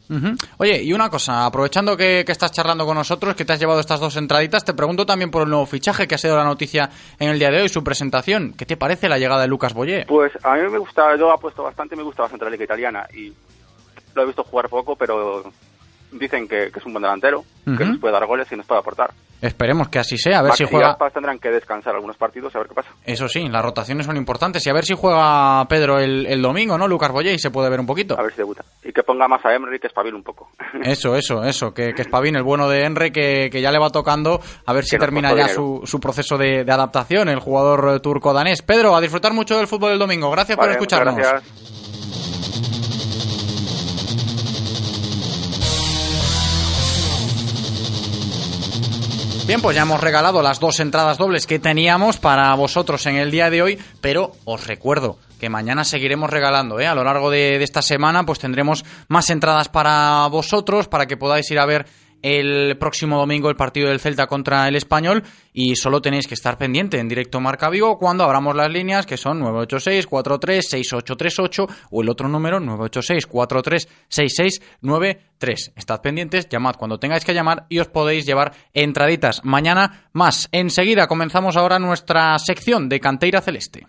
Oye, 0.57 0.83
y 0.83 0.93
una 0.93 1.09
cosa, 1.09 1.45
aprovechando 1.45 1.97
que, 1.97 2.23
que 2.25 2.31
estás 2.31 2.51
charlando 2.51 2.85
con 2.85 2.95
nosotros, 2.95 3.35
que 3.35 3.45
te 3.45 3.53
has 3.53 3.59
llevado 3.59 3.79
estas 3.79 3.99
dos 3.99 4.15
entraditas, 4.17 4.63
te 4.63 4.73
pregunto 4.73 5.05
también 5.05 5.31
por 5.31 5.43
el 5.43 5.49
nuevo 5.49 5.65
fichaje 5.65 6.07
que 6.07 6.15
ha 6.15 6.17
sido 6.17 6.37
la 6.37 6.43
noticia 6.43 6.89
en 7.19 7.29
el 7.29 7.39
día 7.39 7.49
de 7.49 7.61
hoy, 7.61 7.69
su 7.69 7.83
presentación. 7.83 8.53
¿Qué 8.53 8.65
te 8.65 8.77
parece 8.77 9.09
la 9.09 9.17
llegada 9.17 9.41
de 9.41 9.47
Lucas 9.47 9.73
Boyé? 9.73 10.05
Pues 10.07 10.31
a 10.43 10.55
mí 10.55 10.69
me 10.69 10.77
gusta, 10.77 11.15
yo 11.17 11.31
apuesto 11.31 11.63
bastante, 11.63 11.95
me 11.95 12.03
gusta 12.03 12.23
bastante 12.23 12.45
la 12.45 12.51
liga 12.51 12.65
italiana 12.65 13.07
y 13.13 13.33
lo 14.13 14.23
he 14.23 14.25
visto 14.25 14.43
jugar 14.43 14.69
poco, 14.69 14.95
pero 14.95 15.51
dicen 16.19 16.47
que, 16.47 16.71
que 16.71 16.79
es 16.79 16.85
un 16.85 16.93
buen 16.93 17.03
delantero, 17.03 17.43
que 17.65 17.85
nos 17.85 17.99
puede 17.99 18.13
dar 18.13 18.25
goles 18.25 18.51
y 18.51 18.55
nos 18.55 18.65
puede 18.65 18.79
aportar. 18.79 19.11
Esperemos 19.41 19.89
que 19.89 19.99
así 19.99 20.17
sea, 20.17 20.39
a 20.39 20.41
ver 20.41 20.49
Max 20.51 20.57
si 20.57 20.63
y 20.63 20.67
juega... 20.67 20.91
Aspas 20.91 21.11
tendrán 21.11 21.37
que 21.37 21.49
descansar 21.49 21.93
algunos 21.93 22.15
partidos 22.15 22.55
a 22.55 22.59
ver 22.59 22.67
qué 22.69 22.75
pasa. 22.75 22.89
Eso 23.03 23.27
sí, 23.27 23.45
las 23.49 23.61
rotaciones 23.61 24.05
son 24.05 24.15
importantes 24.15 24.65
y 24.65 24.69
a 24.69 24.73
ver 24.73 24.85
si 24.85 24.93
juega 24.95 25.65
Pedro 25.67 25.99
el, 25.99 26.25
el 26.27 26.41
domingo, 26.41 26.77
¿no? 26.77 26.87
Lucas 26.87 27.11
Boyé 27.11 27.33
y 27.33 27.39
se 27.39 27.51
puede 27.51 27.69
ver 27.69 27.81
un 27.81 27.85
poquito. 27.85 28.17
A 28.17 28.23
ver 28.23 28.31
si 28.31 28.37
debuta. 28.37 28.63
Y 28.85 28.93
que 28.93 29.03
ponga 29.03 29.27
más 29.27 29.45
a 29.45 29.53
Emery, 29.53 29.79
que 29.79 29.87
espabile 29.87 30.15
un 30.15 30.23
poco. 30.23 30.49
Eso, 30.83 31.15
eso, 31.15 31.43
eso, 31.43 31.73
que, 31.73 31.93
que 31.93 32.03
el 32.03 32.43
bueno 32.43 32.69
de 32.69 32.85
Enre, 32.85 33.11
que, 33.11 33.49
que 33.51 33.61
ya 33.61 33.71
le 33.71 33.79
va 33.79 33.89
tocando 33.89 34.39
a 34.65 34.73
ver 34.73 34.85
si 34.85 34.97
termina 34.97 35.33
ya 35.35 35.49
su, 35.49 35.81
su 35.83 35.99
proceso 35.99 36.37
de, 36.37 36.63
de 36.63 36.71
adaptación, 36.71 37.27
el 37.27 37.39
jugador 37.39 37.95
eh, 37.95 37.99
turco-danés. 37.99 38.61
Pedro, 38.61 38.95
a 38.95 39.01
disfrutar 39.01 39.33
mucho 39.33 39.57
del 39.57 39.67
fútbol 39.67 39.91
el 39.91 39.99
domingo. 39.99 40.31
Gracias 40.31 40.57
Vale, 40.57 40.69
por 40.69 40.77
escucharnos. 40.77 41.15
gracias. 41.15 41.82
Bien, 49.45 49.61
pues 49.61 49.75
ya 49.75 49.81
hemos 49.81 49.99
regalado 49.99 50.41
las 50.41 50.61
dos 50.61 50.79
entradas 50.79 51.17
dobles 51.17 51.45
que 51.45 51.59
teníamos 51.59 52.17
para 52.17 52.55
vosotros 52.55 53.05
en 53.07 53.17
el 53.17 53.29
día 53.29 53.49
de 53.49 53.61
hoy, 53.61 53.79
pero 53.99 54.31
os 54.45 54.65
recuerdo 54.65 55.17
que 55.37 55.49
mañana 55.49 55.83
seguiremos 55.83 56.29
regalando, 56.29 56.79
¿eh? 56.79 56.87
A 56.87 56.95
lo 56.95 57.03
largo 57.03 57.29
de, 57.29 57.57
de 57.57 57.63
esta 57.65 57.81
semana, 57.81 58.25
pues 58.25 58.39
tendremos 58.39 58.85
más 59.09 59.29
entradas 59.29 59.67
para 59.67 60.25
vosotros, 60.27 60.87
para 60.87 61.07
que 61.07 61.17
podáis 61.17 61.51
ir 61.51 61.59
a 61.59 61.65
ver 61.65 61.85
el 62.23 62.77
próximo 62.79 63.19
domingo 63.19 63.49
el 63.49 63.55
partido 63.55 63.89
del 63.89 63.99
Celta 63.99 64.25
contra 64.25 64.67
el 64.67 64.75
Español 64.75 65.23
y 65.53 65.75
solo 65.75 66.01
tenéis 66.01 66.25
que 66.25 66.33
estar 66.33 66.57
pendiente 66.57 66.97
en 66.97 67.07
directo 67.07 67.39
Marca 67.39 67.69
Vigo 67.69 67.99
cuando 67.99 68.23
abramos 68.23 68.55
las 68.55 68.71
líneas 68.71 69.05
que 69.05 69.17
son 69.17 69.39
986 69.39 70.07
43 70.07 70.69
6838 70.69 71.67
o 71.91 72.01
el 72.01 72.09
otro 72.09 72.27
número 72.27 72.59
986 72.59 73.27
43 73.27 73.89
6693. 74.07 75.73
Estad 75.75 76.01
pendientes, 76.01 76.47
llamad 76.49 76.75
cuando 76.77 76.97
tengáis 76.97 77.25
que 77.25 77.33
llamar 77.33 77.65
y 77.69 77.79
os 77.79 77.89
podéis 77.89 78.25
llevar 78.25 78.53
entraditas. 78.73 79.41
Mañana 79.43 80.09
más. 80.13 80.47
Enseguida 80.51 81.07
comenzamos 81.07 81.57
ahora 81.57 81.77
nuestra 81.77 82.39
sección 82.39 82.87
de 82.87 82.99
Canteira 82.99 83.41
Celeste. 83.41 83.85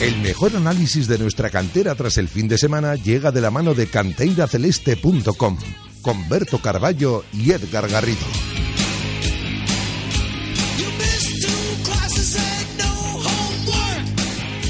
El 0.00 0.16
mejor 0.20 0.54
análisis 0.54 1.08
de 1.08 1.18
nuestra 1.18 1.50
cantera 1.50 1.96
tras 1.96 2.18
el 2.18 2.28
fin 2.28 2.46
de 2.46 2.56
semana 2.56 2.94
llega 2.94 3.32
de 3.32 3.40
la 3.40 3.50
mano 3.50 3.74
de 3.74 3.88
canteiraceleste.com, 3.88 5.58
con 6.02 6.28
Berto 6.28 6.58
Carballo 6.58 7.24
y 7.32 7.50
Edgar 7.50 7.88
Garrido. 7.88 8.24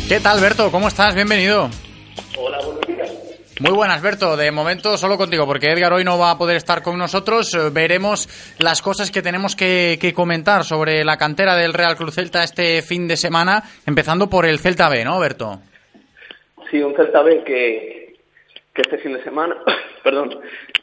¿Qué 0.09 0.18
tal, 0.20 0.40
Berto? 0.40 0.70
¿Cómo 0.70 0.88
estás? 0.88 1.14
Bienvenido. 1.14 1.68
Hola. 2.38 2.77
Muy 3.60 3.72
buenas, 3.72 4.01
Berto. 4.02 4.36
De 4.36 4.52
momento 4.52 4.97
solo 4.97 5.16
contigo, 5.16 5.44
porque 5.44 5.72
Edgar 5.72 5.93
hoy 5.93 6.05
no 6.05 6.16
va 6.16 6.30
a 6.30 6.39
poder 6.39 6.56
estar 6.56 6.80
con 6.80 6.97
nosotros. 6.97 7.52
Eh, 7.55 7.70
Veremos 7.72 8.28
las 8.59 8.82
cosas 8.82 9.10
que 9.10 9.20
tenemos 9.20 9.56
que, 9.56 9.98
que 10.01 10.14
comentar 10.14 10.64
sobre 10.64 11.05
la 11.05 11.16
cantera 11.16 11.56
del 11.56 11.74
Real 11.74 11.97
Cruz 11.97 12.14
Celta 12.14 12.44
este 12.44 12.82
fin 12.82 13.09
de 13.09 13.16
semana, 13.16 13.64
empezando 13.85 14.30
por 14.30 14.47
el 14.47 14.60
Celta 14.60 14.89
B, 14.89 15.05
¿no, 15.05 15.18
Berto? 15.18 15.60
Sí, 16.70 16.80
un 16.80 16.94
Celta 16.94 17.22
B 17.22 17.43
que, 17.44 18.16
que 18.72 18.82
este 18.82 18.98
fin 18.98 19.14
de 19.14 19.24
semana, 19.24 19.56
perdón, 20.05 20.39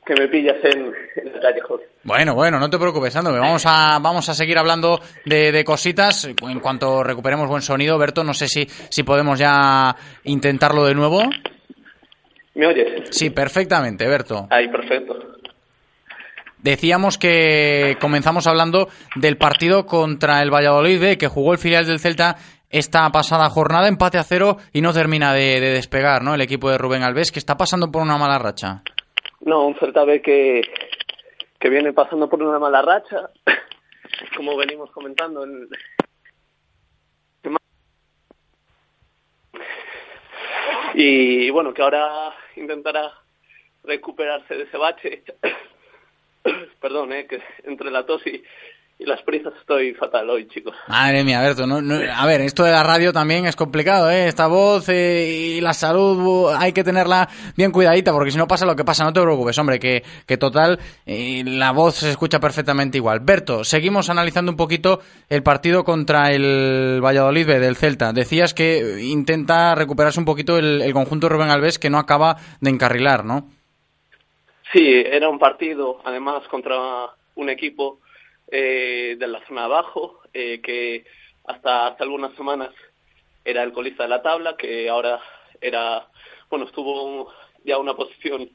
que 0.06 0.14
me 0.19 0.27
pillas 0.27 0.57
en, 0.64 0.93
en 1.15 1.34
la 1.34 1.39
calle, 1.39 1.61
Jorge. 1.61 1.85
Bueno, 2.03 2.35
bueno, 2.35 2.60
no 2.60 2.69
te 2.69 2.77
preocupes, 2.77 3.15
Ando, 3.15 3.31
que 3.31 3.39
vamos 3.39 3.64
a, 3.65 3.99
vamos 4.02 4.27
a 4.27 4.34
seguir 4.34 4.57
hablando 4.57 4.99
de, 5.23 5.53
de 5.53 5.64
cositas. 5.64 6.26
En 6.26 6.60
cuanto 6.60 7.03
recuperemos 7.03 7.47
buen 7.47 7.61
sonido, 7.61 7.97
Berto, 7.97 8.23
no 8.26 8.34
sé 8.34 8.49
si, 8.49 8.68
si 8.68 9.03
podemos 9.03 9.39
ya 9.39 9.95
intentarlo 10.26 10.84
de 10.85 10.93
nuevo. 10.93 11.23
¿Me 12.56 12.68
oyes? 12.68 13.10
Sí, 13.11 13.30
perfectamente, 13.30 14.07
Berto. 14.07 14.48
Ahí, 14.49 14.68
perfecto. 14.69 15.18
Decíamos 16.57 17.18
que 17.18 17.95
comenzamos 18.02 18.48
hablando 18.48 18.88
del 19.15 19.38
partido 19.38 19.86
contra 19.86 20.41
el 20.41 20.52
Valladolid 20.52 20.99
B, 20.99 21.18
que 21.18 21.27
jugó 21.27 21.52
el 21.52 21.60
filial 21.60 21.86
del 21.86 21.99
Celta 21.99 22.38
esta 22.72 23.07
pasada 23.11 23.49
jornada, 23.49 23.88
empate 23.88 24.18
a 24.18 24.23
cero 24.23 24.57
y 24.73 24.82
no 24.82 24.91
termina 24.91 25.34
de, 25.34 25.60
de 25.60 25.72
despegar, 25.72 26.23
¿no? 26.23 26.34
El 26.34 26.41
equipo 26.41 26.69
de 26.69 26.77
Rubén 26.77 27.03
Alves, 27.03 27.32
que 27.32 27.40
está 27.40 27.56
pasando 27.56 27.91
por 27.91 28.02
una 28.02 28.18
mala 28.18 28.40
racha. 28.40 28.82
No, 29.41 29.68
un 29.68 29.76
Celta 29.76 30.03
B 30.06 30.22
que, 30.22 30.61
que 31.60 31.69
viene 31.69 31.94
pasando 31.94 32.27
por 32.27 32.41
una 32.41 32.57
mala 32.57 32.82
racha, 32.82 33.30
como 34.36 34.57
venimos 34.57 34.90
comentando 34.91 35.44
en, 35.44 35.68
y 40.97 41.49
bueno, 41.49 41.73
que 41.73 41.81
ahora 41.81 42.34
intentará 42.55 43.13
recuperarse 43.84 44.55
de 44.55 44.63
ese 44.63 44.77
bache. 44.77 45.23
Perdón, 46.80 47.11
eh, 47.13 47.27
que 47.27 47.41
entre 47.63 47.91
la 47.91 48.05
tos 48.05 48.26
y, 48.27 48.43
y 48.97 49.05
las 49.05 49.22
prisas 49.23 49.51
estoy 49.59 49.93
fatal 49.93 50.30
hoy, 50.30 50.47
chicos. 50.47 50.73
Madre 50.88 51.23
mía, 51.26 51.41
Berto, 51.41 51.67
no, 51.67 51.81
no- 51.81 51.99
a 52.15 52.26
ver, 52.26 52.39
esto 52.39 52.63
de 52.63 52.72
la 52.72 52.81
radio 52.81 53.11
también 53.11 53.45
es 53.45 53.57
complicado, 53.57 54.09
¿eh? 54.09 54.27
Esta 54.30 54.47
voz 54.47 54.88
eh, 54.88 55.55
y 55.57 55.61
la 55.61 55.73
salud 55.73 56.49
hay 56.57 56.72
que 56.72 56.84
tenerla 56.84 57.27
bien 57.57 57.72
cuidadita, 57.72 58.13
porque 58.13 58.31
si 58.31 58.38
no 58.38 58.47
pasa 58.47 58.65
lo 58.65 58.73
que 58.76 58.85
pasa, 58.85 59.03
no 59.03 59.11
te 59.11 59.22
preocupes, 59.22 59.57
hombre, 59.59 59.80
que, 59.80 60.01
que 60.26 60.38
total, 60.38 60.80
eh, 61.05 61.43
la 61.45 61.72
voz 61.72 61.95
se 61.95 62.09
escucha 62.09 62.39
perfectamente 62.39 62.97
igual. 62.97 63.19
Berto, 63.19 63.65
seguimos 63.65 64.09
analizando 64.09 64.49
un 64.51 64.57
poquito 64.57 65.01
el 65.27 65.43
partido 65.43 65.84
contra 65.84 66.31
el 66.31 67.01
Valladolid 67.03 67.47
B 67.47 67.59
del 67.59 67.76
Celta. 67.76 68.13
Decías 68.13 68.53
que 68.53 69.01
intenta 69.03 69.76
recuperarse 69.76 70.19
un 70.22 70.26
poquito 70.26 70.57
el, 70.57 70.81
el 70.81 70.93
conjunto 70.93 71.27
de 71.27 71.34
Rubén 71.34 71.49
Alves, 71.49 71.80
que 71.80 71.89
no 71.89 71.97
acaba 71.97 72.38
de 72.61 72.69
encarrilar, 72.69 73.26
¿no? 73.26 73.49
Sí, 74.72 74.81
era 75.05 75.30
un 75.30 75.38
partido, 75.39 75.99
además, 76.05 76.43
contra 76.49 76.76
un 77.35 77.49
equipo 77.49 77.99
eh, 78.57 79.18
de 79.19 79.27
la 79.27 79.45
zona 79.48 79.65
abajo, 79.65 80.22
eh, 80.34 80.61
que 80.61 81.03
hasta 81.44 81.88
hace 81.88 82.03
algunas 82.03 82.34
semanas 82.36 82.69
era 83.44 83.64
el 83.64 83.73
colista 83.73 84.03
de 84.03 84.10
la 84.10 84.22
tabla, 84.22 84.56
que 84.56 84.88
ahora 84.88 85.19
era, 85.60 86.07
bueno, 86.49 86.64
estuvo 86.64 87.34
ya 87.65 87.77
una 87.77 87.95
posición 87.95 88.49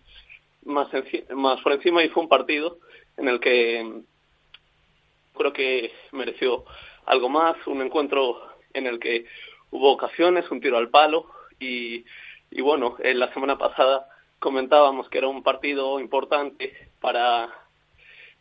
más, 0.65 0.89
más 1.35 1.61
por 1.61 1.73
encima 1.73 2.03
y 2.03 2.09
fue 2.09 2.23
un 2.23 2.31
partido 2.31 2.79
en 3.19 3.29
el 3.29 3.41
que 3.41 3.85
mm, 3.85 5.37
creo 5.37 5.53
que 5.53 5.93
mereció 6.13 6.65
algo 7.05 7.29
más, 7.29 7.59
un 7.67 7.83
encuentro 7.83 8.41
en 8.73 8.87
el 8.87 9.01
que 9.01 9.27
hubo 9.71 9.93
ocasiones, 9.93 10.51
un 10.51 10.63
tiro 10.63 10.79
al 10.79 10.89
palo 10.89 11.27
y, 11.59 12.07
y 12.51 12.63
bueno, 12.63 12.97
en 13.01 13.19
la 13.19 13.31
semana 13.35 13.59
pasada 13.59 14.09
comentábamos 14.39 15.11
que 15.11 15.19
era 15.19 15.29
un 15.29 15.43
partido 15.43 16.01
importante 16.01 16.89
para 17.03 17.60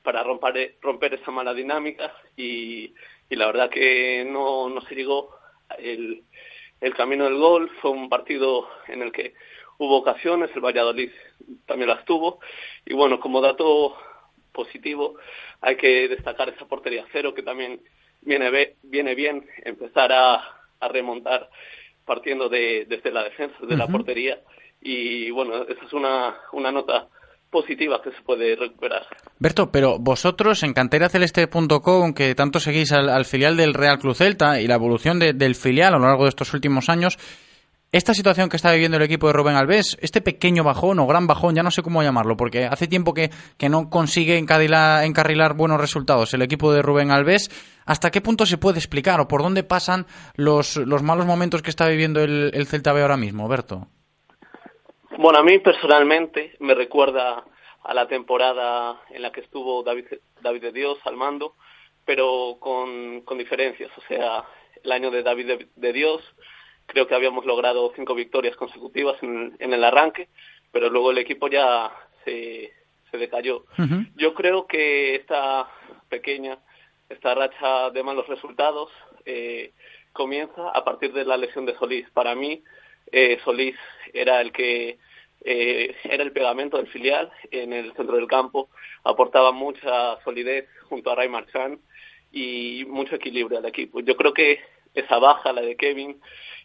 para 0.04 0.24
romper, 0.24 0.78
romper 0.82 1.14
esa 1.16 1.32
mala 1.32 1.54
dinámica 1.54 2.14
y, 2.36 2.94
y 3.30 3.36
la 3.36 3.48
verdad 3.48 3.70
que 3.70 4.26
no, 4.26 4.70
no 4.70 4.82
se 4.82 4.96
llegó 4.96 5.36
el, 5.78 6.24
el 6.82 6.96
camino 6.96 7.26
del 7.26 7.38
gol. 7.38 7.70
Fue 7.82 7.92
un 7.92 8.10
partido 8.10 8.68
en 8.88 9.02
el 9.02 9.12
que 9.12 9.34
hubo 9.78 9.98
ocasiones, 9.98 10.52
el 10.54 10.62
Valladolid 10.62 11.12
también 11.66 11.90
las 11.90 12.06
tuvo. 12.06 12.40
Y 12.86 12.94
bueno, 12.94 13.20
como 13.20 13.42
dato 13.42 13.98
positivo 14.52 15.16
hay 15.62 15.76
que 15.76 16.08
destacar 16.08 16.50
esa 16.50 16.68
portería 16.68 17.06
cero 17.12 17.34
que 17.34 17.44
también 17.44 17.82
viene, 18.22 18.76
viene 18.84 19.16
bien 19.16 19.48
empezar 19.64 20.12
a, 20.12 20.36
a 20.80 20.88
remontar 20.88 21.50
partiendo 22.06 22.50
de, 22.50 22.86
desde 22.88 23.12
la 23.12 23.24
defensa, 23.24 23.56
de 23.62 23.78
la 23.78 23.88
portería. 23.88 24.42
Y 24.82 25.30
bueno, 25.32 25.64
esa 25.64 25.86
es 25.86 25.94
una, 25.94 26.36
una 26.54 26.72
nota 26.72 27.08
positiva 27.50 28.02
que 28.04 28.12
se 28.12 28.22
puede 28.22 28.56
recuperar. 28.56 29.06
Berto, 29.40 29.72
pero 29.72 29.98
vosotros 30.00 30.62
en 30.64 30.74
canteraceleste.com, 30.74 32.14
que 32.14 32.36
tanto 32.36 32.60
seguís 32.60 32.92
al, 32.92 33.10
al 33.10 33.26
filial 33.26 33.58
del 33.58 33.74
Real 33.74 34.00
Cruz 34.00 34.18
Celta 34.18 34.60
y 34.62 34.68
la 34.68 34.76
evolución 34.76 35.20
de- 35.20 35.34
del 35.34 35.56
filial 35.56 35.94
a 35.94 35.98
lo 35.98 36.06
largo 36.06 36.24
de 36.24 36.30
estos 36.30 36.54
últimos 36.54 36.90
años, 36.90 37.18
esta 37.92 38.14
situación 38.14 38.50
que 38.50 38.56
está 38.58 38.72
viviendo 38.72 38.98
el 38.98 39.04
equipo 39.04 39.26
de 39.26 39.34
Rubén 39.34 39.56
Alves, 39.56 39.98
este 40.02 40.22
pequeño 40.22 40.64
bajón 40.64 41.00
o 41.00 41.08
gran 41.08 41.26
bajón, 41.26 41.56
ya 41.56 41.64
no 41.64 41.72
sé 41.72 41.82
cómo 41.82 42.04
llamarlo, 42.04 42.38
porque 42.38 42.66
hace 42.66 42.88
tiempo 42.88 43.16
que, 43.16 43.32
que 43.58 43.68
no 43.68 43.90
consigue 43.90 44.38
encadila- 44.38 45.04
encarrilar 45.06 45.56
buenos 45.56 45.82
resultados 45.82 46.32
el 46.36 46.44
equipo 46.44 46.72
de 46.72 46.84
Rubén 46.84 47.10
Alves, 47.10 47.50
¿hasta 47.88 48.12
qué 48.12 48.22
punto 48.22 48.46
se 48.46 48.60
puede 48.60 48.78
explicar 48.78 49.20
o 49.20 49.28
por 49.28 49.42
dónde 49.42 49.64
pasan 49.64 50.06
los, 50.36 50.76
los 50.78 51.02
malos 51.02 51.26
momentos 51.26 51.64
que 51.64 51.72
está 51.72 51.88
viviendo 51.88 52.22
el, 52.22 52.52
el 52.54 52.68
Celta 52.68 52.94
B 52.94 53.02
ahora 53.02 53.18
mismo, 53.18 53.48
Berto? 53.48 53.88
Bueno, 55.18 55.40
a 55.40 55.44
mí 55.44 55.60
personalmente 55.60 56.56
me 56.60 56.76
recuerda 56.76 57.44
a 57.84 57.94
la 57.94 58.08
temporada 58.08 59.02
en 59.10 59.22
la 59.22 59.32
que 59.32 59.42
estuvo 59.42 59.84
David, 59.84 60.06
David 60.42 60.62
de 60.62 60.72
Dios 60.72 61.00
al 61.06 61.16
mando, 61.16 61.56
pero 62.06 62.58
con, 62.60 63.22
con 63.22 63.38
diferencias. 63.38 63.92
O 63.98 64.02
sea, 64.08 64.46
el 64.84 64.92
año 64.92 65.12
de 65.12 65.24
David 65.24 65.48
de, 65.48 65.68
de 65.76 65.94
Dios 65.94 66.22
creo 66.86 67.08
que 67.08 67.16
habíamos 67.16 67.46
logrado 67.46 67.92
cinco 67.96 68.16
victorias 68.16 68.56
consecutivas 68.56 69.22
en, 69.22 69.56
en 69.60 69.74
el 69.74 69.84
arranque, 69.84 70.30
pero 70.72 70.90
luego 70.90 71.12
el 71.12 71.18
equipo 71.18 71.48
ya 71.48 71.92
se, 72.26 72.74
se 73.12 73.18
decayó. 73.18 73.66
Yo 74.16 74.34
creo 74.34 74.68
que 74.68 75.16
esta 75.16 75.70
pequeña, 76.10 76.60
esta 77.10 77.36
racha 77.36 77.90
de 77.92 78.04
malos 78.04 78.28
resultados 78.28 78.92
eh, 79.26 79.74
comienza 80.14 80.70
a 80.70 80.84
partir 80.84 81.14
de 81.14 81.26
la 81.26 81.38
lesión 81.38 81.66
de 81.66 81.78
Solís. 81.78 82.10
Para 82.12 82.36
mí, 82.36 82.64
eh, 83.12 83.40
Solís 83.44 83.76
era 84.14 84.42
el 84.42 84.52
que 84.52 85.00
eh, 85.42 85.96
era 86.04 86.24
el 86.24 86.32
pegamento 86.32 86.78
del 86.78 86.88
filial 86.88 87.32
en 87.52 87.74
el 87.74 87.94
centro 87.94 88.16
del 88.16 88.28
campo, 88.28 88.70
aportaba 89.04 89.52
mucha 89.52 90.22
solidez 90.24 90.68
junto 90.84 91.12
a 91.12 91.16
Ray 91.16 91.30
Marchand 91.30 91.80
y 92.32 92.86
mucho 92.88 93.16
equilibrio 93.16 93.58
al 93.58 93.66
equipo. 93.66 94.02
Yo 94.02 94.16
creo 94.18 94.34
que 94.34 94.60
esa 94.94 95.18
baja, 95.20 95.54
la 95.54 95.62
de 95.62 95.76
Kevin 95.76 96.20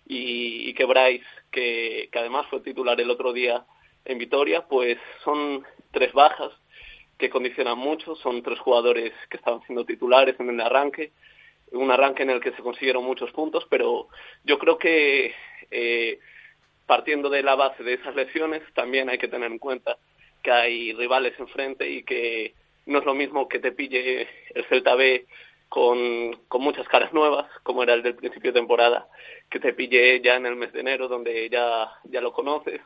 y, 0.06 0.74
que 0.74 0.84
Bryce, 0.84 1.24
que, 1.50 2.08
que 2.10 2.18
además 2.18 2.46
fue 2.48 2.60
titular 2.60 3.00
el 3.00 3.10
otro 3.10 3.32
día 3.32 3.64
en 4.04 4.18
Vitoria, 4.18 4.66
pues 4.66 4.98
son 5.22 5.64
tres 5.92 6.12
bajas 6.12 6.52
que 7.18 7.30
condicionan 7.30 7.78
mucho, 7.78 8.16
son 8.16 8.42
tres 8.42 8.58
jugadores 8.58 9.12
que 9.30 9.36
estaban 9.36 9.62
siendo 9.62 9.84
titulares 9.84 10.38
en 10.40 10.50
el 10.50 10.60
arranque, 10.60 11.12
un 11.72 11.90
arranque 11.90 12.22
en 12.22 12.30
el 12.30 12.40
que 12.40 12.52
se 12.52 12.62
consiguieron 12.62 13.04
muchos 13.04 13.30
puntos, 13.32 13.66
pero 13.70 14.08
yo 14.44 14.58
creo 14.58 14.78
que 14.78 15.32
eh, 15.70 16.18
partiendo 16.86 17.30
de 17.30 17.42
la 17.42 17.54
base 17.54 17.82
de 17.82 17.94
esas 17.94 18.14
lesiones, 18.14 18.62
también 18.74 19.08
hay 19.08 19.18
que 19.18 19.28
tener 19.28 19.50
en 19.50 19.58
cuenta 19.58 19.96
que 20.42 20.50
hay 20.50 20.92
rivales 20.92 21.38
enfrente 21.38 21.88
y 21.88 22.02
que 22.02 22.54
no 22.86 22.98
es 22.98 23.04
lo 23.04 23.14
mismo 23.14 23.48
que 23.48 23.58
te 23.58 23.72
pille 23.72 24.28
el 24.54 24.64
Celta 24.66 24.94
B 24.94 25.26
con, 25.68 26.36
con 26.48 26.62
muchas 26.62 26.86
caras 26.88 27.12
nuevas, 27.12 27.50
como 27.62 27.82
era 27.82 27.94
el 27.94 28.02
del 28.02 28.14
principio 28.14 28.52
de 28.52 28.60
temporada, 28.60 29.08
que 29.50 29.58
te 29.58 29.72
pille 29.72 30.20
ya 30.20 30.36
en 30.36 30.46
el 30.46 30.56
mes 30.56 30.72
de 30.72 30.80
enero, 30.80 31.08
donde 31.08 31.48
ya, 31.48 31.90
ya 32.04 32.20
lo 32.20 32.32
conoces, 32.32 32.80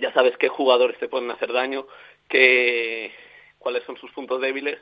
ya 0.00 0.12
sabes 0.12 0.36
qué 0.38 0.48
jugadores 0.48 0.98
te 0.98 1.08
pueden 1.08 1.30
hacer 1.30 1.52
daño, 1.52 1.86
qué, 2.28 3.12
cuáles 3.58 3.84
son 3.84 3.96
sus 3.96 4.10
puntos 4.10 4.40
débiles, 4.40 4.78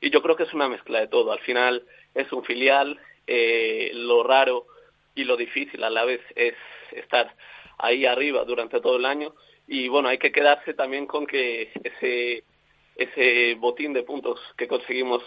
y 0.00 0.10
yo 0.10 0.22
creo 0.22 0.36
que 0.36 0.44
es 0.44 0.54
una 0.54 0.68
mezcla 0.68 1.00
de 1.00 1.08
todo. 1.08 1.32
Al 1.32 1.40
final 1.40 1.84
es 2.14 2.30
un 2.32 2.44
filial, 2.44 3.00
eh, 3.26 3.90
lo 3.94 4.22
raro 4.22 4.66
y 5.14 5.24
lo 5.24 5.36
difícil 5.36 5.82
a 5.84 5.90
la 5.90 6.04
vez 6.04 6.20
es 6.34 6.54
estar 6.92 7.34
ahí 7.78 8.06
arriba 8.06 8.44
durante 8.44 8.80
todo 8.80 8.96
el 8.96 9.06
año, 9.06 9.34
y 9.66 9.88
bueno, 9.88 10.08
hay 10.08 10.18
que 10.18 10.32
quedarse 10.32 10.74
también 10.74 11.06
con 11.06 11.26
que 11.26 11.70
ese, 11.84 12.44
ese 12.96 13.54
botín 13.54 13.92
de 13.92 14.02
puntos 14.02 14.40
que 14.56 14.66
conseguimos 14.66 15.22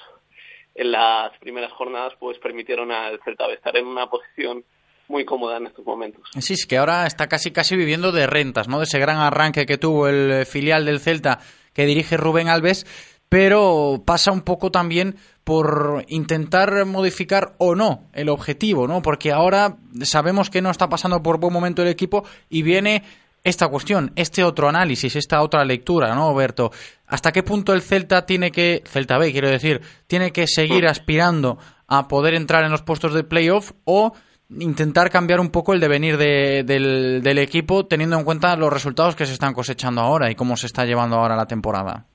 en 0.75 0.91
las 0.91 1.37
primeras 1.39 1.71
jornadas 1.71 2.13
pues 2.19 2.39
permitieron 2.39 2.91
al 2.91 3.21
Celta 3.23 3.45
estar 3.53 3.77
en 3.77 3.85
una 3.85 4.07
posición 4.07 4.65
muy 5.07 5.25
cómoda 5.25 5.57
en 5.57 5.67
estos 5.67 5.85
momentos. 5.85 6.29
Sí, 6.39 6.53
es 6.53 6.65
que 6.65 6.77
ahora 6.77 7.05
está 7.05 7.27
casi 7.27 7.51
casi 7.51 7.75
viviendo 7.75 8.11
de 8.11 8.25
rentas, 8.25 8.67
¿no? 8.67 8.79
De 8.79 8.85
ese 8.85 8.99
gran 8.99 9.17
arranque 9.17 9.65
que 9.65 9.77
tuvo 9.77 10.07
el 10.07 10.45
filial 10.45 10.85
del 10.85 10.99
Celta 10.99 11.39
que 11.73 11.85
dirige 11.85 12.17
Rubén 12.17 12.49
Alves, 12.49 12.85
pero 13.33 14.03
pasa 14.05 14.31
un 14.31 14.41
poco 14.41 14.69
también 14.69 15.15
por 15.43 16.05
intentar 16.07 16.85
modificar 16.85 17.55
o 17.57 17.73
no 17.73 18.03
el 18.13 18.29
objetivo, 18.29 18.87
¿no? 18.87 19.01
Porque 19.01 19.31
ahora 19.31 19.77
sabemos 20.03 20.51
que 20.51 20.61
no 20.61 20.69
está 20.69 20.87
pasando 20.87 21.23
por 21.23 21.39
buen 21.39 21.51
momento 21.51 21.81
el 21.81 21.87
equipo 21.87 22.25
y 22.47 22.61
viene 22.61 23.01
esta 23.43 23.69
cuestión, 23.69 24.11
este 24.15 24.43
otro 24.43 24.69
análisis, 24.69 25.15
esta 25.15 25.41
otra 25.41 25.65
lectura, 25.65 26.13
¿no, 26.13 26.31
Berto? 26.35 26.71
¿Hasta 27.07 27.31
qué 27.31 27.41
punto 27.41 27.73
el 27.73 27.81
Celta 27.81 28.27
tiene 28.27 28.51
que, 28.51 28.83
Celta 28.85 29.17
B 29.17 29.31
quiero 29.31 29.49
decir, 29.49 29.81
tiene 30.05 30.31
que 30.31 30.45
seguir 30.45 30.85
aspirando 30.85 31.57
a 31.87 32.07
poder 32.07 32.35
entrar 32.35 32.63
en 32.63 32.69
los 32.69 32.83
puestos 32.83 33.15
de 33.15 33.23
playoff 33.23 33.71
o 33.85 34.13
intentar 34.59 35.09
cambiar 35.09 35.39
un 35.39 35.49
poco 35.49 35.73
el 35.73 35.79
devenir 35.79 36.17
del, 36.17 37.23
del 37.23 37.37
equipo 37.39 37.87
teniendo 37.87 38.15
en 38.15 38.25
cuenta 38.25 38.55
los 38.57 38.71
resultados 38.71 39.15
que 39.15 39.25
se 39.25 39.33
están 39.33 39.55
cosechando 39.55 40.01
ahora 40.01 40.29
y 40.29 40.35
cómo 40.35 40.55
se 40.55 40.67
está 40.67 40.85
llevando 40.85 41.15
ahora 41.15 41.35
la 41.35 41.47
temporada? 41.47 42.05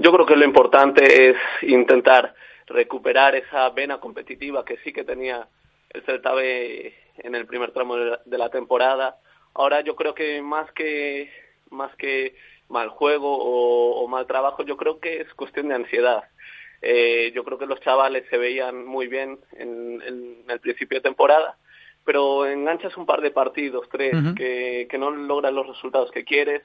Yo 0.00 0.12
creo 0.12 0.26
que 0.26 0.36
lo 0.36 0.44
importante 0.44 1.30
es 1.30 1.36
intentar 1.62 2.34
recuperar 2.66 3.34
esa 3.34 3.68
vena 3.70 3.98
competitiva 3.98 4.64
que 4.64 4.78
sí 4.78 4.92
que 4.92 5.04
tenía 5.04 5.46
el 5.90 6.02
Celta 6.02 6.32
B 6.32 6.94
en 7.18 7.34
el 7.34 7.46
primer 7.46 7.72
tramo 7.72 7.96
de 7.96 8.38
la 8.38 8.48
temporada 8.48 9.16
Ahora 9.54 9.80
yo 9.80 9.96
creo 9.96 10.14
que 10.14 10.40
más 10.42 10.70
que 10.72 11.30
más 11.70 11.94
que 11.96 12.34
mal 12.68 12.88
juego 12.88 13.36
o, 13.36 14.06
mal 14.06 14.26
trabajo, 14.26 14.62
yo 14.64 14.76
creo 14.76 15.00
que 15.00 15.20
es 15.20 15.34
cuestión 15.34 15.68
de 15.68 15.74
ansiedad. 15.74 16.24
Eh, 16.82 17.32
yo 17.34 17.44
creo 17.44 17.58
que 17.58 17.66
los 17.66 17.80
chavales 17.80 18.24
se 18.30 18.38
veían 18.38 18.86
muy 18.86 19.08
bien 19.08 19.38
en, 19.52 20.00
el 20.48 20.60
principio 20.60 20.98
de 20.98 21.02
temporada, 21.02 21.56
pero 22.04 22.46
enganchas 22.46 22.96
un 22.96 23.06
par 23.06 23.20
de 23.20 23.32
partidos, 23.32 23.88
tres, 23.90 24.14
que, 24.36 24.86
que 24.88 24.98
no 24.98 25.10
logran 25.10 25.54
los 25.54 25.66
resultados 25.66 26.10
que 26.12 26.24
quieres. 26.24 26.62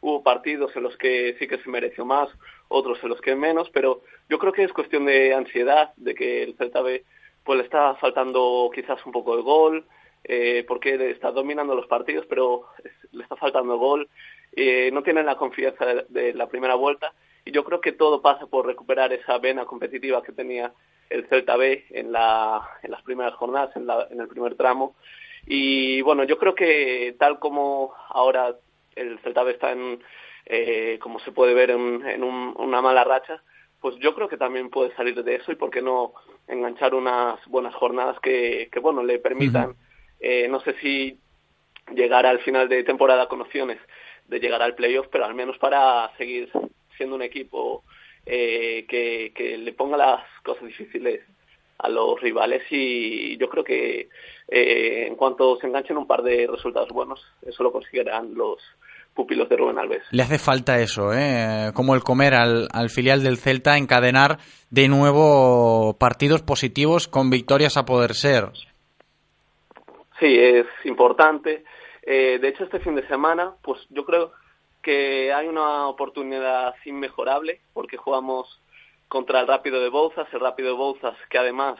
Hubo 0.00 0.22
partidos 0.22 0.74
en 0.76 0.82
los 0.82 0.96
que 0.96 1.36
sí 1.38 1.46
que 1.48 1.58
se 1.58 1.70
mereció 1.70 2.04
más, 2.04 2.28
otros 2.68 2.98
en 3.02 3.08
los 3.10 3.20
que 3.20 3.34
menos, 3.34 3.70
pero 3.70 4.02
yo 4.28 4.38
creo 4.38 4.52
que 4.52 4.64
es 4.64 4.72
cuestión 4.72 5.06
de 5.06 5.34
ansiedad, 5.34 5.92
de 5.96 6.14
que 6.14 6.42
el 6.42 6.56
Celta 6.56 6.82
B 6.82 7.04
pues 7.44 7.58
le 7.58 7.64
está 7.64 7.94
faltando 7.94 8.70
quizás 8.74 9.04
un 9.06 9.12
poco 9.12 9.36
de 9.36 9.42
gol, 9.42 9.86
eh, 10.24 10.64
porque 10.66 11.10
está 11.10 11.30
dominando 11.30 11.76
los 11.76 11.86
partidos, 11.86 12.26
pero 12.28 12.66
le 13.12 13.22
está 13.22 13.36
faltando 13.36 13.78
gol, 13.78 14.08
eh, 14.56 14.90
no 14.92 15.02
tienen 15.02 15.26
la 15.26 15.36
confianza 15.36 15.84
de, 16.08 16.34
la 16.34 16.48
primera 16.48 16.74
vuelta 16.74 17.12
y 17.44 17.52
yo 17.52 17.62
creo 17.62 17.80
que 17.80 17.92
todo 17.92 18.20
pasa 18.20 18.46
por 18.46 18.66
recuperar 18.66 19.12
esa 19.12 19.38
vena 19.38 19.64
competitiva 19.64 20.22
que 20.24 20.32
tenía 20.32 20.72
el 21.10 21.28
Celta 21.28 21.56
B 21.56 21.86
en, 21.90 22.10
la, 22.10 22.60
en 22.82 22.90
las 22.90 23.02
primeras 23.02 23.34
jornadas, 23.34 23.76
en, 23.76 23.86
la, 23.86 24.08
en 24.10 24.20
el 24.20 24.26
primer 24.26 24.56
tramo. 24.56 24.96
Y 25.46 26.00
bueno, 26.00 26.24
yo 26.24 26.38
creo 26.38 26.56
que 26.56 27.14
tal 27.20 27.38
como 27.38 27.94
ahora 28.08 28.56
el 28.96 29.18
Celta 29.20 29.44
B 29.44 29.52
está 29.52 29.72
en, 29.72 30.02
eh, 30.46 30.98
como 31.00 31.20
se 31.20 31.32
puede 31.32 31.54
ver, 31.54 31.70
en, 31.70 32.04
en 32.06 32.24
una 32.24 32.82
mala 32.82 33.04
racha, 33.04 33.42
pues 33.80 33.96
yo 33.96 34.14
creo 34.14 34.28
que 34.28 34.36
también 34.36 34.70
puede 34.70 34.94
salir 34.96 35.22
de 35.22 35.36
eso 35.36 35.52
y 35.52 35.56
por 35.56 35.70
qué 35.70 35.82
no 35.82 36.12
enganchar 36.48 36.94
unas 36.94 37.38
buenas 37.46 37.74
jornadas 37.74 38.18
que, 38.20 38.68
que 38.72 38.80
bueno, 38.80 39.02
le 39.02 39.18
permitan 39.18 39.76
eh, 40.20 40.48
no 40.48 40.60
sé 40.60 40.74
si 40.80 41.18
llegar 41.94 42.26
al 42.26 42.40
final 42.40 42.68
de 42.68 42.84
temporada 42.84 43.28
con 43.28 43.40
opciones 43.40 43.78
de 44.26 44.40
llegar 44.40 44.62
al 44.62 44.74
playoff, 44.74 45.06
pero 45.10 45.24
al 45.24 45.34
menos 45.34 45.58
para 45.58 46.10
seguir 46.16 46.50
siendo 46.96 47.14
un 47.14 47.22
equipo 47.22 47.84
eh, 48.24 48.86
que, 48.88 49.32
que, 49.34 49.56
le 49.58 49.72
ponga 49.72 49.96
las 49.96 50.24
cosas 50.42 50.66
difíciles 50.66 51.20
a 51.78 51.88
los 51.88 52.20
rivales 52.20 52.62
y 52.70 53.36
yo 53.36 53.48
creo 53.48 53.62
que 53.62 54.08
eh, 54.48 55.04
en 55.06 55.14
cuanto 55.14 55.58
se 55.60 55.66
enganchen 55.66 55.98
un 55.98 56.06
par 56.06 56.22
de 56.22 56.46
resultados 56.46 56.88
buenos, 56.88 57.24
eso 57.42 57.62
lo 57.62 57.70
conseguirán 57.70 58.34
los 58.34 58.58
pupilos 59.16 59.48
de 59.48 59.56
Rubén 59.56 59.78
Alves. 59.78 60.04
Le 60.12 60.22
hace 60.22 60.38
falta 60.38 60.78
eso, 60.78 61.12
¿eh? 61.12 61.72
como 61.74 61.96
el 61.96 62.04
comer 62.04 62.34
al, 62.34 62.68
al 62.72 62.90
filial 62.90 63.24
del 63.24 63.38
Celta, 63.38 63.76
encadenar 63.76 64.38
de 64.70 64.86
nuevo 64.86 65.96
partidos 65.98 66.42
positivos 66.42 67.08
con 67.08 67.30
victorias 67.30 67.76
a 67.76 67.84
poder 67.84 68.14
ser. 68.14 68.50
Sí, 70.20 70.38
es 70.38 70.66
importante. 70.84 71.64
Eh, 72.02 72.38
de 72.40 72.48
hecho, 72.48 72.64
este 72.64 72.78
fin 72.78 72.94
de 72.94 73.06
semana, 73.08 73.54
pues 73.62 73.80
yo 73.90 74.04
creo 74.04 74.32
que 74.82 75.32
hay 75.32 75.48
una 75.48 75.88
oportunidad 75.88 76.74
inmejorable 76.84 77.60
porque 77.72 77.96
jugamos 77.96 78.60
contra 79.08 79.40
el 79.40 79.48
Rápido 79.48 79.80
de 79.80 79.88
Bouzas, 79.88 80.28
el 80.32 80.40
Rápido 80.40 80.68
de 80.68 80.76
Bouzas 80.76 81.16
que 81.28 81.38
además 81.38 81.78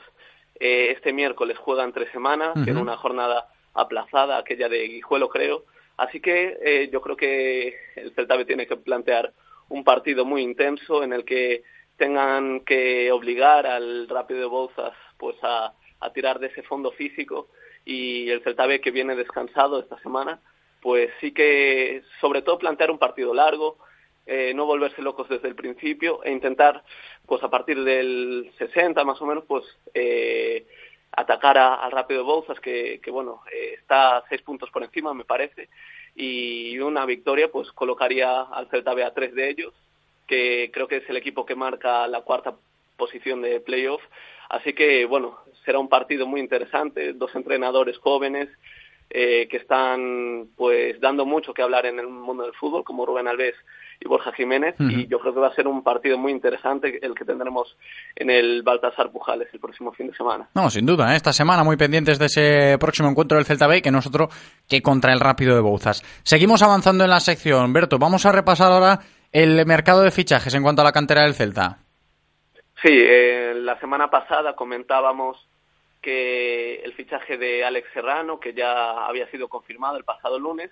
eh, 0.59 0.89
este 0.91 1.13
miércoles 1.13 1.57
juega 1.59 1.85
entre 1.85 2.11
semanas, 2.11 2.57
en 2.67 2.77
una 2.77 2.97
jornada 2.97 3.49
aplazada, 3.75 4.39
aquella 4.39 4.69
de 4.69 4.89
Guijuelo 4.89 5.29
creo. 5.29 5.65
Así 5.97 6.21
que 6.21 6.59
eh, 6.61 6.91
yo 6.93 7.01
creo 7.01 7.17
que 7.17 7.75
el 7.97 8.15
Celta 8.15 8.45
tiene 8.45 8.67
que 8.67 8.77
plantear 8.77 9.33
un 9.69 9.83
partido 9.83 10.25
muy 10.25 10.43
intenso 10.43 11.03
en 11.03 11.13
el 11.13 11.25
que 11.25 11.63
tengan 11.97 12.61
que 12.61 13.11
obligar 13.11 13.67
al 13.67 14.09
Rápido 14.09 14.41
de 14.41 14.47
Bouzas 14.47 14.93
pues 15.17 15.37
a, 15.43 15.73
tirar 16.15 16.39
de 16.39 16.49
ese 16.49 16.63
fondo 16.63 16.93
físico. 16.93 17.49
Y 17.85 18.29
el 18.31 18.43
Celta 18.43 18.67
que 18.79 18.91
viene 18.91 19.17
descansado 19.17 19.81
esta 19.81 19.99
semana, 20.01 20.41
pues 20.83 21.11
sí 21.21 21.33
que 21.33 22.03
sobre 22.21 22.43
todo 22.43 22.59
plantear 22.59 22.91
un 22.91 22.99
partido 22.99 23.35
largo, 23.35 23.79
eh, 24.27 24.53
no 24.55 24.67
volverse 24.67 25.03
locos 25.03 25.29
desde 25.29 25.49
el 25.49 25.55
principio 25.55 26.23
e 26.25 26.33
intentar, 26.33 26.83
pues 27.27 27.43
a 27.43 27.51
partir 27.51 27.83
del 27.83 28.53
60 28.59 29.05
más 29.05 29.21
o 29.23 29.27
menos, 29.27 29.45
pues 29.47 29.65
eh, 29.95 30.67
atacar 31.13 31.57
al 31.59 31.91
Rápido 31.91 32.25
Bouzas, 32.25 32.61
que, 32.61 33.01
que 33.03 33.11
bueno, 33.11 33.43
eh, 33.53 33.75
está 33.79 34.23
seis 34.29 34.43
puntos 34.43 34.71
por 34.71 34.83
encima, 34.83 35.15
me 35.15 35.25
parece, 35.25 35.69
y 36.15 36.79
una 36.79 37.07
victoria 37.07 37.51
pues 37.51 37.71
colocaría 37.73 38.43
al 38.43 38.69
Celta 38.69 38.95
B 38.95 39.05
a 39.05 39.15
tres 39.15 39.35
de 39.35 39.51
ellos, 39.51 39.75
que 40.27 40.71
creo 40.73 40.89
que 40.89 40.97
es 40.97 41.09
el 41.09 41.17
equipo 41.17 41.47
que 41.47 41.55
marca 41.55 42.07
la 42.09 42.23
cuarta 42.23 42.55
posición 42.97 43.43
de 43.43 43.61
playoff. 43.61 44.03
Así 44.49 44.73
que, 44.73 45.05
bueno, 45.07 45.39
será 45.65 45.79
un 45.79 45.89
partido 45.89 46.27
muy 46.27 46.41
interesante, 46.41 47.13
dos 47.13 47.35
entrenadores 47.35 47.99
jóvenes 47.99 48.49
eh, 49.11 49.47
que 49.49 49.57
están 49.57 50.49
pues 50.57 51.01
dando 51.01 51.25
mucho 51.27 51.55
que 51.55 51.63
hablar 51.63 51.87
en 51.87 51.99
el 51.99 52.09
mundo 52.09 52.45
del 52.45 52.55
fútbol, 52.55 52.85
como 52.85 53.07
Rubén 53.07 53.29
Alves 53.29 53.55
y 54.01 54.09
Borja 54.09 54.33
Jiménez, 54.33 54.75
y 54.79 55.07
yo 55.07 55.19
creo 55.19 55.33
que 55.33 55.41
va 55.41 55.49
a 55.49 55.55
ser 55.55 55.67
un 55.67 55.83
partido 55.83 56.19
muy 56.19 56.33
interesante 56.33 56.99
el 57.05 57.15
que 57.15 57.25
tendremos 57.25 57.77
en 58.15 58.31
el 58.31 58.63
Baltasar 58.63 59.11
Pujales 59.11 59.49
el 59.53 59.61
próximo 59.61 59.93
fin 59.93 60.09
de 60.09 60.17
semana. 60.17 60.49
No, 60.55 60.69
sin 60.71 60.85
duda, 60.85 61.13
¿eh? 61.13 61.17
esta 61.17 61.33
semana 61.33 61.65
muy 61.65 61.77
pendientes 61.77 62.19
de 62.19 62.27
ese 62.27 62.79
próximo 62.79 63.09
encuentro 63.09 63.37
del 63.37 63.47
Celta 63.47 63.67
B 63.67 63.81
que 63.81 63.91
nosotros 63.91 64.29
que 64.69 64.83
contra 64.83 65.13
el 65.13 65.21
Rápido 65.21 65.55
de 65.55 65.61
Bouzas. 65.61 66.03
Seguimos 66.23 66.63
avanzando 66.63 67.05
en 67.05 67.11
la 67.11 67.21
sección. 67.21 67.73
Berto, 67.73 67.99
vamos 67.99 68.27
a 68.27 68.33
repasar 68.33 68.73
ahora 68.73 69.01
el 69.33 69.65
mercado 69.67 70.03
de 70.03 70.11
fichajes 70.11 70.55
en 70.55 70.63
cuanto 70.63 70.83
a 70.83 70.85
la 70.85 70.93
cantera 70.93 71.23
del 71.23 71.35
Celta. 71.35 71.79
Sí, 72.83 72.93
eh, 72.93 73.55
la 73.57 73.79
semana 73.81 74.11
pasada 74.11 74.55
comentábamos 74.55 75.39
que 76.03 76.77
el 76.85 76.93
fichaje 76.93 77.37
de 77.37 77.65
Alex 77.65 77.89
Serrano, 77.93 78.39
que 78.39 78.55
ya 78.55 79.07
había 79.07 79.29
sido 79.31 79.49
confirmado 79.49 79.97
el 79.97 80.05
pasado 80.05 80.39
lunes, 80.39 80.71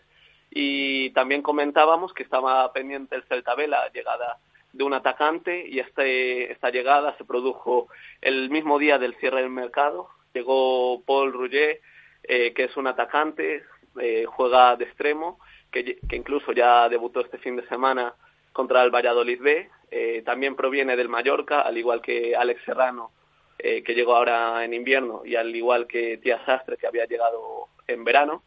y 0.57 1.11
también 1.11 1.43
comentábamos 1.43 2.15
que 2.15 2.23
estaba 2.23 2.73
pendiente 2.73 3.17
el 3.17 3.25
Celta 3.25 3.55
B 3.57 3.67
la 3.67 3.91
llegada 3.93 4.39
de 4.73 4.85
un 4.85 4.95
atacante 4.95 5.67
y 5.69 5.81
este, 5.81 6.53
esta 6.53 6.71
llegada 6.71 7.17
se 7.19 7.25
produjo 7.25 7.89
el 8.21 8.51
mismo 8.51 8.79
día 8.79 8.99
del 8.99 9.17
cierre 9.17 9.43
del 9.43 9.51
mercado. 9.51 10.09
Llegó 10.33 11.03
Paul 11.03 11.33
Rouget, 11.33 11.81
eh, 12.23 12.53
que 12.55 12.65
es 12.65 12.77
un 12.77 12.87
atacante, 12.87 13.65
eh, 14.01 14.25
juega 14.27 14.77
de 14.77 14.85
extremo, 14.85 15.41
que, 15.73 15.99
que 16.09 16.17
incluso 16.17 16.53
ya 16.53 16.89
debutó 16.89 17.21
este 17.21 17.39
fin 17.39 17.57
de 17.57 17.67
semana 17.67 18.15
contra 18.53 18.83
el 18.85 18.91
Valladolid 18.91 19.43
B. 19.43 19.69
Eh, 19.91 20.23
también 20.25 20.57
proviene 20.57 20.97
del 20.97 21.09
Mallorca, 21.09 21.61
al 21.63 21.77
igual 21.77 22.01
que 22.01 22.35
Alex 22.35 22.63
Serrano, 22.65 23.11
eh, 23.59 23.83
que 23.83 23.95
llegó 23.95 24.15
ahora 24.17 24.65
en 24.65 24.73
invierno, 24.73 25.23
y 25.25 25.37
al 25.37 25.55
igual 25.55 25.87
que 25.87 26.19
Tía 26.19 26.45
Sastre, 26.47 26.77
que 26.77 26.87
había 26.87 27.07
llegado 27.07 27.69
en 27.87 28.05
verano. 28.05 28.45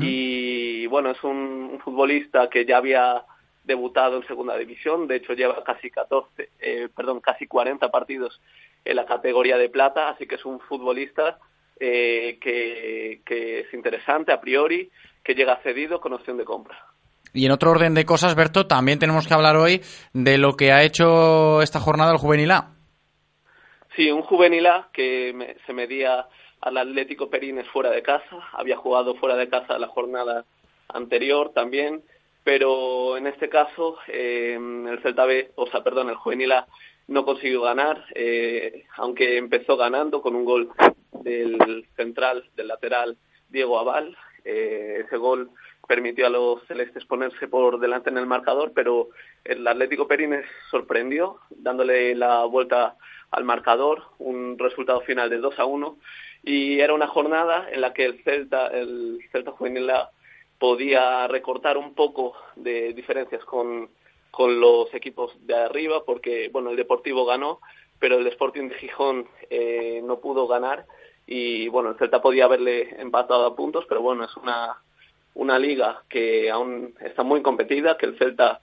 Y 0.00 0.86
bueno, 0.86 1.10
es 1.10 1.22
un, 1.24 1.70
un 1.72 1.80
futbolista 1.80 2.48
que 2.50 2.64
ya 2.66 2.76
había 2.76 3.24
debutado 3.64 4.16
en 4.18 4.26
segunda 4.26 4.56
división, 4.56 5.06
de 5.06 5.16
hecho 5.16 5.32
lleva 5.34 5.62
casi 5.64 5.90
14, 5.90 6.50
eh, 6.60 6.88
perdón, 6.94 7.20
casi 7.20 7.46
40 7.46 7.90
partidos 7.90 8.40
en 8.84 8.96
la 8.96 9.06
categoría 9.06 9.56
de 9.58 9.68
plata, 9.68 10.08
así 10.10 10.26
que 10.26 10.34
es 10.36 10.44
un 10.44 10.60
futbolista 10.60 11.38
eh, 11.78 12.38
que, 12.40 13.20
que 13.24 13.60
es 13.60 13.74
interesante 13.74 14.32
a 14.32 14.40
priori, 14.40 14.90
que 15.22 15.34
llega 15.34 15.56
cedido 15.62 16.00
con 16.00 16.12
opción 16.14 16.36
de 16.36 16.44
compra. 16.44 16.78
Y 17.32 17.46
en 17.46 17.52
otro 17.52 17.70
orden 17.70 17.94
de 17.94 18.04
cosas, 18.04 18.34
Berto, 18.34 18.66
también 18.66 18.98
tenemos 18.98 19.28
que 19.28 19.34
hablar 19.34 19.56
hoy 19.56 19.80
de 20.12 20.36
lo 20.36 20.54
que 20.56 20.72
ha 20.72 20.82
hecho 20.82 21.62
esta 21.62 21.78
jornada 21.78 22.10
el 22.12 22.18
Juvenil 22.18 22.50
A. 22.50 22.70
Sí, 23.94 24.10
un 24.10 24.22
Juvenil 24.22 24.66
A 24.66 24.88
que 24.92 25.32
me- 25.34 25.56
se 25.66 25.72
medía 25.72 26.26
al 26.60 26.76
Atlético 26.76 27.30
Perines 27.30 27.66
fuera 27.68 27.90
de 27.90 28.02
casa, 28.02 28.36
había 28.52 28.76
jugado 28.76 29.14
fuera 29.14 29.36
de 29.36 29.48
casa 29.48 29.78
la 29.78 29.88
jornada 29.88 30.44
anterior 30.88 31.52
también, 31.54 32.02
pero 32.44 33.16
en 33.16 33.26
este 33.26 33.48
caso 33.48 33.98
eh, 34.08 34.56
el 34.56 34.98
Celta 35.02 35.24
B, 35.24 35.52
o 35.54 35.66
sea, 35.66 35.82
perdón, 35.82 36.08
el 36.08 36.16
Juvenil 36.16 36.52
A 36.52 36.66
no 37.08 37.24
consiguió 37.24 37.62
ganar, 37.62 38.04
eh, 38.14 38.84
aunque 38.96 39.36
empezó 39.36 39.76
ganando 39.76 40.22
con 40.22 40.36
un 40.36 40.44
gol 40.44 40.70
del 41.24 41.86
central, 41.96 42.48
del 42.54 42.68
lateral 42.68 43.16
Diego 43.48 43.78
Aval. 43.78 44.16
Eh, 44.44 45.02
ese 45.04 45.16
gol 45.16 45.50
permitió 45.88 46.26
a 46.26 46.30
los 46.30 46.64
celestes 46.66 47.04
ponerse 47.04 47.48
por 47.48 47.80
delante 47.80 48.10
en 48.10 48.18
el 48.18 48.26
marcador, 48.26 48.72
pero 48.74 49.08
el 49.44 49.66
Atlético 49.66 50.06
Perines 50.06 50.46
sorprendió, 50.70 51.40
dándole 51.50 52.14
la 52.14 52.44
vuelta 52.44 52.96
al 53.32 53.44
marcador, 53.44 54.04
un 54.18 54.56
resultado 54.56 55.00
final 55.00 55.30
de 55.30 55.38
2 55.38 55.58
a 55.58 55.64
1, 55.64 55.98
y 56.42 56.80
era 56.80 56.94
una 56.94 57.06
jornada 57.06 57.68
en 57.70 57.80
la 57.80 57.92
que 57.92 58.06
el 58.06 58.22
Celta, 58.22 58.68
el 58.68 59.20
Celta 59.30 59.52
Juvenil 59.52 59.90
A 59.90 60.10
podía 60.58 61.26
recortar 61.28 61.78
un 61.78 61.94
poco 61.94 62.34
de 62.56 62.92
diferencias 62.92 63.44
con, 63.44 63.88
con 64.30 64.60
los 64.60 64.92
equipos 64.94 65.32
de 65.46 65.54
arriba, 65.54 66.04
porque 66.04 66.48
bueno, 66.52 66.70
el 66.70 66.76
Deportivo 66.76 67.24
ganó, 67.24 67.60
pero 67.98 68.18
el 68.18 68.26
Sporting 68.26 68.68
de 68.68 68.74
Gijón 68.76 69.28
eh, 69.48 70.00
no 70.04 70.20
pudo 70.20 70.46
ganar 70.46 70.86
y 71.26 71.68
bueno, 71.68 71.90
el 71.90 71.96
Celta 71.96 72.20
podía 72.22 72.44
haberle 72.44 73.00
empatado 73.00 73.46
a 73.46 73.56
puntos, 73.56 73.84
pero 73.88 74.02
bueno, 74.02 74.24
es 74.24 74.36
una, 74.36 74.82
una 75.34 75.58
liga 75.58 76.02
que 76.08 76.50
aún 76.50 76.94
está 77.00 77.22
muy 77.22 77.42
competida, 77.42 77.96
que 77.96 78.06
el 78.06 78.18
Celta 78.18 78.60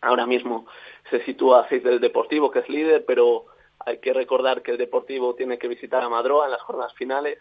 ahora 0.00 0.26
mismo 0.26 0.66
se 1.10 1.24
sitúa 1.24 1.60
a 1.60 1.68
seis 1.68 1.82
del 1.82 2.00
Deportivo, 2.00 2.50
que 2.50 2.60
es 2.60 2.68
líder, 2.68 3.04
pero 3.06 3.46
hay 3.88 3.98
que 3.98 4.12
recordar 4.12 4.62
que 4.62 4.72
el 4.72 4.78
Deportivo 4.78 5.34
tiene 5.34 5.58
que 5.58 5.68
visitar 5.68 6.02
a 6.02 6.08
Madroa 6.08 6.44
en 6.44 6.52
las 6.52 6.62
jornadas 6.62 6.92
finales 6.94 7.38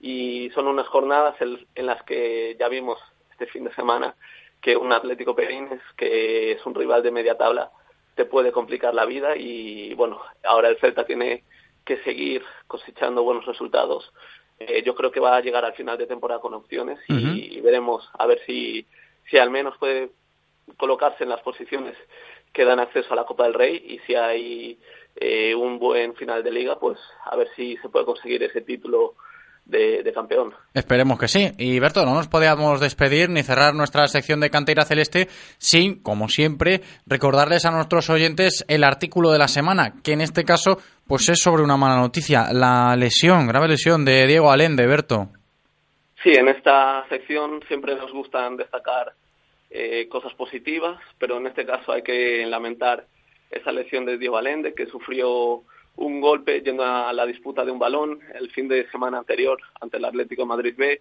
y 0.00 0.50
son 0.50 0.68
unas 0.68 0.86
jornadas 0.86 1.34
en, 1.40 1.66
en 1.74 1.86
las 1.86 2.02
que 2.04 2.56
ya 2.58 2.68
vimos 2.68 2.98
este 3.32 3.46
fin 3.46 3.64
de 3.64 3.74
semana 3.74 4.14
que 4.60 4.76
un 4.76 4.92
Atlético 4.92 5.34
Perines, 5.34 5.82
que 5.96 6.52
es 6.52 6.64
un 6.64 6.74
rival 6.74 7.02
de 7.02 7.10
media 7.10 7.36
tabla, 7.36 7.72
te 8.14 8.24
puede 8.24 8.52
complicar 8.52 8.94
la 8.94 9.04
vida 9.06 9.36
y 9.36 9.92
bueno, 9.94 10.20
ahora 10.44 10.68
el 10.68 10.78
Celta 10.78 11.04
tiene 11.04 11.42
que 11.84 11.96
seguir 12.04 12.44
cosechando 12.68 13.24
buenos 13.24 13.44
resultados. 13.44 14.12
Eh, 14.60 14.84
yo 14.84 14.94
creo 14.94 15.10
que 15.10 15.18
va 15.18 15.36
a 15.36 15.40
llegar 15.40 15.64
al 15.64 15.74
final 15.74 15.98
de 15.98 16.06
temporada 16.06 16.40
con 16.40 16.54
opciones 16.54 17.00
y, 17.08 17.56
y 17.56 17.60
veremos 17.60 18.08
a 18.16 18.26
ver 18.26 18.40
si, 18.46 18.86
si 19.28 19.38
al 19.38 19.50
menos 19.50 19.76
puede 19.78 20.10
colocarse 20.76 21.24
en 21.24 21.30
las 21.30 21.40
posiciones 21.40 21.96
que 22.52 22.64
dan 22.64 22.80
acceso 22.80 23.12
a 23.12 23.16
la 23.16 23.24
Copa 23.24 23.44
del 23.44 23.54
Rey 23.54 23.82
y 23.86 23.98
si 24.06 24.14
hay 24.14 24.78
eh, 25.16 25.54
un 25.54 25.78
buen 25.78 26.14
final 26.14 26.42
de 26.42 26.52
liga, 26.52 26.78
pues 26.78 26.98
a 27.24 27.36
ver 27.36 27.48
si 27.56 27.76
se 27.78 27.88
puede 27.88 28.04
conseguir 28.04 28.42
ese 28.42 28.60
título 28.60 29.14
de, 29.64 30.02
de 30.02 30.12
campeón. 30.12 30.54
Esperemos 30.74 31.18
que 31.18 31.28
sí. 31.28 31.52
Y 31.58 31.78
Berto, 31.78 32.04
no 32.04 32.14
nos 32.14 32.28
podíamos 32.28 32.80
despedir 32.80 33.30
ni 33.30 33.42
cerrar 33.42 33.74
nuestra 33.74 34.06
sección 34.08 34.40
de 34.40 34.50
Cantera 34.50 34.84
Celeste 34.84 35.28
sin, 35.58 36.02
como 36.02 36.28
siempre, 36.28 36.80
recordarles 37.06 37.64
a 37.64 37.70
nuestros 37.70 38.10
oyentes 38.10 38.64
el 38.68 38.84
artículo 38.84 39.30
de 39.30 39.38
la 39.38 39.48
semana, 39.48 39.94
que 40.02 40.12
en 40.12 40.20
este 40.20 40.44
caso 40.44 40.78
pues 41.06 41.28
es 41.28 41.40
sobre 41.40 41.62
una 41.62 41.76
mala 41.76 42.00
noticia, 42.00 42.52
la 42.52 42.96
lesión, 42.96 43.46
grave 43.46 43.68
lesión 43.68 44.04
de 44.04 44.26
Diego 44.26 44.50
Alende, 44.50 44.86
Berto. 44.86 45.28
Sí, 46.22 46.30
en 46.30 46.48
esta 46.48 47.04
sección 47.08 47.60
siempre 47.66 47.96
nos 47.96 48.12
gustan 48.12 48.56
destacar 48.56 49.12
eh, 49.74 50.06
cosas 50.08 50.34
positivas, 50.34 51.00
pero 51.18 51.38
en 51.38 51.46
este 51.46 51.64
caso 51.64 51.92
hay 51.92 52.02
que 52.02 52.44
lamentar 52.46 53.06
esa 53.50 53.72
lesión 53.72 54.04
de 54.04 54.18
Diego 54.18 54.36
Alende, 54.36 54.74
que 54.74 54.86
sufrió 54.86 55.62
un 55.96 56.20
golpe 56.20 56.60
yendo 56.60 56.84
a 56.84 57.12
la 57.12 57.24
disputa 57.24 57.64
de 57.64 57.70
un 57.70 57.78
balón 57.78 58.20
el 58.34 58.50
fin 58.50 58.68
de 58.68 58.90
semana 58.90 59.18
anterior 59.18 59.58
ante 59.80 59.96
el 59.96 60.04
Atlético 60.04 60.44
Madrid 60.44 60.74
B. 60.76 61.00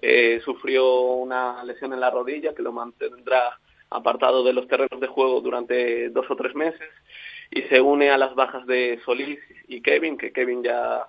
Eh, 0.00 0.40
sufrió 0.44 1.02
una 1.02 1.64
lesión 1.64 1.92
en 1.92 2.00
la 2.00 2.10
rodilla 2.10 2.54
que 2.54 2.62
lo 2.62 2.72
mantendrá 2.72 3.58
apartado 3.88 4.42
de 4.42 4.52
los 4.52 4.68
terrenos 4.68 5.00
de 5.00 5.06
juego 5.06 5.40
durante 5.40 6.10
dos 6.10 6.30
o 6.30 6.36
tres 6.36 6.54
meses 6.54 6.88
y 7.50 7.62
se 7.62 7.80
une 7.80 8.10
a 8.10 8.18
las 8.18 8.34
bajas 8.34 8.66
de 8.66 9.00
Solís 9.04 9.38
y 9.68 9.80
Kevin, 9.82 10.18
que 10.18 10.32
Kevin 10.32 10.62
ya 10.62 11.06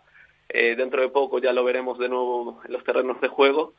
eh, 0.50 0.76
dentro 0.78 1.02
de 1.02 1.10
poco 1.10 1.40
ya 1.40 1.54
lo 1.54 1.64
veremos 1.64 1.98
de 1.98 2.10
nuevo 2.10 2.62
en 2.66 2.72
los 2.74 2.84
terrenos 2.84 3.20
de 3.22 3.30
juego 3.30 3.74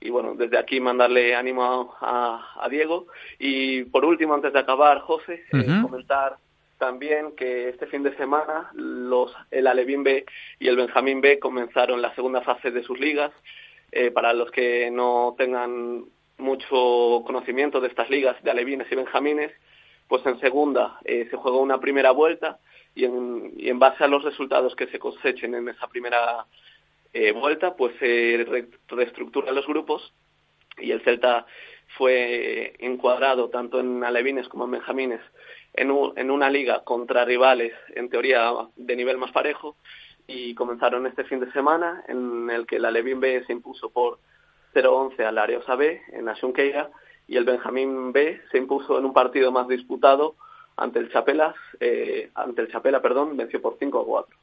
y 0.00 0.10
bueno, 0.10 0.34
desde 0.34 0.58
aquí 0.58 0.80
mandarle 0.80 1.34
ánimo 1.34 1.94
a, 2.00 2.54
a, 2.60 2.68
Diego. 2.68 3.06
Y 3.38 3.84
por 3.84 4.04
último, 4.04 4.34
antes 4.34 4.52
de 4.52 4.58
acabar, 4.60 5.00
José, 5.00 5.44
eh, 5.52 5.66
comentar 5.82 6.36
también 6.78 7.34
que 7.34 7.68
este 7.70 7.86
fin 7.86 8.04
de 8.04 8.16
semana 8.16 8.70
los, 8.74 9.34
el 9.50 9.66
Alevín 9.66 10.04
B 10.04 10.24
y 10.60 10.68
el 10.68 10.76
Benjamín 10.76 11.20
B 11.20 11.40
comenzaron 11.40 12.00
la 12.00 12.14
segunda 12.14 12.42
fase 12.42 12.70
de 12.70 12.82
sus 12.84 12.98
ligas. 12.98 13.32
Eh, 13.90 14.10
para 14.10 14.32
los 14.34 14.50
que 14.50 14.90
no 14.90 15.34
tengan 15.36 16.04
mucho 16.36 17.24
conocimiento 17.26 17.80
de 17.80 17.88
estas 17.88 18.08
ligas 18.10 18.40
de 18.44 18.50
Alevines 18.50 18.86
y 18.92 18.94
Benjamines, 18.94 19.50
pues 20.06 20.24
en 20.26 20.38
segunda 20.40 20.98
eh, 21.04 21.26
se 21.30 21.36
juega 21.36 21.58
una 21.58 21.80
primera 21.80 22.12
vuelta 22.12 22.58
y 22.94 23.04
en, 23.04 23.52
y 23.56 23.68
en 23.68 23.78
base 23.78 24.04
a 24.04 24.08
los 24.08 24.22
resultados 24.22 24.76
que 24.76 24.86
se 24.86 24.98
cosechen 24.98 25.54
en 25.54 25.68
esa 25.68 25.88
primera 25.88 26.46
eh, 27.12 27.32
vuelta, 27.32 27.74
pues 27.76 27.94
se 27.98 28.44
re- 28.48 28.68
reestructuran 28.88 29.54
los 29.54 29.66
grupos 29.66 30.12
y 30.78 30.90
el 30.92 31.00
Celta 31.02 31.46
fue 31.96 32.74
encuadrado 32.78 33.48
tanto 33.48 33.80
en 33.80 34.04
alevines 34.04 34.48
como 34.48 34.64
en 34.66 34.72
benjamines 34.72 35.20
en, 35.74 35.90
un- 35.90 36.12
en 36.16 36.30
una 36.30 36.50
liga 36.50 36.84
contra 36.84 37.24
rivales 37.24 37.72
en 37.94 38.08
teoría 38.10 38.52
de 38.76 38.96
nivel 38.96 39.16
más 39.18 39.32
parejo 39.32 39.76
y 40.26 40.54
comenzaron 40.54 41.06
este 41.06 41.24
fin 41.24 41.40
de 41.40 41.50
semana 41.52 42.04
en 42.08 42.50
el 42.50 42.66
que 42.66 42.76
el 42.76 42.84
Alevín 42.84 43.20
B 43.20 43.42
se 43.46 43.52
impuso 43.52 43.90
por 43.90 44.18
0-11 44.74 45.24
al 45.24 45.38
Areosa 45.38 45.74
B 45.76 46.02
en 46.12 46.26
la 46.26 46.36
Xunqueira 46.36 46.90
y 47.26 47.36
el 47.36 47.44
Benjamín 47.44 48.12
B 48.12 48.40
se 48.50 48.58
impuso 48.58 48.98
en 48.98 49.04
un 49.06 49.12
partido 49.14 49.50
más 49.50 49.66
disputado 49.68 50.36
ante 50.76 50.98
el 51.00 51.10
Chapelas, 51.10 51.54
eh, 51.80 52.30
ante 52.34 52.62
el 52.62 52.70
Chapela, 52.70 53.02
perdón, 53.02 53.36
venció 53.36 53.60
por 53.60 53.76
5 53.78 54.00
a 54.00 54.04
4. 54.04 54.37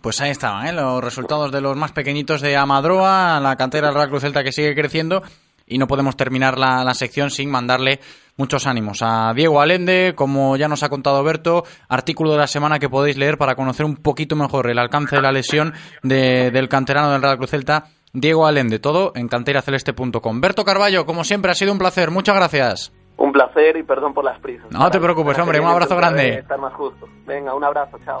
Pues 0.00 0.20
ahí 0.20 0.30
estaban 0.30 0.66
¿eh? 0.66 0.72
los 0.72 1.02
resultados 1.02 1.50
de 1.50 1.60
los 1.60 1.76
más 1.76 1.90
pequeñitos 1.92 2.40
de 2.40 2.56
Amadroa, 2.56 3.40
la 3.40 3.56
cantera 3.56 3.88
del 3.88 3.96
Real 3.96 4.08
Cruz 4.08 4.22
Celta 4.22 4.44
que 4.44 4.52
sigue 4.52 4.74
creciendo 4.76 5.22
y 5.66 5.78
no 5.78 5.88
podemos 5.88 6.16
terminar 6.16 6.56
la, 6.58 6.84
la 6.84 6.94
sección 6.94 7.30
sin 7.30 7.50
mandarle 7.50 7.98
muchos 8.36 8.68
ánimos 8.68 8.98
a 9.02 9.32
Diego 9.34 9.60
Alende, 9.60 10.12
como 10.14 10.56
ya 10.56 10.68
nos 10.68 10.84
ha 10.84 10.88
contado 10.88 11.24
Berto, 11.24 11.64
artículo 11.88 12.30
de 12.30 12.38
la 12.38 12.46
semana 12.46 12.78
que 12.78 12.88
podéis 12.88 13.16
leer 13.16 13.38
para 13.38 13.56
conocer 13.56 13.84
un 13.84 13.96
poquito 13.96 14.36
mejor 14.36 14.70
el 14.70 14.78
alcance 14.78 15.16
de 15.16 15.22
la 15.22 15.32
lesión 15.32 15.72
de- 16.04 16.52
del 16.52 16.68
canterano 16.68 17.10
del 17.10 17.22
Real 17.22 17.36
Cruz 17.38 17.50
Celta, 17.50 17.86
Diego 18.12 18.46
Alende, 18.46 18.78
todo 18.78 19.10
en 19.16 19.26
canteraceleste.com. 19.26 20.40
Berto 20.40 20.64
Carballo, 20.64 21.04
como 21.04 21.24
siempre, 21.24 21.50
ha 21.50 21.54
sido 21.54 21.72
un 21.72 21.78
placer, 21.78 22.12
muchas 22.12 22.36
gracias. 22.36 22.92
Un 23.16 23.32
placer 23.32 23.76
y 23.78 23.82
perdón 23.82 24.14
por 24.14 24.24
las 24.24 24.38
prisas. 24.40 24.66
No 24.70 24.88
te 24.90 25.00
preocupes, 25.00 25.36
hombre, 25.38 25.58
un 25.58 25.66
abrazo 25.66 25.96
grande. 25.96 26.34
Estar 26.40 26.60
más 26.60 26.74
justo. 26.74 27.08
Venga, 27.26 27.54
un 27.54 27.64
abrazo, 27.64 27.98
chao. 28.04 28.20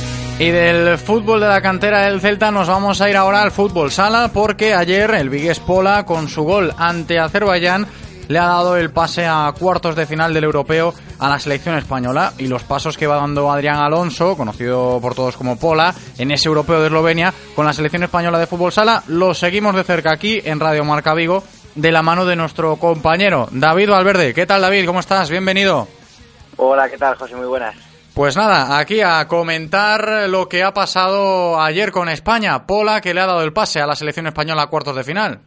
Y 0.41 0.49
del 0.49 0.97
fútbol 0.97 1.39
de 1.39 1.47
la 1.47 1.61
cantera 1.61 2.01
del 2.01 2.19
Celta 2.19 2.49
nos 2.49 2.67
vamos 2.67 2.99
a 2.99 3.07
ir 3.07 3.15
ahora 3.15 3.43
al 3.43 3.51
fútbol 3.51 3.91
sala 3.91 4.31
porque 4.33 4.73
ayer 4.73 5.11
el 5.11 5.29
Vigues 5.29 5.59
Pola 5.59 6.03
con 6.03 6.27
su 6.29 6.41
gol 6.41 6.73
ante 6.79 7.19
Azerbaiyán 7.19 7.85
le 8.27 8.39
ha 8.39 8.47
dado 8.47 8.75
el 8.75 8.89
pase 8.89 9.27
a 9.27 9.53
cuartos 9.59 9.95
de 9.95 10.07
final 10.07 10.33
del 10.33 10.45
europeo 10.45 10.95
a 11.19 11.29
la 11.29 11.37
selección 11.37 11.77
española 11.77 12.33
y 12.39 12.47
los 12.47 12.63
pasos 12.63 12.97
que 12.97 13.05
va 13.05 13.17
dando 13.17 13.51
Adrián 13.51 13.75
Alonso, 13.75 14.35
conocido 14.35 14.97
por 14.99 15.13
todos 15.13 15.37
como 15.37 15.59
Pola, 15.59 15.93
en 16.17 16.31
ese 16.31 16.47
europeo 16.47 16.79
de 16.79 16.87
Eslovenia 16.87 17.31
con 17.55 17.67
la 17.67 17.73
selección 17.73 18.01
española 18.01 18.39
de 18.39 18.47
fútbol 18.47 18.71
sala, 18.71 19.03
lo 19.09 19.35
seguimos 19.35 19.75
de 19.75 19.83
cerca 19.83 20.11
aquí 20.11 20.41
en 20.43 20.59
Radio 20.59 20.83
Marca 20.83 21.13
Vigo 21.13 21.43
de 21.75 21.91
la 21.91 22.01
mano 22.01 22.25
de 22.25 22.35
nuestro 22.35 22.77
compañero 22.77 23.47
David 23.51 23.91
Valverde. 23.91 24.33
¿Qué 24.33 24.47
tal 24.47 24.63
David? 24.63 24.87
¿Cómo 24.87 25.01
estás? 25.01 25.29
Bienvenido. 25.29 25.87
Hola, 26.57 26.89
¿qué 26.89 26.97
tal 26.97 27.15
José? 27.15 27.35
Muy 27.35 27.45
buenas. 27.45 27.90
Pues 28.13 28.35
nada, 28.35 28.77
aquí 28.77 28.99
a 28.99 29.25
comentar 29.25 30.27
lo 30.27 30.49
que 30.49 30.63
ha 30.63 30.73
pasado 30.73 31.61
ayer 31.61 31.93
con 31.93 32.09
España. 32.09 32.67
Pola 32.67 32.99
que 32.99 33.13
le 33.13 33.21
ha 33.21 33.25
dado 33.25 33.41
el 33.41 33.53
pase 33.53 33.79
a 33.79 33.87
la 33.87 33.95
selección 33.95 34.27
española 34.27 34.63
a 34.63 34.67
cuartos 34.67 34.97
de 34.97 35.05
final. 35.05 35.39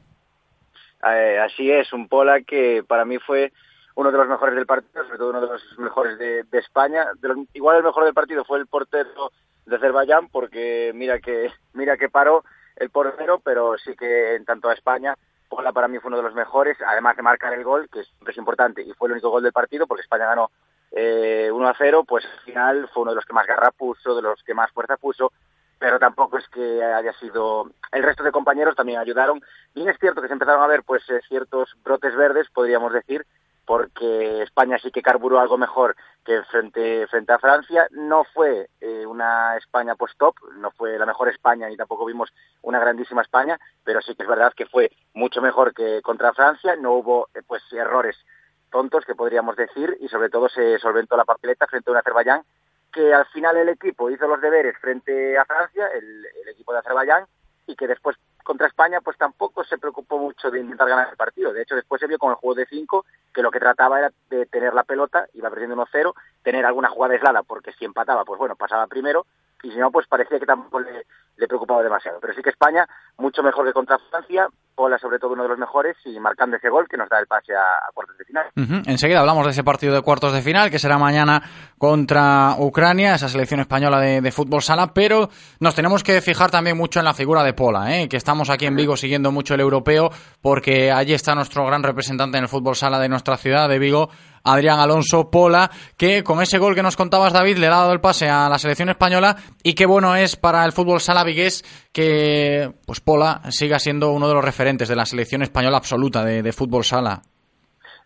Eh, 1.06 1.38
así 1.38 1.70
es, 1.70 1.92
un 1.92 2.08
Pola 2.08 2.40
que 2.40 2.82
para 2.82 3.04
mí 3.04 3.18
fue 3.18 3.52
uno 3.96 4.10
de 4.10 4.16
los 4.16 4.28
mejores 4.28 4.54
del 4.54 4.64
partido, 4.64 5.04
sobre 5.04 5.18
todo 5.18 5.28
uno 5.28 5.42
de 5.42 5.46
los 5.48 5.78
mejores 5.78 6.18
de, 6.18 6.44
España. 6.52 7.04
igual 7.52 7.76
el 7.76 7.84
mejor 7.84 8.04
del 8.04 8.14
partido 8.14 8.46
fue 8.46 8.58
el 8.58 8.66
portero 8.66 9.30
de 9.66 9.76
Azerbaiyán, 9.76 10.28
porque 10.28 10.92
mira 10.94 11.18
que 11.20 11.52
mira 11.74 11.98
que 11.98 12.08
paró 12.08 12.44
el 12.76 12.88
portero, 12.88 13.40
pero 13.40 13.76
sí 13.76 13.94
que 13.94 14.36
en 14.36 14.46
tanto 14.46 14.70
a 14.70 14.74
España, 14.74 15.14
Pola 15.50 15.72
para 15.72 15.86
mí 15.86 15.98
fue 15.98 16.08
uno 16.08 16.16
de 16.16 16.22
los 16.22 16.34
mejores, 16.34 16.78
además 16.80 17.14
de 17.14 17.22
marcar 17.22 17.52
el 17.52 17.62
gol, 17.62 17.90
que 17.92 18.00
es, 18.00 18.10
es 18.26 18.36
importante, 18.38 18.80
y 18.80 18.94
fue 18.94 19.08
el 19.08 19.12
único 19.12 19.28
gol 19.28 19.42
del 19.42 19.52
partido, 19.52 19.86
porque 19.86 20.00
España 20.00 20.24
ganó 20.24 20.50
eh, 20.96 21.50
1 21.52 21.68
a 21.68 21.74
0, 21.76 22.04
pues 22.06 22.24
al 22.24 22.40
final 22.40 22.88
fue 22.92 23.02
uno 23.02 23.10
de 23.10 23.16
los 23.16 23.24
que 23.24 23.32
más 23.32 23.46
garra 23.46 23.72
puso, 23.72 24.14
de 24.14 24.22
los 24.22 24.42
que 24.44 24.54
más 24.54 24.70
fuerza 24.70 24.96
puso, 24.96 25.32
pero 25.78 25.98
tampoco 25.98 26.38
es 26.38 26.48
que 26.48 26.82
haya 26.82 27.12
sido 27.14 27.68
el 27.90 28.02
resto 28.02 28.22
de 28.22 28.30
compañeros 28.30 28.76
también 28.76 29.00
ayudaron. 29.00 29.42
Bien 29.74 29.88
es 29.88 29.98
cierto 29.98 30.22
que 30.22 30.28
se 30.28 30.32
empezaron 30.32 30.62
a 30.62 30.68
ver 30.68 30.84
pues 30.84 31.02
eh, 31.10 31.20
ciertos 31.28 31.74
brotes 31.84 32.14
verdes 32.14 32.48
podríamos 32.50 32.92
decir 32.92 33.26
porque 33.66 34.42
España 34.42 34.78
sí 34.78 34.90
que 34.90 35.02
carburó 35.02 35.40
algo 35.40 35.56
mejor 35.56 35.96
que 36.24 36.42
frente 36.44 37.06
frente 37.08 37.32
a 37.32 37.38
Francia. 37.38 37.88
No 37.90 38.24
fue 38.32 38.68
eh, 38.80 39.04
una 39.04 39.56
España 39.56 39.96
post 39.96 40.16
top 40.16 40.36
no 40.58 40.70
fue 40.70 40.96
la 40.96 41.06
mejor 41.06 41.28
España 41.28 41.68
ni 41.68 41.76
tampoco 41.76 42.06
vimos 42.06 42.32
una 42.62 42.78
grandísima 42.78 43.22
España 43.22 43.58
pero 43.82 44.00
sí 44.00 44.14
que 44.14 44.22
es 44.22 44.28
verdad 44.28 44.52
que 44.54 44.66
fue 44.66 44.92
mucho 45.12 45.42
mejor 45.42 45.74
que 45.74 46.02
contra 46.02 46.32
Francia. 46.32 46.76
No 46.76 46.92
hubo 46.92 47.28
eh, 47.34 47.42
pues 47.44 47.62
errores 47.72 48.16
tontos 48.74 49.04
que 49.04 49.14
podríamos 49.14 49.54
decir 49.54 49.96
y 50.00 50.08
sobre 50.08 50.30
todo 50.30 50.48
se 50.48 50.80
solventó 50.80 51.16
la 51.16 51.24
papeleta 51.24 51.68
frente 51.68 51.88
a 51.88 51.92
un 51.92 51.98
Azerbaiyán 51.98 52.42
que 52.92 53.14
al 53.14 53.24
final 53.26 53.56
el 53.56 53.68
equipo 53.68 54.10
hizo 54.10 54.26
los 54.26 54.40
deberes 54.40 54.76
frente 54.78 55.38
a 55.38 55.44
Francia, 55.44 55.86
el, 55.94 56.26
equipo 56.48 56.72
de 56.72 56.80
Azerbaiyán, 56.80 57.24
y 57.68 57.76
que 57.76 57.86
después 57.86 58.16
contra 58.42 58.66
España 58.66 59.00
pues 59.00 59.16
tampoco 59.16 59.62
se 59.62 59.78
preocupó 59.78 60.18
mucho 60.18 60.50
de 60.50 60.58
intentar 60.58 60.88
ganar 60.88 61.08
el 61.08 61.16
partido. 61.16 61.52
De 61.52 61.62
hecho, 61.62 61.76
después 61.76 62.00
se 62.00 62.08
vio 62.08 62.18
con 62.18 62.30
el 62.30 62.36
juego 62.36 62.56
de 62.56 62.66
cinco 62.66 63.06
que 63.32 63.42
lo 63.42 63.52
que 63.52 63.60
trataba 63.60 64.00
era 64.00 64.12
de 64.28 64.46
tener 64.46 64.74
la 64.74 64.82
pelota, 64.82 65.28
iba 65.34 65.50
perdiendo 65.50 65.76
1-0, 65.76 66.12
tener 66.42 66.66
alguna 66.66 66.88
jugada 66.88 67.14
aislada, 67.14 67.44
porque 67.44 67.72
si 67.74 67.84
empataba, 67.84 68.24
pues 68.24 68.40
bueno, 68.40 68.56
pasaba 68.56 68.88
primero, 68.88 69.24
y 69.64 69.70
si 69.70 69.78
no, 69.78 69.90
pues 69.90 70.06
parecía 70.06 70.38
que 70.38 70.46
tampoco 70.46 70.80
le, 70.80 71.04
preocupaba 71.48 71.82
demasiado. 71.82 72.18
Pero 72.20 72.34
sí 72.34 72.42
que 72.42 72.50
España, 72.50 72.86
mucho 73.18 73.42
mejor 73.42 73.66
que 73.66 73.72
contra 73.72 73.98
Francia, 74.10 74.46
Pola 74.74 74.98
sobre 74.98 75.18
todo 75.18 75.32
uno 75.32 75.44
de 75.44 75.50
los 75.50 75.58
mejores 75.58 75.96
y 76.04 76.18
marcando 76.18 76.56
ese 76.56 76.68
gol 76.68 76.88
que 76.88 76.96
nos 76.96 77.08
da 77.08 77.20
el 77.20 77.26
pase 77.26 77.54
a, 77.54 77.90
cuartos 77.94 78.18
de 78.18 78.24
final. 78.24 78.46
Enseguida 78.86 79.20
hablamos 79.20 79.44
de 79.44 79.52
ese 79.52 79.62
partido 79.62 79.94
de 79.94 80.02
cuartos 80.02 80.32
de 80.32 80.42
final 80.42 80.70
que 80.70 80.80
será 80.80 80.98
mañana 80.98 81.42
contra 81.78 82.56
Ucrania, 82.58 83.14
esa 83.14 83.28
selección 83.28 83.60
española 83.60 84.00
de, 84.00 84.32
fútbol 84.32 84.62
sala, 84.62 84.92
pero 84.92 85.28
nos 85.60 85.74
tenemos 85.74 86.02
que 86.02 86.20
fijar 86.20 86.50
también 86.50 86.76
mucho 86.76 86.98
en 86.98 87.04
la 87.04 87.14
figura 87.14 87.44
de 87.44 87.52
Pola, 87.52 87.96
¿eh? 87.96 88.08
que 88.08 88.16
estamos 88.16 88.50
aquí 88.50 88.66
en 88.66 88.74
Vigo 88.74 88.96
siguiendo 88.96 89.30
mucho 89.30 89.54
el 89.54 89.60
europeo 89.60 90.10
porque 90.42 90.90
allí 90.90 91.14
está 91.14 91.34
nuestro 91.34 91.64
gran 91.66 91.82
representante 91.82 92.38
en 92.38 92.44
el 92.44 92.48
fútbol 92.48 92.74
sala 92.74 92.98
de 92.98 93.08
nuestra 93.08 93.36
ciudad 93.36 93.68
de 93.68 93.78
Vigo, 93.78 94.10
Adrián 94.44 94.78
Alonso 94.78 95.30
Pola, 95.30 95.70
que 95.96 96.22
con 96.22 96.42
ese 96.42 96.58
gol 96.58 96.74
que 96.74 96.82
nos 96.82 96.96
contabas, 96.96 97.32
David, 97.32 97.56
le 97.56 97.66
ha 97.66 97.70
dado 97.70 97.92
el 97.92 98.00
pase 98.00 98.28
a 98.28 98.48
la 98.50 98.58
selección 98.58 98.90
española 98.90 99.36
y 99.62 99.74
qué 99.74 99.86
bueno 99.86 100.14
es 100.14 100.36
para 100.36 100.64
el 100.66 100.72
fútbol 100.72 101.00
sala 101.00 101.24
vigués 101.24 101.64
que 101.92 102.70
pues 102.86 103.00
Pola 103.00 103.40
siga 103.48 103.78
siendo 103.78 104.12
uno 104.12 104.28
de 104.28 104.34
los 104.34 104.44
referentes 104.44 104.88
de 104.88 104.96
la 104.96 105.06
selección 105.06 105.42
española 105.42 105.78
absoluta 105.78 106.22
de, 106.24 106.52
fútbol 106.52 106.84
sala. 106.84 107.22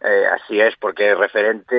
Eh, 0.00 0.26
así 0.26 0.60
es, 0.60 0.76
porque 0.80 1.10
es 1.10 1.18
referente 1.18 1.74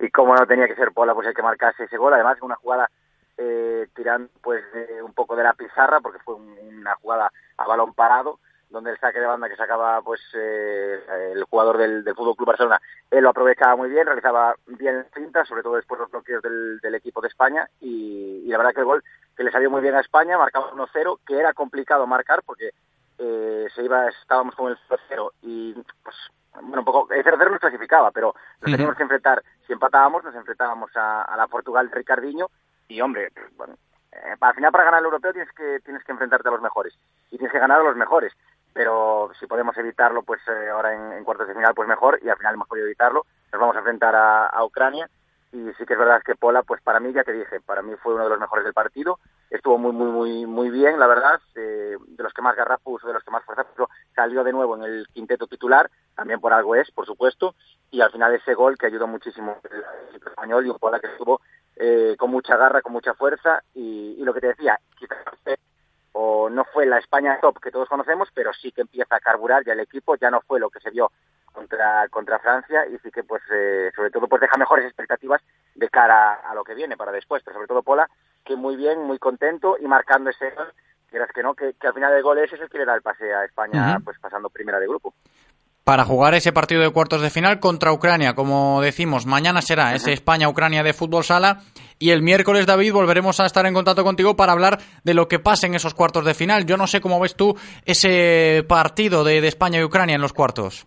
y, 0.00 0.10
como 0.10 0.34
no 0.34 0.46
tenía 0.46 0.66
que 0.66 0.74
ser 0.74 0.92
Pola 0.92 1.14
pues 1.14 1.28
el 1.28 1.34
que 1.34 1.42
marcase 1.42 1.84
ese 1.84 1.98
gol, 1.98 2.14
además 2.14 2.38
una 2.40 2.56
jugada 2.56 2.88
eh, 3.36 3.86
tirando 3.94 4.30
pues 4.42 4.62
un 5.04 5.12
poco 5.12 5.36
de 5.36 5.44
la 5.44 5.52
pizarra 5.52 6.00
porque 6.00 6.20
fue 6.20 6.36
una 6.36 6.94
jugada 6.94 7.30
a 7.58 7.66
balón 7.66 7.92
parado 7.92 8.38
donde 8.72 8.90
el 8.90 8.98
saque 8.98 9.20
de 9.20 9.26
banda 9.26 9.48
que 9.48 9.56
sacaba 9.56 10.00
pues 10.02 10.20
eh, 10.34 10.98
el 11.34 11.44
jugador 11.44 11.76
del, 11.76 12.02
del 12.02 12.14
Fútbol 12.14 12.34
Club 12.34 12.48
Barcelona, 12.48 12.80
él 13.10 13.22
lo 13.22 13.30
aprovechaba 13.30 13.76
muy 13.76 13.90
bien, 13.90 14.06
realizaba 14.06 14.56
bien 14.66 15.06
cintas, 15.14 15.46
sobre 15.46 15.62
todo 15.62 15.76
después 15.76 16.00
los 16.00 16.10
bloqueos 16.10 16.42
del, 16.42 16.80
del 16.80 16.94
equipo 16.94 17.20
de 17.20 17.28
España 17.28 17.68
y, 17.80 18.48
la 18.48 18.58
verdad 18.58 18.72
que 18.72 18.80
el 18.80 18.86
gol 18.86 19.04
que 19.36 19.44
le 19.44 19.52
salió 19.52 19.70
muy 19.70 19.80
bien 19.80 19.94
a 19.94 20.00
España, 20.00 20.36
marcaba 20.36 20.72
1-0, 20.72 21.20
que 21.26 21.38
era 21.38 21.52
complicado 21.52 22.06
marcar 22.06 22.42
porque 22.44 22.70
eh, 23.18 23.68
se 23.74 23.84
iba, 23.84 24.08
estábamos 24.08 24.54
con 24.54 24.72
el 24.72 24.78
0 25.08 25.32
y 25.42 25.74
pues 26.02 26.16
bueno, 26.54 26.80
un 26.80 26.84
poco, 26.84 27.12
el 27.12 27.24
0-0 27.24 27.50
nos 27.50 27.60
clasificaba, 27.60 28.10
pero 28.10 28.34
nos 28.60 28.70
teníamos 28.70 28.96
que 28.96 29.02
enfrentar, 29.02 29.42
si 29.66 29.72
empatábamos, 29.72 30.24
nos 30.24 30.34
enfrentábamos 30.34 30.90
a, 30.96 31.22
a 31.22 31.36
la 31.36 31.46
Portugal 31.46 31.88
de 31.88 31.96
Ricardiño 31.96 32.48
y 32.88 33.00
hombre, 33.00 33.30
bueno, 33.56 33.74
eh, 34.12 34.36
al 34.38 34.54
final 34.54 34.70
para 34.70 34.84
ganar 34.84 35.00
el 35.00 35.06
europeo 35.06 35.32
tienes 35.32 35.50
que 35.52 35.80
tienes 35.80 36.04
que 36.04 36.12
enfrentarte 36.12 36.48
a 36.48 36.52
los 36.52 36.60
mejores 36.60 36.94
y 37.30 37.38
tienes 37.38 37.52
que 37.52 37.58
ganar 37.58 37.80
a 37.80 37.84
los 37.84 37.96
mejores 37.96 38.32
pero 38.72 39.30
si 39.38 39.46
podemos 39.46 39.76
evitarlo, 39.76 40.22
pues 40.22 40.40
eh, 40.48 40.70
ahora 40.70 40.94
en, 40.94 41.24
cuartos 41.24 41.48
de 41.48 41.54
final, 41.54 41.74
pues 41.74 41.88
mejor, 41.88 42.18
y 42.22 42.28
al 42.28 42.36
final 42.36 42.54
hemos 42.54 42.68
podido 42.68 42.86
evitarlo. 42.86 43.26
Nos 43.52 43.60
vamos 43.60 43.76
a 43.76 43.80
enfrentar 43.80 44.14
a, 44.14 44.64
Ucrania, 44.64 45.08
y 45.52 45.70
sí 45.74 45.84
que 45.84 45.92
es 45.92 45.98
verdad 45.98 46.22
que 46.24 46.34
Pola, 46.34 46.62
pues 46.62 46.80
para 46.82 47.00
mí, 47.00 47.12
ya 47.12 47.24
te 47.24 47.32
dije, 47.32 47.60
para 47.60 47.82
mí 47.82 47.94
fue 48.02 48.14
uno 48.14 48.24
de 48.24 48.30
los 48.30 48.40
mejores 48.40 48.64
del 48.64 48.72
partido, 48.72 49.18
estuvo 49.50 49.76
muy, 49.76 49.92
muy, 49.92 50.10
muy, 50.10 50.46
muy 50.46 50.70
bien, 50.70 50.98
la 50.98 51.06
verdad, 51.06 51.40
eh, 51.54 51.96
de 52.00 52.22
los 52.22 52.32
que 52.32 52.40
más 52.40 52.56
garra 52.56 52.78
puso, 52.78 53.06
de 53.06 53.12
los 53.12 53.22
que 53.22 53.30
más 53.30 53.44
fuerza 53.44 53.64
puso, 53.64 53.90
salió 54.14 54.42
de 54.42 54.52
nuevo 54.52 54.76
en 54.76 54.84
el 54.84 55.06
quinteto 55.08 55.46
titular, 55.46 55.90
también 56.14 56.40
por 56.40 56.54
algo 56.54 56.74
es, 56.74 56.90
por 56.92 57.04
supuesto, 57.04 57.54
y 57.90 58.00
al 58.00 58.10
final 58.10 58.34
ese 58.34 58.54
gol 58.54 58.78
que 58.78 58.86
ayudó 58.86 59.06
muchísimo 59.06 59.58
el 59.70 60.16
español 60.16 60.66
y 60.66 60.70
un 60.70 60.78
Pola 60.78 60.98
que 60.98 61.08
estuvo 61.08 61.42
eh, 61.76 62.16
con 62.18 62.30
mucha 62.30 62.56
garra, 62.56 62.80
con 62.80 62.92
mucha 62.92 63.12
fuerza, 63.12 63.62
y, 63.74 64.16
y 64.18 64.24
lo 64.24 64.32
que 64.32 64.40
te 64.40 64.48
decía, 64.48 64.78
quizás 64.96 65.18
o 66.12 66.50
no 66.50 66.64
fue 66.64 66.86
la 66.86 66.98
España 66.98 67.38
top 67.40 67.58
que 67.60 67.70
todos 67.70 67.88
conocemos, 67.88 68.28
pero 68.34 68.52
sí 68.52 68.70
que 68.72 68.82
empieza 68.82 69.16
a 69.16 69.20
carburar 69.20 69.64
ya 69.64 69.72
el 69.72 69.80
equipo, 69.80 70.16
ya 70.16 70.30
no 70.30 70.40
fue 70.42 70.60
lo 70.60 70.70
que 70.70 70.80
se 70.80 70.90
vio 70.90 71.10
contra 71.52 72.08
contra 72.08 72.38
Francia 72.38 72.86
y 72.86 72.98
sí 72.98 73.10
que 73.10 73.24
pues 73.24 73.42
eh, 73.52 73.90
sobre 73.94 74.10
todo 74.10 74.26
pues 74.26 74.40
deja 74.40 74.56
mejores 74.56 74.86
expectativas 74.86 75.42
de 75.74 75.88
cara 75.88 76.34
a 76.34 76.54
lo 76.54 76.64
que 76.64 76.74
viene 76.74 76.96
para 76.96 77.12
después, 77.12 77.42
pero 77.44 77.54
sobre 77.54 77.68
todo 77.68 77.82
Pola 77.82 78.08
que 78.44 78.56
muy 78.56 78.76
bien, 78.76 79.00
muy 79.02 79.18
contento 79.18 79.76
y 79.78 79.86
marcando 79.86 80.30
ese 80.30 80.50
gol, 80.50 80.72
quieras 81.10 81.30
que 81.32 81.42
no, 81.42 81.54
que, 81.54 81.74
al 81.80 81.94
final 81.94 82.12
el 82.12 82.22
gol 82.22 82.38
ese 82.38 82.56
es 82.56 82.62
el 82.62 82.68
que 82.68 82.78
le 82.78 82.84
da 82.84 82.94
el 82.94 83.02
pase 83.02 83.32
a 83.32 83.44
España 83.44 83.98
pues 84.04 84.18
pasando 84.18 84.50
primera 84.50 84.80
de 84.80 84.88
grupo 84.88 85.14
para 85.84 86.04
jugar 86.04 86.34
ese 86.34 86.52
partido 86.52 86.82
de 86.82 86.90
cuartos 86.90 87.22
de 87.22 87.30
final 87.30 87.58
contra 87.58 87.92
Ucrania. 87.92 88.34
Como 88.34 88.80
decimos, 88.80 89.26
mañana 89.26 89.62
será 89.62 89.94
ese 89.94 90.12
España-Ucrania 90.12 90.82
de 90.82 90.92
fútbol 90.92 91.24
sala 91.24 91.60
y 91.98 92.10
el 92.10 92.22
miércoles, 92.22 92.66
David, 92.66 92.92
volveremos 92.92 93.40
a 93.40 93.46
estar 93.46 93.66
en 93.66 93.74
contacto 93.74 94.04
contigo 94.04 94.36
para 94.36 94.52
hablar 94.52 94.78
de 95.04 95.14
lo 95.14 95.26
que 95.28 95.38
pase 95.38 95.66
en 95.66 95.74
esos 95.74 95.94
cuartos 95.94 96.24
de 96.24 96.34
final. 96.34 96.66
Yo 96.66 96.76
no 96.76 96.86
sé 96.86 97.00
cómo 97.00 97.20
ves 97.20 97.36
tú 97.36 97.54
ese 97.84 98.64
partido 98.68 99.24
de, 99.24 99.38
España 99.46 99.80
y 99.80 99.84
Ucrania 99.84 100.14
en 100.14 100.22
los 100.22 100.32
cuartos. 100.32 100.86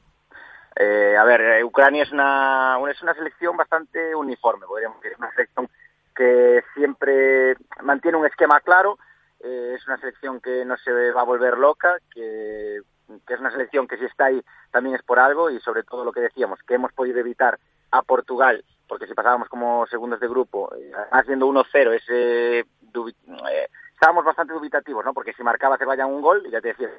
Eh, 0.77 1.15
a 1.17 1.23
ver, 1.23 1.41
eh, 1.41 1.63
Ucrania 1.63 2.03
es 2.03 2.11
una, 2.11 2.77
es 2.89 3.01
una 3.01 3.13
selección 3.13 3.55
bastante 3.55 4.13
uniforme, 4.15 4.65
podríamos 4.65 5.01
decir, 5.01 5.17
una 5.17 5.31
selección 5.31 5.69
que 6.15 6.63
siempre 6.73 7.55
mantiene 7.83 8.17
un 8.17 8.25
esquema 8.25 8.59
claro, 8.61 8.97
eh, 9.41 9.73
es 9.75 9.85
una 9.87 9.97
selección 9.97 10.39
que 10.39 10.63
no 10.65 10.75
se 10.77 10.91
va 11.11 11.21
a 11.21 11.25
volver 11.25 11.57
loca, 11.57 11.97
que 12.13 12.79
que 13.25 13.33
es 13.33 13.39
una 13.39 13.51
selección 13.51 13.87
que 13.87 13.97
si 13.97 14.05
está 14.05 14.25
ahí 14.25 14.41
también 14.71 14.95
es 14.95 15.03
por 15.03 15.19
algo 15.19 15.49
y 15.49 15.59
sobre 15.59 15.83
todo 15.83 16.03
lo 16.03 16.11
que 16.11 16.21
decíamos, 16.21 16.59
que 16.63 16.75
hemos 16.75 16.91
podido 16.93 17.19
evitar 17.19 17.59
a 17.91 18.01
Portugal, 18.01 18.63
porque 18.87 19.07
si 19.07 19.13
pasábamos 19.13 19.49
como 19.49 19.85
segundos 19.87 20.19
de 20.19 20.27
grupo, 20.27 20.73
eh, 20.75 20.91
además 20.95 21.25
siendo 21.25 21.47
1-0, 21.47 21.93
ese, 21.93 22.59
eh, 22.59 23.69
estábamos 23.93 24.25
bastante 24.25 24.53
dubitativos, 24.53 25.03
¿no? 25.05 25.13
Porque 25.13 25.33
si 25.33 25.43
marcaba 25.43 25.77
vaya 25.77 26.05
un 26.05 26.21
gol, 26.21 26.43
y 26.45 26.51
ya 26.51 26.61
te 26.61 26.69
decía, 26.69 26.89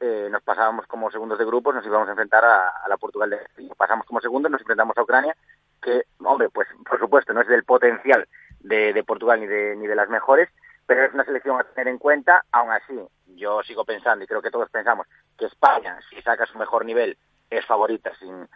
eh, 0.00 0.28
nos 0.30 0.42
pasábamos 0.42 0.86
como 0.86 1.10
segundos 1.10 1.38
de 1.38 1.44
grupo, 1.44 1.72
nos 1.72 1.86
íbamos 1.86 2.08
a 2.08 2.12
enfrentar 2.12 2.44
a, 2.44 2.88
la 2.88 2.96
Portugal 2.96 3.30
de 3.30 3.38
pasamos 3.76 4.06
como 4.06 4.20
segundos, 4.20 4.50
nos 4.50 4.60
enfrentamos 4.60 4.96
a 4.96 5.02
Ucrania, 5.02 5.34
que, 5.80 6.04
hombre, 6.22 6.48
pues 6.50 6.68
por 6.88 6.98
supuesto 6.98 7.32
no 7.32 7.40
es 7.40 7.48
del 7.48 7.64
potencial 7.64 8.26
de, 8.60 8.92
de 8.92 9.04
Portugal 9.04 9.40
ni 9.40 9.46
de, 9.46 9.76
ni 9.76 9.86
de 9.86 9.94
las 9.94 10.08
mejores, 10.08 10.48
pero 10.86 11.04
es 11.04 11.14
una 11.14 11.24
selección 11.24 11.60
a 11.60 11.64
tener 11.64 11.88
en 11.88 11.98
cuenta, 11.98 12.44
aún 12.52 12.70
así, 12.70 12.98
yo 13.36 13.62
sigo 13.62 13.84
pensando 13.84 14.24
y 14.24 14.26
creo 14.26 14.42
que 14.42 14.50
todos 14.50 14.70
pensamos 14.70 15.06
que 15.38 15.46
España, 15.46 15.98
si 16.10 16.20
saca 16.22 16.46
su 16.46 16.58
mejor 16.58 16.84
nivel, 16.84 17.16
es 17.50 17.64
favorita 17.66 18.14
sin 18.16 18.48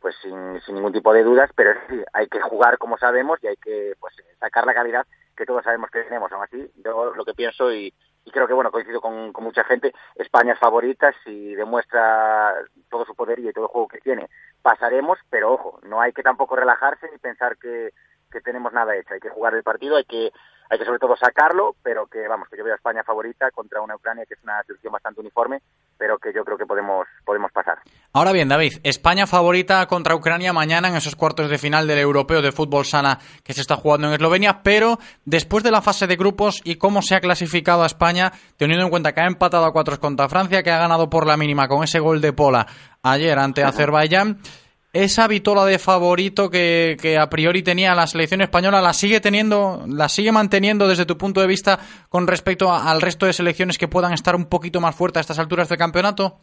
pues 0.00 0.14
sin, 0.22 0.60
sin 0.60 0.74
ningún 0.74 0.92
tipo 0.92 1.12
de 1.12 1.24
dudas, 1.24 1.50
pero 1.56 1.72
sí, 1.88 2.00
hay 2.12 2.28
que 2.28 2.40
jugar 2.40 2.78
como 2.78 2.98
sabemos 2.98 3.38
y 3.42 3.48
hay 3.48 3.56
que 3.56 3.94
pues 3.98 4.14
sacar 4.38 4.66
la 4.66 4.74
calidad 4.74 5.06
que 5.36 5.46
todos 5.46 5.64
sabemos 5.64 5.90
que 5.90 6.02
tenemos. 6.02 6.30
Aún 6.32 6.44
así, 6.44 6.70
yo 6.84 7.14
lo 7.14 7.24
que 7.24 7.34
pienso 7.34 7.72
y, 7.72 7.92
y 8.24 8.30
creo 8.30 8.46
que, 8.46 8.54
bueno, 8.54 8.70
coincido 8.70 9.00
con, 9.00 9.32
con 9.32 9.44
mucha 9.44 9.64
gente, 9.64 9.92
España 10.16 10.54
es 10.54 10.58
favorita, 10.58 11.14
si 11.24 11.54
demuestra 11.54 12.54
todo 12.90 13.04
su 13.04 13.14
poderío 13.14 13.50
y 13.50 13.52
todo 13.52 13.64
el 13.64 13.70
juego 13.70 13.88
que 13.88 14.00
tiene, 14.00 14.28
pasaremos, 14.62 15.18
pero 15.30 15.52
ojo, 15.52 15.80
no 15.82 16.00
hay 16.00 16.12
que 16.12 16.22
tampoco 16.22 16.56
relajarse 16.56 17.08
ni 17.10 17.18
pensar 17.18 17.56
que, 17.56 17.90
que 18.30 18.40
tenemos 18.40 18.72
nada 18.72 18.96
hecho, 18.96 19.14
hay 19.14 19.20
que 19.20 19.30
jugar 19.30 19.54
el 19.54 19.62
partido, 19.62 19.96
hay 19.96 20.04
que 20.04 20.32
hay 20.68 20.78
que 20.78 20.84
sobre 20.84 20.98
todo 20.98 21.16
sacarlo, 21.16 21.76
pero 21.82 22.06
que 22.06 22.26
vamos, 22.28 22.48
que 22.48 22.56
yo 22.56 22.64
veo 22.64 22.74
a 22.74 22.76
España 22.76 23.02
favorita 23.04 23.50
contra 23.50 23.80
una 23.80 23.96
Ucrania 23.96 24.24
que 24.26 24.34
es 24.34 24.42
una 24.42 24.62
selección 24.64 24.92
bastante 24.92 25.20
uniforme, 25.20 25.60
pero 25.96 26.18
que 26.18 26.32
yo 26.32 26.44
creo 26.44 26.58
que 26.58 26.66
podemos 26.66 27.06
podemos 27.24 27.52
pasar. 27.52 27.78
Ahora 28.12 28.32
bien, 28.32 28.48
David, 28.48 28.80
España 28.82 29.26
favorita 29.26 29.86
contra 29.86 30.14
Ucrania 30.14 30.52
mañana 30.52 30.88
en 30.88 30.96
esos 30.96 31.16
cuartos 31.16 31.50
de 31.50 31.58
final 31.58 31.86
del 31.86 31.98
Europeo 31.98 32.42
de 32.42 32.52
Fútbol 32.52 32.84
Sala 32.84 33.18
que 33.44 33.52
se 33.52 33.60
está 33.60 33.76
jugando 33.76 34.08
en 34.08 34.14
Eslovenia, 34.14 34.62
pero 34.62 34.98
después 35.24 35.62
de 35.62 35.70
la 35.70 35.82
fase 35.82 36.06
de 36.06 36.16
grupos 36.16 36.60
y 36.64 36.76
cómo 36.76 37.02
se 37.02 37.14
ha 37.14 37.20
clasificado 37.20 37.82
a 37.82 37.86
España, 37.86 38.32
teniendo 38.56 38.84
en 38.84 38.90
cuenta 38.90 39.12
que 39.12 39.20
ha 39.20 39.26
empatado 39.26 39.64
a 39.64 39.72
cuatro 39.72 39.98
contra 40.00 40.28
Francia, 40.28 40.62
que 40.62 40.70
ha 40.70 40.78
ganado 40.78 41.08
por 41.08 41.26
la 41.26 41.36
mínima 41.36 41.68
con 41.68 41.84
ese 41.84 42.00
gol 42.00 42.20
de 42.20 42.32
Pola 42.32 42.66
ayer 43.02 43.38
ante 43.38 43.62
Azerbaiyán, 43.64 44.40
esa 45.04 45.26
vitola 45.28 45.64
de 45.64 45.78
favorito 45.78 46.50
que, 46.50 47.18
a 47.20 47.28
priori 47.28 47.62
tenía 47.62 47.94
la 47.94 48.06
selección 48.06 48.40
española, 48.40 48.80
¿la 48.80 48.92
sigue 48.92 49.20
teniendo, 49.20 49.84
la 49.86 50.08
sigue 50.08 50.32
manteniendo 50.32 50.88
desde 50.88 51.06
tu 51.06 51.16
punto 51.16 51.40
de 51.40 51.46
vista 51.46 51.78
con 52.08 52.26
respecto 52.26 52.70
a, 52.70 52.90
al 52.90 53.00
resto 53.00 53.26
de 53.26 53.32
selecciones 53.32 53.78
que 53.78 53.88
puedan 53.88 54.12
estar 54.12 54.34
un 54.34 54.48
poquito 54.48 54.80
más 54.80 54.96
fuertes 54.96 55.18
a 55.18 55.20
estas 55.22 55.38
alturas 55.38 55.68
del 55.68 55.78
campeonato? 55.78 56.38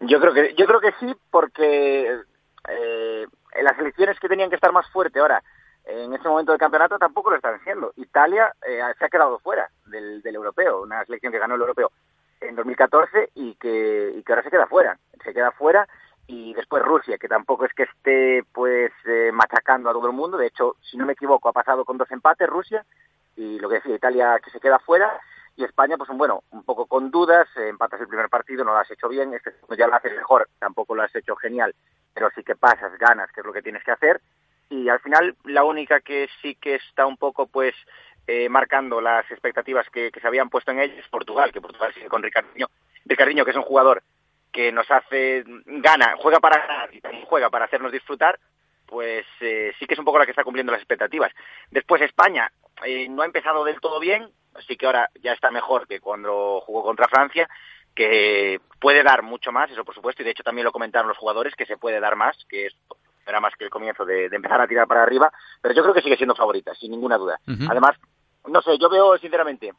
Yo 0.00 0.20
creo 0.20 0.34
que, 0.34 0.54
yo 0.56 0.66
creo 0.66 0.80
que 0.80 0.92
sí, 1.00 1.14
porque 1.30 2.20
eh, 2.68 3.26
las 3.62 3.76
selecciones 3.76 4.18
que 4.18 4.28
tenían 4.28 4.50
que 4.50 4.56
estar 4.56 4.72
más 4.72 4.90
fuertes 4.90 5.20
ahora, 5.20 5.42
en 5.86 6.12
este 6.14 6.28
momento 6.28 6.52
del 6.52 6.58
campeonato, 6.58 6.98
tampoco 6.98 7.30
lo 7.30 7.36
están 7.36 7.62
siendo. 7.62 7.92
Italia 7.96 8.52
eh, 8.66 8.80
se 8.98 9.04
ha 9.04 9.08
quedado 9.08 9.38
fuera 9.38 9.68
del, 9.86 10.22
del 10.22 10.34
europeo, 10.34 10.82
una 10.82 11.04
selección 11.04 11.32
que 11.32 11.38
ganó 11.38 11.54
el 11.54 11.60
europeo 11.60 11.90
en 12.40 12.56
2014 12.56 13.30
y 13.34 13.54
que, 13.54 14.12
y 14.16 14.22
que 14.22 14.32
ahora 14.32 14.42
se 14.42 14.50
queda 14.50 14.66
fuera. 14.66 14.98
Se 15.24 15.32
queda 15.32 15.50
fuera 15.52 15.88
y 16.26 16.54
después 16.54 16.82
Rusia, 16.82 17.18
que 17.18 17.28
tampoco 17.28 17.66
es 17.66 17.72
que 17.74 17.84
esté 17.84 18.44
pues 18.52 18.92
eh, 19.06 19.30
machacando 19.32 19.90
a 19.90 19.92
todo 19.92 20.06
el 20.06 20.12
mundo, 20.12 20.38
de 20.38 20.46
hecho, 20.46 20.76
si 20.80 20.96
no 20.96 21.04
me 21.04 21.12
equivoco, 21.12 21.48
ha 21.48 21.52
pasado 21.52 21.84
con 21.84 21.98
dos 21.98 22.10
empates 22.10 22.48
Rusia 22.48 22.84
y 23.36 23.58
lo 23.58 23.68
que 23.68 23.76
decía 23.76 23.96
Italia 23.96 24.40
que 24.42 24.50
se 24.50 24.60
queda 24.60 24.78
fuera 24.78 25.20
y 25.56 25.64
España 25.64 25.96
pues 25.96 26.08
bueno, 26.14 26.42
un 26.50 26.64
poco 26.64 26.86
con 26.86 27.10
dudas, 27.10 27.46
eh, 27.56 27.68
empatas 27.68 28.00
el 28.00 28.08
primer 28.08 28.28
partido, 28.28 28.64
no 28.64 28.72
lo 28.72 28.78
has 28.78 28.90
hecho 28.90 29.08
bien, 29.08 29.34
este 29.34 29.54
ya 29.76 29.86
lo 29.86 29.94
haces 29.94 30.16
mejor, 30.16 30.48
tampoco 30.58 30.94
lo 30.94 31.02
has 31.02 31.14
hecho 31.14 31.36
genial, 31.36 31.74
pero 32.14 32.30
sí 32.34 32.42
que 32.42 32.56
pasas, 32.56 32.96
ganas, 32.98 33.30
que 33.32 33.40
es 33.40 33.46
lo 33.46 33.52
que 33.52 33.62
tienes 33.62 33.84
que 33.84 33.92
hacer 33.92 34.20
y 34.70 34.88
al 34.88 35.00
final 35.00 35.36
la 35.44 35.64
única 35.64 36.00
que 36.00 36.28
sí 36.40 36.54
que 36.54 36.76
está 36.76 37.06
un 37.06 37.18
poco 37.18 37.46
pues 37.46 37.74
eh, 38.26 38.48
marcando 38.48 39.00
las 39.00 39.30
expectativas 39.30 39.86
que, 39.90 40.10
que 40.10 40.20
se 40.20 40.26
habían 40.26 40.48
puesto 40.48 40.70
en 40.70 40.80
ella 40.80 40.94
es 40.98 41.08
Portugal, 41.08 41.52
que 41.52 41.60
Portugal 41.60 41.92
sigue 41.92 42.08
con 42.08 42.22
Ricardinho, 42.22 42.68
Ricardinho 43.04 43.44
que 43.44 43.50
es 43.50 43.56
un 43.56 43.62
jugador 43.62 44.02
que 44.54 44.70
nos 44.70 44.88
hace 44.88 45.42
gana, 45.66 46.14
juega 46.16 46.38
para 46.38 46.64
ganar 46.64 46.94
y 46.94 47.00
también 47.00 47.26
juega 47.26 47.50
para 47.50 47.64
hacernos 47.64 47.90
disfrutar, 47.90 48.38
pues 48.86 49.26
eh, 49.40 49.72
sí 49.78 49.86
que 49.86 49.94
es 49.94 49.98
un 49.98 50.04
poco 50.04 50.18
la 50.20 50.24
que 50.24 50.30
está 50.30 50.44
cumpliendo 50.44 50.70
las 50.70 50.80
expectativas. 50.80 51.32
Después 51.72 52.00
España 52.00 52.50
eh, 52.84 53.08
no 53.08 53.22
ha 53.22 53.26
empezado 53.26 53.64
del 53.64 53.80
todo 53.80 53.98
bien, 53.98 54.30
así 54.54 54.76
que 54.76 54.86
ahora 54.86 55.10
ya 55.20 55.32
está 55.32 55.50
mejor 55.50 55.88
que 55.88 55.98
cuando 55.98 56.60
jugó 56.60 56.84
contra 56.84 57.08
Francia, 57.08 57.48
que 57.96 58.60
puede 58.80 59.02
dar 59.02 59.22
mucho 59.22 59.50
más, 59.50 59.70
eso 59.72 59.84
por 59.84 59.94
supuesto, 59.94 60.22
y 60.22 60.24
de 60.24 60.30
hecho 60.30 60.44
también 60.44 60.64
lo 60.64 60.72
comentaron 60.72 61.08
los 61.08 61.18
jugadores, 61.18 61.56
que 61.56 61.66
se 61.66 61.76
puede 61.76 61.98
dar 61.98 62.14
más, 62.14 62.36
que 62.48 62.66
esto 62.66 62.96
era 63.26 63.40
más 63.40 63.54
que 63.56 63.64
el 63.64 63.70
comienzo 63.70 64.04
de, 64.04 64.28
de 64.28 64.36
empezar 64.36 64.60
a 64.60 64.68
tirar 64.68 64.86
para 64.86 65.02
arriba, 65.02 65.32
pero 65.60 65.74
yo 65.74 65.82
creo 65.82 65.94
que 65.94 66.02
sigue 66.02 66.16
siendo 66.16 66.36
favorita, 66.36 66.74
sin 66.74 66.92
ninguna 66.92 67.16
duda. 67.16 67.40
Uh 67.48 67.52
-huh. 67.52 67.70
Además, 67.70 67.96
no 68.46 68.62
sé, 68.62 68.78
yo 68.78 68.88
veo 68.88 69.18
sinceramente, 69.18 69.72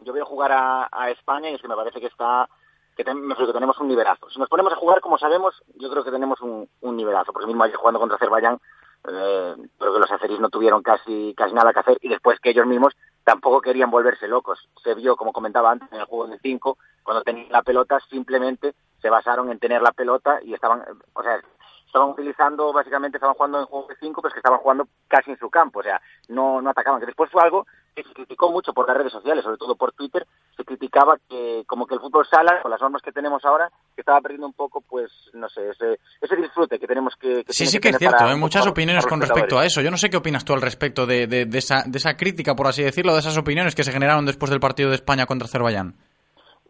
yo 0.00 0.12
veo 0.12 0.26
jugar 0.26 0.52
a, 0.52 0.88
a 0.92 1.08
España 1.10 1.48
y 1.48 1.54
es 1.54 1.62
que 1.62 1.68
me 1.68 1.76
parece 1.76 2.00
que 2.00 2.08
está 2.08 2.48
que, 2.96 3.04
ten, 3.04 3.28
que 3.28 3.52
tenemos 3.52 3.78
un 3.78 3.88
nivelazo. 3.88 4.30
Si 4.30 4.38
nos 4.38 4.48
ponemos 4.48 4.72
a 4.72 4.76
jugar 4.76 5.00
como 5.00 5.18
sabemos, 5.18 5.62
yo 5.76 5.90
creo 5.90 6.04
que 6.04 6.10
tenemos 6.10 6.40
un, 6.40 6.68
nivelazo. 6.82 7.32
Porque 7.32 7.46
mismo 7.46 7.64
ayer 7.64 7.76
jugando 7.76 8.00
contra 8.00 8.16
Azerbaiyán, 8.16 8.60
eh, 9.08 9.54
creo 9.78 9.94
que 9.94 10.00
los 10.00 10.10
azeríes 10.10 10.40
no 10.40 10.48
tuvieron 10.48 10.82
casi, 10.82 11.34
casi 11.36 11.54
nada 11.54 11.72
que 11.72 11.80
hacer 11.80 11.98
y 12.00 12.08
después 12.08 12.40
que 12.40 12.50
ellos 12.50 12.66
mismos 12.66 12.96
tampoco 13.24 13.60
querían 13.60 13.90
volverse 13.90 14.28
locos. 14.28 14.68
Se 14.82 14.94
vio, 14.94 15.16
como 15.16 15.32
comentaba 15.32 15.70
antes, 15.70 15.90
en 15.92 16.00
el 16.00 16.06
juego 16.06 16.26
de 16.28 16.38
5, 16.38 16.78
cuando 17.02 17.22
tenían 17.22 17.50
la 17.50 17.62
pelota, 17.62 17.98
simplemente 18.08 18.74
se 19.00 19.10
basaron 19.10 19.50
en 19.50 19.58
tener 19.58 19.82
la 19.82 19.92
pelota 19.92 20.38
y 20.42 20.54
estaban, 20.54 20.82
o 21.12 21.22
sea, 21.22 21.40
estaban 21.86 22.10
utilizando, 22.10 22.72
básicamente 22.72 23.18
estaban 23.18 23.34
jugando 23.36 23.60
en 23.60 23.66
juego 23.66 23.88
de 23.88 23.96
5, 23.96 24.20
pero 24.20 24.28
es 24.28 24.34
que 24.34 24.40
estaban 24.40 24.60
jugando 24.60 24.88
casi 25.08 25.30
en 25.30 25.38
su 25.38 25.50
campo, 25.50 25.80
o 25.80 25.82
sea, 25.82 26.00
no, 26.28 26.60
no 26.60 26.70
atacaban. 26.70 27.00
Después 27.00 27.30
fue 27.30 27.42
algo 27.42 27.66
que 27.94 28.02
se 28.02 28.12
criticó 28.12 28.50
mucho 28.50 28.72
por 28.72 28.86
las 28.88 28.96
redes 28.96 29.12
sociales, 29.12 29.44
sobre 29.44 29.56
todo 29.56 29.76
por 29.76 29.92
Twitter, 29.92 30.26
se 30.56 30.64
criticaba 30.64 31.16
que 31.28 31.64
como 31.66 31.86
que 31.86 31.94
el 31.94 32.00
fútbol 32.00 32.26
sala, 32.26 32.60
con 32.62 32.70
las 32.70 32.80
normas 32.80 33.02
que 33.02 33.12
tenemos 33.12 33.44
ahora, 33.44 33.70
que 33.94 34.00
estaba 34.00 34.20
perdiendo 34.20 34.46
un 34.46 34.52
poco, 34.52 34.80
pues, 34.80 35.10
no 35.32 35.48
sé, 35.48 35.70
ese, 35.70 35.98
ese 36.20 36.36
disfrute 36.36 36.78
que 36.78 36.86
tenemos 36.86 37.14
que... 37.16 37.44
que 37.44 37.52
sí, 37.52 37.66
sí 37.66 37.78
que, 37.78 37.88
que 37.88 37.94
es 37.94 37.98
cierto, 37.98 38.24
hay 38.24 38.36
muchas 38.36 38.62
para, 38.62 38.72
opiniones 38.72 39.06
con 39.06 39.20
respecto 39.20 39.58
a 39.58 39.64
eso. 39.64 39.80
Yo 39.80 39.90
no 39.90 39.96
sé 39.96 40.10
qué 40.10 40.16
opinas 40.16 40.44
tú 40.44 40.52
al 40.52 40.62
respecto 40.62 41.06
de, 41.06 41.26
de, 41.26 41.46
de, 41.46 41.58
esa, 41.58 41.84
de 41.86 41.98
esa 41.98 42.16
crítica, 42.16 42.54
por 42.54 42.66
así 42.66 42.82
decirlo, 42.82 43.12
de 43.12 43.20
esas 43.20 43.38
opiniones 43.38 43.74
que 43.74 43.84
se 43.84 43.92
generaron 43.92 44.26
después 44.26 44.50
del 44.50 44.60
partido 44.60 44.90
de 44.90 44.96
España 44.96 45.26
contra 45.26 45.46
Azerbaiyán. 45.46 45.94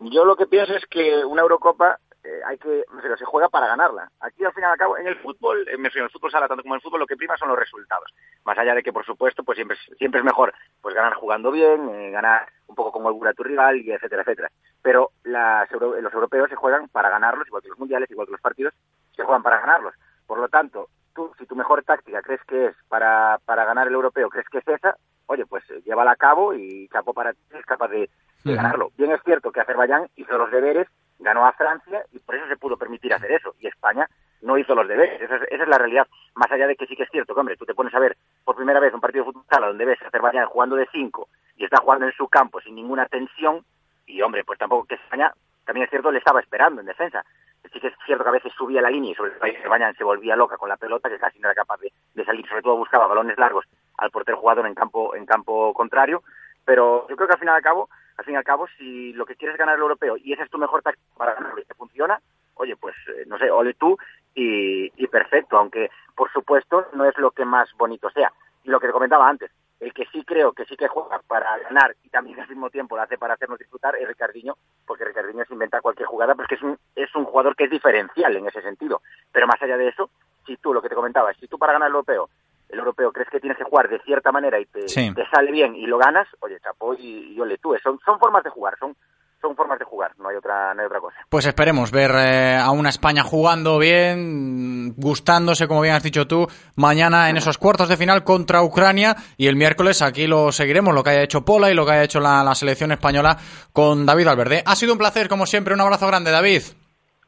Yo 0.01 0.25
lo 0.25 0.37
que 0.37 0.47
pienso 0.47 0.75
es 0.75 0.85
que 0.87 1.25
una 1.25 1.43
Eurocopa 1.43 1.99
eh, 2.25 2.41
hay 2.47 2.59
que, 2.59 2.85
pero 3.03 3.17
se 3.17 3.25
juega 3.25 3.49
para 3.49 3.67
ganarla. 3.67 4.11
Aquí 4.21 4.45
al 4.45 4.53
fin 4.53 4.63
y 4.63 4.67
al 4.67 4.79
cabo, 4.79 4.97
en 4.97 5.07
el 5.07 5.17
fútbol, 5.17 5.69
en 5.69 5.85
el 5.85 6.11
fútbol 6.11 6.31
sala 6.31 6.49
tanto 6.49 6.63
como 6.63 6.75
en 6.75 6.79
el 6.79 6.83
fútbol, 6.83 7.01
lo 7.01 7.07
que 7.07 7.17
prima 7.17 7.37
son 7.37 7.49
los 7.49 7.59
resultados. 7.59 8.13
Más 8.45 8.57
allá 8.59 8.75
de 8.75 8.83
que, 8.83 8.93
por 8.93 9.05
supuesto, 9.05 9.45
pues 9.45 9.57
siempre, 9.57 9.77
siempre 9.99 10.21
es 10.21 10.25
mejor 10.25 10.55
pues 10.81 10.95
ganar 10.95 11.15
jugando 11.15 11.51
bien, 11.51 11.89
eh, 11.91 12.11
ganar 12.11 12.49
un 12.67 12.75
poco 12.75 12.93
con 12.93 13.05
holgura 13.05 13.31
a 13.31 13.35
tu 13.35 13.43
rival, 13.43 13.77
y 13.77 13.93
etcétera, 13.93 14.23
etcétera. 14.23 14.51
Pero 14.83 15.11
las, 15.23 15.71
los 15.71 16.15
europeos 16.15 16.49
se 16.49 16.57
juegan 16.57 16.89
para 16.89 17.11
ganarlos, 17.11 17.47
igual 17.47 17.63
que 17.63 17.69
los 17.69 17.79
mundiales, 17.79 18.11
igual 18.11 18.27
que 18.27 18.33
los 18.33 18.41
partidos, 18.41 18.75
se 19.15 19.23
juegan 19.23 19.43
para 19.43 19.61
ganarlos. 19.61 19.95
Por 20.27 20.39
lo 20.39 20.49
tanto, 20.49 20.89
tú, 21.15 21.31
si 21.39 21.47
tu 21.47 21.55
mejor 21.55 21.85
táctica 21.85 22.23
crees 22.23 22.43
que 22.45 22.67
es 22.67 22.77
para, 22.89 23.39
para 23.45 23.65
ganar 23.65 23.87
el 23.87 23.95
europeo, 23.95 24.31
crees 24.31 24.49
que 24.49 24.59
es 24.59 24.69
esa, 24.69 24.97
oye, 25.27 25.45
pues 25.47 25.63
eh, 25.71 25.83
llévala 25.85 26.13
a 26.13 26.17
cabo 26.17 26.55
y 26.55 26.89
capo 26.89 27.13
para 27.13 27.33
ti, 27.33 27.41
es 27.51 27.67
capaz 27.67 27.89
de, 27.89 28.09
de 28.45 28.55
ganarlo. 28.55 28.91
Bien 28.97 29.13
es 29.13 29.23
cierto 29.25 29.53
que 29.53 29.61
Azerbaiyán 29.61 30.09
hizo 30.17 30.37
los 30.39 30.51
deberes, 30.51 30.89
ganó 31.19 31.47
a 31.47 31.53
Francia 31.53 32.05
y 32.13 32.19
por 32.19 32.35
eso 32.35 32.47
se 32.49 32.57
pudo 32.57 32.77
permitir 32.77 33.13
hacer 33.15 33.33
eso. 33.33 33.55
Y 33.61 33.67
España 33.67 34.09
no 34.43 34.59
hizo 34.59 34.75
los 34.75 34.87
deberes. 34.87 35.21
Esa 35.21 35.37
es, 35.37 35.43
esa 35.51 35.63
es, 35.63 35.69
la 35.69 35.79
realidad. 35.79 36.07
Más 36.35 36.51
allá 36.53 36.67
de 36.67 36.77
que 36.77 36.87
sí 36.87 36.97
que 36.97 37.05
es 37.05 37.11
cierto 37.11 37.35
que, 37.35 37.41
hombre, 37.41 37.57
tú 37.57 37.65
te 37.65 37.75
pones 37.75 37.95
a 37.95 37.99
ver 37.99 38.17
por 38.45 38.57
primera 38.57 38.81
vez 38.81 38.93
un 38.93 39.01
partido 39.01 39.25
de 39.25 39.33
fútbol 39.33 39.47
sala 39.51 39.69
donde 39.69 39.85
ves 39.85 40.01
a 40.03 40.09
Azerbaiyán 40.09 40.47
jugando 40.47 40.77
de 40.77 40.87
cinco 40.93 41.29
y 41.57 41.65
está 41.65 41.79
jugando 41.79 42.07
en 42.07 42.13
su 42.13 42.29
campo 42.29 42.61
sin 42.61 42.75
ninguna 42.75 43.07
tensión 43.07 43.65
y, 44.07 44.21
hombre, 44.21 44.45
pues 44.45 44.59
tampoco 44.59 44.87
que 44.87 44.97
España, 44.97 45.33
también 45.65 45.85
es 45.85 45.91
cierto, 45.91 46.11
le 46.13 46.19
estaba 46.19 46.41
esperando 46.41 46.81
en 46.81 46.87
defensa. 46.87 47.25
Sí 47.73 47.81
que 47.81 47.89
es 47.89 47.95
cierto 48.05 48.23
que 48.23 48.29
a 48.29 48.33
veces 48.33 48.53
subía 48.53 48.83
la 48.83 48.91
línea 48.91 49.13
y 49.13 49.15
sobre 49.15 49.31
todo 49.31 49.45
Azerbaiyán 49.45 49.97
se 49.97 50.05
volvía 50.05 50.37
loca 50.37 50.59
con 50.59 50.69
la 50.69 50.77
pelota 50.77 51.09
que 51.09 51.19
casi 51.19 51.39
no 51.39 51.49
era 51.49 51.55
capaz 51.55 51.81
de, 51.81 51.91
de 52.15 52.25
salir. 52.25 52.47
Sobre 52.47 52.63
todo 52.63 52.77
buscaba 52.77 53.07
balones 53.07 53.39
largos 53.39 53.65
al 53.97 54.11
portero 54.11 54.39
jugador 54.39 54.67
en 54.67 54.75
campo, 54.75 55.15
en 55.15 55.25
campo 55.25 55.73
contrario. 55.73 56.23
Pero 56.67 57.07
yo 57.09 57.17
creo 57.17 57.27
que 57.27 57.35
al 57.35 57.41
final 57.41 57.55
y 57.55 57.57
al 57.57 57.63
cabo 57.63 57.89
al 58.17 58.25
fin 58.25 58.35
y 58.35 58.37
al 58.37 58.45
cabo, 58.45 58.67
si 58.79 59.13
lo 59.13 59.27
que 59.27 59.37
quieres 59.37 59.55
es 59.55 59.59
ganar 59.59 59.77
el 59.77 59.83
europeo 59.83 60.17
y 60.17 60.33
esa 60.33 60.45
es 60.45 60.51
tu 60.51 60.59
mejor 60.59 60.83
táctica 60.83 61.07
para 61.17 61.35
ganarlo 61.35 61.61
y 61.61 61.65
te 61.65 61.75
funciona, 61.75 62.21
oye, 62.55 62.77
pues, 62.77 62.95
eh, 63.09 63.25
no 63.27 63.39
sé, 63.39 63.51
ole 63.51 63.75
tú 63.75 63.97
y, 64.35 65.07
perfecto, 65.09 65.57
aunque, 65.57 65.91
por 66.17 66.33
supuesto, 66.33 66.89
no 66.95 67.05
es 67.05 67.17
lo 67.19 67.31
que 67.31 67.45
más 67.45 67.71
bonito 67.77 68.11
sea. 68.11 68.33
Y 68.65 68.71
lo 68.71 68.81
que 68.81 68.89
te 68.89 68.93
comentaba 68.93 69.29
antes, 69.29 69.51
el 69.79 69.93
que 69.93 70.07
sí 70.07 70.25
creo 70.25 70.53
que 70.53 70.65
sí 70.65 70.77
que 70.77 70.89
juega 70.89 71.21
para 71.27 71.59
ganar 71.59 71.95
y 72.03 72.09
también 72.09 72.41
al 72.41 72.49
mismo 72.49 72.71
tiempo 72.71 72.97
lo 72.97 73.03
hace 73.03 73.19
para 73.19 73.35
hacernos 73.35 73.59
disfrutar 73.59 73.95
es 73.97 74.09
Ricardinho, 74.09 74.57
porque 74.87 75.05
Ricardinho 75.05 75.45
se 75.45 75.53
inventa 75.53 75.81
cualquier 75.81 76.09
jugada, 76.09 76.35
pero 76.35 76.45
es 76.45 76.49
que 76.49 76.55
es 76.55 76.63
un, 76.63 76.79
es 76.97 77.15
un 77.15 77.25
jugador 77.25 77.55
que 77.55 77.65
es 77.65 77.71
diferencial 77.71 78.37
en 78.37 78.49
ese 78.49 78.63
sentido. 78.63 79.03
Pero 79.31 79.47
más 79.47 79.61
allá 79.63 79.77
de 79.77 79.89
eso, 79.89 80.11
si 80.47 80.57
tú, 80.57 80.73
lo 80.73 80.83
que 80.83 80.89
te 80.89 80.95
comentaba, 80.95 81.33
si 81.35 81.47
tú 81.47 81.59
para 81.59 81.75
ganar 81.75 81.89
el 81.89 81.95
europeo 81.95 82.29
el 82.69 82.79
europeo 82.79 83.13
crees 83.13 83.29
que 83.31 83.41
tienes 83.41 83.59
que 83.59 83.65
jugar 83.65 83.89
de 83.89 84.01
cierta 84.01 84.33
manera 84.33 84.59
y 84.59 84.67
te, 84.67 84.89
sí. 84.89 85.13
te 85.15 85.27
sale 85.29 85.53
bien 85.53 85.75
y 85.77 85.87
lo 85.87 85.99
ganas, 85.99 86.27
oye, 86.41 86.59
chapó 86.63 86.95
y, 86.95 87.35
y 87.35 87.41
ole 87.41 87.59
tú. 87.59 87.75
Son, 87.83 87.99
son 88.05 88.19
formas 88.19 88.43
de 88.45 88.51
jugar, 88.51 88.77
son, 88.79 88.97
son 89.41 89.55
formas 89.55 89.79
de 89.79 89.85
jugar, 89.85 90.13
no 90.19 90.29
hay 90.29 90.37
otra, 90.37 90.73
no 90.75 90.81
hay 90.81 90.87
otra 90.87 91.01
cosa. 91.01 91.17
Pues 91.29 91.47
esperemos 91.47 91.91
ver 91.91 92.11
eh, 92.17 92.57
a 92.57 92.71
una 92.71 92.89
España 92.89 93.23
jugando 93.23 93.79
bien, 93.79 94.95
gustándose, 94.97 95.69
como 95.69 95.83
bien 95.83 95.95
has 95.95 96.03
dicho 96.03 96.27
tú, 96.27 96.47
mañana 96.77 97.29
en 97.29 97.37
esos 97.37 97.59
cuartos 97.59 97.89
de 97.89 97.97
final 97.97 98.25
contra 98.25 98.63
Ucrania 98.63 99.15
y 99.37 99.47
el 99.47 99.57
miércoles 99.57 100.01
aquí 100.03 100.27
lo 100.27 100.51
seguiremos, 100.51 100.95
lo 100.95 101.03
que 101.03 101.11
haya 101.11 101.23
hecho 101.23 101.45
Pola 101.45 101.71
y 101.71 101.75
lo 101.75 101.85
que 101.85 101.93
haya 101.93 102.05
hecho 102.05 102.21
la, 102.21 102.43
la 102.43 102.55
selección 102.55 102.91
española 102.93 103.37
con 103.73 104.07
David 104.07 104.27
Valverde. 104.27 104.63
Ha 104.65 104.75
sido 104.77 104.93
un 104.93 104.99
placer, 104.99 105.29
como 105.29 105.47
siempre, 105.47 105.75
un 105.75 105.81
abrazo 105.81 106.07
grande, 106.07 106.31
David. 106.31 106.63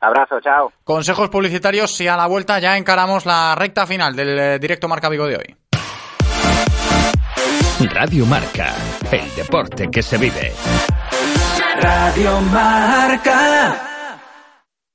Abrazo, 0.00 0.40
chao. 0.40 0.72
Consejos 0.84 1.28
publicitarios 1.28 2.00
y 2.00 2.08
a 2.08 2.16
la 2.16 2.26
vuelta 2.26 2.58
ya 2.58 2.76
encaramos 2.76 3.26
la 3.26 3.54
recta 3.54 3.86
final 3.86 4.14
del 4.14 4.38
eh, 4.38 4.58
directo 4.58 4.88
Marca 4.88 5.08
Vigo 5.08 5.26
de 5.26 5.36
hoy. 5.36 5.56
Radio 7.92 8.24
Marca, 8.26 8.74
el 9.10 9.34
deporte 9.34 9.88
que 9.90 10.02
se 10.02 10.16
vive. 10.16 10.52
Radio 11.80 12.40
Marca. 12.40 13.86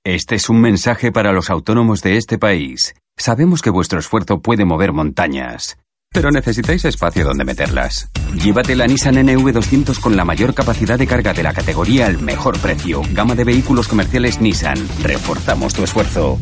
Este 0.03 0.35
es 0.35 0.49
un 0.49 0.59
mensaje 0.59 1.11
para 1.11 1.31
los 1.31 1.51
autónomos 1.51 2.01
de 2.01 2.17
este 2.17 2.39
país. 2.39 2.95
Sabemos 3.17 3.61
que 3.61 3.69
vuestro 3.69 3.99
esfuerzo 3.99 4.41
puede 4.41 4.65
mover 4.65 4.93
montañas. 4.93 5.77
Pero 6.11 6.29
necesitáis 6.29 6.83
espacio 6.85 7.23
donde 7.23 7.45
meterlas. 7.45 8.09
Llévate 8.35 8.75
la 8.75 8.85
Nissan 8.85 9.15
NV200 9.15 9.99
con 9.99 10.15
la 10.15 10.25
mayor 10.25 10.53
capacidad 10.53 10.99
de 10.99 11.07
carga 11.07 11.33
de 11.33 11.43
la 11.43 11.53
categoría 11.53 12.07
al 12.07 12.21
mejor 12.21 12.57
precio. 12.59 13.01
Gama 13.13 13.35
de 13.35 13.45
vehículos 13.45 13.87
comerciales 13.87 14.41
Nissan. 14.41 14.77
Reforzamos 15.01 15.73
tu 15.73 15.83
esfuerzo. 15.83 16.37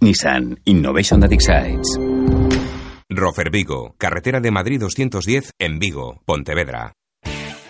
Nissan 0.00 0.58
Innovation 0.64 1.20
that 1.20 1.32
excites. 1.32 1.98
Rofer 3.10 3.50
Vigo, 3.50 3.94
carretera 3.98 4.40
de 4.40 4.50
Madrid 4.50 4.80
210 4.80 5.52
en 5.58 5.78
Vigo, 5.78 6.22
Pontevedra. 6.24 6.92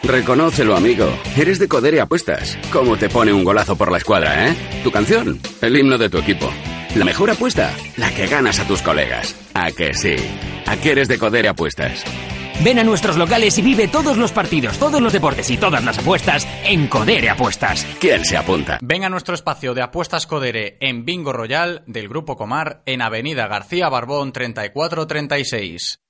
Reconócelo, 0.02 0.77
amigo. 0.77 1.06
Eres 1.36 1.59
de 1.59 1.68
Codere 1.68 2.01
Apuestas. 2.01 2.59
¿Cómo 2.72 2.97
te 2.97 3.09
pone 3.09 3.32
un 3.32 3.44
golazo 3.44 3.77
por 3.77 3.90
la 3.90 3.98
escuadra, 3.98 4.48
eh? 4.48 4.56
Tu 4.82 4.90
canción, 4.90 5.39
el 5.60 5.77
himno 5.77 5.98
de 5.98 6.09
tu 6.09 6.18
equipo. 6.18 6.51
La 6.96 7.04
mejor 7.04 7.30
apuesta, 7.30 7.72
la 7.96 8.12
que 8.12 8.26
ganas 8.26 8.58
a 8.58 8.66
tus 8.66 8.82
colegas. 8.82 9.36
¿A 9.54 9.70
que 9.70 9.94
sí? 9.94 10.16
¿A 10.66 10.76
qué 10.76 10.90
eres 10.90 11.06
de 11.06 11.18
Codere 11.18 11.48
Apuestas? 11.48 12.04
Ven 12.64 12.80
a 12.80 12.84
nuestros 12.84 13.16
locales 13.16 13.56
y 13.58 13.62
vive 13.62 13.86
todos 13.86 14.18
los 14.18 14.32
partidos, 14.32 14.76
todos 14.76 15.00
los 15.00 15.12
deportes 15.12 15.48
y 15.50 15.56
todas 15.56 15.84
las 15.84 15.98
apuestas 16.00 16.48
en 16.64 16.88
Codere 16.88 17.30
Apuestas. 17.30 17.86
¿Quién 18.00 18.24
se 18.24 18.36
apunta? 18.36 18.78
Ven 18.82 19.04
a 19.04 19.08
nuestro 19.08 19.36
espacio 19.36 19.72
de 19.72 19.82
apuestas 19.82 20.26
Codere 20.26 20.78
en 20.80 21.04
Bingo 21.04 21.32
Royal 21.32 21.84
del 21.86 22.08
Grupo 22.08 22.36
Comar 22.36 22.82
en 22.86 23.02
Avenida 23.02 23.46
García 23.46 23.88
Barbón 23.88 24.32
3436. 24.32 26.00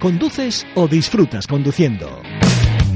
¿Conduces 0.00 0.66
o 0.74 0.88
disfrutas 0.88 1.46
conduciendo? 1.46 2.22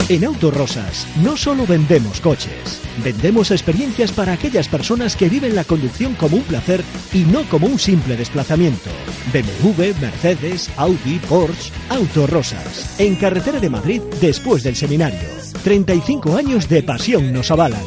En 0.09 0.25
Autorosas 0.25 1.07
no 1.23 1.37
solo 1.37 1.67
vendemos 1.67 2.23
coches, 2.23 2.81
vendemos 3.05 3.51
experiencias 3.51 4.11
para 4.11 4.33
aquellas 4.33 4.67
personas 4.67 5.15
que 5.15 5.29
viven 5.29 5.55
la 5.55 5.65
conducción 5.65 6.15
como 6.15 6.39
un 6.39 6.45
placer 6.45 6.83
y 7.13 7.25
no 7.25 7.45
como 7.51 7.67
un 7.67 7.79
simple 7.79 8.17
desplazamiento. 8.17 8.89
BMW, 9.35 9.93
Mercedes, 10.01 10.71
Audi, 10.79 11.19
Porsche, 11.29 11.73
Autorosas. 11.91 12.99
En 12.99 13.17
carretera 13.17 13.61
de 13.61 13.69
Madrid 13.69 14.01
después 14.19 14.63
del 14.63 14.77
seminario. 14.77 15.29
35 15.63 16.39
años 16.39 16.71
de 16.71 16.83
pasión 16.83 17.31
nos 17.31 17.51
avalan. 17.51 17.85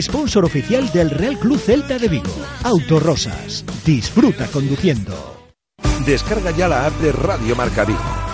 Sponsor 0.00 0.44
oficial 0.44 0.92
del 0.92 1.10
Real 1.10 1.36
Club 1.40 1.58
Celta 1.58 1.98
de 1.98 2.06
Vigo. 2.06 2.36
Autorosas. 2.62 3.64
Disfruta 3.84 4.46
conduciendo. 4.46 5.12
Descarga 6.06 6.52
ya 6.52 6.68
la 6.68 6.86
app 6.86 7.00
de 7.00 7.10
Radio 7.10 7.56
Marca 7.56 7.84
Vigo. 7.84 8.33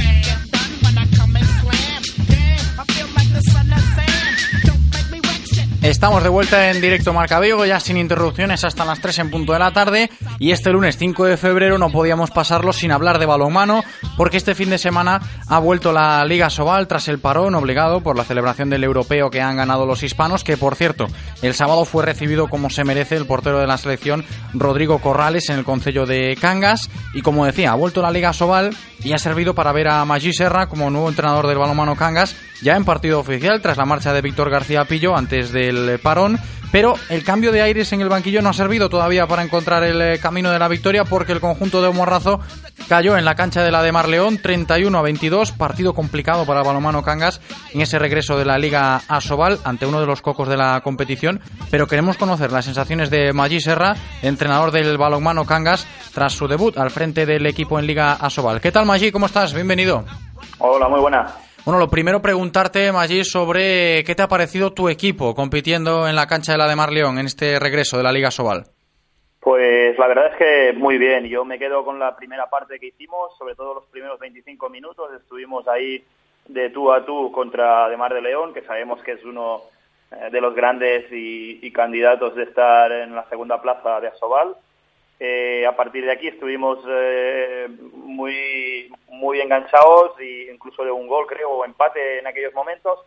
Estamos 5.81 6.21
de 6.21 6.29
vuelta 6.29 6.69
en 6.69 6.79
directo 6.79 7.11
Marca 7.11 7.39
Vigo, 7.39 7.65
ya 7.65 7.79
sin 7.79 7.97
interrupciones 7.97 8.63
hasta 8.63 8.85
las 8.85 9.01
3 9.01 9.17
en 9.17 9.31
punto 9.31 9.53
de 9.53 9.57
la 9.57 9.71
tarde. 9.71 10.11
Y 10.37 10.51
este 10.51 10.69
lunes 10.71 10.95
5 10.95 11.25
de 11.25 11.37
febrero 11.37 11.79
no 11.79 11.89
podíamos 11.89 12.29
pasarlo 12.29 12.71
sin 12.71 12.91
hablar 12.91 13.17
de 13.17 13.25
balonmano, 13.25 13.83
porque 14.15 14.37
este 14.37 14.53
fin 14.53 14.69
de 14.69 14.77
semana 14.77 15.19
ha 15.47 15.57
vuelto 15.57 15.91
la 15.91 16.23
Liga 16.23 16.51
Sobal 16.51 16.87
tras 16.87 17.07
el 17.07 17.17
parón 17.17 17.55
obligado 17.55 18.01
por 18.01 18.15
la 18.15 18.23
celebración 18.23 18.69
del 18.69 18.83
europeo 18.83 19.31
que 19.31 19.41
han 19.41 19.57
ganado 19.57 19.87
los 19.87 20.03
hispanos, 20.03 20.43
que 20.43 20.55
por 20.55 20.75
cierto, 20.75 21.07
el 21.41 21.55
sábado 21.55 21.83
fue 21.85 22.05
recibido 22.05 22.47
como 22.47 22.69
se 22.69 22.83
merece 22.83 23.15
el 23.15 23.25
portero 23.25 23.57
de 23.57 23.65
la 23.65 23.79
selección 23.79 24.23
Rodrigo 24.53 24.99
Corrales 24.99 25.49
en 25.49 25.57
el 25.57 25.65
concello 25.65 26.05
de 26.05 26.37
Cangas. 26.39 26.91
Y 27.15 27.23
como 27.23 27.47
decía, 27.47 27.71
ha 27.71 27.75
vuelto 27.75 28.03
la 28.03 28.11
Liga 28.11 28.33
Sobal 28.33 28.75
y 29.03 29.13
ha 29.13 29.17
servido 29.17 29.55
para 29.55 29.71
ver 29.71 29.87
a 29.87 30.05
Maggi 30.05 30.31
Serra 30.31 30.67
como 30.67 30.91
nuevo 30.91 31.09
entrenador 31.09 31.47
del 31.47 31.57
balonmano 31.57 31.95
Cangas, 31.95 32.35
ya 32.61 32.75
en 32.75 32.85
partido 32.85 33.19
oficial 33.19 33.61
tras 33.61 33.77
la 33.77 33.85
marcha 33.85 34.13
de 34.13 34.21
Víctor 34.21 34.51
García 34.51 34.85
Pillo 34.85 35.17
antes 35.17 35.51
del 35.75 35.99
parón. 35.99 36.39
Pero 36.71 36.95
el 37.09 37.25
cambio 37.25 37.51
de 37.51 37.61
aires 37.61 37.91
en 37.91 37.99
el 37.99 38.07
banquillo 38.07 38.41
no 38.41 38.49
ha 38.49 38.53
servido 38.53 38.89
todavía 38.89 39.27
para 39.27 39.43
encontrar 39.43 39.83
el 39.83 40.01
eh, 40.01 40.19
camino 40.19 40.51
de 40.51 40.59
la 40.59 40.69
victoria 40.69 41.03
porque 41.03 41.33
el 41.33 41.41
conjunto 41.41 41.81
de 41.81 41.91
Morrazo 41.91 42.39
cayó 42.87 43.17
en 43.17 43.25
la 43.25 43.35
cancha 43.35 43.61
de 43.61 43.71
la 43.71 43.83
de 43.83 43.91
Marleón 43.91 44.37
31 44.37 44.97
a 44.97 45.01
22, 45.01 45.51
partido 45.51 45.93
complicado 45.93 46.45
para 46.45 46.61
el 46.61 46.65
balonmano 46.65 47.03
Cangas 47.03 47.41
en 47.73 47.81
ese 47.81 47.99
regreso 47.99 48.37
de 48.37 48.45
la 48.45 48.57
Liga 48.57 49.01
Asobal 49.09 49.59
ante 49.65 49.85
uno 49.85 49.99
de 49.99 50.07
los 50.07 50.21
cocos 50.21 50.47
de 50.47 50.55
la 50.55 50.79
competición. 50.79 51.41
Pero 51.69 51.87
queremos 51.87 52.15
conocer 52.15 52.53
las 52.53 52.63
sensaciones 52.63 53.09
de 53.09 53.33
Maggi 53.33 53.59
Serra, 53.59 53.97
entrenador 54.21 54.71
del 54.71 54.97
balonmano 54.97 55.45
Cangas, 55.45 55.85
tras 56.13 56.31
su 56.31 56.47
debut 56.47 56.77
al 56.77 56.89
frente 56.89 57.25
del 57.25 57.45
equipo 57.47 57.79
en 57.79 57.87
Liga 57.87 58.13
Asobal. 58.13 58.61
¿Qué 58.61 58.71
tal 58.71 58.85
Maggi? 58.85 59.11
¿Cómo 59.11 59.25
estás? 59.25 59.53
Bienvenido. 59.53 60.05
Hola, 60.59 60.87
muy 60.87 61.01
buena. 61.01 61.27
Bueno, 61.63 61.79
lo 61.79 61.89
primero 61.89 62.23
preguntarte, 62.23 62.91
Maggi, 62.91 63.23
sobre 63.23 64.03
qué 64.03 64.15
te 64.15 64.23
ha 64.23 64.27
parecido 64.27 64.73
tu 64.73 64.89
equipo 64.89 65.35
compitiendo 65.35 66.07
en 66.07 66.15
la 66.15 66.25
cancha 66.25 66.53
de 66.53 66.57
la 66.57 66.67
de 66.67 66.75
Marleón 66.75 67.19
en 67.19 67.27
este 67.27 67.59
regreso 67.59 67.97
de 67.97 68.03
la 68.03 68.11
Liga 68.11 68.31
Sobal. 68.31 68.63
Pues 69.39 69.95
la 69.99 70.07
verdad 70.07 70.31
es 70.31 70.37
que 70.37 70.73
muy 70.73 70.97
bien. 70.97 71.25
Yo 71.25 71.45
me 71.45 71.59
quedo 71.59 71.85
con 71.85 71.99
la 71.99 72.15
primera 72.15 72.49
parte 72.49 72.79
que 72.79 72.87
hicimos, 72.87 73.37
sobre 73.37 73.53
todo 73.53 73.75
los 73.75 73.85
primeros 73.85 74.19
25 74.19 74.69
minutos. 74.69 75.11
Estuvimos 75.13 75.67
ahí 75.67 76.03
de 76.47 76.71
tú 76.71 76.91
a 76.91 77.05
tú 77.05 77.31
contra 77.31 77.87
de 77.89 77.97
Mar 77.97 78.13
de 78.13 78.21
León, 78.21 78.55
que 78.55 78.63
sabemos 78.63 78.99
que 79.03 79.11
es 79.11 79.23
uno 79.23 79.61
eh, 80.11 80.29
de 80.31 80.41
los 80.41 80.55
grandes 80.55 81.11
y, 81.11 81.59
y 81.61 81.71
candidatos 81.71 82.35
de 82.35 82.43
estar 82.43 82.91
en 82.91 83.15
la 83.15 83.29
segunda 83.29 83.61
plaza 83.61 83.99
de 84.01 84.07
Asobal. 84.07 84.55
Eh, 85.23 85.67
a 85.67 85.75
partir 85.75 86.03
de 86.03 86.11
aquí 86.11 86.29
estuvimos 86.29 86.79
eh, 86.89 87.67
muy 87.93 88.91
muy 89.09 89.39
enganchados 89.39 90.19
e 90.19 90.51
incluso 90.51 90.83
de 90.83 90.89
un 90.89 91.05
gol 91.05 91.27
creo 91.27 91.51
o 91.51 91.63
empate 91.63 92.17
en 92.17 92.25
aquellos 92.25 92.55
momentos. 92.55 92.97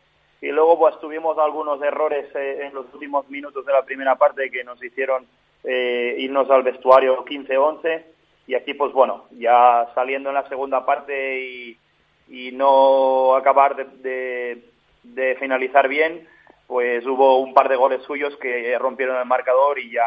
Y 0.40 0.52
luego 0.52 0.78
pues 0.78 0.96
tuvimos 1.00 1.36
algunos 1.38 1.82
errores 1.82 2.26
eh, 2.36 2.66
en 2.66 2.72
los 2.72 2.86
últimos 2.94 3.28
minutos 3.28 3.66
de 3.66 3.72
la 3.72 3.84
primera 3.84 4.14
parte 4.14 4.48
que 4.48 4.62
nos 4.62 4.80
hicieron 4.82 5.26
irnos 5.64 6.48
al 6.50 6.62
vestuario 6.62 7.24
15-11 7.24 8.04
y 8.46 8.54
aquí 8.54 8.74
pues 8.74 8.92
bueno 8.92 9.24
ya 9.30 9.88
saliendo 9.94 10.28
en 10.28 10.34
la 10.34 10.46
segunda 10.46 10.84
parte 10.84 11.40
y, 11.40 11.78
y 12.28 12.52
no 12.52 13.34
acabar 13.34 13.74
de, 13.74 14.62
de 15.02 15.36
finalizar 15.36 15.88
bien 15.88 16.28
pues 16.66 17.04
hubo 17.06 17.38
un 17.40 17.52
par 17.52 17.68
de 17.68 17.76
goles 17.76 18.00
suyos 18.06 18.34
que 18.40 18.76
rompieron 18.78 19.18
el 19.18 19.26
marcador 19.26 19.78
y 19.78 19.92
ya 19.92 20.02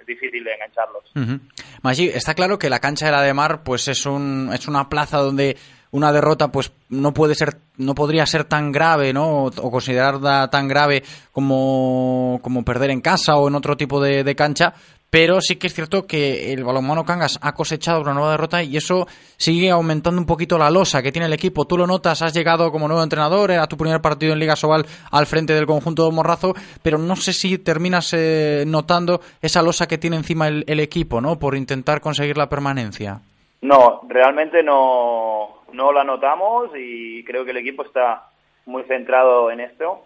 es 0.00 0.06
difícil 0.06 0.44
de 0.44 0.54
engancharlos. 0.54 1.04
Uh 1.14 1.38
Maggi, 1.82 2.08
está 2.08 2.34
claro 2.34 2.58
que 2.58 2.70
la 2.70 2.78
cancha 2.78 3.06
de 3.06 3.12
la 3.12 3.22
de 3.22 3.34
Mar 3.34 3.62
pues 3.62 3.88
es 3.88 4.06
un 4.06 4.50
es 4.52 4.66
una 4.66 4.88
plaza 4.88 5.18
donde 5.18 5.56
una 5.90 6.12
derrota 6.12 6.48
pues 6.48 6.72
no 6.88 7.12
puede 7.12 7.34
ser 7.34 7.58
no 7.76 7.94
podría 7.94 8.26
ser 8.26 8.44
tan 8.44 8.72
grave, 8.72 9.12
¿no? 9.12 9.44
O, 9.44 9.70
considerarla 9.70 10.48
tan 10.48 10.66
grave 10.68 11.02
como, 11.32 12.40
como 12.42 12.64
perder 12.64 12.90
en 12.90 13.00
casa 13.00 13.36
o 13.36 13.48
en 13.48 13.54
otro 13.54 13.76
tipo 13.76 14.00
de 14.00 14.34
cancha, 14.34 14.74
pero 15.18 15.40
sí 15.40 15.56
que 15.56 15.68
es 15.68 15.72
cierto 15.72 16.06
que 16.06 16.52
el 16.52 16.62
balonmano 16.62 17.06
Cangas 17.06 17.38
ha 17.40 17.54
cosechado 17.54 18.02
una 18.02 18.12
nueva 18.12 18.32
derrota 18.32 18.62
y 18.62 18.76
eso 18.76 19.06
sigue 19.38 19.70
aumentando 19.70 20.20
un 20.20 20.26
poquito 20.26 20.58
la 20.58 20.68
losa 20.68 21.02
que 21.02 21.10
tiene 21.10 21.24
el 21.24 21.32
equipo. 21.32 21.64
Tú 21.64 21.78
lo 21.78 21.86
notas, 21.86 22.20
has 22.20 22.34
llegado 22.34 22.70
como 22.70 22.86
nuevo 22.86 23.02
entrenador, 23.02 23.50
era 23.50 23.66
tu 23.66 23.78
primer 23.78 24.02
partido 24.02 24.34
en 24.34 24.40
Liga 24.40 24.56
Sobal 24.56 24.84
al 25.10 25.24
frente 25.24 25.54
del 25.54 25.64
conjunto 25.64 26.04
de 26.04 26.14
Morrazo, 26.14 26.52
pero 26.82 26.98
no 26.98 27.16
sé 27.16 27.32
si 27.32 27.56
terminas 27.56 28.12
eh, 28.12 28.64
notando 28.66 29.20
esa 29.40 29.62
losa 29.62 29.88
que 29.88 29.96
tiene 29.96 30.16
encima 30.16 30.48
el, 30.48 30.64
el, 30.66 30.80
equipo, 30.80 31.22
¿no? 31.22 31.38
Por 31.38 31.56
intentar 31.56 32.02
conseguir 32.02 32.36
la 32.36 32.50
permanencia. 32.50 33.22
No, 33.62 34.02
realmente 34.10 34.62
no, 34.62 35.62
no 35.72 35.92
la 35.92 36.04
notamos 36.04 36.72
y 36.76 37.24
creo 37.24 37.46
que 37.46 37.52
el 37.52 37.56
equipo 37.56 37.86
está 37.86 38.28
muy 38.66 38.82
centrado 38.82 39.50
en 39.50 39.60
esto. 39.60 40.02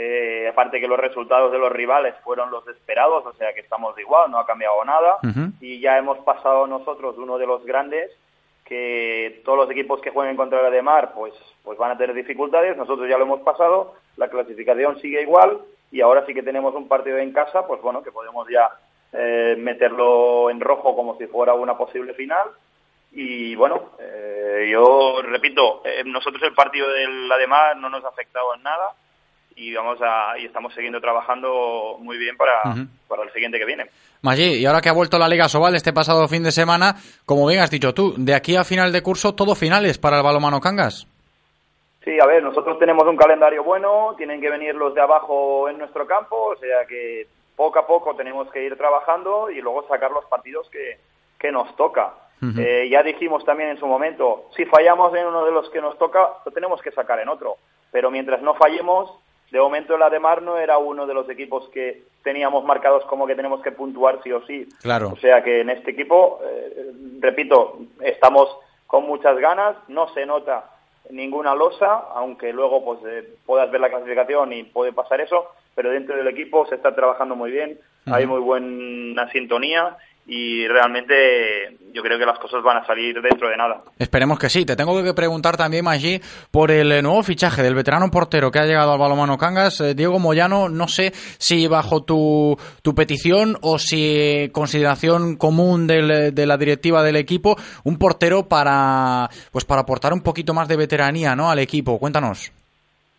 Eh, 0.00 0.46
aparte 0.48 0.78
que 0.78 0.86
los 0.86 1.00
resultados 1.00 1.50
de 1.50 1.58
los 1.58 1.72
rivales 1.72 2.14
fueron 2.22 2.52
los 2.52 2.66
esperados, 2.68 3.26
o 3.26 3.32
sea 3.32 3.52
que 3.52 3.62
estamos 3.62 3.96
de 3.96 4.02
igual, 4.02 4.30
no 4.30 4.38
ha 4.38 4.46
cambiado 4.46 4.84
nada. 4.84 5.16
Uh 5.24 5.26
-huh. 5.26 5.52
Y 5.60 5.80
ya 5.80 5.98
hemos 5.98 6.18
pasado 6.18 6.68
nosotros 6.68 7.16
uno 7.18 7.36
de 7.36 7.48
los 7.48 7.64
grandes, 7.64 8.08
que 8.64 9.42
todos 9.44 9.58
los 9.58 9.70
equipos 9.72 10.00
que 10.00 10.10
jueguen 10.10 10.36
contra 10.36 10.62
la 10.62 10.70
de 10.70 10.82
Mar 10.82 11.10
pues, 11.16 11.34
pues 11.64 11.76
van 11.78 11.90
a 11.90 11.98
tener 11.98 12.14
dificultades, 12.14 12.76
nosotros 12.76 13.08
ya 13.08 13.18
lo 13.18 13.24
hemos 13.24 13.40
pasado, 13.40 13.94
la 14.16 14.28
clasificación 14.28 15.00
sigue 15.00 15.22
igual 15.22 15.58
y 15.90 16.00
ahora 16.00 16.24
sí 16.26 16.32
que 16.32 16.44
tenemos 16.44 16.76
un 16.76 16.86
partido 16.86 17.18
en 17.18 17.32
casa, 17.32 17.66
pues 17.66 17.82
bueno, 17.82 18.00
que 18.04 18.12
podemos 18.12 18.46
ya 18.48 18.70
eh, 19.12 19.56
meterlo 19.58 20.48
en 20.48 20.60
rojo 20.60 20.94
como 20.94 21.18
si 21.18 21.26
fuera 21.26 21.54
una 21.54 21.76
posible 21.76 22.14
final 22.14 22.46
Y 23.10 23.56
bueno, 23.56 23.94
eh, 23.98 24.68
yo 24.70 25.22
repito, 25.22 25.82
eh, 25.84 26.04
nosotros 26.04 26.40
el 26.44 26.54
partido 26.54 26.88
del 26.88 27.32
Ademar 27.32 27.76
no 27.78 27.88
nos 27.88 28.04
ha 28.04 28.08
afectado 28.08 28.54
en 28.54 28.62
nada 28.62 28.94
y 29.58 29.74
vamos 29.74 29.98
a 30.00 30.38
y 30.38 30.46
estamos 30.46 30.72
siguiendo 30.72 31.00
trabajando 31.00 31.96
muy 32.00 32.16
bien 32.16 32.36
para, 32.36 32.62
para 33.08 33.24
el 33.24 33.32
siguiente 33.32 33.58
que 33.58 33.64
viene. 33.64 33.86
Maggi, 34.22 34.54
y 34.54 34.66
ahora 34.66 34.80
que 34.80 34.88
ha 34.88 34.92
vuelto 34.92 35.18
la 35.18 35.28
Liga 35.28 35.48
Sobal 35.48 35.74
este 35.74 35.92
pasado 35.92 36.28
fin 36.28 36.42
de 36.42 36.52
semana, 36.52 36.94
como 37.26 37.46
bien 37.46 37.60
has 37.60 37.70
dicho 37.70 37.92
tú, 37.92 38.14
de 38.16 38.34
aquí 38.34 38.56
a 38.56 38.64
final 38.64 38.92
de 38.92 39.02
curso 39.02 39.34
todo 39.34 39.54
finales 39.54 39.98
para 39.98 40.18
el 40.18 40.22
balomano 40.22 40.60
Cangas. 40.60 41.06
Sí, 42.04 42.18
a 42.20 42.26
ver, 42.26 42.42
nosotros 42.42 42.78
tenemos 42.78 43.06
un 43.06 43.16
calendario 43.16 43.64
bueno, 43.64 44.14
tienen 44.16 44.40
que 44.40 44.48
venir 44.48 44.74
los 44.74 44.94
de 44.94 45.00
abajo 45.00 45.68
en 45.68 45.78
nuestro 45.78 46.06
campo, 46.06 46.36
o 46.36 46.56
sea 46.56 46.86
que 46.86 47.26
poco 47.56 47.80
a 47.80 47.86
poco 47.86 48.14
tenemos 48.14 48.50
que 48.50 48.64
ir 48.64 48.76
trabajando 48.76 49.50
y 49.50 49.60
luego 49.60 49.86
sacar 49.88 50.12
los 50.12 50.24
partidos 50.26 50.70
que, 50.70 50.98
que 51.38 51.50
nos 51.50 51.74
toca. 51.76 52.14
Eh, 52.56 52.88
ya 52.88 53.02
dijimos 53.02 53.44
también 53.44 53.70
en 53.70 53.80
su 53.80 53.86
momento, 53.86 54.44
si 54.56 54.64
fallamos 54.64 55.12
en 55.16 55.26
uno 55.26 55.44
de 55.44 55.50
los 55.50 55.68
que 55.70 55.80
nos 55.80 55.98
toca, 55.98 56.20
lo 56.44 56.52
tenemos 56.52 56.80
que 56.80 56.92
sacar 56.92 57.18
en 57.18 57.28
otro. 57.28 57.56
Pero 57.90 58.12
mientras 58.12 58.40
no 58.42 58.54
fallemos, 58.54 59.10
de 59.50 59.60
momento 59.60 59.96
el 59.96 60.02
Ademar 60.02 60.42
no 60.42 60.58
era 60.58 60.78
uno 60.78 61.06
de 61.06 61.14
los 61.14 61.28
equipos 61.30 61.68
que 61.70 62.02
teníamos 62.22 62.64
marcados 62.64 63.04
como 63.06 63.26
que 63.26 63.34
tenemos 63.34 63.62
que 63.62 63.72
puntuar 63.72 64.20
sí 64.22 64.32
o 64.32 64.44
sí. 64.46 64.68
Claro. 64.82 65.10
O 65.12 65.16
sea 65.16 65.42
que 65.42 65.60
en 65.60 65.70
este 65.70 65.92
equipo, 65.92 66.40
eh, 66.44 66.92
repito, 67.20 67.78
estamos 68.02 68.48
con 68.86 69.06
muchas 69.06 69.38
ganas, 69.38 69.76
no 69.88 70.08
se 70.14 70.26
nota 70.26 70.70
ninguna 71.10 71.54
losa, 71.54 72.04
aunque 72.14 72.52
luego 72.52 72.84
pues 72.84 72.98
eh, 73.06 73.36
puedas 73.46 73.70
ver 73.70 73.80
la 73.80 73.88
clasificación 73.88 74.52
y 74.52 74.64
puede 74.64 74.92
pasar 74.92 75.20
eso, 75.20 75.52
pero 75.74 75.90
dentro 75.90 76.16
del 76.16 76.28
equipo 76.28 76.66
se 76.66 76.74
está 76.74 76.94
trabajando 76.94 77.34
muy 77.34 77.50
bien, 77.50 77.78
hay 78.06 78.26
muy 78.26 78.40
buena 78.40 79.30
sintonía 79.30 79.96
y 80.30 80.68
realmente 80.68 81.78
yo 81.94 82.02
creo 82.02 82.18
que 82.18 82.26
las 82.26 82.38
cosas 82.38 82.62
van 82.62 82.76
a 82.76 82.86
salir 82.86 83.18
dentro 83.22 83.48
de 83.48 83.56
nada. 83.56 83.78
Esperemos 83.98 84.38
que 84.38 84.50
sí. 84.50 84.66
Te 84.66 84.76
tengo 84.76 85.02
que 85.02 85.14
preguntar 85.14 85.56
también, 85.56 85.84
Maggi, 85.86 86.20
por 86.50 86.70
el 86.70 86.92
eh, 86.92 87.00
nuevo 87.02 87.22
fichaje 87.22 87.62
del 87.62 87.74
veterano 87.74 88.10
portero 88.10 88.50
que 88.50 88.58
ha 88.58 88.66
llegado 88.66 88.92
al 88.92 88.98
balomano 88.98 89.38
Cangas, 89.38 89.80
eh, 89.80 89.94
Diego 89.94 90.18
Moyano. 90.18 90.68
No 90.68 90.86
sé 90.86 91.12
si 91.38 91.66
bajo 91.66 92.02
tu, 92.04 92.56
tu 92.82 92.94
petición 92.94 93.56
o 93.62 93.78
si 93.78 94.50
consideración 94.52 95.36
común 95.36 95.86
del- 95.86 96.34
de 96.34 96.46
la 96.46 96.58
directiva 96.58 97.02
del 97.02 97.16
equipo, 97.16 97.56
un 97.84 97.98
portero 97.98 98.46
para 98.48 99.28
pues 99.50 99.64
para 99.64 99.80
aportar 99.80 100.12
un 100.12 100.22
poquito 100.22 100.52
más 100.52 100.68
de 100.68 100.76
veteranía 100.76 101.34
¿no? 101.34 101.50
al 101.50 101.58
equipo. 101.58 101.98
Cuéntanos. 101.98 102.52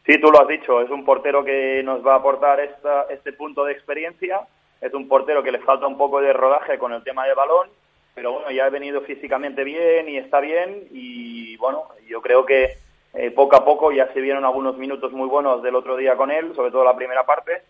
Sí, 0.05 0.13
tú 0.21 0.31
lo 0.31 0.41
has 0.41 0.47
dicho, 0.47 0.79
es 0.81 0.89
un 0.91 1.03
portero 1.05 1.43
que 1.43 1.81
nos 1.83 2.05
va 2.05 2.13
a 2.13 2.17
aportar 2.17 2.59
esta, 2.59 3.03
este 3.11 3.33
punto 3.33 3.63
de 3.65 3.73
experiencia, 3.73 4.39
es 4.81 4.93
un 4.93 5.07
portero 5.07 5.43
que 5.43 5.51
le 5.51 5.59
falta 5.59 5.87
un 5.87 5.97
poco 5.97 6.21
de 6.21 6.33
rodaje 6.33 6.77
con 6.77 6.93
el 6.93 7.03
tema 7.03 7.25
del 7.25 7.35
balón, 7.35 7.69
pero 8.15 8.33
bueno, 8.33 8.51
ya 8.51 8.65
ha 8.65 8.69
venido 8.69 9.01
físicamente 9.01 9.63
bien 9.63 10.09
y 10.09 10.17
está 10.17 10.39
bien 10.39 10.87
y 10.91 11.55
bueno, 11.57 11.83
yo 12.07 12.21
creo 12.21 12.45
que 12.45 12.73
eh, 13.13 13.31
poco 13.31 13.55
a 13.55 13.65
poco 13.65 13.91
ya 13.91 14.11
se 14.13 14.21
vieron 14.21 14.45
algunos 14.45 14.77
minutos 14.77 15.11
muy 15.11 15.27
buenos 15.27 15.63
del 15.63 15.75
otro 15.75 15.95
día 15.97 16.15
con 16.15 16.31
él, 16.31 16.53
sobre 16.55 16.71
todo 16.71 16.83
la 16.83 16.95
primera 16.95 17.25
parte, 17.25 17.63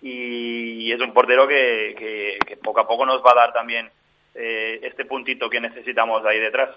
y, 0.00 0.90
es 0.92 1.00
un 1.00 1.12
portero 1.12 1.46
que, 1.46 1.94
que- 1.98 2.38
que 2.46 2.56
poco 2.56 2.80
a 2.80 2.86
poco 2.88 3.04
nos 3.04 3.22
va 3.24 3.32
a 3.32 3.34
dar 3.34 3.52
también 3.52 3.90
eh, 4.38 4.78
este 4.82 5.04
puntito 5.04 5.50
que 5.50 5.60
necesitamos 5.60 6.22
ahí 6.24 6.38
detrás. 6.38 6.70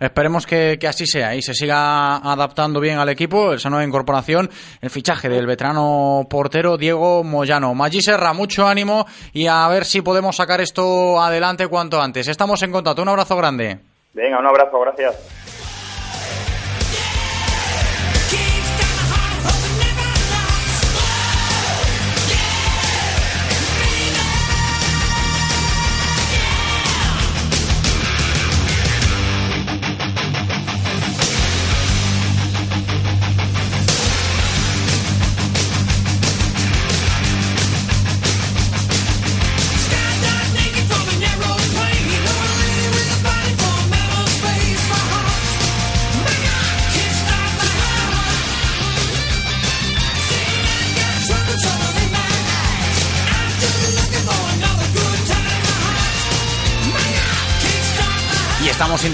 Esperemos 0.00 0.46
que, 0.46 0.78
que 0.80 0.88
así 0.88 1.06
sea 1.06 1.34
y 1.34 1.42
se 1.42 1.54
siga 1.54 2.16
adaptando 2.16 2.80
bien 2.80 2.98
al 2.98 3.08
equipo, 3.08 3.54
esa 3.54 3.70
nueva 3.70 3.84
incorporación, 3.84 4.50
el 4.80 4.90
fichaje 4.90 5.28
del 5.28 5.46
veterano 5.46 6.26
portero 6.28 6.76
Diego 6.76 7.22
Moyano. 7.22 7.74
Maggi 7.74 8.02
Serra, 8.02 8.32
mucho 8.32 8.66
ánimo 8.66 9.06
y 9.32 9.46
a 9.46 9.68
ver 9.68 9.84
si 9.84 10.02
podemos 10.02 10.36
sacar 10.36 10.60
esto 10.60 11.20
adelante 11.20 11.68
cuanto 11.68 12.00
antes. 12.02 12.26
Estamos 12.26 12.62
en 12.62 12.72
contacto, 12.72 13.02
un 13.02 13.08
abrazo 13.08 13.36
grande. 13.36 13.78
Venga, 14.12 14.40
un 14.40 14.46
abrazo, 14.46 14.80
gracias. 14.80 15.37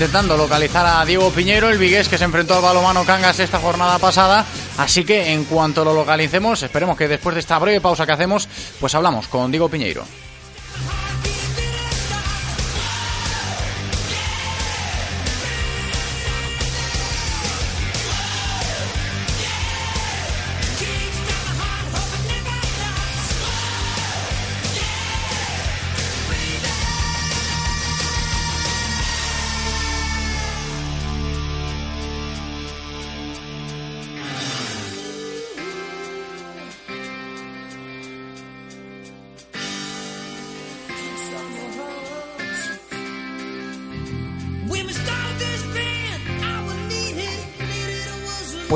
Intentando 0.05 0.36
localizar 0.36 0.85
a 0.85 1.02
Diego 1.06 1.31
Piñero, 1.31 1.70
el 1.70 1.78
vigués 1.78 2.10
que 2.10 2.18
se 2.18 2.24
enfrentó 2.24 2.55
al 2.55 2.60
balomano 2.60 3.06
Cangas 3.06 3.40
esta 3.40 3.59
jornada 3.59 3.98
pasada. 3.98 4.44
Así 4.76 5.02
que 5.02 5.32
en 5.32 5.44
cuanto 5.44 5.82
lo 5.82 5.94
localicemos, 5.94 6.62
esperemos 6.62 6.98
que 6.98 7.09
después 7.09 7.35
de 7.35 7.40
esta 7.40 7.59
breve 7.59 7.81
pausa 7.81 8.05
que 8.05 8.12
hacemos, 8.12 8.47
pues 8.78 8.94
hablamos 8.94 9.28
con 9.28 9.51
Diego 9.51 9.70
Piñeiro. 9.70 10.05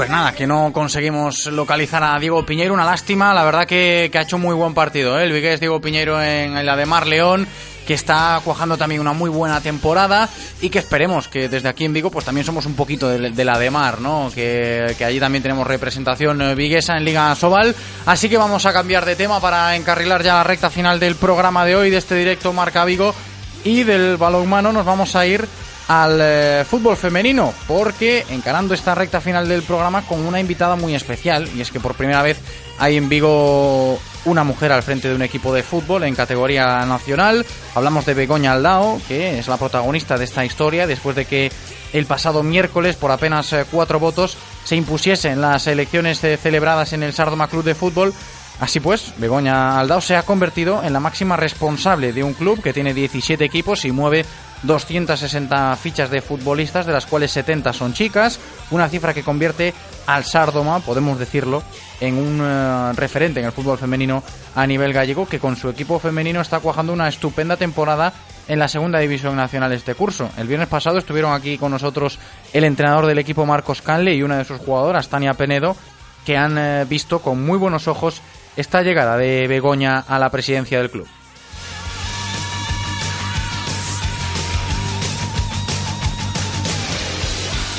Pues 0.09 0.17
nada, 0.17 0.33
que 0.33 0.47
no 0.47 0.73
conseguimos 0.73 1.45
localizar 1.49 2.03
a 2.03 2.19
Diego 2.19 2.47
Piñeiro, 2.47 2.73
una 2.73 2.87
lástima, 2.87 3.35
la 3.35 3.45
verdad 3.45 3.67
que, 3.67 4.11
ha 4.15 4.23
hecho 4.23 4.39
muy 4.39 4.55
buen 4.55 4.73
partido, 4.73 5.21
¿eh? 5.21 5.25
el 5.25 5.33
Vigués 5.33 5.61
Diego 5.61 5.83
Piñeiro 5.83 6.23
en, 6.23 6.65
la 6.65 6.77
de 6.77 6.87
Mar 6.87 7.07
León, 7.07 7.47
que 7.87 7.93
está 7.93 8.41
cuajando 8.43 8.79
también 8.79 9.03
una 9.03 9.13
muy 9.13 9.29
buena 9.29 9.61
temporada 9.61 10.31
y 10.63 10.71
que 10.71 10.79
esperemos 10.79 11.29
que 11.29 11.51
desde 11.51 11.69
aquí 11.69 11.85
en 11.85 11.93
Vigo 11.93 12.11
pues 12.11 12.25
también 12.25 12.47
somos 12.47 12.65
un 12.65 12.73
poquito 12.73 13.11
de, 13.11 13.45
la 13.45 13.59
de 13.59 13.71
Mar, 13.71 14.01
¿no? 14.01 14.33
Que, 14.35 14.95
que 14.97 15.05
allí 15.05 15.21
también 15.21 15.43
tenemos 15.43 15.67
representación 15.67 16.41
eh, 16.41 16.55
viguesa 16.55 16.97
en 16.97 17.05
Liga 17.05 17.35
Sobal, 17.35 17.77
así 18.07 18.31
que 18.31 18.39
vamos 18.39 18.65
a 18.65 18.73
cambiar 18.73 19.05
de 19.05 19.15
tema 19.15 19.43
para 19.43 19.77
encarrilar 19.77 20.23
ya 20.23 20.37
la 20.37 20.45
recta 20.45 20.71
final 20.71 20.99
del 20.99 21.17
programa 21.17 21.67
de 21.67 21.77
hoy, 21.77 21.91
de 21.91 21.99
este 21.99 22.15
directo 22.15 22.55
Marca 22.55 22.87
Vigo 22.87 23.15
y 23.63 23.83
del 23.83 24.17
balonmano 24.17 24.73
nos 24.73 24.87
vamos 24.87 25.15
a 25.17 25.27
ir 25.27 25.47
al 25.89 26.19
eh, 26.21 26.65
fútbol 26.69 26.97
femenino, 26.97 27.53
porque 27.67 28.25
encarando 28.31 28.75
esta 28.75 28.95
recta 28.95 29.21
final 29.21 29.49
del 29.49 29.63
programa 29.63 30.03
con 30.03 30.21
una 30.27 30.39
invitada 30.39 30.77
muy 30.77 30.95
especial, 30.95 31.49
y 31.57 31.63
es 31.63 31.71
que 31.71 31.81
por 31.81 31.95
primera 31.95 32.23
vez 32.23 32.39
hay 32.79 32.97
en 32.97 33.09
Vigo 33.09 33.99
una 34.27 34.45
mujer 34.45 34.71
al 34.71 34.83
frente 34.83 35.09
de 35.09 35.15
un 35.15 35.23
equipo 35.23 35.53
de 35.55 35.63
fútbol 35.63 36.05
en 36.05 36.15
categoría 36.15 36.85
nacional. 36.85 37.47
Hablamos 37.75 38.05
de 38.05 38.15
Begoña 38.15 38.53
Aldao, 38.53 39.01
que 39.09 39.39
es 39.39 39.49
la 39.49 39.57
protagonista 39.57 40.19
de 40.19 40.25
esta 40.25 40.45
historia, 40.45 40.87
después 40.87 41.17
de 41.17 41.25
que 41.25 41.51
el 41.95 42.05
pasado 42.05 42.43
miércoles, 42.43 42.97
por 42.97 43.11
apenas 43.11 43.53
eh, 43.55 43.65
cuatro 43.71 43.99
votos, 43.99 44.37
se 44.65 44.77
impusiese 44.77 45.31
en 45.31 45.41
las 45.41 45.67
elecciones 45.67 46.23
eh, 46.23 46.37
celebradas 46.37 46.93
en 46.93 47.03
el 47.03 47.15
Sardoma 47.15 47.49
Club 47.49 47.65
de 47.65 47.75
Fútbol 47.75 48.13
Así 48.61 48.81
pues, 48.81 49.13
Begoña 49.19 49.79
Aldao 49.79 50.01
se 50.01 50.17
ha 50.17 50.25
convertido 50.25 50.83
en 50.83 50.93
la 50.93 51.01
máxima 51.01 51.37
responsable 51.37 52.13
de 52.13 52.25
un 52.25 52.35
club 52.35 52.61
que 52.61 52.73
tiene 52.73 52.93
17 52.93 53.45
equipos 53.45 53.85
y 53.85 53.93
mueve 53.93 54.25
260 54.63 55.77
fichas 55.77 56.11
de 56.11 56.21
futbolistas, 56.21 56.87
de 56.87 56.93
las 56.93 57.07
cuales 57.07 57.31
70 57.33 57.73
son 57.73 57.93
chicas, 57.93 58.39
una 58.71 58.89
cifra 58.89 59.15
que 59.15 59.23
convierte 59.23 59.75
al 60.07 60.25
Sardoma, 60.25 60.81
podemos 60.81 61.19
decirlo, 61.19 61.63
en 62.01 62.17
un 62.17 62.41
eh, 62.43 62.93
referente 62.95 63.41
en 63.41 63.47
el 63.47 63.53
fútbol 63.53 63.79
femenino 63.79 64.23
a 64.55 64.67
nivel 64.67 64.93
gallego, 64.93 65.27
que 65.27 65.39
con 65.39 65.57
su 65.57 65.69
equipo 65.69 65.99
femenino 65.99 66.41
está 66.41 66.61
cuajando 66.61 66.93
una 66.93 67.09
estupenda 67.09 67.57
temporada 67.57 68.13
en 68.49 68.59
la 68.59 68.69
segunda 68.69 68.99
división 68.99 69.37
nacional 69.37 69.73
este 69.73 69.95
curso. 69.95 70.31
El 70.37 70.49
viernes 70.49 70.69
pasado 70.69 70.99
estuvieron 70.99 71.33
aquí 71.33 71.59
con 71.59 71.71
nosotros 71.71 72.19
el 72.53 72.65
entrenador 72.65 73.07
del 73.07 73.19
equipo 73.19 73.47
Marcos 73.47 73.83
Canle 73.83 74.15
y 74.15 74.23
una 74.23 74.39
de 74.39 74.45
sus 74.45 74.59
jugadoras, 74.59 75.09
Tania 75.09 75.35
Penedo, 75.35 75.77
que 76.25 76.37
han 76.37 76.59
eh, 76.59 76.85
visto 76.89 77.21
con 77.21 77.45
muy 77.45 77.59
buenos 77.59 77.89
ojos 77.89 78.23
esta 78.57 78.83
llegada 78.83 79.17
de 79.17 79.47
Begoña 79.47 80.05
a 80.09 80.19
la 80.19 80.31
presidencia 80.31 80.79
del 80.79 80.91
club. 80.91 81.07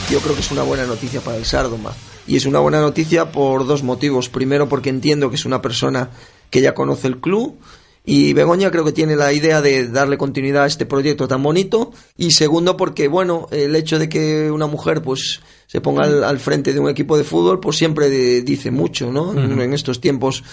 Yo 0.09 0.19
creo 0.19 0.33
que 0.35 0.41
es 0.41 0.51
una 0.51 0.63
buena 0.63 0.85
noticia 0.85 1.21
para 1.21 1.37
el 1.37 1.45
Sardoma. 1.45 1.93
Y 2.27 2.35
es 2.37 2.45
una 2.45 2.59
buena 2.59 2.79
noticia 2.81 3.31
por 3.31 3.65
dos 3.65 3.83
motivos. 3.83 4.29
Primero, 4.29 4.69
porque 4.69 4.89
entiendo 4.89 5.29
que 5.29 5.35
es 5.35 5.45
una 5.45 5.61
persona 5.61 6.11
que 6.49 6.61
ya 6.61 6.73
conoce 6.73 7.07
el 7.07 7.19
club. 7.19 7.57
Y 8.05 8.33
Begoña 8.33 8.71
creo 8.71 8.83
que 8.85 8.91
tiene 8.91 9.15
la 9.15 9.33
idea 9.33 9.61
de 9.61 9.87
darle 9.87 10.17
continuidad 10.17 10.63
a 10.63 10.67
este 10.67 10.85
proyecto 10.85 11.27
tan 11.27 11.43
bonito. 11.43 11.91
Y 12.17 12.31
segundo, 12.31 12.75
porque, 12.77 13.07
bueno, 13.07 13.47
el 13.51 13.75
hecho 13.75 13.99
de 13.99 14.09
que 14.09 14.49
una 14.51 14.67
mujer 14.67 15.01
pues 15.01 15.41
se 15.67 15.81
ponga 15.81 16.03
al, 16.05 16.23
al 16.23 16.39
frente 16.39 16.73
de 16.73 16.79
un 16.79 16.89
equipo 16.89 17.17
de 17.17 17.23
fútbol, 17.23 17.59
pues 17.59 17.77
siempre 17.77 18.09
de- 18.09 18.41
dice 18.41 18.71
mucho, 18.71 19.11
¿no? 19.11 19.33
En 19.33 19.73
estos 19.73 20.01
tiempos 20.01 20.43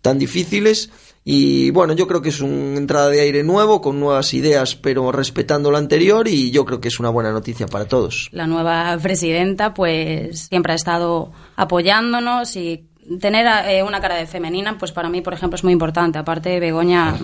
tan 0.00 0.18
difíciles. 0.18 0.90
Y 1.24 1.70
bueno, 1.70 1.92
yo 1.92 2.08
creo 2.08 2.20
que 2.20 2.30
es 2.30 2.40
una 2.40 2.78
entrada 2.78 3.08
de 3.08 3.20
aire 3.20 3.44
nuevo, 3.44 3.80
con 3.80 4.00
nuevas 4.00 4.34
ideas, 4.34 4.74
pero 4.74 5.12
respetando 5.12 5.70
lo 5.70 5.76
anterior. 5.76 6.26
Y 6.26 6.50
yo 6.50 6.64
creo 6.64 6.80
que 6.80 6.88
es 6.88 6.98
una 6.98 7.10
buena 7.10 7.30
noticia 7.30 7.66
para 7.66 7.86
todos. 7.86 8.28
La 8.32 8.46
nueva 8.46 8.98
presidenta 9.00 9.72
pues 9.72 10.48
siempre 10.48 10.72
ha 10.72 10.76
estado 10.76 11.32
apoyándonos 11.56 12.56
y 12.56 12.88
tener 13.20 13.46
eh, 13.68 13.82
una 13.82 14.00
cara 14.00 14.16
de 14.16 14.26
femenina 14.26 14.76
pues 14.78 14.92
para 14.92 15.08
mí, 15.08 15.20
por 15.20 15.34
ejemplo, 15.34 15.54
es 15.56 15.64
muy 15.64 15.72
importante. 15.72 16.18
Aparte, 16.18 16.58
Begoña 16.58 17.14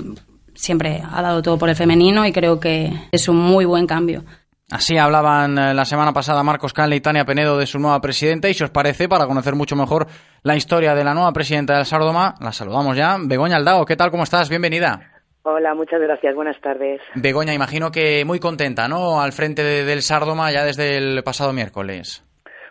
siempre 0.54 1.02
ha 1.10 1.22
dado 1.22 1.42
todo 1.42 1.58
por 1.58 1.68
el 1.68 1.76
femenino 1.76 2.24
y 2.26 2.32
creo 2.32 2.60
que 2.60 2.92
es 3.10 3.28
un 3.28 3.36
muy 3.36 3.64
buen 3.64 3.86
cambio. 3.86 4.24
Así 4.70 4.98
hablaban 4.98 5.56
eh, 5.56 5.72
la 5.72 5.86
semana 5.86 6.12
pasada 6.12 6.42
Marcos 6.42 6.74
Canle 6.74 6.96
y 6.96 7.00
Tania 7.00 7.24
Penedo 7.24 7.56
de 7.56 7.66
su 7.66 7.78
nueva 7.78 8.00
presidenta 8.02 8.50
y 8.50 8.54
si 8.54 8.64
os 8.64 8.70
parece, 8.70 9.08
para 9.08 9.26
conocer 9.26 9.54
mucho 9.54 9.76
mejor 9.76 10.06
la 10.42 10.56
historia 10.56 10.94
de 10.94 11.04
la 11.04 11.14
nueva 11.14 11.32
presidenta 11.32 11.76
del 11.76 11.84
Sardoma, 11.86 12.34
la 12.40 12.52
saludamos 12.52 12.96
ya. 12.96 13.16
Begoña 13.20 13.56
Aldao, 13.56 13.84
¿qué 13.84 13.96
tal? 13.96 14.10
¿Cómo 14.10 14.22
estás? 14.22 14.48
Bienvenida. 14.48 15.00
Hola, 15.42 15.74
muchas 15.74 16.00
gracias. 16.00 16.34
Buenas 16.34 16.60
tardes. 16.60 17.00
Begoña, 17.14 17.54
imagino 17.54 17.90
que 17.90 18.24
muy 18.24 18.38
contenta, 18.38 18.86
¿no? 18.88 19.20
Al 19.20 19.32
frente 19.32 19.62
de- 19.62 19.84
del 19.84 20.02
Sardoma 20.02 20.50
ya 20.52 20.64
desde 20.64 20.96
el 20.98 21.22
pasado 21.24 21.52
miércoles. 21.52 22.24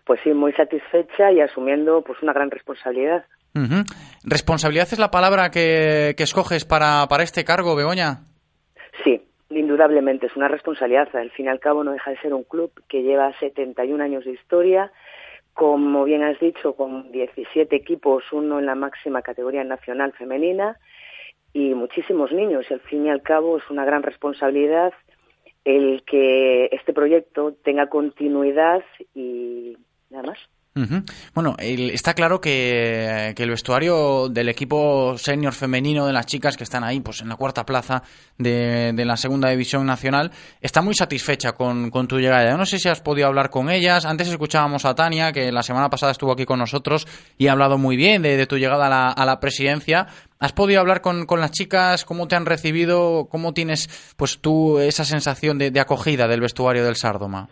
Pues 0.05 0.19
sí, 0.23 0.31
muy 0.31 0.53
satisfecha 0.53 1.31
y 1.31 1.41
asumiendo 1.41 2.01
pues 2.05 2.21
una 2.21 2.33
gran 2.33 2.49
responsabilidad. 2.51 3.25
¿Responsabilidad 4.23 4.87
es 4.91 4.99
la 4.99 5.09
palabra 5.11 5.49
que, 5.49 6.13
que 6.15 6.23
escoges 6.23 6.65
para, 6.65 7.07
para 7.07 7.23
este 7.23 7.43
cargo, 7.43 7.75
Begoña? 7.75 8.19
Sí, 9.03 9.21
indudablemente 9.49 10.27
es 10.27 10.35
una 10.35 10.47
responsabilidad. 10.47 11.07
Al 11.15 11.31
fin 11.31 11.47
y 11.47 11.49
al 11.49 11.59
cabo 11.59 11.83
no 11.83 11.91
deja 11.91 12.11
de 12.11 12.19
ser 12.19 12.33
un 12.33 12.43
club 12.43 12.71
que 12.87 13.01
lleva 13.01 13.31
71 13.39 14.03
años 14.03 14.25
de 14.25 14.31
historia, 14.33 14.91
como 15.57 16.03
bien 16.03 16.21
has 16.21 16.39
dicho, 16.39 16.73
con 16.73 17.11
17 17.11 17.75
equipos, 17.75 18.23
uno 18.31 18.59
en 18.59 18.67
la 18.67 18.75
máxima 18.75 19.23
categoría 19.23 19.63
nacional 19.63 20.13
femenina 20.13 20.77
y 21.51 21.73
muchísimos 21.73 22.31
niños. 22.31 22.67
Y 22.69 22.75
al 22.75 22.79
fin 22.81 23.07
y 23.07 23.09
al 23.09 23.23
cabo 23.23 23.57
es 23.57 23.67
una 23.71 23.83
gran 23.83 24.03
responsabilidad 24.03 24.93
el 25.65 26.03
que 26.03 26.65
este 26.71 26.93
proyecto 26.93 27.55
tenga 27.63 27.89
continuidad 27.89 28.83
y 29.15 29.75
nada 30.11 30.27
más. 30.27 30.37
Bueno, 31.33 31.55
está 31.59 32.13
claro 32.13 32.41
que, 32.41 33.33
el 33.37 33.49
vestuario 33.49 34.29
del 34.29 34.49
equipo 34.49 35.17
senior 35.17 35.53
femenino 35.53 36.05
de 36.05 36.13
las 36.13 36.25
chicas 36.25 36.57
que 36.57 36.63
están 36.63 36.83
ahí, 36.83 36.99
pues 36.99 37.21
en 37.21 37.29
la 37.29 37.35
cuarta 37.35 37.65
plaza 37.65 38.03
de, 38.37 38.93
la 39.05 39.17
segunda 39.17 39.49
división 39.49 39.85
nacional, 39.85 40.31
está 40.61 40.81
muy 40.81 40.93
satisfecha 40.93 41.53
con, 41.53 41.91
tu 42.07 42.19
llegada. 42.19 42.49
Yo 42.49 42.57
no 42.57 42.65
sé 42.65 42.79
si 42.79 42.89
has 42.89 43.01
podido 43.01 43.27
hablar 43.27 43.49
con 43.49 43.69
ellas. 43.69 44.05
Antes 44.05 44.27
escuchábamos 44.27 44.85
a 44.85 44.95
Tania, 44.95 45.31
que 45.31 45.51
la 45.51 45.63
semana 45.63 45.89
pasada 45.89 46.11
estuvo 46.11 46.31
aquí 46.31 46.45
con 46.45 46.59
nosotros 46.59 47.07
y 47.37 47.47
ha 47.47 47.53
hablado 47.53 47.77
muy 47.77 47.95
bien 47.95 48.21
de, 48.21 48.45
tu 48.47 48.57
llegada 48.57 48.87
a 48.87 48.89
la, 48.89 49.09
a 49.09 49.25
la 49.25 49.39
presidencia. 49.39 50.07
¿Has 50.39 50.53
podido 50.53 50.79
hablar 50.79 51.01
con, 51.01 51.25
con 51.25 51.39
las 51.39 51.51
chicas? 51.51 52.05
¿Cómo 52.05 52.27
te 52.27 52.35
han 52.35 52.45
recibido? 52.45 53.27
¿Cómo 53.29 53.53
tienes, 53.53 53.89
pues 54.15 54.39
tú, 54.39 54.79
esa 54.79 55.03
sensación 55.03 55.57
de, 55.57 55.71
de 55.71 55.79
acogida 55.79 56.27
del 56.27 56.41
vestuario 56.41 56.85
del 56.85 56.95
Sardoma? 56.95 57.49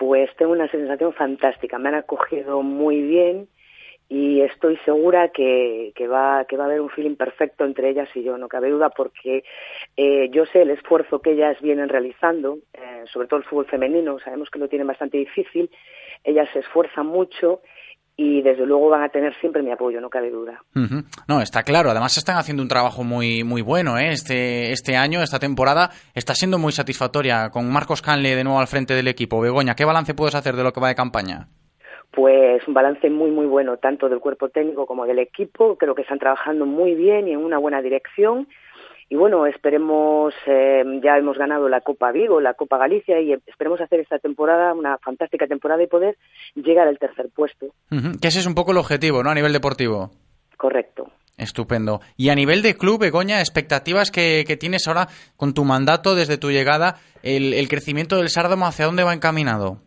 Pues 0.00 0.34
tengo 0.36 0.52
una 0.52 0.66
sensación 0.70 1.12
fantástica. 1.12 1.78
Me 1.78 1.90
han 1.90 1.96
acogido 1.96 2.62
muy 2.62 3.02
bien 3.02 3.48
y 4.08 4.40
estoy 4.40 4.78
segura 4.78 5.28
que, 5.28 5.92
que 5.94 6.08
va 6.08 6.46
que 6.46 6.56
va 6.56 6.64
a 6.64 6.66
haber 6.68 6.80
un 6.80 6.88
feeling 6.88 7.16
perfecto 7.16 7.66
entre 7.66 7.90
ellas 7.90 8.08
y 8.14 8.22
yo, 8.22 8.38
no 8.38 8.48
cabe 8.48 8.70
duda, 8.70 8.88
porque 8.88 9.44
eh, 9.98 10.30
yo 10.30 10.46
sé 10.46 10.62
el 10.62 10.70
esfuerzo 10.70 11.20
que 11.20 11.32
ellas 11.32 11.60
vienen 11.60 11.90
realizando, 11.90 12.60
eh, 12.72 13.04
sobre 13.12 13.28
todo 13.28 13.40
el 13.40 13.44
fútbol 13.44 13.66
femenino, 13.66 14.18
sabemos 14.20 14.48
que 14.48 14.58
lo 14.58 14.68
tienen 14.68 14.86
bastante 14.86 15.18
difícil. 15.18 15.70
Ellas 16.24 16.48
se 16.54 16.60
esfuerzan 16.60 17.06
mucho 17.06 17.60
y 18.22 18.42
desde 18.42 18.66
luego 18.66 18.90
van 18.90 19.02
a 19.02 19.08
tener 19.08 19.34
siempre 19.40 19.62
mi 19.62 19.72
apoyo, 19.72 19.98
no 19.98 20.10
cabe 20.10 20.30
duda. 20.30 20.62
No, 21.26 21.40
está 21.40 21.62
claro. 21.62 21.88
Además 21.88 22.18
están 22.18 22.36
haciendo 22.36 22.62
un 22.62 22.68
trabajo 22.68 23.02
muy 23.02 23.44
muy 23.44 23.62
bueno, 23.62 23.96
¿eh? 23.96 24.10
Este 24.10 24.72
este 24.72 24.94
año, 24.94 25.22
esta 25.22 25.38
temporada 25.38 25.88
está 26.14 26.34
siendo 26.34 26.58
muy 26.58 26.72
satisfactoria 26.72 27.48
con 27.48 27.72
Marcos 27.72 28.02
Canle 28.02 28.36
de 28.36 28.44
nuevo 28.44 28.60
al 28.60 28.66
frente 28.66 28.92
del 28.92 29.08
equipo. 29.08 29.40
Begoña, 29.40 29.74
¿qué 29.74 29.86
balance 29.86 30.12
puedes 30.12 30.34
hacer 30.34 30.54
de 30.54 30.62
lo 30.62 30.72
que 30.74 30.80
va 30.80 30.88
de 30.88 30.96
campaña? 30.96 31.48
Pues 32.10 32.60
un 32.68 32.74
balance 32.74 33.08
muy 33.08 33.30
muy 33.30 33.46
bueno 33.46 33.78
tanto 33.78 34.10
del 34.10 34.20
cuerpo 34.20 34.50
técnico 34.50 34.84
como 34.84 35.06
del 35.06 35.18
equipo. 35.18 35.78
Creo 35.78 35.94
que 35.94 36.02
están 36.02 36.18
trabajando 36.18 36.66
muy 36.66 36.94
bien 36.94 37.26
y 37.26 37.32
en 37.32 37.38
una 37.38 37.56
buena 37.56 37.80
dirección. 37.80 38.48
Y 39.12 39.16
bueno, 39.16 39.44
esperemos, 39.44 40.32
eh, 40.46 40.84
ya 41.02 41.18
hemos 41.18 41.36
ganado 41.36 41.68
la 41.68 41.80
Copa 41.80 42.12
Vigo, 42.12 42.40
la 42.40 42.54
Copa 42.54 42.78
Galicia 42.78 43.20
y 43.20 43.32
esperemos 43.32 43.80
hacer 43.80 43.98
esta 43.98 44.20
temporada 44.20 44.72
una 44.72 44.98
fantástica 44.98 45.48
temporada 45.48 45.82
y 45.82 45.88
poder 45.88 46.16
llegar 46.54 46.86
al 46.86 46.96
tercer 46.96 47.28
puesto. 47.34 47.66
Que 47.90 48.28
ese 48.28 48.38
es 48.38 48.46
un 48.46 48.54
poco 48.54 48.70
el 48.70 48.78
objetivo, 48.78 49.24
¿no? 49.24 49.30
A 49.30 49.34
nivel 49.34 49.52
deportivo. 49.52 50.10
Correcto. 50.56 51.10
Estupendo. 51.36 51.98
Y 52.16 52.28
a 52.28 52.36
nivel 52.36 52.62
de 52.62 52.76
club, 52.76 53.00
Begoña, 53.00 53.40
expectativas 53.40 54.12
que, 54.12 54.44
que 54.46 54.56
tienes 54.56 54.86
ahora 54.86 55.08
con 55.36 55.54
tu 55.54 55.64
mandato 55.64 56.14
desde 56.14 56.38
tu 56.38 56.52
llegada, 56.52 56.94
el, 57.24 57.52
el 57.52 57.68
crecimiento 57.68 58.16
del 58.16 58.28
Sardoma, 58.28 58.68
¿hacia 58.68 58.86
dónde 58.86 59.02
va 59.02 59.12
encaminado? 59.12 59.78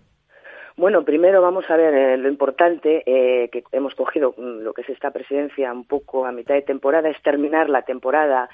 Bueno, 0.75 1.05
primero 1.05 1.41
vamos 1.41 1.63
a 1.69 1.77
ver 1.77 1.93
eh, 1.93 2.17
lo 2.17 2.27
importante 2.27 3.03
eh, 3.05 3.47
que 3.49 3.63
hemos 3.71 3.93
cogido 3.93 4.33
mm, 4.35 4.63
lo 4.63 4.73
que 4.73 4.81
es 4.81 4.89
esta 4.89 5.11
presidencia 5.11 5.71
un 5.71 5.85
poco 5.85 6.25
a 6.25 6.31
mitad 6.31 6.55
de 6.55 6.63
temporada, 6.63 7.09
es 7.09 7.21
terminar 7.21 7.69
la 7.69 7.83
temporada 7.83 8.49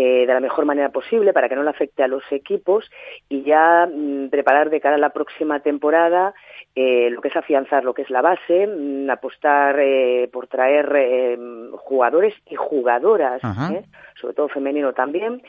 eh, 0.00 0.26
de 0.26 0.32
la 0.32 0.38
mejor 0.38 0.64
manera 0.64 0.90
posible 0.90 1.32
para 1.32 1.48
que 1.48 1.56
no 1.56 1.64
le 1.64 1.70
afecte 1.70 2.04
a 2.04 2.06
los 2.06 2.22
equipos 2.30 2.88
y 3.28 3.42
ya 3.42 3.88
mm, 3.92 4.28
preparar 4.28 4.70
de 4.70 4.80
cara 4.80 4.94
a 4.94 4.98
la 4.98 5.10
próxima 5.10 5.58
temporada 5.58 6.34
eh, 6.76 7.10
lo 7.10 7.20
que 7.20 7.26
es 7.26 7.36
afianzar 7.36 7.82
lo 7.82 7.94
que 7.94 8.02
es 8.02 8.10
la 8.10 8.22
base, 8.22 8.68
mm, 8.68 9.10
apostar 9.10 9.80
eh, 9.80 10.30
por 10.32 10.46
traer 10.46 10.88
eh, 10.94 11.36
jugadores 11.78 12.32
y 12.48 12.54
jugadoras. 12.54 13.42
¿eh? 13.72 13.82
sobre 14.20 14.34
todo 14.34 14.48
femenino 14.48 14.92
también, 14.92 15.42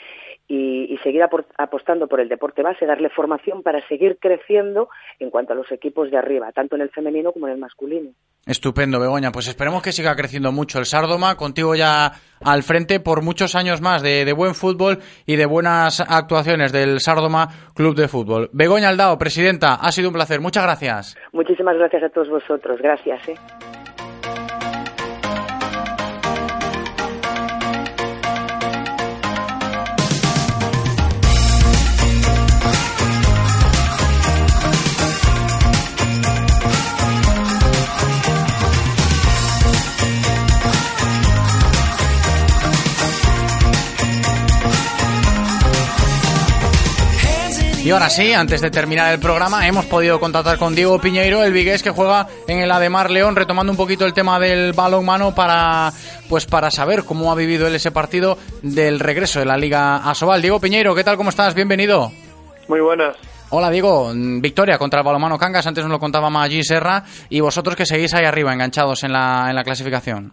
y, 0.50 0.92
y 0.92 0.98
seguir 0.98 1.22
apostando 1.58 2.08
por 2.08 2.20
el 2.20 2.28
deporte 2.28 2.64
base, 2.64 2.86
darle 2.86 3.10
formación 3.10 3.62
para 3.62 3.88
seguir 3.88 4.18
creciendo 4.20 4.90
en 5.20 5.30
cuanto 5.30 5.54
a 5.54 5.56
los 5.56 5.72
equipos 5.72 6.10
de 6.10 6.18
arriba, 6.18 6.52
tanto 6.52 6.76
en 6.76 6.82
el 6.82 6.90
femenino 6.90 7.32
como 7.32 7.48
en 7.48 7.54
el 7.54 7.60
masculino. 7.60 8.10
Estupendo, 8.46 9.00
Begoña. 9.00 9.32
Pues 9.32 9.48
esperemos 9.48 9.84
que 9.84 9.92
siga 9.92 10.16
creciendo 10.16 10.52
mucho 10.52 10.80
el 10.80 10.86
Sardoma, 10.86 11.36
contigo 11.36 11.76
ya 11.76 12.12
al 12.44 12.64
frente 12.64 13.00
por 13.00 13.22
muchos 13.22 13.54
años 13.54 13.80
más 13.80 14.02
de, 14.02 14.26
de 14.26 14.34
buen 14.34 14.56
fútbol 14.56 14.98
y 15.28 15.36
de 15.36 15.46
buenas 15.46 16.00
actuaciones 16.02 16.72
del 16.72 17.00
Sardoma 17.00 17.48
Club 17.76 17.96
de 17.96 18.08
Fútbol. 18.08 18.50
Begoña 18.52 18.90
Aldao, 18.90 19.20
presidenta, 19.20 19.76
ha 19.76 19.92
sido 19.92 20.10
un 20.10 20.16
placer. 20.16 20.42
Muchas 20.42 20.64
gracias. 20.64 21.16
Muchísimas 21.32 21.78
gracias 21.78 22.02
a 22.04 22.10
todos 22.10 22.30
vosotros. 22.30 22.82
Gracias. 22.82 23.30
¿eh? 23.30 23.36
Y 47.90 47.92
ahora 47.92 48.12
sí, 48.12 48.34
antes 48.34 48.62
de 48.62 48.70
terminar 48.70 49.12
el 49.12 49.20
programa, 49.20 49.68
hemos 49.68 49.88
podido 49.88 50.20
contactar 50.20 50.60
con 50.60 50.76
Diego 50.76 51.02
Piñeiro, 51.02 51.44
el 51.44 51.52
vigués 51.52 51.82
que 51.82 51.90
juega 51.90 52.28
en 52.48 52.60
el 52.60 52.70
Ademar 52.70 53.10
León, 53.10 53.36
retomando 53.36 53.72
un 53.72 53.78
poquito 53.78 54.06
el 54.06 54.14
tema 54.14 54.40
del 54.40 54.74
balonmano 54.74 55.34
para 55.34 55.90
pues 56.30 56.46
para 56.46 56.70
saber 56.70 57.04
cómo 57.04 57.32
ha 57.32 57.36
vivido 57.36 57.66
él 57.66 57.74
ese 57.74 57.90
partido 57.90 58.38
del 58.62 59.00
regreso 59.00 59.40
de 59.40 59.48
la 59.48 59.58
Liga 59.58 60.08
Asobal. 60.08 60.40
Diego 60.40 60.60
Piñeiro, 60.60 60.94
¿qué 60.94 61.04
tal? 61.04 61.18
¿Cómo 61.18 61.32
estás? 61.32 61.56
Bienvenido. 61.56 62.12
Muy 62.68 62.80
buenas. 62.80 63.18
Hola 63.50 63.72
Diego, 63.72 64.12
victoria 64.14 64.78
contra 64.78 65.00
el 65.00 65.06
balonmano 65.08 65.40
Cangas, 65.40 65.66
antes 65.66 65.84
nos 65.84 65.92
lo 65.92 66.00
contaba 66.00 66.30
Maggi 66.30 66.64
Serra, 66.64 67.04
y 67.28 67.40
vosotros 67.40 67.76
que 67.76 67.88
seguís 67.88 68.14
ahí 68.14 68.24
arriba, 68.24 68.54
enganchados 68.54 69.04
en 69.04 69.14
la, 69.14 69.48
en 69.50 69.56
la 69.56 69.64
clasificación. 69.64 70.32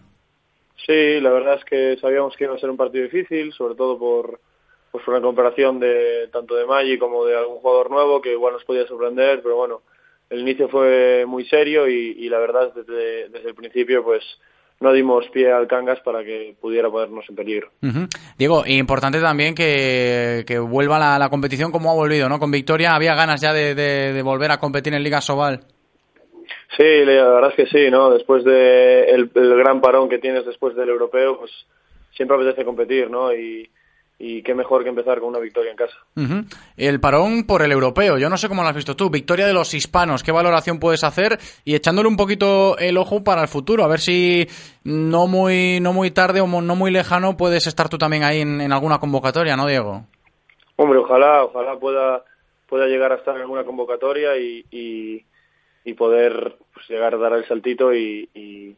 Sí, 0.84 1.20
la 1.22 1.30
verdad 1.30 1.54
es 1.54 1.64
que 1.64 1.96
sabíamos 2.02 2.36
que 2.36 2.44
iba 2.44 2.54
a 2.54 2.58
ser 2.58 2.68
un 2.68 2.76
partido 2.76 3.04
difícil, 3.04 3.50
sobre 3.54 3.76
todo 3.76 3.98
por 3.98 4.40
pues 4.96 5.08
una 5.08 5.20
comparación 5.20 5.78
de 5.80 6.28
tanto 6.32 6.54
de 6.54 6.66
Maggi 6.66 6.98
como 6.98 7.24
de 7.24 7.36
algún 7.36 7.58
jugador 7.58 7.90
nuevo 7.90 8.20
que 8.20 8.32
igual 8.32 8.54
nos 8.54 8.64
podía 8.64 8.86
sorprender, 8.86 9.42
pero 9.42 9.56
bueno, 9.56 9.82
el 10.30 10.40
inicio 10.40 10.68
fue 10.68 11.24
muy 11.26 11.44
serio 11.46 11.88
y, 11.88 12.16
y 12.18 12.28
la 12.28 12.38
verdad 12.38 12.72
desde, 12.74 13.28
desde 13.28 13.48
el 13.48 13.54
principio 13.54 14.02
pues 14.02 14.22
no 14.80 14.92
dimos 14.92 15.26
pie 15.30 15.50
al 15.52 15.66
Cangas 15.66 16.00
para 16.00 16.22
que 16.24 16.54
pudiera 16.60 16.90
ponernos 16.90 17.24
en 17.30 17.36
peligro. 17.36 17.70
Ujú. 17.82 18.06
Diego, 18.36 18.62
importante 18.66 19.20
también 19.20 19.54
que, 19.54 20.44
que 20.46 20.58
vuelva 20.58 20.98
la, 20.98 21.18
la 21.18 21.30
competición 21.30 21.70
como 21.72 21.90
ha 21.90 21.94
volvido, 21.94 22.28
¿no? 22.28 22.38
Con 22.38 22.50
victoria 22.50 22.94
había 22.94 23.14
ganas 23.14 23.40
ya 23.40 23.52
de, 23.54 23.74
de- 23.74 24.12
de 24.12 24.22
volver 24.22 24.50
a 24.50 24.58
competir 24.58 24.92
en 24.94 25.02
Liga 25.02 25.20
Sobal. 25.20 25.60
Sí, 26.76 26.84
la 27.04 27.28
verdad 27.30 27.50
es 27.50 27.56
que 27.56 27.66
sí, 27.66 27.90
¿no? 27.90 28.10
Después 28.10 28.44
de 28.44 29.04
el, 29.10 29.30
el 29.34 29.56
gran 29.56 29.80
parón 29.80 30.08
que 30.08 30.18
tienes 30.18 30.44
después 30.44 30.76
del 30.76 30.88
europeo, 30.90 31.38
pues 31.38 31.50
siempre 32.14 32.36
apetece 32.36 32.64
competir, 32.64 33.08
¿no? 33.10 33.32
Y, 33.34 33.68
y 34.18 34.42
qué 34.42 34.54
mejor 34.54 34.82
que 34.82 34.88
empezar 34.88 35.20
con 35.20 35.28
una 35.28 35.38
victoria 35.38 35.70
en 35.70 35.76
casa. 35.76 35.96
El 36.76 37.00
parón 37.00 37.44
por 37.44 37.62
el 37.62 37.72
europeo, 37.72 38.16
yo 38.16 38.30
no 38.30 38.36
sé 38.36 38.48
cómo 38.48 38.62
lo 38.62 38.68
has 38.68 38.74
visto 38.74 38.96
tú. 38.96 39.10
Victoria 39.10 39.46
de 39.46 39.52
los 39.52 39.74
hispanos, 39.74 40.22
¿qué 40.22 40.32
valoración 40.32 40.78
puedes 40.78 41.04
hacer? 41.04 41.38
Y 41.64 41.74
echándole 41.74 42.08
un 42.08 42.16
poquito 42.16 42.78
el 42.78 42.96
ojo 42.96 43.22
para 43.22 43.42
el 43.42 43.48
futuro, 43.48 43.84
a 43.84 43.88
ver 43.88 44.00
si 44.00 44.46
no 44.84 45.26
muy, 45.26 45.80
no 45.80 45.92
muy 45.92 46.10
tarde 46.10 46.40
o 46.40 46.46
no 46.46 46.76
muy 46.76 46.90
lejano 46.90 47.36
puedes 47.36 47.66
estar 47.66 47.88
tú 47.88 47.98
también 47.98 48.24
ahí 48.24 48.40
en, 48.40 48.60
en 48.60 48.72
alguna 48.72 48.98
convocatoria, 48.98 49.56
¿no, 49.56 49.66
Diego? 49.66 50.06
Hombre, 50.76 50.98
ojalá, 50.98 51.44
ojalá 51.44 51.78
pueda, 51.78 52.24
pueda 52.68 52.86
llegar 52.86 53.12
a 53.12 53.16
estar 53.16 53.34
en 53.36 53.42
alguna 53.42 53.64
convocatoria 53.64 54.36
y, 54.36 54.64
y, 54.70 55.24
y 55.84 55.94
poder 55.94 56.56
pues, 56.72 56.88
llegar 56.88 57.14
a 57.14 57.18
dar 57.18 57.32
el 57.34 57.46
saltito 57.46 57.94
y, 57.94 58.28
y, 58.34 58.76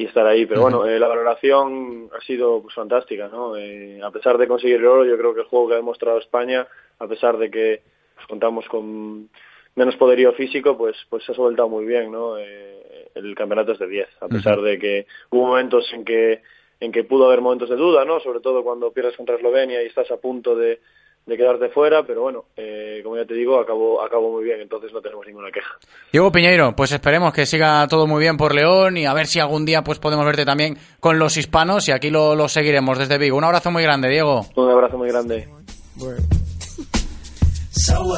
y 0.00 0.06
estar 0.06 0.26
ahí. 0.26 0.46
Pero 0.46 0.62
bueno, 0.62 0.86
eh, 0.86 0.98
la 0.98 1.08
valoración 1.08 2.08
ha 2.16 2.20
sido 2.24 2.62
pues, 2.62 2.74
fantástica, 2.74 3.28
¿no? 3.28 3.56
Eh, 3.56 4.00
a 4.02 4.10
pesar 4.10 4.38
de 4.38 4.48
conseguir 4.48 4.76
el 4.76 4.86
oro, 4.86 5.04
yo 5.04 5.18
creo 5.18 5.34
que 5.34 5.40
el 5.40 5.46
juego 5.46 5.68
que 5.68 5.74
ha 5.74 5.76
demostrado 5.76 6.18
España, 6.18 6.66
a 6.98 7.06
pesar 7.06 7.36
de 7.36 7.50
que 7.50 7.82
pues, 8.14 8.26
contamos 8.26 8.66
con 8.68 9.28
menos 9.74 9.96
poderío 9.96 10.32
físico, 10.32 10.76
pues 10.78 10.96
pues 11.10 11.22
se 11.24 11.32
ha 11.32 11.34
soltado 11.34 11.68
muy 11.68 11.84
bien, 11.84 12.10
¿no? 12.10 12.38
Eh, 12.38 13.10
el 13.14 13.34
campeonato 13.34 13.72
es 13.72 13.78
de 13.78 13.88
10, 13.88 14.08
a 14.22 14.28
pesar 14.28 14.62
de 14.62 14.78
que 14.78 15.06
hubo 15.30 15.48
momentos 15.48 15.92
en 15.92 16.04
que 16.04 16.40
en 16.80 16.92
que 16.92 17.04
pudo 17.04 17.26
haber 17.26 17.42
momentos 17.42 17.68
de 17.68 17.76
duda, 17.76 18.06
¿no? 18.06 18.20
Sobre 18.20 18.40
todo 18.40 18.64
cuando 18.64 18.90
pierdes 18.92 19.16
contra 19.18 19.36
Eslovenia 19.36 19.82
y 19.82 19.86
estás 19.86 20.10
a 20.10 20.16
punto 20.16 20.56
de, 20.56 20.80
de 21.26 21.36
quedarte 21.36 21.68
fuera, 21.68 22.02
pero 22.04 22.22
bueno, 22.22 22.46
eh, 22.56 23.00
como 23.04 23.16
ya 23.16 23.24
te 23.24 23.34
digo, 23.34 23.60
acabó, 23.60 24.02
acabó 24.02 24.32
muy 24.32 24.44
bien, 24.44 24.60
entonces 24.60 24.92
no 24.92 25.00
tenemos 25.00 25.26
ninguna 25.26 25.50
queja. 25.52 25.78
Diego 26.10 26.32
Piñeiro, 26.32 26.74
pues 26.74 26.92
esperemos 26.92 27.32
que 27.32 27.46
siga 27.46 27.86
todo 27.88 28.06
muy 28.06 28.20
bien 28.20 28.36
por 28.36 28.54
León 28.54 28.96
y 28.96 29.06
a 29.06 29.14
ver 29.14 29.26
si 29.26 29.38
algún 29.38 29.64
día 29.64 29.82
pues 29.82 29.98
podemos 29.98 30.26
verte 30.26 30.44
también 30.44 30.76
con 30.98 31.18
los 31.18 31.36
hispanos 31.36 31.88
y 31.88 31.92
aquí 31.92 32.10
lo, 32.10 32.34
lo 32.34 32.48
seguiremos 32.48 32.98
desde 32.98 33.18
Vigo. 33.18 33.36
Un 33.36 33.44
abrazo 33.44 33.70
muy 33.70 33.82
grande, 33.82 34.08
Diego. 34.08 34.46
Un 34.56 34.70
abrazo 34.70 34.98
muy 34.98 35.08
grande. 35.08 35.46
So 37.72 38.16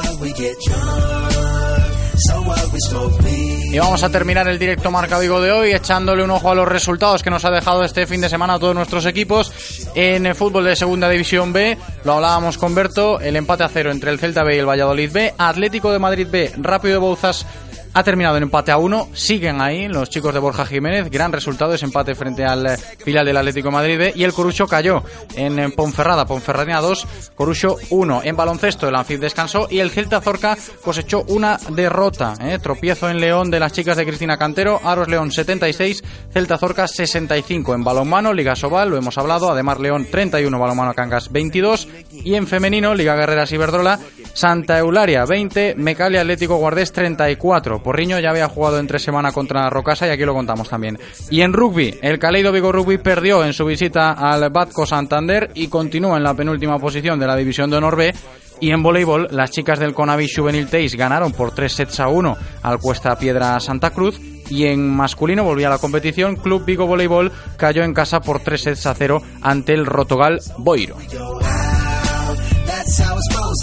Y 3.71 3.79
vamos 3.79 4.03
a 4.03 4.09
terminar 4.09 4.47
el 4.47 4.59
directo 4.59 4.91
Marca 4.91 5.17
Vigo 5.17 5.41
de 5.41 5.51
hoy 5.51 5.71
echándole 5.71 6.23
un 6.23 6.29
ojo 6.29 6.51
a 6.51 6.55
los 6.55 6.67
resultados 6.67 7.23
que 7.23 7.31
nos 7.31 7.43
ha 7.43 7.49
dejado 7.49 7.83
este 7.83 8.05
fin 8.05 8.21
de 8.21 8.29
semana 8.29 8.53
a 8.55 8.59
todos 8.59 8.75
nuestros 8.75 9.05
equipos 9.05 9.51
en 9.95 10.25
el 10.27 10.35
fútbol 10.35 10.65
de 10.65 10.75
Segunda 10.75 11.09
División 11.09 11.53
B. 11.53 11.77
Lo 12.03 12.13
hablábamos 12.13 12.57
con 12.59 12.75
Berto, 12.75 13.19
el 13.19 13.35
empate 13.35 13.63
a 13.63 13.69
cero 13.69 13.91
entre 13.91 14.11
el 14.11 14.19
Celta 14.19 14.43
B 14.43 14.55
y 14.55 14.59
el 14.59 14.69
Valladolid 14.69 15.11
B. 15.11 15.33
Atlético 15.37 15.91
de 15.91 15.99
Madrid 15.99 16.27
B, 16.29 16.51
Rápido 16.57 16.93
de 16.93 16.99
Bouzas 16.99 17.47
ha 17.93 18.03
terminado 18.03 18.37
en 18.37 18.43
empate 18.43 18.71
a 18.71 18.77
uno. 18.77 19.07
Siguen 19.13 19.61
ahí 19.61 19.87
los 19.87 20.09
chicos 20.09 20.33
de 20.33 20.39
Borja 20.39 20.65
Jiménez. 20.65 21.09
Gran 21.09 21.31
resultado 21.31 21.73
ese 21.73 21.85
empate 21.85 22.15
frente 22.15 22.43
al 22.43 22.65
eh, 22.65 22.77
filial 22.77 23.25
del 23.25 23.37
Atlético 23.37 23.71
Madrid 23.71 23.97
B. 23.97 24.13
Y 24.15 24.23
el 24.23 24.33
Corucho 24.33 24.67
cayó 24.67 25.03
en 25.35 25.59
eh, 25.59 25.69
Ponferrada. 25.69 26.25
Ponferradina 26.25 26.81
2, 26.81 27.07
Corucho 27.35 27.77
1. 27.89 28.21
En 28.23 28.35
baloncesto 28.35 28.87
el 28.87 28.95
Anfib 28.95 29.19
descansó 29.19 29.67
y 29.69 29.79
el 29.79 29.91
Celta 29.91 30.21
Zorca 30.21 30.57
cosechó 30.83 31.23
una 31.27 31.57
derrota. 31.69 32.33
eh. 32.41 32.59
Tropiezo 32.61 33.09
en 33.09 33.19
León 33.19 33.51
de 33.51 33.59
las 33.59 33.73
chicas 33.73 33.97
de 33.97 34.05
Cristina 34.05 34.37
Cantero. 34.37 34.79
Aros 34.83 35.07
León 35.07 35.31
76, 35.31 36.03
Celta 36.31 36.57
Zorca 36.57 36.87
65. 36.87 37.73
En 37.75 37.83
balonmano, 37.83 38.33
Liga 38.33 38.55
Sobal, 38.55 38.89
lo 38.89 38.97
hemos 38.97 39.17
hablado. 39.17 39.51
Además 39.51 39.79
León 39.79 40.07
31, 40.09 40.57
balonmano 40.57 40.93
Cangas 40.93 41.31
22. 41.31 41.87
Y 42.11 42.35
en 42.35 42.47
femenino, 42.47 42.95
Liga 42.95 43.15
Guerreras 43.15 43.51
Iberdrola, 43.51 43.99
Santa 44.33 44.79
Eularia 44.79 45.25
20, 45.25 45.75
Mecalia 45.77 46.21
Atlético 46.21 46.55
Guardés 46.57 46.91
34. 46.91 47.82
Porriño 47.83 48.19
ya 48.19 48.31
había 48.31 48.49
jugado 48.49 48.79
entre 48.79 48.99
semana 48.99 49.31
contra 49.31 49.69
Rocasa 49.69 50.07
y 50.07 50.09
aquí 50.09 50.23
lo 50.23 50.33
contamos 50.33 50.69
también. 50.69 50.97
Y 51.29 51.41
en 51.41 51.53
rugby, 51.53 51.99
el 52.01 52.17
Caleido 52.17 52.51
Vigo 52.51 52.71
Rugby 52.71 52.97
perdió 52.97 53.43
en 53.43 53.53
su 53.53 53.65
visita 53.65 54.13
al 54.13 54.49
Batco 54.49 54.85
Santander 54.85 55.51
y 55.53 55.67
continúa 55.67 56.17
en 56.17 56.23
la 56.23 56.33
penúltima 56.33 56.79
posición 56.79 57.19
de 57.19 57.27
la 57.27 57.35
División 57.35 57.69
de 57.69 57.77
Honor 57.77 57.95
B. 57.97 58.13
Y 58.59 58.71
en 58.71 58.81
voleibol, 58.81 59.27
las 59.31 59.51
chicas 59.51 59.79
del 59.79 59.93
Conavi 59.93 60.27
Juvenil 60.33 60.67
Teis 60.67 60.95
ganaron 60.95 61.33
por 61.33 61.51
3 61.53 61.71
sets 61.71 61.99
a 61.99 62.07
1 62.07 62.37
al 62.61 62.79
Cuesta 62.79 63.17
Piedra 63.17 63.59
Santa 63.59 63.89
Cruz. 63.89 64.19
Y 64.49 64.65
en 64.67 64.89
masculino 64.89 65.43
volvía 65.43 65.67
a 65.67 65.71
la 65.71 65.79
competición, 65.79 66.35
Club 66.35 66.63
Vigo 66.63 66.87
Voleibol 66.87 67.31
cayó 67.57 67.83
en 67.83 67.93
casa 67.93 68.21
por 68.21 68.39
3 68.39 68.61
sets 68.61 68.85
a 68.85 68.93
0 68.93 69.21
ante 69.41 69.73
el 69.73 69.85
Rotogal 69.85 70.39
Boiro. 70.57 70.95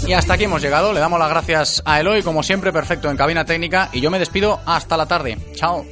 Y 0.07 0.13
hasta 0.13 0.33
aquí 0.33 0.45
hemos 0.45 0.61
llegado. 0.61 0.93
Le 0.93 0.99
damos 0.99 1.19
las 1.19 1.29
gracias 1.29 1.81
a 1.85 1.99
Eloy, 1.99 2.23
como 2.23 2.43
siempre, 2.43 2.71
perfecto 2.71 3.09
en 3.09 3.17
cabina 3.17 3.45
técnica. 3.45 3.89
Y 3.93 4.01
yo 4.01 4.09
me 4.11 4.19
despido 4.19 4.59
hasta 4.65 4.97
la 4.97 5.05
tarde. 5.05 5.37
Chao. 5.55 5.85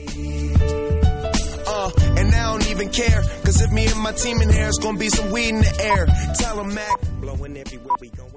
Uh, 1.69 1.91
and 2.17 2.33
I 2.33 2.43
don't 2.51 2.69
even 2.71 2.89
care. 2.89 3.21
Cause 3.43 3.61
if 3.61 3.71
me 3.71 3.85
and 3.85 3.99
my 4.01 4.11
team 4.13 4.41
in 4.41 4.49
here, 4.49 4.67
it's 4.67 4.79
gonna 4.79 4.97
be 4.97 5.09
some 5.09 5.31
weed 5.31 5.49
in 5.49 5.61
the 5.61 5.81
air. 5.83 6.07
Tell 6.37 6.63
Mac. 6.63 6.99
Blowing 7.21 7.57
everywhere 7.57 7.95
we 7.99 8.09
going, 8.09 8.28